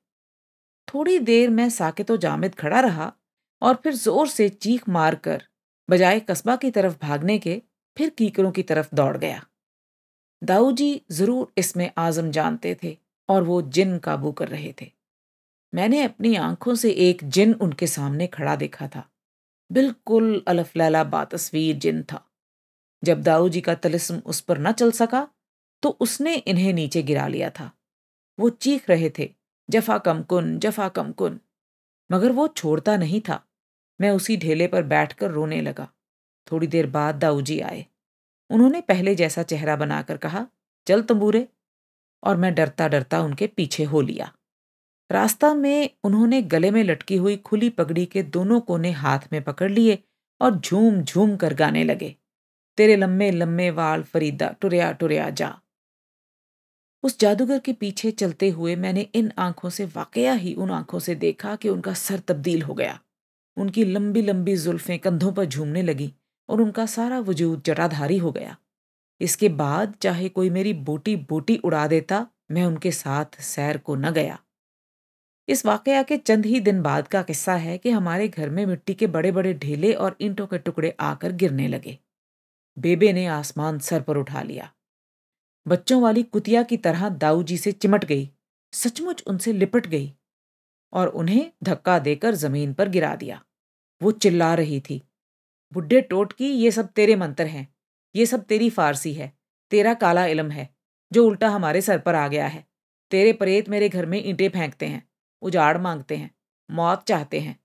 थोड़ी 0.89 1.19
देर 1.19 1.51
मैं 1.51 1.69
साकित 1.71 2.13
जामिद 2.13 2.55
खड़ा 2.55 2.81
रहा 2.81 3.13
और 3.63 3.75
फिर 3.75 3.95
ज़ोर 3.95 4.29
से 4.29 4.49
चीख 4.49 4.89
मारकर 4.89 5.43
बजाय 5.93 6.21
कस्बा 6.21 6.57
की 6.57 6.71
तरफ़ 6.71 6.97
भागने 7.03 7.39
के 7.39 7.61
फिर 7.97 8.11
कीकरों 8.11 8.51
की 8.53 8.63
तरफ़ 8.63 8.95
दौड़ 8.95 9.17
गया। 9.17 9.43
दाऊ 10.43 10.73
जी 10.73 10.91
ज़रूर 11.13 11.53
इसमें 11.59 11.91
आज़म 11.99 12.31
जानते 12.31 12.77
थे 12.83 12.97
और 13.29 13.43
वो 13.43 13.61
जिन 13.63 13.99
काबू 13.99 14.33
कर 14.33 14.49
रहे 14.49 14.73
थे। 14.83 14.91
मैंने 15.73 16.03
अपनी 16.03 16.35
आँखों 16.37 16.75
से 16.75 16.91
एक 17.01 17.25
जिन 17.29 17.53
उनके 17.61 17.87
सामने 17.87 18.27
खड़ा 18.27 18.57
देखा 18.57 18.89
था। 18.89 19.05
बिल्कुल 19.71 20.43
अलफलैला 20.49 21.05
बातस्वीर 21.07 21.77
जिन 21.77 22.03
था। 22.03 22.25
जब 23.03 23.23
दाऊ 23.23 23.49
जी 23.49 23.61
का 23.61 23.75
तलिस्म 23.77 24.19
उस 24.27 24.41
पर 24.41 24.59
न 24.59 24.73
चल 24.73 24.91
सका 24.93 25.27
तो 25.83 25.97
उसने 26.01 26.35
इन्हें 26.37 26.73
नीचे 26.73 27.03
गिरा 27.03 27.27
लिया 27.29 27.51
था। 27.51 27.71
वो 28.39 28.49
चीख 28.51 28.91
रहे 28.91 29.11
थे, 29.19 29.31
जफा 29.69 29.99
कम 29.99 30.23
कुन, 30.23 30.59
जफा 30.59 30.89
कम 30.89 31.13
कुन। 31.13 31.41
मगर 32.11 32.33
वो 32.33 32.49
छोड़ता 32.49 32.97
नहीं 32.97 33.21
था। 33.21 33.43
मैं 34.03 34.11
उसी 34.11 34.37
ढेले 34.37 34.67
पर 34.67 34.83
बैठकर 34.83 35.31
रोने 35.31 35.61
लगा। 35.61 35.89
थोड़ी 36.47 36.67
देर 36.67 36.87
बाद 36.87 37.15
दाऊ 37.15 37.41
जी 37.43 37.59
आए। 37.61 37.85
उन्होंने 38.51 38.81
पहले 38.81 39.15
जैसा 39.15 39.43
चेहरा 39.43 39.77
बनाकर 39.77 40.17
कहा, 40.17 40.47
चल 40.87 41.03
तंबूरे। 41.03 41.47
और 42.23 42.37
मैं 42.37 42.55
डरता 42.55 42.89
डरता 42.89 43.21
उनके 43.21 43.47
पीछे 43.47 43.85
हो 43.85 44.01
लिया। 44.01 44.33
रास्ता 45.11 45.53
में 45.55 45.91
उन्होंने 46.05 46.41
गले 46.43 46.71
में 46.71 46.83
लटकी 46.85 47.17
हुई 47.17 47.37
खुली 47.37 47.71
पगड़ी 47.71 48.05
के 48.07 48.23
दोनों 48.23 48.61
कोने 48.61 48.91
हाथ 48.91 49.27
में 49.33 49.43
पकड़ 49.43 49.71
लिए 49.71 49.99
और 50.41 50.59
झूम 50.59 51.03
झूम 51.03 51.37
कर 51.37 51.55
गाने 51.55 51.85
लगे, 51.85 52.15
तेरे 52.79 52.97
लम्बे 52.97 53.31
लम्बे 53.31 53.71
वाल 53.71 54.03
फरीदा, 54.03 54.49
टुरया 54.61 54.93
टुरया 54.93 55.29
जा। 55.31 55.59
उस 57.05 57.19
जादूगर 57.19 57.59
के 57.59 57.73
पीछे 57.73 58.11
चलते 58.11 58.49
हुए 58.51 58.77
मैंने 58.77 59.01
इन 59.15 59.33
आँखों 59.39 59.71
से, 59.71 59.85
वाकया 59.87 60.33
ही 60.35 60.55
उन 60.55 60.71
आँखों 60.71 60.99
से 60.99 61.15
देखा 61.15 61.57
कि 61.57 61.69
उनका 61.69 61.95
सर 61.95 62.19
तब्दील 62.19 62.63
हो 62.63 62.75
गया। 62.75 62.99
उनकी 63.57 63.85
लंबी 63.85 64.23
लंबी 64.23 64.57
जुल्फें 64.57 64.99
कंधों 64.99 65.33
पर 65.33 65.45
झूमने 65.45 65.83
लगी 65.83 66.15
और 66.49 66.61
उनका 66.61 66.87
सारा 66.87 67.19
वजूद 67.21 67.63
जटाधारी 67.67 68.19
हो 68.19 68.33
गया। 68.33 68.57
इसके 69.21 69.49
बाद 69.49 69.95
चाहे 70.01 70.29
कोई 70.29 70.51
मेरी 70.51 70.73
बोटी 70.73 71.17
बोटी 71.17 71.57
उड़ा 71.57 71.87
देता, 71.87 72.27
मैं 72.51 72.65
उनके 72.65 72.91
साथ 72.91 73.41
सैर 73.41 73.79
को 73.79 73.95
न 73.95 74.11
गया। 74.11 74.39
इस 75.49 75.67
वाकया 75.67 76.03
के 76.03 76.17
चंद 76.17 76.47
ही 76.47 76.61
दिन 76.61 76.83
बाद 76.83 77.09
का 77.09 77.23
किस्सा 77.23 77.55
है 77.55 77.79
कि 77.79 77.91
हमारे 77.91 78.29
घर 78.29 78.51
में 78.51 78.67
मिट्टी 78.67 78.95
के 78.95 79.07
बड़े 79.07 79.33
बड़े 79.33 79.55
ढेले 79.55 79.93
और 79.93 80.17
ईंटों 80.21 80.47
के 80.47 80.59
टुकड़े 80.59 80.97
आकर 81.01 81.33
गिरने 81.33 81.69
लगे। 81.69 81.99
बेबे 82.79 83.13
ने 83.13 83.27
आसमान 83.27 83.79
सर 83.79 84.03
पर 84.03 84.17
उठा 84.17 84.43
लिया। 84.43 84.73
बच्चों 85.69 86.03
वाली 86.03 86.23
कुतिया 86.23 86.63
की 86.63 86.77
तरह 86.77 87.09
दाऊ 87.09 87.43
जी 87.43 87.59
से 87.59 87.73
चिमट 87.73 88.05
गई। 88.05 88.31
सचमुच 88.73 89.23
उनसे 89.27 89.53
लिपट 89.53 89.87
गई। 89.87 90.13
और 90.93 91.09
उन्हें 91.09 91.51
धक्का 91.65 91.99
देकर 91.99 92.35
ज़मीन 92.35 92.73
पर 92.75 92.89
गिरा 92.89 93.15
दिया। 93.17 93.41
वो 94.01 94.11
चिल्ला 94.13 94.55
रही 94.55 94.81
थी, 94.81 95.03
बुढ़े 95.73 96.01
टोट 96.01 96.33
की 96.33 96.49
ये 96.49 96.71
सब 96.71 96.89
तेरे 96.89 97.17
मंत्र 97.17 97.47
हैं। 97.47 97.67
ये 98.15 98.27
सब 98.27 98.45
तेरी 98.45 98.69
फारसी 98.71 99.13
है। 99.13 99.33
तेरा 99.73 99.95
काला 99.95 100.25
इलम 100.27 100.51
है, 100.51 100.69
जो 101.13 101.27
उल्टा 101.27 101.49
हमारे 101.49 101.81
सर 101.81 101.99
पर 101.99 102.15
आ 102.15 102.27
गया 102.29 102.47
है। 102.47 102.65
तेरे 103.11 103.33
प्रेत 103.33 103.69
मेरे 103.69 103.89
घर 103.89 104.07
में 104.07 104.23
ईंटें 104.25 104.49
फेंकते 104.49 104.87
हैं, 104.87 105.03
उजाड़ 105.43 105.79
मांगते 105.79 106.17
हैं, 106.17 106.31
मौत 106.71 107.05
चाहते 107.09 107.41
हैं। 107.41 107.59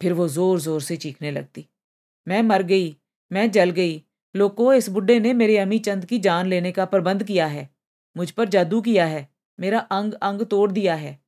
फिर 0.00 0.12
वो 0.12 0.28
ज़ोर 0.28 0.60
ज़ोर 0.60 0.80
से 0.80 0.96
चीखने 0.96 1.30
लगती, 1.30 1.66
मैं 2.26 2.42
मर 2.42 2.62
गई, 2.62 2.96
मैं 3.30 3.50
जल 3.50 3.70
गई। 3.70 4.02
लोको 4.34 4.72
इस 4.74 4.88
बुढ़े 4.88 5.18
ने 5.20 5.32
मेरे 5.32 5.56
अमी 5.58 5.78
चंद 5.78 6.04
की 6.04 6.18
जान 6.18 6.46
लेने 6.46 6.72
का 6.72 6.84
प्रबंध 6.84 7.22
किया 7.24 7.46
है। 7.46 7.68
मुझ 8.16 8.30
पर 8.30 8.48
जादू 8.48 8.80
किया 8.80 9.06
है। 9.06 9.26
मेरा 9.58 9.78
अंग 9.92 10.12
अंग 10.22 10.42
तोड़ 10.46 10.70
दिया 10.72 10.94
है। 10.94 11.18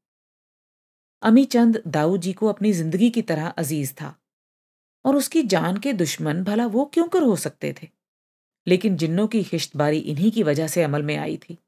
अमी 1.22 1.44
चंद 1.44 1.82
दाऊ 1.88 2.16
जी 2.16 2.32
को 2.32 2.46
अपनी 2.46 2.72
ज़िंदगी 2.72 3.10
की 3.10 3.22
तरह 3.22 3.46
अज़ीज़ 3.48 3.92
था 3.92 4.14
और 5.04 5.16
उसकी 5.16 5.42
जान 5.42 5.76
के 5.76 5.92
दुश्मन 5.92 6.42
भला 6.44 6.66
वो 6.66 6.84
क्यों 6.84 7.06
कर 7.08 7.22
हो 7.22 7.36
सकते 7.36 7.74
थे? 7.82 7.88
लेकिन 8.66 8.96
जिन्नों 8.96 9.26
की 9.26 9.42
खिश्तबारी 9.44 9.98
इन्हीं 9.98 10.30
की 10.32 10.42
वजह 10.42 10.66
से 10.66 10.82
अमल 10.82 11.02
में 11.02 11.16
आई 11.16 11.36
थी। 11.36 11.58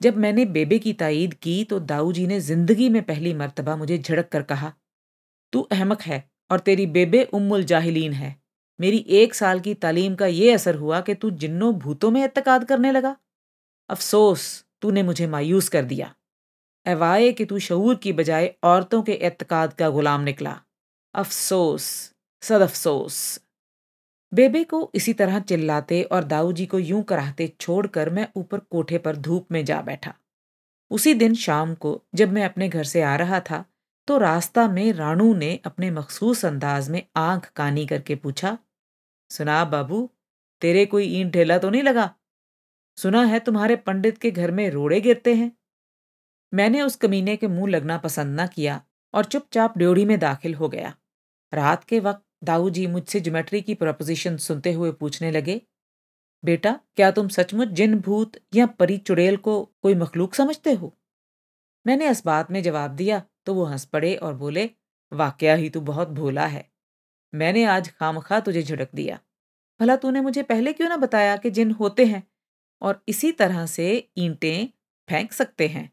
जब 0.00 0.16
मैंने 0.16 0.44
बेबे 0.46 0.78
की 0.78 0.92
तायीद 0.92 1.34
की 1.34 1.62
तो 1.64 1.78
दाऊ 1.80 2.12
जी 2.12 2.26
ने 2.26 2.40
ज़िंदगी 2.40 2.88
में 2.88 3.02
पहली 3.02 3.34
मरतबा 3.34 3.76
मुझे 3.76 3.98
झड़क 3.98 4.28
कर 4.28 4.42
कहा, 4.42 4.72
तू 5.52 5.60
अहमक 5.62 6.02
है 6.02 6.22
और 6.50 6.60
तेरी 6.60 6.86
बेबे 6.88 7.22
उम्मुल 7.24 7.64
जाहिलीन 7.64 8.12
है। 8.12 8.34
मेरी 8.80 8.98
एक 9.10 9.34
साल 9.34 9.60
की 9.60 9.74
तालीम 9.76 10.14
का 10.14 10.26
ये 10.26 10.52
असर 10.52 10.74
हुआ 10.74 11.00
कि 11.00 11.14
तू 11.14 11.30
जिन्नों 11.32 11.72
भूतों 11.74 12.10
में 12.10 12.22
एतकाद 12.24 12.64
करने 12.64 12.92
लगा। 12.92 13.16
अफसोस, 13.90 14.64
तूने 14.82 15.02
मुझे 15.02 15.26
मायूस 15.26 15.68
कर 15.68 15.84
दिया। 15.84 16.14
अवाए 16.86 17.30
कि 17.32 17.44
तू 17.44 17.58
शूर 17.58 17.94
की 17.94 18.12
बजाय 18.12 18.54
औरतों 18.64 19.02
के 19.02 19.12
एतकाद 19.12 19.72
का 19.72 19.88
गुलाम 19.90 20.20
निकला। 20.20 20.60
अफसोस 21.14 21.82
सद 22.42 22.62
अफसोस 22.62 23.16
बेबे 24.32 24.62
को 24.64 24.90
इसी 24.94 25.12
तरह 25.12 25.38
चिल्लाते 25.40 26.02
और 26.02 26.24
दाऊ 26.24 26.52
जी 26.52 26.66
को 26.66 26.78
यूँ 26.78 27.02
कराहते 27.02 27.46
छोड़कर 27.60 28.10
मैं 28.10 28.28
ऊपर 28.36 28.58
कोठे 28.58 28.98
पर 28.98 29.16
धूप 29.16 29.52
में 29.52 29.64
जा 29.64 29.80
बैठा। 29.82 30.14
उसी 30.90 31.14
दिन 31.14 31.34
शाम 31.34 31.74
को 31.74 32.00
जब 32.14 32.32
मैं 32.32 32.44
अपने 32.44 32.68
घर 32.68 32.84
से 32.84 33.02
आ 33.02 33.16
रहा 33.16 33.40
था 33.40 33.64
तो 34.08 34.18
रास्ता 34.18 34.68
में 34.68 34.92
रानू 34.92 35.34
ने 35.34 35.54
अपने 35.64 35.90
मखसूस 35.90 36.44
अंदाज 36.44 36.88
में 36.90 37.02
आँख 37.16 37.50
कानी 37.56 37.86
करके 37.86 38.14
पूछा, 38.14 38.56
सुना 39.30 39.64
बाबू, 39.64 40.08
तेरे 40.62 40.86
कोई 40.86 41.06
ईंट 41.10 41.32
ढेला 41.32 41.58
तो 41.58 41.70
नहीं 41.70 41.82
लगा? 41.82 42.10
सुना 42.98 43.24
है 43.24 43.38
तुम्हारे 43.40 43.76
पंडित 43.76 44.18
के 44.18 44.30
घर 44.30 44.50
में 44.50 44.68
रोड़े 44.70 45.00
गिरते 45.00 45.34
हैं? 45.34 45.50
मैंने 46.56 46.82
उस 46.82 46.96
कमीने 46.96 47.36
के 47.36 47.48
मुँह 47.48 47.70
लगना 47.70 47.98
पसंद 47.98 48.40
न 48.40 48.46
किया 48.46 48.82
और 49.14 49.24
चुपचाप 49.24 49.78
ड्योढ़ी 49.78 50.04
में 50.04 50.18
दाखिल 50.18 50.54
हो 50.54 50.68
गया। 50.68 50.94
रात 51.54 51.84
के 51.84 52.00
वक्त 52.00 52.22
दाऊ 52.44 52.70
जी 52.70 52.86
मुझसे 52.86 53.20
ज्योमेट्री 53.20 53.60
की 53.62 53.74
प्रपोजिशन 53.74 54.36
सुनते 54.36 54.72
हुए 54.72 54.92
पूछने 54.92 55.30
लगे, 55.30 55.60
बेटा, 56.44 56.80
क्या 56.96 57.10
तुम 57.10 57.28
सचमुच 57.28 57.68
जिन 57.68 57.98
भूत 58.00 58.32
या 58.54 58.66
परी 58.66 58.98
चुड़ैल 58.98 59.36
को 59.36 59.64
कोई 59.82 59.94
मखलूक 59.94 60.34
समझते 60.34 60.72
हो? 60.72 60.94
मैंने 61.86 62.10
इस 62.10 62.24
बात 62.26 62.50
में 62.50 62.62
जवाब 62.62 62.90
दिया 62.90 63.22
तो 63.46 63.54
वो 63.54 63.64
हंस 63.64 63.84
पड़े 63.84 64.16
और 64.16 64.34
बोले, 64.34 64.70
वाकया 65.12 65.54
ही 65.54 65.70
तू 65.70 65.80
बहुत 65.80 66.08
भोला 66.08 66.46
है। 66.46 66.68
मैंने 67.34 67.64
आज 67.64 67.90
खामखा 67.90 68.40
तुझे 68.40 68.62
झिड़क 68.62 68.88
दिया। 68.94 69.18
भला 69.80 69.96
तूने 69.96 70.20
मुझे 70.20 70.42
पहले 70.42 70.72
क्यों 70.72 70.88
ना 70.88 70.96
बताया 70.96 71.36
कि 71.36 71.50
जिन 71.50 71.70
होते 71.70 72.04
हैं 72.04 72.22
और 72.82 73.02
इसी 73.08 73.32
तरह 73.32 73.66
से 73.66 74.10
ईंटें 74.18 74.66
फेंक 75.08 75.32
सकते 75.32 75.68
हैं? 75.68 75.90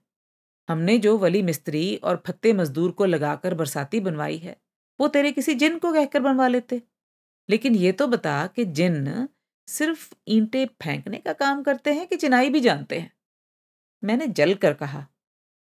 हमने 0.69 0.97
जो 0.97 1.17
वली 1.17 1.41
मिस्त्री 1.41 1.95
और 1.95 2.21
फत्ते 2.27 2.53
मजदूर 2.53 2.91
को 2.91 3.05
लगाकर 3.05 3.53
बरसाती 3.53 3.99
बनवाई 3.99 4.37
है, 4.37 4.55
वो 4.99 5.07
तेरे 5.07 5.31
किसी 5.31 5.53
जिन 5.55 5.77
को 5.79 5.93
कहकर 5.93 6.19
बनवा 6.19 6.47
लेते। 6.47 6.81
लेकिन 7.49 7.75
ये 7.75 7.91
तो 7.91 8.07
बता 8.07 8.45
कि 8.47 8.65
जिन 8.65 9.27
सिर्फ़ 9.67 10.13
ईंटें 10.27 10.65
फेंकने 10.83 11.17
का 11.17 11.33
काम 11.33 11.63
करते 11.63 11.93
हैं 11.93 12.07
कि 12.07 12.15
चिनाई 12.15 12.49
भी 12.49 12.59
जानते 12.59 12.99
हैं। 12.99 13.11
मैंने 14.03 14.27
जल 14.29 14.53
कर 14.55 14.73
कहा, 14.73 15.05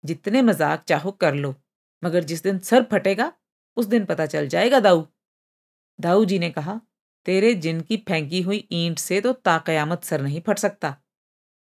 जितने 0.04 0.42
मज़ाक 0.42 0.84
चाहो 0.84 1.12
कर 1.14 1.36
लो, 1.36 1.54
मगर 2.04 2.24
जिस 2.24 2.44
दिन 2.44 2.60
सर 2.60 2.84
फटेगा, 2.84 3.32
उस 3.78 3.86
दिन 3.86 4.06
पता 4.06 4.26
चल 4.26 4.48
जाएगा 4.48 4.80
दाऊ। 4.80 5.06
दाऊ 6.00 6.26
जी 6.26 6.40
ने 6.40 6.50
कहा, 6.50 6.80
तेरे 7.26 7.54
जिन 7.56 7.82
की 7.82 7.98
फेंकी 8.00 8.42
हुई 8.42 8.68
ईंट 8.74 9.00
से 9.00 9.20
तो 9.22 9.34
ताकयामत 9.36 10.04
सर 10.04 10.22
नहीं 10.22 10.42
फट 10.42 10.60
सकता, 10.60 10.96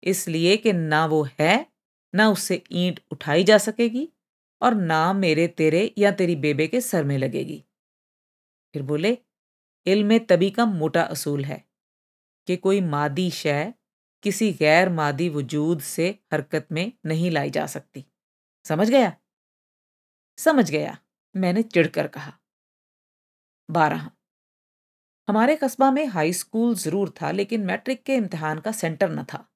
इसलिए 0.02 0.56
कि 0.56 0.72
ना 0.72 1.04
वो 1.06 1.26
है 1.40 1.66
ना 2.14 2.28
उससे 2.28 2.62
ईंट 2.72 3.00
उठाई 3.12 3.44
जा 3.44 3.58
सकेगी 3.58 4.08
और 4.62 4.74
ना 4.74 5.12
मेरे 5.12 5.46
तेरे 5.48 5.94
या 5.98 6.10
तेरी 6.10 6.36
बेबे 6.36 6.66
के 6.66 6.80
सर 6.80 7.04
में 7.04 7.18
लगेगी। 7.18 7.64
फिर 8.74 8.82
बोले, 8.82 9.18
इल्म 9.86 10.18
तभी 10.18 10.50
का 10.50 10.66
मोटा 10.66 11.02
असूल 11.02 11.44
है 11.44 11.64
कि 12.48 12.56
कोई 12.56 12.80
मादी 12.80 13.30
शय 13.30 13.72
किसी 14.24 14.52
गैर 14.52 14.88
मादी 14.88 15.28
वजूद 15.28 15.80
से 15.80 16.08
हरकत 16.32 16.66
में 16.72 16.92
नहीं 17.06 17.30
लाई 17.30 17.50
जा 17.50 17.66
सकती। 17.66 18.04
समझ 18.66 18.88
गया? 18.90 19.12
समझ 20.38 20.70
गया, 20.70 20.96
मैंने 21.34 21.62
चिढ़कर 21.62 22.06
कहा। 22.06 22.32
बारह, 23.68 24.10
हमारे 25.28 25.56
कस्बा 25.56 25.90
में 25.90 26.06
हाई 26.06 26.32
स्कूल 26.32 26.74
ज़रूर 26.74 27.12
था, 27.22 27.30
लेकिन 27.30 27.64
मैट्रिक 27.64 28.02
के 28.02 28.14
इम्तिहान 28.14 28.60
का 28.60 28.72
सेंटर 28.72 29.10
न 29.10 29.24
था। 29.24 29.46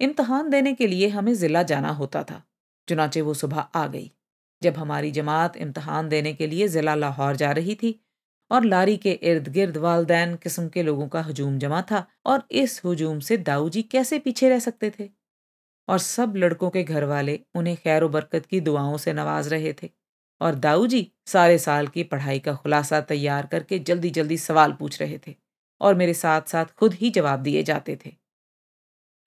इम्तहान 0.00 0.48
देने 0.50 0.72
के 0.74 0.86
लिए 0.86 1.08
हमें 1.08 1.32
ज़िला 1.34 1.62
जाना 1.64 1.90
होता 1.92 2.22
था। 2.22 2.42
चुनाचे 2.88 3.20
वो 3.20 3.34
सुबह 3.34 3.60
आ 3.60 3.86
गई, 3.86 4.10
जब 4.62 4.76
हमारी 4.76 5.10
जमात 5.10 5.56
इम्तहान 5.56 6.08
देने 6.08 6.32
के 6.34 6.46
लिए 6.46 6.68
ज़िला 6.68 6.94
लाहौर 6.94 7.36
जा 7.36 7.50
रही 7.52 7.74
थी 7.74 7.98
और 8.50 8.64
लारी 8.64 8.96
के 8.96 9.12
इर्द 9.12 9.48
गिर्द 9.48 9.76
वालदेन 9.76 10.34
किस्म 10.36 10.68
के 10.68 10.82
लोगों 10.82 11.08
का 11.08 11.20
हजूम 11.22 11.58
जमा 11.58 11.82
था 11.82 12.04
और 12.26 12.42
इस 12.52 12.80
हजूम 12.86 13.20
से 13.20 13.36
दाऊ 13.38 13.68
जी 13.68 13.82
कैसे 13.82 14.18
पीछे 14.18 14.48
रह 14.48 14.58
सकते 14.58 14.90
थे? 14.98 15.08
और 15.88 15.98
सब 15.98 16.34
लड़कों 16.36 16.70
के 16.70 16.82
घर 16.84 17.04
वाले 17.04 17.38
उन्हें 17.54 17.76
खैर 17.76 18.06
बरकत 18.08 18.46
की 18.46 18.60
दुआओं 18.60 18.96
से 18.96 19.12
नवाज़ 19.12 19.48
रहे 19.48 19.72
थे 19.72 19.90
और 20.40 20.54
दाऊ 20.56 20.86
जी 20.86 21.06
सारे 21.26 21.58
साल 21.58 21.88
की 21.88 22.02
पढ़ाई 22.04 22.38
का 22.38 22.54
खुलासा 22.54 23.00
तैयार 23.02 23.46
करके 23.46 23.78
जल्दी 23.80 24.10
जल्दी 24.10 24.36
सवाल 24.38 24.72
पूछ 24.72 25.00
रहे 25.00 25.18
थे 25.26 25.34
और 25.80 25.94
मेरे 25.94 26.14
साथ 26.14 26.48
साथ 26.48 26.74
खुद 26.78 26.94
ही 26.94 27.10
जवाब 27.10 27.40
दिए 27.40 27.62
जाते 27.62 27.98
थे। 28.06 28.12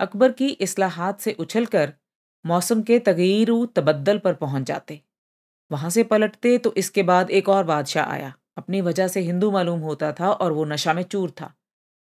अकबर 0.03 0.31
की 0.31 0.57
असलाहत 0.61 1.19
से 1.19 1.33
उछलकर 1.33 1.93
मौसम 2.45 2.81
के 2.81 2.99
तगीर 2.99 3.67
तबद्दल 3.75 4.17
पर 4.17 4.33
पहुँच 4.33 4.63
जाते। 4.63 5.01
वहाँ 5.71 5.89
से 5.89 6.03
पलटते 6.03 6.57
तो 6.57 6.73
इसके 6.75 7.03
बाद 7.03 7.31
एक 7.31 7.49
और 7.49 7.63
बादशाह 7.63 8.05
आया। 8.05 8.33
अपनी 8.57 8.81
वजह 8.81 9.07
से 9.07 9.19
हिंदू 9.19 9.51
मालूम 9.51 9.79
होता 9.79 10.11
था 10.11 10.31
और 10.31 10.51
वो 10.51 10.65
नशा 10.65 10.93
में 10.93 11.03
चूर 11.03 11.31
था। 11.31 11.53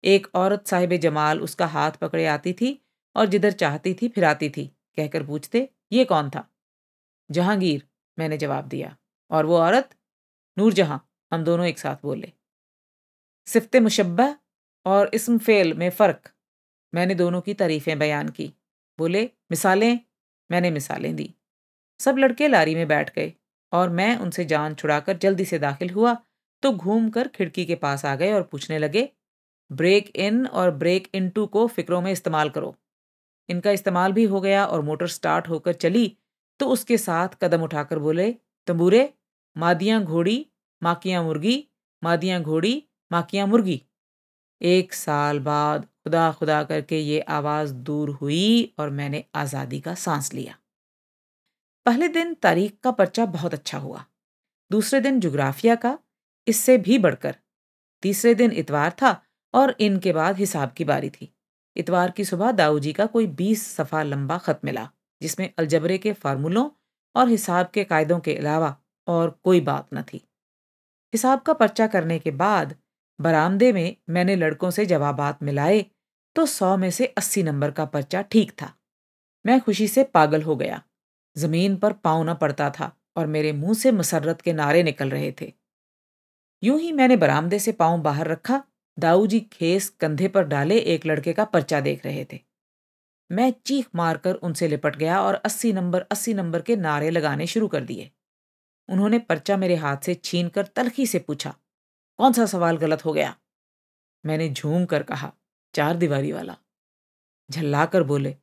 एक 0.03 0.28
औरत 0.36 0.68
साहिब 0.68 0.94
जमाल 0.94 1.41
उसका 1.41 1.65
हाथ 1.65 1.91
पकड़े 1.91 2.26
आती 2.26 2.53
थी 2.53 2.86
और 3.15 3.26
जिधर 3.26 3.52
चाहती 3.52 3.94
थी 3.94 4.07
फिराती 4.07 4.49
थी। 4.49 4.68
कहकर 4.98 5.26
पूछते, 5.26 5.69
ये 5.91 6.06
कौन 6.06 6.30
था? 6.30 6.49
जहांगीर, 7.32 7.88
मैंने 8.19 8.38
जवाब 8.38 8.65
दिया। 8.65 8.98
और 9.32 9.45
वो 9.45 9.57
औरत? 9.57 9.90
नूरजहां, 10.57 10.98
हम 11.34 11.44
दोनों 11.44 11.65
एक 11.65 11.80
साथ 11.80 11.95
बोले। 12.03 12.32
सिफ्त 13.45 13.76
मुशब्बा 13.76 14.38
और 14.86 15.11
इसम 15.14 15.38
फेल 15.38 15.74
में 15.74 15.90
फ़र्क। 15.90 16.32
मैंने 16.98 17.15
दोनों 17.15 17.41
की 17.41 17.53
तारीफ़ें 17.53 17.98
बयान 17.99 18.30
की। 18.30 18.52
बोले, 18.99 19.30
मिसालें? 19.52 19.99
मैंने 20.49 20.72
मिसालें 20.72 21.15
दी। 21.15 21.34
सब 21.99 22.18
लड़के 22.18 22.48
लारी 22.48 22.76
में 22.76 22.88
बैठ 22.88 23.14
गए 23.15 23.34
और 23.72 23.90
मैं 23.90 24.15
उनसे 24.18 24.45
जान 24.45 24.76
छुड़ाकर 24.76 25.18
जल्दी 25.18 25.45
से 25.45 25.60
दाखिल 25.60 25.90
हुआ 25.90 26.18
तो 26.64 26.72
घूम 26.72 27.10
कर 27.10 27.28
खिड़की 27.28 27.65
के 27.65 27.76
पास 27.76 28.06
आ 28.06 28.15
गए 28.15 28.32
और 28.34 28.44
पूछने 28.44 28.78
लगे, 28.80 29.10
ब्रेक 29.72 30.11
इन 30.15 30.45
और 30.48 30.72
ब्रेक 30.72 31.07
इन 31.14 31.30
टू 31.30 31.45
को 31.45 31.65
फिक्रों 31.68 32.02
में 32.02 32.11
इस्तेमाल 32.11 32.49
करो। 32.49 32.76
इनका 33.49 33.72
इस्तेमाल 33.72 34.14
भी 34.14 34.24
हो 34.24 34.41
गया 34.41 34.65
और 34.65 34.82
मोटर 34.82 35.07
स्टार्ट 35.07 35.49
होकर 35.49 35.74
चली 35.74 36.18
तो 36.60 36.68
उसके 36.68 36.98
साथ 36.98 37.36
कदम 37.41 37.64
उठाकर 37.64 37.99
बोले, 37.99 38.32
तंबूरे, 38.68 39.14
मादियाँ 39.56 40.03
घोड़ी, 40.03 40.45
माकियाँ 40.82 41.24
मुर्गी, 41.24 41.64
मादियाँ 42.03 42.41
घोड़ी, 42.41 42.84
माकियाँ 43.11 43.48
मुर्गी। 43.48 43.82
एक 44.61 44.94
साल 44.94 45.40
बाद 45.40 45.88
खुदा 46.07 46.31
खुदा 46.31 46.63
करके 46.63 46.99
ये 46.99 47.19
आवाज़ 47.19 47.73
दूर 47.84 48.09
हुई 48.09 48.73
और 48.79 48.89
मैंने 48.89 49.23
आज़ादी 49.35 49.79
का 49.79 49.93
सांस 49.95 50.34
लिया। 50.34 50.53
पहले 51.85 52.07
दिन 52.07 52.34
तारीख 52.34 52.77
का 52.84 52.91
पर्चा 52.91 53.25
बहुत 53.25 53.53
अच्छा 53.53 53.77
हुआ। 53.77 54.03
दूसरे 54.71 54.99
दिन 54.99 55.19
जोग्राफिया 55.19 55.75
का, 55.75 55.97
इससे 56.47 56.77
भी 56.77 56.97
बढ़कर। 56.97 57.35
तीसरे 58.03 58.34
दिन 58.35 58.51
इतवार 58.51 58.91
था 58.91 59.11
और 59.53 59.75
इनके 59.79 60.13
बाद 60.13 60.38
हिसाब 60.38 60.71
की 60.71 60.84
बारी 60.84 61.09
थी। 61.09 61.31
इतवार 61.75 62.11
की 62.11 62.25
सुबह 62.25 62.51
दाऊ 62.51 62.79
जी 62.79 62.93
का 62.93 63.05
कोई 63.05 63.27
बीस 63.27 63.67
सफ़ा 63.75 64.03
लंबा 64.03 64.38
ख़त 64.38 64.59
मिला, 64.63 64.89
जिसमें 65.21 65.49
अलजबरे 65.57 65.97
के 65.97 66.13
फार्मूलों 66.13 66.69
और 67.15 67.29
हिसाब 67.29 67.69
के 67.73 67.84
कायदों 67.84 68.19
के 68.19 68.35
अलावा 68.35 68.75
और 69.07 69.39
कोई 69.43 69.61
बात 69.61 69.88
न 69.93 70.01
थी। 70.03 70.23
हिसाब 71.13 71.41
का 71.41 71.53
पर्चा 71.53 71.88
करने 71.88 72.19
के 72.19 72.31
बाद 72.31 72.75
बरामदे 73.19 73.71
में 73.73 73.95
मैंने 74.09 74.35
लड़कों 74.35 74.69
से 74.71 74.85
जवाबात 74.85 75.43
मिलाए 75.43 75.85
तो 76.38 76.45
सौ 76.45 76.76
में 76.77 76.89
से 76.91 77.05
अस्सी 77.07 77.43
नंबर 77.43 77.72
का 77.72 77.85
पर्चा 77.85 78.22
ठीक 78.22 78.51
था। 78.51 78.72
मैं 79.45 79.59
खुशी 79.61 79.88
से 79.88 80.03
पागल 80.03 80.41
हो 80.41 80.55
गया। 80.55 80.81
ज़मीन 81.35 81.76
पर 81.76 81.93
पाँव 81.93 82.23
न 82.23 82.34
पड़ता 82.34 82.69
था 82.69 82.91
और 83.15 83.27
मेरे 83.27 83.51
मुँह 83.51 83.73
से 83.73 83.91
मसरत 83.91 84.41
के 84.41 84.53
नारे 84.53 84.84
निकल 84.84 85.09
रहे 85.09 85.31
थे। 85.41 85.51
यूँ 86.64 86.80
ही 86.80 86.91
मैंने 86.91 87.18
बरामदे 87.18 87.59
से 87.59 87.72
पाँव 87.72 88.01
बाहर 88.01 88.27
रखा 88.27 88.61
दाऊ 88.97 89.26
जी 89.27 89.39
खेस 89.51 89.89
कंधे 89.89 90.27
पर 90.27 90.43
डाले 90.43 90.77
एक 90.77 91.05
लड़के 91.05 91.34
का 91.34 91.45
पर्चा 91.45 91.80
देख 91.81 92.05
रहे 92.05 92.26
थे। 92.26 92.39
मैं 93.30 93.51
चीख 93.65 93.88
मारकर 93.95 94.34
उनसे 94.34 94.68
लिपट 94.68 94.95
गया 94.95 95.22
और 95.22 95.35
अस्सी 95.35 95.73
नंबर 95.73 96.05
अस्सी 96.11 96.34
नंबर 96.34 96.61
के 96.61 96.76
नारे 96.76 97.09
लगाने 97.09 97.47
शुरू 97.47 97.68
कर 97.68 97.84
दिए। 97.84 98.09
उन्होंने 98.89 99.19
पर्चा 99.19 99.57
मेरे 99.57 99.76
हाथ 99.76 99.97
से 99.97 100.15
छीन 100.15 100.49
कर 100.49 100.65
तलखी 100.65 101.07
से 101.07 101.19
पूछा, 101.19 101.55
कौन 102.19 102.34
सा 102.34 102.45
सवाल 102.45 102.77
गलत 102.77 103.05
हो 103.05 103.14
गया? 103.14 103.35
मैंने 104.23 104.49
झूम 104.49 104.85
कर 104.85 105.03
कहा 105.03 105.34
चार 105.77 105.97
दीवारी 105.97 106.31
वाला। 106.31 106.55
झल्ला 107.49 107.85
कर 107.87 108.03
बोले, 108.05 108.35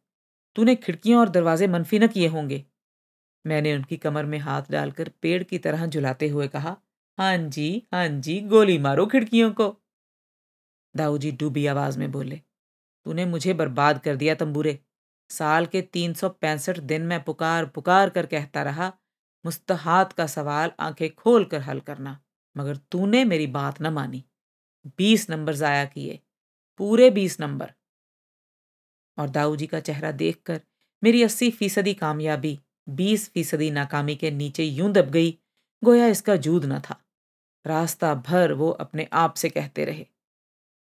तूने 0.56 0.74
खिड़कियाँ 0.76 1.20
और 1.20 1.28
दरवाजे 1.30 1.66
मनफी 1.68 1.98
न 1.98 2.06
किए 2.08 2.28
होंगे। 2.28 2.64
मैंने 3.44 3.74
उनकी 3.76 3.96
कमर 3.98 4.24
में 4.24 4.38
हाथ 4.40 4.70
डालकर 4.70 5.10
पेड़ 5.22 5.42
की 5.42 5.58
तरह 5.60 5.86
झुलाते 5.86 6.28
हुए 6.28 6.48
कहा 6.48 6.76
हाँ 7.18 7.36
जी 7.38 7.66
हाँ 7.92 8.06
जी, 8.08 8.40
गोली 8.42 8.78
मारो 8.78 9.06
खिड़कियों 9.06 9.50
को। 9.52 9.74
दाऊ 10.94 11.18
जी 11.18 11.30
डूबी 11.32 11.66
आवाज़ 11.66 11.98
में 11.98 12.10
बोले, 12.12 12.36
तूने 13.06 13.24
मुझे 13.26 13.54
बर्बाद 13.54 13.98
कर 13.98 14.16
दिया 14.16 14.34
तंबूरे। 14.34 14.78
साल 15.30 15.66
के 15.66 15.82
तीन 15.82 16.14
सौ 16.14 16.28
पैंसठ 16.30 16.78
दिन 16.82 17.02
में 17.02 17.22
पुकार 17.24 17.66
पुकार 17.66 18.10
कर 18.10 18.26
कहता 18.26 18.62
रहा 18.62 18.92
मुस्तहात 19.44 20.12
का 20.12 20.26
सवाल 20.26 20.72
आँखें 20.80 21.14
खोल 21.14 21.44
कर 21.44 21.60
हल 21.60 21.80
करना, 21.80 22.18
मगर 22.56 22.76
तूने 22.92 23.24
मेरी 23.24 23.46
बात 23.48 23.80
न 23.82 23.92
मानी। 23.92 24.24
बीस 24.98 25.28
नंबर 25.30 25.54
ज़ाया 25.54 25.84
किए 25.86 26.18
पूरे 26.80 27.10
बीस 27.12 27.40
नंबर। 27.40 27.72
और 29.18 29.28
दाऊ 29.30 29.56
जी 29.56 29.66
का 29.66 29.80
चेहरा 29.80 30.10
देखकर 30.12 30.60
मेरी 31.02 31.22
अस्सी 31.22 31.50
फ़ीसदी 31.52 31.94
कामयाबी, 31.94 32.58
बीस 32.88 33.28
फ़ीसदी 33.30 33.70
नाकामी 33.72 34.14
के 34.16 34.30
नीचे 34.32 34.64
यूँ 34.64 34.90
दब 34.92 35.10
गई, 35.10 35.30
गोया 35.82 36.06
इसका 36.08 36.36
जूद 36.38 36.64
न 36.64 36.78
था। 36.80 37.00
रास्ता 37.64 38.14
भर 38.22 38.52
वो 38.54 38.70
अपने 38.70 39.06
आप 39.14 39.34
से 39.34 39.48
कहते 39.50 39.84
रहे, 39.84 40.06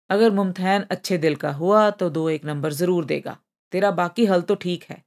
अगर 0.10 0.32
मुमतैन 0.32 0.86
अच्छे 0.92 1.18
दिल 1.18 1.36
का 1.36 1.52
हुआ 1.54 1.90
तो 1.92 2.10
दो 2.12 2.30
एक 2.30 2.46
नंबर 2.46 2.74
ज़रूर 2.74 3.06
देगा, 3.06 3.38
तेरा 3.74 3.92
बाकी 3.94 4.26
हल 4.26 4.42
तो 4.42 4.56
ठीक 4.58 4.84
है। 4.84 5.04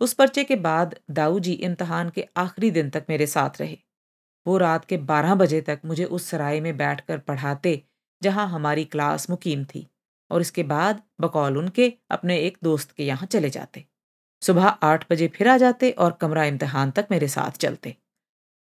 उस 0.00 0.12
पर्चे 0.14 0.44
के 0.44 0.56
बाद 0.58 0.94
दाऊ 1.12 1.38
जी 1.40 1.52
इम्तहान 1.54 2.10
के 2.10 2.26
आखिरी 2.36 2.70
दिन 2.70 2.90
तक 2.90 3.06
मेरे 3.08 3.26
साथ 3.28 3.60
रहे। 3.60 3.76
वो 4.46 4.56
रात 4.58 4.84
के 4.84 4.96
बारह 5.06 5.34
बजे 5.36 5.60
तक 5.60 5.80
मुझे 5.84 6.04
उस 6.06 6.26
सराय 6.26 6.60
में 6.60 6.76
बैठकर 6.76 7.18
पढ़ाते, 7.20 7.82
जहाँ 8.22 8.48
हमारी 8.48 8.84
क्लास 8.86 9.28
मुकीम 9.30 9.64
थी। 9.64 9.86
और 10.30 10.40
इसके 10.40 10.62
बाद 10.64 11.02
बकौल 11.20 11.58
उनके 11.58 11.92
अपने 12.10 12.38
एक 12.38 12.58
दोस्त 12.62 12.92
के 12.92 13.04
यहाँ 13.04 13.26
चले 13.26 13.50
जाते। 13.50 13.84
सुबह 14.42 14.64
आठ 14.64 15.04
बजे 15.10 15.28
फिर 15.28 15.48
आ 15.48 15.56
जाते 15.56 15.90
और 15.92 16.12
कमरा 16.20 16.44
इम्तहान 16.44 16.90
तक 16.90 17.08
मेरे 17.10 17.28
साथ 17.28 17.58
चलते। 17.58 17.94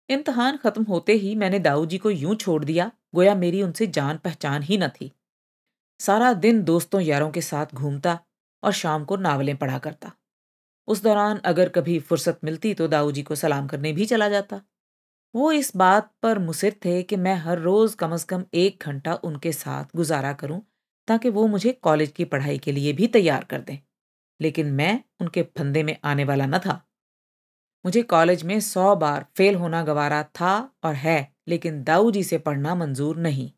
इम्तहान 0.08 0.56
ख़त्म 0.56 0.82
होते 0.84 1.12
ही 1.14 1.34
मैंने 1.34 1.58
दाऊ 1.60 1.84
जी 1.86 1.98
को 1.98 2.10
यूँ 2.10 2.34
छोड़ 2.36 2.64
दिया, 2.64 2.90
गोया 3.14 3.34
मेरी 3.34 3.62
उनसे 3.62 3.86
जान 3.88 4.18
पहचान 4.18 4.62
ही 4.62 4.78
न 4.78 4.88
थी। 4.90 5.10
सारा 6.00 6.32
दिन 6.34 6.62
दोस्तों 6.64 7.00
यारों 7.00 7.30
के 7.30 7.40
साथ 7.42 7.74
घूमता 7.74 8.18
और 8.62 8.72
शाम 8.72 9.04
को 9.04 9.16
नावलें 9.18 9.56
पढ़ा 9.56 9.78
करता। 9.78 10.12
उस 10.88 11.02
दौरान 11.02 11.38
अगर 11.44 11.68
कभी 11.68 11.98
फुर्सत 12.00 12.38
मिलती 12.44 12.74
तो 12.74 12.88
दाऊ 12.88 13.10
जी 13.12 13.22
को 13.22 13.34
सलाम 13.34 13.66
करने 13.66 13.92
भी 13.92 14.06
चला 14.06 14.28
जाता। 14.28 14.60
वो 15.34 15.50
इस 15.52 15.70
बात 15.76 16.10
पर 16.22 16.38
मुसिर 16.38 16.74
थे 16.84 17.02
कि 17.02 17.16
मैं 17.16 17.34
हर 17.36 17.58
रोज़ 17.58 17.96
कम 17.96 18.12
अज़ 18.12 18.26
कम 18.26 18.44
एक 18.54 18.82
घंटा 18.82 19.14
उनके 19.24 19.52
साथ 19.52 19.96
गुजारा 19.96 20.32
करूँ 20.32 20.60
ताकि 21.08 21.28
वो 21.28 21.46
मुझे 21.46 21.72
कॉलेज 21.72 22.12
की 22.12 22.24
पढ़ाई 22.24 22.58
के 22.58 22.72
लिए 22.72 22.92
भी 22.92 23.06
तैयार 23.06 23.44
कर 23.44 23.60
दें। 23.60 23.78
लेकिन 24.40 24.72
मैं 24.72 25.04
उनके 25.20 25.42
फंदे 25.42 25.82
में 25.82 25.96
आने 26.04 26.24
वाला 26.24 26.46
न 26.46 26.58
था। 26.58 26.88
मुझे 27.84 28.02
कॉलेज 28.02 28.42
में 28.42 28.60
सौ 28.60 28.96
बार 28.96 29.26
फेल 29.36 29.54
होना 29.54 29.82
गवारा 29.82 30.22
था 30.22 30.74
और 30.84 30.94
है, 30.94 31.34
लेकिन 31.48 31.84
दाऊ 31.84 32.10
जी 32.10 32.24
से 32.24 32.38
पढ़ना 32.38 32.74
मंजूर 32.74 33.16
नहीं। 33.16 33.52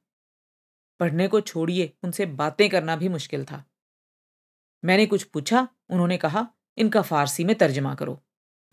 पढ़ने 1.00 1.28
को 1.28 1.40
छोड़िए, 1.40 1.92
उनसे 2.04 2.26
बातें 2.26 2.70
करना 2.70 2.96
भी 2.96 3.08
मुश्किल 3.08 3.44
था। 3.44 3.64
मैंने 4.84 5.06
कुछ 5.06 5.22
पूछा, 5.22 5.68
उन्होंने 5.90 6.16
कहा, 6.16 6.48
इनका 6.78 7.02
फारसी 7.02 7.44
में 7.44 7.56
तर्जमा 7.56 7.94
करो। 7.94 8.22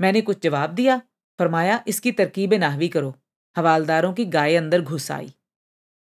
मैंने 0.02 0.22
कुछ 0.22 0.44
जवाब 0.44 0.70
दिया, 0.70 1.02
फरमाया, 1.40 1.84
इसकी 1.88 2.12
तरकीब 2.12 2.54
नाहवी 2.54 2.90
करो। 2.90 3.16
हवालदारों 3.58 4.14
की 4.14 4.26
गाय 4.26 4.56
अंदर 4.56 4.82
घुस 4.82 5.12
आई। 5.12 5.34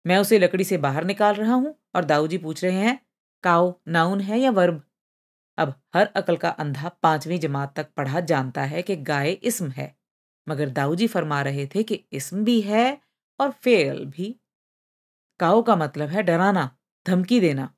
मैं 0.04 0.18
उसे 0.18 0.38
लकड़ी 0.38 0.64
से 0.64 0.78
बाहर 0.78 1.04
निकाल 1.04 1.34
रहा 1.34 1.54
हूँ 1.54 1.74
और 1.94 2.04
दाऊ 2.04 2.26
जी 2.26 2.38
पूछ 2.38 2.64
रहे 2.64 2.80
हैं 2.80 2.98
काओ 3.44 3.72
नाउन 3.88 4.20
है 4.20 4.38
या 4.40 4.50
वर्ब 4.50 4.82
अब 5.58 5.74
हर 5.94 6.06
अकल 6.16 6.36
का 6.36 6.48
अंधा 6.50 6.88
पांचवी 7.02 7.38
जमात 7.38 7.74
तक 7.76 7.88
पढ़ा 7.96 8.20
जानता 8.22 8.62
है 8.64 8.82
कि 8.82 8.96
गाय 8.98 9.30
इसम 9.32 9.68
है, 9.70 9.94
मगर 10.46 10.68
दाऊ 10.70 10.94
जी 10.94 11.06
फरमा 11.06 11.40
रहे 11.42 11.66
थे 11.66 11.82
कि 11.82 12.04
इसम 12.12 12.44
भी 12.44 12.60
है 12.60 13.00
और 13.40 13.50
फेल 13.52 14.04
भी। 14.06 14.34
काओ 15.40 15.62
का 15.62 15.76
मतलब 15.76 16.08
है 16.08 16.22
डराना, 16.22 16.68
धमकी 17.06 17.40
देना, 17.40 17.68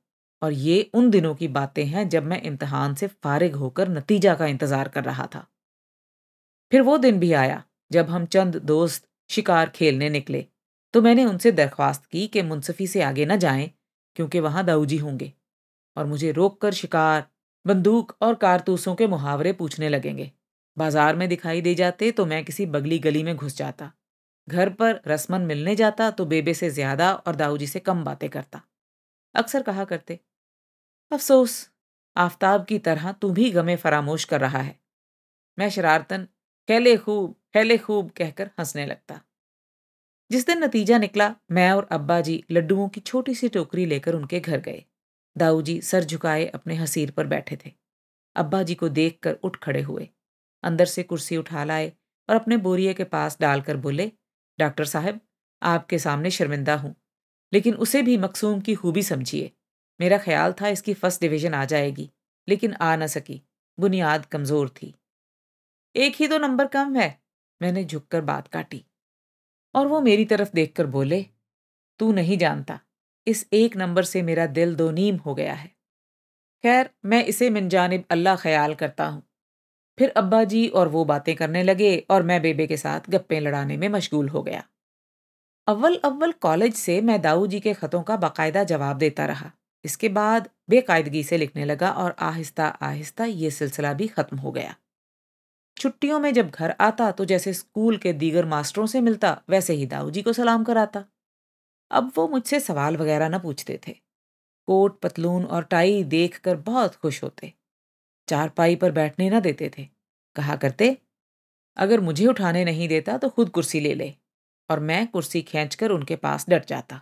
और 0.41 0.53
ये 0.53 0.89
उन 0.93 1.09
दिनों 1.09 1.33
की 1.35 1.47
बातें 1.49 1.85
हैं 1.85 2.07
जब 2.09 2.23
मैं 2.23 2.41
इम्तहान 2.41 2.95
से 2.95 3.07
फारिग 3.07 3.55
होकर 3.55 3.89
नतीजा 3.89 4.35
का 4.35 4.45
इंतज़ार 4.45 4.87
कर 4.87 5.03
रहा 5.03 5.25
था। 5.25 5.45
फिर 6.71 6.81
वो 6.81 6.97
दिन 6.97 7.19
भी 7.19 7.31
आया 7.33 7.63
जब 7.91 8.09
हम 8.09 8.25
चंद 8.27 8.55
दोस्त 8.63 9.07
शिकार 9.29 9.69
खेलने 9.69 10.09
निकले। 10.09 10.45
तो 10.95 11.01
मैंने 11.01 11.23
उनसे 11.25 11.51
दरख्वास्त 11.51 12.05
की 12.05 12.25
कि 12.27 12.41
मुनसफी 12.41 12.85
से 12.87 13.01
आगे 13.01 13.25
न 13.25 13.37
जाएँ, 13.37 13.69
क्योंकि 14.15 14.39
वहाँ 14.39 14.63
दाऊजी 14.65 14.97
होंगे 14.97 15.31
और 15.97 16.05
मुझे 16.05 16.31
रोक 16.31 16.59
कर 16.61 16.73
शिकार, 16.73 17.25
बंदूक 17.65 18.15
और 18.21 18.35
कारतूसों 18.35 18.93
के 18.95 19.07
मुहावरे 19.07 19.53
पूछने 19.53 19.89
लगेंगे। 19.89 20.31
बाज़ार 20.77 21.15
में 21.15 21.27
दिखाई 21.29 21.61
दे 21.61 21.73
जाते 21.75 22.11
तो 22.11 22.25
मैं 22.25 22.43
किसी 22.45 22.65
बगली 22.67 22.99
गली 22.99 23.23
में 23.23 23.35
घुस 23.35 23.57
जाता। 23.57 23.91
घर 24.47 24.69
पर 24.69 25.01
रसमन 25.07 25.41
मिलने 25.41 25.75
जाता 25.75 26.09
तो 26.11 26.25
बेबे 26.25 26.53
से 26.53 26.69
ज़्यादा 26.69 27.13
और 27.13 27.35
दाऊजी 27.35 27.67
से 27.67 27.79
कम 27.81 28.03
बातें 28.03 28.29
करता। 28.29 28.61
अक्सर 29.35 29.61
कहा 29.63 29.85
करते, 29.85 30.19
अफसोस, 31.11 31.69
आफताब 32.15 32.65
की 32.65 32.79
तरह 32.79 33.11
तू 33.11 33.29
भी 33.31 33.51
गमे 33.51 33.75
फरामोश 33.75 34.25
कर 34.25 34.41
रहा 34.41 34.59
है। 34.59 34.79
मैं 35.57 35.69
शरारतन 35.69 36.27
खेले 36.69 36.97
खूब 36.97 37.35
खेले 37.53 37.77
खूब, 37.77 38.11
कहकर 38.11 38.49
हंसने 38.59 38.85
लगता। 38.85 39.21
जिस 40.31 40.45
दिन 40.45 40.63
नतीजा 40.63 40.97
निकला, 40.97 41.33
मैं 41.51 41.71
और 41.71 41.87
अब्बा 41.91 42.19
जी 42.21 42.43
लड्डुओं 42.51 42.87
की 42.89 43.01
छोटी 43.01 43.35
सी 43.35 43.49
टोकरी 43.49 43.85
लेकर 43.85 44.15
उनके 44.15 44.39
घर 44.39 44.59
गए। 44.59 44.83
दाऊ 45.35 45.61
जी 45.61 45.79
सर 45.81 46.03
झुकाए 46.03 46.45
अपने 46.45 46.75
हसीर 46.75 47.11
पर 47.11 47.27
बैठे 47.27 47.57
थे। 47.65 47.71
अब्बा 48.35 48.61
जी 48.63 48.75
को 48.75 48.89
देख 48.89 49.19
कर 49.23 49.37
उठ 49.43 49.55
खड़े 49.55 49.81
हुए। 49.81 50.09
अंदर 50.63 50.85
से 50.85 51.03
कुर्सी 51.03 51.37
उठा 51.37 51.63
लाए 51.63 51.91
और 52.29 52.35
अपने 52.35 52.57
बोरिए 52.57 52.93
के 52.93 53.03
पास 53.03 53.37
डालकर 53.41 53.77
बोले, 53.77 54.11
डॉक्टर 54.59 54.85
साहब, 54.85 55.19
आपके 55.61 55.99
सामने 55.99 56.31
शर्मिंदा 56.31 56.75
हूँ, 56.75 56.95
लेकिन 57.53 57.73
उसे 57.75 58.01
भी 58.01 58.17
मकसूम 58.17 58.61
की 58.61 58.75
खूबी 58.75 59.03
समझिए। 59.03 59.51
मेरा 59.99 60.17
ख्याल 60.17 60.53
था 60.53 60.67
इसकी 60.67 60.93
फ़र्स्ट 60.93 61.21
डिवीज़न 61.21 61.53
आ 61.53 61.63
जाएगी, 61.65 62.09
लेकिन 62.47 62.73
आ 62.73 62.95
न 62.95 63.07
सकी। 63.07 63.41
बुनियाद 63.77 64.25
कमज़ोर 64.25 64.69
थी। 64.69 64.93
एक 65.95 66.15
ही 66.15 66.27
तो 66.27 66.37
नंबर 66.37 66.67
कम 66.67 66.95
है। 66.95 67.07
मैंने 67.61 67.83
झुककर 67.83 68.21
बात 68.21 68.47
काटी। 68.47 68.83
और 69.75 69.87
वो 69.87 70.01
मेरी 70.01 70.25
तरफ़ 70.25 70.49
देखकर 70.55 70.85
बोले, 70.87 71.25
तू 71.99 72.11
नहीं 72.13 72.37
जानता, 72.37 72.79
इस 73.27 73.47
एक 73.53 73.75
नंबर 73.77 74.03
से 74.05 74.21
मेरा 74.23 74.45
दिल 74.47 74.75
दो 74.75 74.89
नीम 74.93 75.15
हो 75.17 75.35
गया 75.35 75.53
है। 75.53 75.67
खैर, 76.63 76.89
मैं 77.05 77.23
इसे 77.25 77.49
मिन 77.49 77.69
जानब 77.69 78.03
अल्लाह 78.11 78.35
ख्याल 78.37 78.73
करता 78.75 79.05
हूँ 79.05 79.23
फिर 79.97 80.09
अब्बा 80.17 80.43
जी 80.45 80.67
और 80.69 80.87
वो 80.87 81.03
बातें 81.05 81.35
करने 81.35 81.61
लगे 81.63 81.97
और 82.09 82.23
मैं 82.23 82.41
बेबे 82.41 82.65
के 82.67 82.77
साथ 82.77 83.09
गप्पे 83.09 83.39
लड़ाने 83.39 83.77
में 83.77 83.87
मशगूल 83.89 84.29
हो 84.29 84.41
गया। 84.43 84.63
अव्वल 85.67 85.95
अव्वल 86.03 86.31
कॉलेज 86.41 86.73
से 86.75 86.99
मैं 87.01 87.21
दाऊ 87.21 87.45
जी 87.47 87.59
के 87.59 87.73
ख़तों 87.73 88.01
का 88.03 88.17
बाकायदा 88.17 88.63
जवाब 88.65 88.97
देता 88.97 89.25
रहा। 89.25 89.51
इसके 89.85 90.09
बाद 90.09 90.49
बेकायदगी 90.69 91.23
से 91.23 91.37
लिखने 91.37 91.65
लगा 91.65 91.91
और 91.93 92.15
आहिस्ता 92.21 92.67
आहिस्ता 92.83 93.25
ये 93.25 93.51
सिलसिला 93.51 93.93
भी 93.93 94.07
ख़त्म 94.09 94.37
हो 94.37 94.51
गया। 94.51 94.75
छुट्टियों 95.77 96.19
में 96.19 96.33
जब 96.33 96.49
घर 96.49 96.75
आता 96.79 97.11
तो 97.11 97.25
जैसे 97.25 97.53
स्कूल 97.53 97.97
के 97.97 98.13
दीगर 98.13 98.45
मास्टरों 98.45 98.85
से 98.85 99.01
मिलता, 99.01 99.41
वैसे 99.49 99.73
ही 99.73 99.85
दाऊ 99.85 100.09
जी 100.11 100.21
को 100.21 100.33
सलाम 100.33 100.63
कराता। 100.63 101.03
अब 101.91 102.11
वो 102.15 102.27
मुझसे 102.27 102.59
सवाल 102.59 102.97
वगैरह 102.97 103.29
न 103.29 103.39
पूछते 103.39 103.79
थे। 103.87 103.91
कोट, 104.67 104.99
पतलून 104.99 105.45
और 105.45 105.63
टाई 105.63 106.03
देखकर 106.03 106.55
बहुत 106.55 106.95
खुश 106.95 107.23
होते। 107.23 107.53
चारपाई 108.27 108.75
पर 108.75 108.91
बैठने 108.91 109.29
न 109.29 109.39
देते 109.39 109.71
थे। 109.77 109.87
कहा 110.35 110.55
करते, 110.55 110.97
अगर 111.77 111.99
मुझे 111.99 112.27
उठाने 112.27 112.65
नहीं 112.65 112.87
देता 112.87 113.17
तो 113.17 113.29
खुद 113.29 113.49
कुर्सी 113.49 113.79
ले 113.79 113.93
ले। 113.93 114.13
और 114.69 114.79
मैं 114.79 115.07
कुर्सी 115.07 115.41
खींचकर 115.41 115.91
उनके 115.91 116.15
पास 116.15 116.45
डट 116.49 116.65
जाता। 116.65 117.01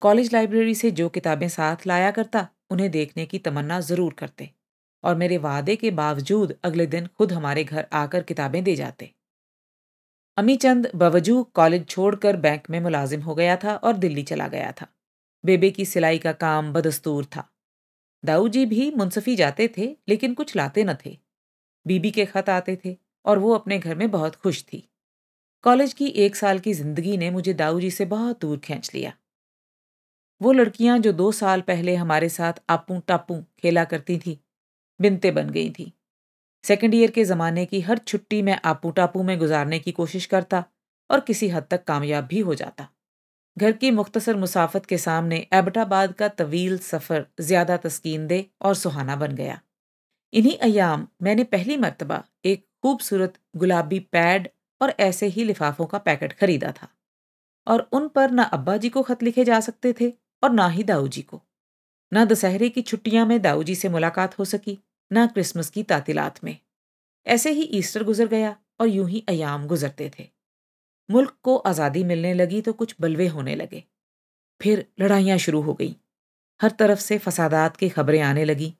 कॉलेज 0.00 0.32
लाइब्रेरी 0.32 0.74
से 0.74 0.90
जो 0.90 1.08
किताबें 1.08 1.48
साथ 1.48 1.86
लाया 1.86 2.10
करता, 2.10 2.48
उन्हें 2.70 2.90
देखने 2.90 3.26
की 3.26 3.38
तमन्ना 3.38 3.80
ज़रूर 3.80 4.12
करते। 4.12 4.50
और 5.06 5.16
मेरे 5.16 5.38
वादे 5.38 5.76
के 5.76 5.90
बावजूद 5.92 6.54
अगले 6.64 6.86
दिन 6.86 7.06
खुद 7.08 7.32
हमारे 7.32 7.64
घर 7.64 7.86
आकर 7.92 8.22
किताबें 8.22 8.62
दे 8.64 8.74
जाते। 8.76 9.10
अमी 10.36 10.56
चंद 10.56 10.90
बवजू 10.94 11.42
कॉलेज 11.54 11.86
छोड़कर 11.88 12.36
बैंक 12.36 12.70
में 12.70 12.78
मुलाजिम 12.80 13.20
हो 13.20 13.34
गया 13.34 13.56
था 13.56 13.76
और 13.76 13.96
दिल्ली 13.96 14.22
चला 14.22 14.48
गया 14.48 14.72
था। 14.72 14.86
बेबे 15.44 15.70
की 15.70 15.84
सिलाई 15.84 16.18
का 16.18 16.32
काम 16.32 16.72
बदस्तूर 16.72 17.24
था। 17.24 17.48
दाऊ 18.24 18.48
जी 18.48 18.64
भी 18.66 18.90
मुंसफी 18.90 19.36
जाते 19.36 19.68
थे, 19.78 19.96
लेकिन 20.08 20.34
कुछ 20.34 20.56
लाते 20.56 20.84
न 20.84 20.94
थे। 21.04 21.16
बीबी 21.86 22.10
के 22.10 22.24
खत 22.26 22.48
आते 22.48 22.78
थे 22.84 22.96
और 23.24 23.38
वो 23.38 23.52
अपने 23.54 23.78
घर 23.78 23.94
में 23.94 24.10
बहुत 24.10 24.36
खुश 24.36 24.62
थी। 24.62 24.82
कॉलेज 25.64 25.92
की 25.92 26.06
एक 26.06 26.36
साल 26.36 26.58
की 26.58 26.72
ज़िंदगी 26.72 27.16
ने 27.16 27.30
मुझे 27.30 27.52
दाऊ 27.54 27.80
जी 27.80 27.90
से 27.90 28.04
बहुत 28.06 28.40
दूर 28.40 28.58
खींच 28.58 28.90
लिया। 28.94 29.12
वो 30.40 30.52
लड़कियाँ 30.52 30.98
जो 30.98 31.12
दो 31.12 31.30
साल 31.32 31.60
पहले 31.60 31.94
हमारे 31.94 32.28
साथ 32.28 32.52
आपू 32.68 32.98
टापू 33.06 33.40
खेला 33.58 33.84
करती 33.84 34.18
थी 34.18 34.38
बिनते 35.00 35.30
बन 35.30 35.50
गई 35.50 35.70
थी। 35.70 35.92
सेकेंड 36.64 36.94
ईयर 36.94 37.10
के 37.10 37.24
ज़माने 37.24 37.64
की 37.66 37.80
हर 37.80 37.98
छुट्टी 38.00 38.40
में 38.42 38.56
आपू 38.64 38.90
टापू 38.90 39.22
में 39.22 39.38
गुजारने 39.38 39.78
की 39.78 39.92
कोशिश 39.92 40.26
करता 40.26 40.64
और 41.10 41.20
किसी 41.20 41.48
हद 41.48 41.66
तक 41.70 41.84
कामयाब 41.84 42.24
भी 42.24 42.40
हो 42.40 42.54
जाता। 42.54 42.88
घर 43.56 43.72
की 43.72 43.90
मुख्तसर 43.90 44.36
मुसाफत 44.36 44.86
के 44.86 44.98
सामने 44.98 45.46
एबटाबाद 45.54 46.12
का 46.12 46.28
तवील 46.30 46.78
सफ़र 46.80 47.26
ज़्यादा 47.42 47.76
तस्कीन 47.78 48.26
दे 48.26 48.44
और 48.62 48.74
सुहाना 48.74 49.16
बन 49.16 49.34
गया। 49.34 49.60
इन्हीं 50.32 50.56
अयाम 50.60 51.06
मैंने 51.22 51.44
पहली 51.46 51.76
मरतबा 51.76 52.22
एक 52.44 52.64
खूबसूरत 52.82 53.38
गुलाबी 53.56 53.98
पैड 54.12 54.48
और 54.80 54.92
ऐसे 55.00 55.26
ही 55.26 55.44
लिफाफों 55.44 55.86
का 55.86 55.98
पैकेट 56.00 56.32
खरीदा 56.32 56.72
था 56.72 56.88
और 57.66 57.88
उन 57.92 58.08
पर 58.08 58.30
ना 58.30 58.42
अब्बा 58.52 58.76
जी 58.76 58.88
को 58.88 59.02
खत 59.02 59.22
लिखे 59.22 59.44
जा 59.44 59.60
सकते 59.60 59.94
थे 60.00 60.12
और 60.42 60.50
ना 60.52 60.68
ही 60.68 60.82
दाऊ 60.84 61.08
जी 61.08 61.22
को। 61.22 61.40
ना 62.12 62.24
दशहरे 62.24 62.68
की 62.68 62.82
छुट्टियाँ 62.82 63.24
में 63.26 63.40
दाऊ 63.42 63.62
जी 63.62 63.74
से 63.74 63.88
मुलाकात 63.88 64.38
हो 64.38 64.44
सकी 64.44 64.78
ना 65.10 65.26
क्रिसमस 65.26 65.70
की 65.70 65.82
तातीलात 65.82 66.44
में। 66.44 66.58
ऐसे 67.26 67.50
ही 67.50 67.62
ईस्टर 67.62 68.04
गुजर 68.04 68.26
गया 68.26 68.56
और 68.80 68.88
यूँ 68.88 69.08
ही 69.08 69.24
अयाम 69.28 69.66
गुजरते 69.66 70.10
थे। 70.18 70.28
मुल्क 71.10 71.36
को 71.42 71.56
आज़ादी 71.56 72.04
मिलने 72.04 72.34
लगी 72.34 72.60
तो 72.60 72.72
कुछ 72.72 72.94
बलवे 73.00 73.26
होने 73.28 73.54
लगे। 73.54 73.84
फिर 74.60 74.86
लड़ाइयाँ 75.00 75.38
शुरू 75.38 75.60
हो 75.60 75.74
गई। 75.74 75.96
हर 76.60 76.70
तरफ़ 76.70 76.98
से 76.98 77.18
फसादात 77.18 77.76
की 77.76 77.88
खबरें 77.88 78.20
आने 78.20 78.44
लगी 78.44 78.74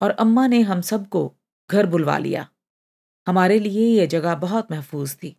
और 0.00 0.10
अम्मा 0.10 0.46
ने 0.46 0.60
हम 0.60 0.80
सबको 0.80 1.32
घर 1.70 1.86
बुलवा 1.86 2.18
लिया। 2.18 2.48
हमारे 3.26 3.58
लिए 3.58 3.88
यह 3.88 4.06
जगह 4.06 4.34
बहुत 4.34 4.72
महफूज 4.72 5.14
थी। 5.14 5.36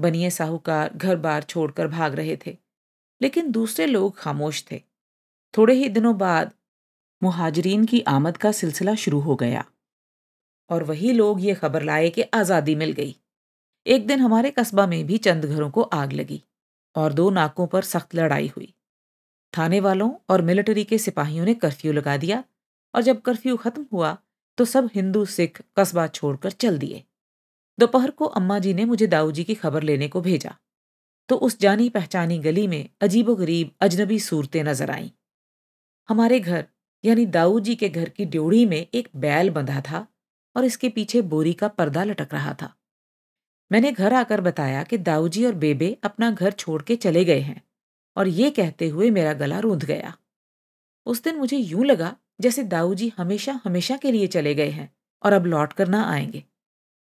बनिए 0.00 0.30
साहूकार 0.30 0.92
घर 0.94 1.16
बार 1.16 1.42
छोड़कर 1.42 1.88
भाग 1.88 2.14
रहे 2.14 2.38
थे। 2.46 2.56
लेकिन 3.22 3.50
दूसरे 3.50 3.86
लोग 3.86 4.16
खामोश 4.18 4.64
थे। 4.70 4.82
थोड़े 5.54 5.74
ही 5.74 5.88
दिनों 5.88 6.18
बाद 6.18 6.52
मुहाजरीन 7.22 7.84
की 7.84 8.00
आमद 8.08 8.36
का 8.36 8.52
सिलसिला 8.52 8.94
शुरू 8.94 9.20
हो 9.20 9.36
गया। 9.36 9.64
और 10.70 10.82
वही 10.84 11.12
लोग 11.12 11.40
ये 11.40 11.54
खबर 11.54 11.82
लाए 11.82 12.08
कि 12.10 12.22
आज़ादी 12.34 12.74
मिल 12.74 12.92
गई। 12.92 13.14
एक 13.86 14.06
दिन 14.06 14.20
हमारे 14.20 14.50
कस्बा 14.50 14.86
में 14.86 15.06
भी 15.06 15.18
चंद 15.18 15.44
घरों 15.44 15.70
को 15.70 15.82
आग 15.82 16.12
लगी 16.12 16.42
और 16.96 17.12
दो 17.12 17.28
नाकों 17.30 17.66
पर 17.66 17.82
सख्त 17.84 18.14
लड़ाई 18.14 18.52
हुई। 18.56 18.72
थाने 19.54 19.80
वालों 19.80 20.10
और 20.30 20.42
मिलिट्री 20.42 20.84
के 20.84 20.98
सिपाहियों 20.98 21.44
ने 21.44 21.54
कर्फ्यू 21.56 21.92
लगा 21.92 22.16
दिया 22.16 22.42
और 22.94 23.02
जब 23.02 23.20
कर्फ्यू 23.22 23.56
खत्म 23.56 23.86
हुआ 23.92 24.16
तो 24.58 24.64
सब 24.64 24.88
हिंदू, 24.94 25.24
सिख 25.24 25.60
कस्बा 25.76 26.06
छोड़कर 26.08 26.50
चल 26.52 26.78
दिए। 26.78 27.02
दोपहर 27.78 28.10
को 28.10 28.24
अम्मा 28.26 28.58
जी 28.58 28.72
ने 28.74 28.84
मुझे 28.84 29.06
दाऊ 29.06 29.30
जी 29.30 29.44
की 29.44 29.54
खबर 29.54 29.82
लेने 29.82 30.08
को 30.08 30.20
भेजा। 30.20 30.54
तो 31.28 31.36
उस 31.36 31.58
जानी 31.60 31.88
पहचानी 31.88 32.38
गली 32.38 32.66
में 32.68 32.88
अजीबो 33.00 33.34
गरीब 33.34 33.70
अजनबी 33.80 34.18
सूरतें 34.20 34.62
नज़र 34.64 34.90
आईं। 34.90 35.10
हमारे 36.08 36.40
घर 36.40 36.64
यानी 37.04 37.26
दाऊ 37.26 37.60
जी 37.60 37.74
के 37.74 37.88
घर 37.88 38.08
की 38.08 38.24
ड्योढ़ी 38.24 38.66
में 38.66 38.86
एक 38.94 39.08
बैल 39.16 39.50
बंधा 39.50 39.80
था 39.80 40.06
और 40.56 40.64
इसके 40.64 40.88
पीछे 40.88 41.22
बोरी 41.22 41.52
का 41.52 41.68
पर्दा 41.68 42.04
लटक 42.04 42.28
रहा 42.32 42.54
था। 42.54 42.74
मैंने 43.72 43.92
घर 43.92 44.12
आकर 44.12 44.40
बताया 44.40 44.82
कि 44.82 44.98
दाऊ 44.98 45.28
जी 45.28 45.44
और 45.44 45.54
बेबे 45.54 45.98
अपना 46.02 46.30
घर 46.30 46.52
छोड़ 46.52 46.82
के 46.82 46.96
चले 46.96 47.24
गए 47.24 47.40
हैं 47.40 47.62
और 48.16 48.28
ये 48.28 48.50
कहते 48.50 48.88
हुए 48.88 49.10
मेरा 49.10 49.32
गला 49.32 49.58
रूंध 49.58 49.84
गया। 49.84 50.16
उस 51.06 51.22
दिन 51.22 51.36
मुझे 51.36 51.56
यूँ 51.56 51.84
लगा 51.84 52.16
जैसे 52.40 52.62
दाऊ 52.62 52.94
जी 52.94 53.12
हमेशा 53.16 53.60
हमेशा 53.64 53.96
के 53.96 54.12
लिए 54.12 54.26
चले 54.26 54.54
गए 54.54 54.70
हैं 54.70 54.92
और 55.22 55.32
अब 55.32 55.46
लौट 55.46 55.72
कर 55.72 55.88
ना 55.88 56.02
आएँगे। 56.04 56.44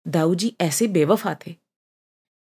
दाऊ 0.08 0.36
जी 0.36 0.56
ऐसे 0.62 0.88
बेवफा 0.88 1.36
थे। 1.48 1.56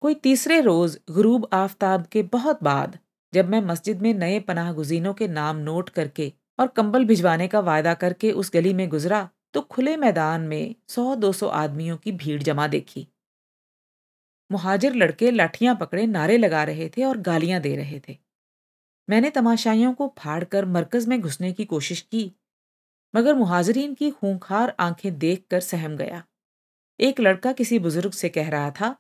कोई 0.02 0.16
तीसरे 0.16 0.62
रोज 0.62 1.00
गुरूब 1.12 1.48
आफ्ताब 1.54 2.06
के 2.06 2.24
बहुत 2.24 2.64
बाद 2.64 3.00
जब 3.34 3.50
मैं 3.50 3.62
मस्जिद 3.62 4.02
में 4.02 4.14
नए 4.14 4.40
पनाह 4.40 4.74
गुजीनों 4.74 5.14
के 5.14 5.28
नाम 5.28 5.58
नोट 5.58 5.90
करके 5.90 6.34
और 6.60 6.68
कंबल 6.68 7.06
भिजवाने 7.06 7.48
का 7.48 7.60
वायदा 7.60 7.94
करके 7.94 8.32
उस 8.32 8.52
गली 8.54 8.74
में 8.74 8.88
गुजरा 8.90 9.30
तो 9.54 9.62
खुले 9.62 9.96
मैदान 9.98 10.42
में 10.42 10.76
सौ 10.90 11.16
दो 11.16 11.32
सौ 11.32 11.48
आदमियों 11.48 11.98
की 11.98 12.12
भीड़ 12.14 12.42
जमा 12.44 12.68
देखी। 12.68 13.08
मुहाजिर 14.50 14.94
लड़के 14.94 15.32
लाठियाँ 15.32 15.76
पकड़े 15.76 16.06
नारे 16.08 16.38
लगा 16.38 16.64
रहे 16.64 16.90
थे 16.90 17.04
और 17.04 17.18
गालियाँ 17.18 17.60
दे 17.62 17.76
रहे 17.76 18.00
थे। 18.10 18.18
मैंने 19.08 19.30
तमाशाइयों 19.30 19.94
को 19.94 20.14
फाड़कर 20.18 20.66
मरकज 20.66 21.08
में 21.08 21.20
घुसने 21.22 21.52
की 21.54 21.66
कोशिश 21.66 22.02
की, 22.02 22.32
मगर 23.14 23.36
मुहाजरीन 23.36 23.94
की 23.94 24.10
खूंखार 24.12 24.76
आँखें 24.80 25.18
देखकर 25.20 25.60
सहम 25.60 25.98
गया। 25.98 26.24
एक 27.00 27.20
लड़का 27.20 27.52
किसी 27.52 27.80
बुज़ुर्ग 27.80 28.12
से 28.12 28.30
कह 28.30 28.50
रहा 28.50 28.72
था, 28.72 28.96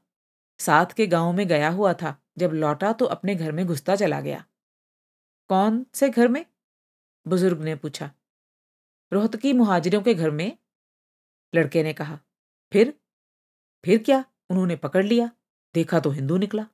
साथ 0.60 0.94
के 0.94 1.08
गाँव 1.08 1.34
में 1.34 1.48
गया 1.48 1.70
हुआ 1.70 1.94
था, 1.94 2.16
जब 2.38 2.52
लौटा 2.54 2.92
तो 2.94 3.06
अपने 3.06 3.36
घर 3.36 3.52
में 3.52 3.66
घुसता 3.66 3.96
चला 3.96 4.22
गया। 4.22 4.44
कौन 5.50 5.86
से 5.94 6.10
घर 6.10 6.28
में? 6.28 6.46
बुज़ुर्ग 7.28 7.62
ने 7.62 7.76
पूछा। 7.76 8.12
रोहतकी 9.14 9.54
मुहाजिरों 9.54 10.02
के 10.02 10.14
घर 10.14 10.32
में? 10.32 10.58
लड़के 11.56 11.84
ने 11.84 11.94
कहा। 11.94 12.20
फिर? 12.74 13.00
फिर 13.86 14.04
क्या? 14.04 14.26
उन्होंने 14.50 14.76
पकड़ 14.76 15.06
लिया। 15.06 15.32
देखा 15.74 16.00
तो 16.00 16.10
हिंदू 16.10 16.38
निकला। 16.38 16.68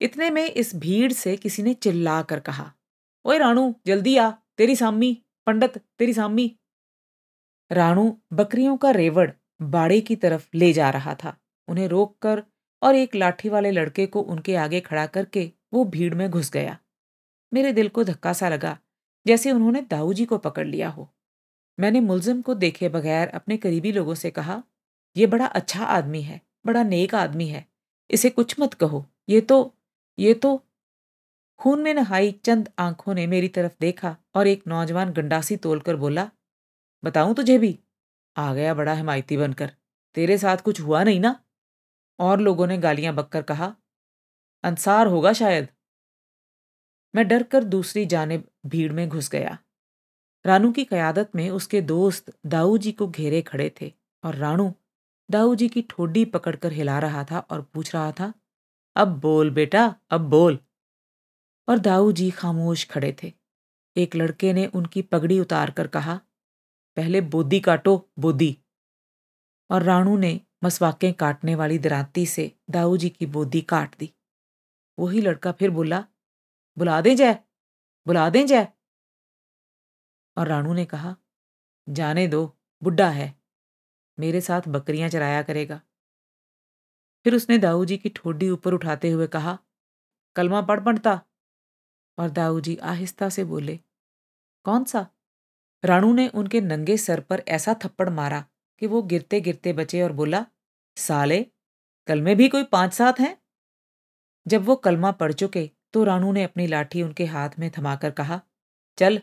इतने 0.00 0.30
में 0.30 0.50
इस 0.50 0.74
भीड़ 0.74 1.12
से 1.12 1.36
किसी 1.36 1.62
ने 1.62 1.74
चिल्ला 1.74 2.22
कर 2.22 2.40
कहा, 2.40 2.74
ओए 3.24 3.38
राणू, 3.38 3.74
जल्दी 3.86 4.16
आ, 4.16 4.30
तेरी 4.30 4.76
सामी 4.76 5.24
पंडित, 5.46 5.78
तेरी 5.78 6.14
सामी 6.14 6.58
राणू 7.72 8.20
बकरियों 8.32 8.76
का 8.76 8.90
रेवड़ 8.90 9.30
बाड़े 9.62 10.00
की 10.00 10.16
तरफ़ 10.16 10.48
ले 10.54 10.72
जा 10.72 10.90
रहा 10.90 11.14
था। 11.14 11.38
उन्हें 11.68 11.88
रोककर 11.88 12.44
और 12.82 12.94
एक 12.94 13.14
लाठी 13.14 13.48
वाले 13.48 13.70
लड़के 13.70 14.06
को 14.06 14.20
उनके 14.20 14.56
आगे 14.56 14.80
खड़ा 14.80 15.06
करके 15.06 15.52
वो 15.72 15.84
भीड़ 15.84 16.14
में 16.14 16.30
घुस 16.30 16.50
गया। 16.50 16.78
मेरे 17.54 17.72
दिल 17.72 17.88
को 17.88 18.04
धक्का 18.04 18.32
सा 18.32 18.48
लगा। 18.48 18.78
जैसे 19.26 19.52
उन्होंने 19.52 19.82
दाऊ 19.82 20.12
जी 20.12 20.24
को 20.24 20.38
पकड़ 20.38 20.66
लिया 20.66 20.88
हो। 20.88 21.08
मैंने 21.78 22.00
मुलजिम 22.00 22.42
को 22.42 22.54
देखे 22.54 22.88
बगैर 22.88 23.28
अपने 23.28 23.56
करीबी 23.56 23.92
लोगों 23.92 24.14
से 24.14 24.30
कहा 24.30 24.62
यह 25.16 25.26
बड़ा 25.26 25.46
अच्छा 25.46 25.84
आदमी 25.84 26.20
है, 26.22 26.40
बड़ा 26.66 26.82
नेक 26.82 27.14
आदमी 27.14 27.46
है, 27.48 27.66
इसे 28.10 28.30
कुछ 28.30 28.54
मत 28.60 28.74
कहो, 28.74 29.04
ये 29.28 29.40
तो 29.40 29.74
ये 30.18 30.34
तो 30.34 30.60
खून 31.60 31.82
में 31.82 31.92
नहाई 31.94 32.30
चंद 32.44 32.68
आँखों 32.78 33.14
ने 33.14 33.26
मेरी 33.26 33.48
तरफ़ 33.48 33.72
देखा 33.80 34.16
और 34.34 34.46
एक 34.46 34.62
नौजवान 34.66 35.12
गंडासी 35.12 35.56
तोलकर 35.56 35.96
बोला, 35.96 36.28
बताऊँ 37.02 37.34
तुझे 37.34 37.58
भी? 37.58 37.78
आ 38.36 38.52
गया 38.54 38.74
बड़ा 38.74 38.94
हिमायती 38.94 39.36
बनकर, 39.36 39.72
तेरे 40.16 40.38
साथ 40.38 40.56
कुछ 40.56 40.80
हुआ 40.80 41.02
नहीं 41.04 41.20
ना 41.20 41.38
और 42.18 42.40
लोगों 42.40 42.66
ने 42.66 42.78
गालियाँ 42.78 43.14
बककर 43.14 43.42
कहा, 43.42 43.74
अंसार 44.64 45.06
होगा 45.06 45.32
शायद 45.32 45.68
मैं 47.16 47.28
डर 47.28 47.42
कर 47.42 47.64
दूसरी 47.64 48.06
जानब 48.06 48.44
भीड़ 48.66 48.92
में 48.92 49.08
घुस 49.08 49.30
गया। 49.30 49.58
रानू 50.46 50.72
की 50.72 50.84
कयादत 50.84 51.30
में 51.34 51.50
उसके 51.50 51.80
दोस्त 51.80 52.38
दाऊ 52.46 52.78
जी 52.78 52.92
को 52.92 53.08
घेरे 53.08 53.42
खड़े 53.42 53.74
थे 53.80 53.92
और 54.24 54.34
रानू 54.34 54.74
दाऊ 55.30 55.54
जी 55.54 55.68
की 55.68 55.82
ठोडी 55.82 56.24
पकड़कर 56.24 56.72
हिला 56.72 56.98
रहा 56.98 57.24
था 57.24 57.38
और 57.38 57.62
पूछ 57.62 57.94
रहा 57.94 58.12
था, 58.12 58.34
अब 58.96 59.20
बोल 59.20 59.50
बेटा, 59.50 59.94
अब 60.10 60.20
बोल। 60.20 60.58
और 61.68 61.78
दाऊ 61.78 62.12
जी 62.12 62.30
खामोश 62.30 62.86
खड़े 62.86 63.16
थे। 63.22 63.32
एक 63.96 64.16
लड़के 64.16 64.52
ने 64.52 64.66
उनकी 64.66 65.02
पगड़ी 65.02 65.40
उतार 65.40 65.70
कर 65.70 65.86
कहा, 65.86 66.20
पहले 66.96 67.20
बोदी 67.20 67.60
काटो, 67.60 68.08
बोदी। 68.18 68.58
और 69.70 69.82
राणू 69.82 70.16
ने 70.16 70.40
मसवाकें 70.64 71.14
काटने 71.14 71.54
वाली 71.54 71.78
दराती 71.78 72.26
से 72.26 72.52
दाऊ 72.70 72.96
जी 72.96 73.08
की 73.08 73.26
बोदी 73.26 73.60
काट 73.60 73.96
दी। 73.98 74.12
वही 74.98 75.20
लड़का 75.20 75.52
फिर 75.52 75.70
बोला 75.70 76.04
बुला 76.78 77.00
दें 77.00 77.16
जय, 77.16 77.38
बुला 78.06 78.30
दें 78.30 78.46
जय। 78.46 78.68
और 80.36 80.48
राणू 80.48 80.74
ने 80.74 80.84
कहा, 80.84 81.16
जाने 81.88 82.28
दो 82.28 82.56
बुढ़ा 82.82 83.10
है, 83.10 83.34
मेरे 84.18 84.40
साथ 84.40 84.60
बकरियाँ 84.68 85.08
चराया 85.08 85.42
करेगा। 85.42 85.80
फिर 87.24 87.34
उसने 87.34 87.58
दाऊ 87.58 87.84
जी 87.84 87.96
की 87.96 88.08
ठोडी 88.08 88.50
ऊपर 88.50 88.74
उठाते 88.74 89.10
हुए 89.10 89.26
कहा, 89.26 89.58
कलमा 90.36 90.62
पढ़ 90.62 90.80
पढ़ता। 90.80 91.20
और 92.18 92.30
दाऊ 92.30 92.60
जी 92.60 92.76
आहिस्ता 92.76 93.28
से 93.28 93.44
बोले, 93.44 93.80
कौन 94.64 94.84
सा? 94.84 95.06
राणू 95.84 96.14
ने 96.14 96.28
उनके 96.28 96.60
नंगे 96.60 96.96
सर 96.96 97.20
पर 97.20 97.42
ऐसा 97.48 97.74
थप्पड़ 97.74 98.10
मारा 98.10 98.44
कि 98.78 98.86
वो 98.86 99.02
गिरते 99.02 99.40
गिरते 99.40 99.72
बचे 99.72 100.02
और 100.02 100.12
बोला, 100.12 100.46
साले, 100.96 101.46
कल 102.06 102.22
में 102.22 102.36
भी 102.36 102.48
कोई 102.48 102.64
पाँच 102.64 102.94
सात 102.94 103.20
हैं? 103.20 103.42
जब 104.48 104.64
वो 104.64 104.76
कलमा 104.76 105.12
पढ़ 105.12 105.32
चुके 105.32 105.70
तो 105.96 106.04
रानू 106.04 106.32
ने 106.32 106.42
अपनी 106.42 106.66
लाठी 106.66 107.02
उनके 107.02 107.24
हाथ 107.24 107.50
में 107.58 107.70
थमाकर 107.78 108.10
कहा, 108.10 108.40
चल, 108.98 109.20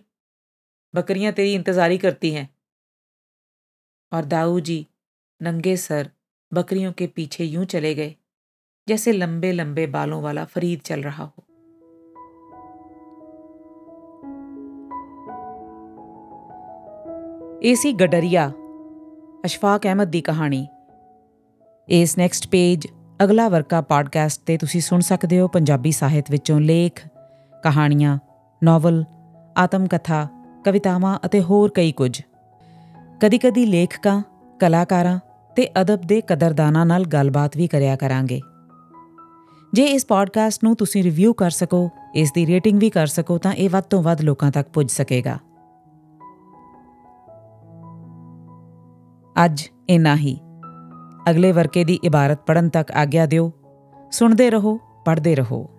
बकरियाँ 0.96 1.34
तेरी 1.34 1.54
इंतजारी 1.54 1.98
करती 1.98 2.32
हैं। 2.32 2.56
और 4.14 4.26
दाऊ 4.26 4.60
जी 4.60 4.88
नंगे 5.42 5.78
सर, 5.78 6.10
बकरियों 6.54 6.94
के 6.94 7.08
पीछे 7.08 7.44
यूँ 7.44 7.66
चले 7.66 7.96
गए, 7.96 8.16
जैसे 8.88 9.12
लंबे 9.12 9.52
लंबे 9.52 9.88
बालों 9.88 10.22
वाला 10.24 10.46
फरीद 10.46 10.80
चल 10.80 11.02
रहा 11.02 11.24
हो। 11.24 11.44
एसी 17.64 17.94
गडरिया, 17.94 18.48
अशफाक 19.46 19.86
अहमद 19.86 20.12
की 20.12 20.22
कहानी। 20.22 20.68
एस 21.90 22.18
नेक्स्ट 22.18 22.46
पेज। 22.46 23.03
ਅਗਲਾ 23.24 23.50
ਵਰਕਾ 23.50 23.82
ਪੋਡਕਾਸਟ 23.82 24.42
ਤੇ 24.46 24.58
ਤੁਸੀਂ 24.58 24.82
ਸੁਣ 24.82 25.00
ਸਕਦੇ 25.00 25.40
ਹੋ 25.40 25.48
ਪੰਜਾਬੀ 25.48 25.92
ਸਾਹਿਤ 25.92 26.32
ਵਿੱਚੋਂ 26.32 26.60
ਲੇਖ, 26.60 27.08
ਕਹਾਣੀਆਂ 27.64 28.20
ਨੋਵਲ 28.64 29.06
ਆਤਮ 29.58 29.88
ਕਥਾ 29.88 30.28
ਕਵਿਤਾਵਾਂ 30.66 31.20
ਅਤੇ 31.26 31.42
ਹੋਰ 31.42 31.72
ਕਈ 31.72 31.92
ਕੁਝ। 31.92 32.22
ਕਦੀ-ਕਦੀ 33.22 33.66
ਲੇਖਕਾਂ, 33.66 34.24
ਕਲਾਕਾਰਾਂ 34.60 35.20
ਤੇ 35.56 35.70
ਅਦਬ 35.82 36.02
ਦੇ 36.02 36.22
ਕਦਰਦਾਨਾਂ 36.22 36.86
ਨਾਲ 36.86 37.06
ਗੱਲਬਾਤ 37.06 37.58
ਵੀ 37.58 37.68
ਕਰਿਆ 37.68 37.96
ਕਰਾਂਗੇ। 37.96 38.42
ਜੇ 39.74 39.84
ਇਸ 39.84 40.06
ਪੋਡਕਾਸਟ 40.06 40.64
ਨੂੰ 40.64 40.76
ਤੁਸੀਂ 40.76 41.04
ਰਿਵਿਊ 41.04 41.34
ਕਰ 41.34 41.50
ਸਕੋ, 41.50 41.90
ਇਸ 42.16 42.32
ਦੀ 42.34 42.46
ਰੇਟਿੰਗ 42.46 42.80
ਵੀ 42.80 42.90
ਕਰ 42.90 43.08
ਸਕੋ, 43.08 43.38
ਤਾਂ 43.38 43.54
ਇਹ 43.54 43.70
ਵੱਧ 43.70 43.84
ਤੋਂ 43.84 44.04
ਵੱਧ 44.04 44.22
ਲੋਕਾਂ 44.22 44.52
ਤੱਕ 44.52 44.70
ਪੁੱਜ 44.70 44.92
ਸਕੇਗਾ। 44.92 45.38
ਅੱਜ 49.46 49.64
ਇਨਾ 49.90 50.16
ਹੀ। 50.16 50.40
ਅਗਲੇ 51.30 51.52
ਵਰਕੇ 51.52 51.84
ਦੀ 51.84 52.00
ਇਬਾਰਤ 52.04 52.40
ਪੜਨ 52.46 52.70
ਤੱਕ 52.70 52.92
ਆਗਿਆ 52.92 53.26
ਦਿਓ। 53.26 53.52
ਸੁਣਦੇ 54.12 54.52
ਰਹੋ 54.52 54.80
ਪੜ੍ਹਦੇ 55.06 55.36
ਰਹੋ। 55.36 55.70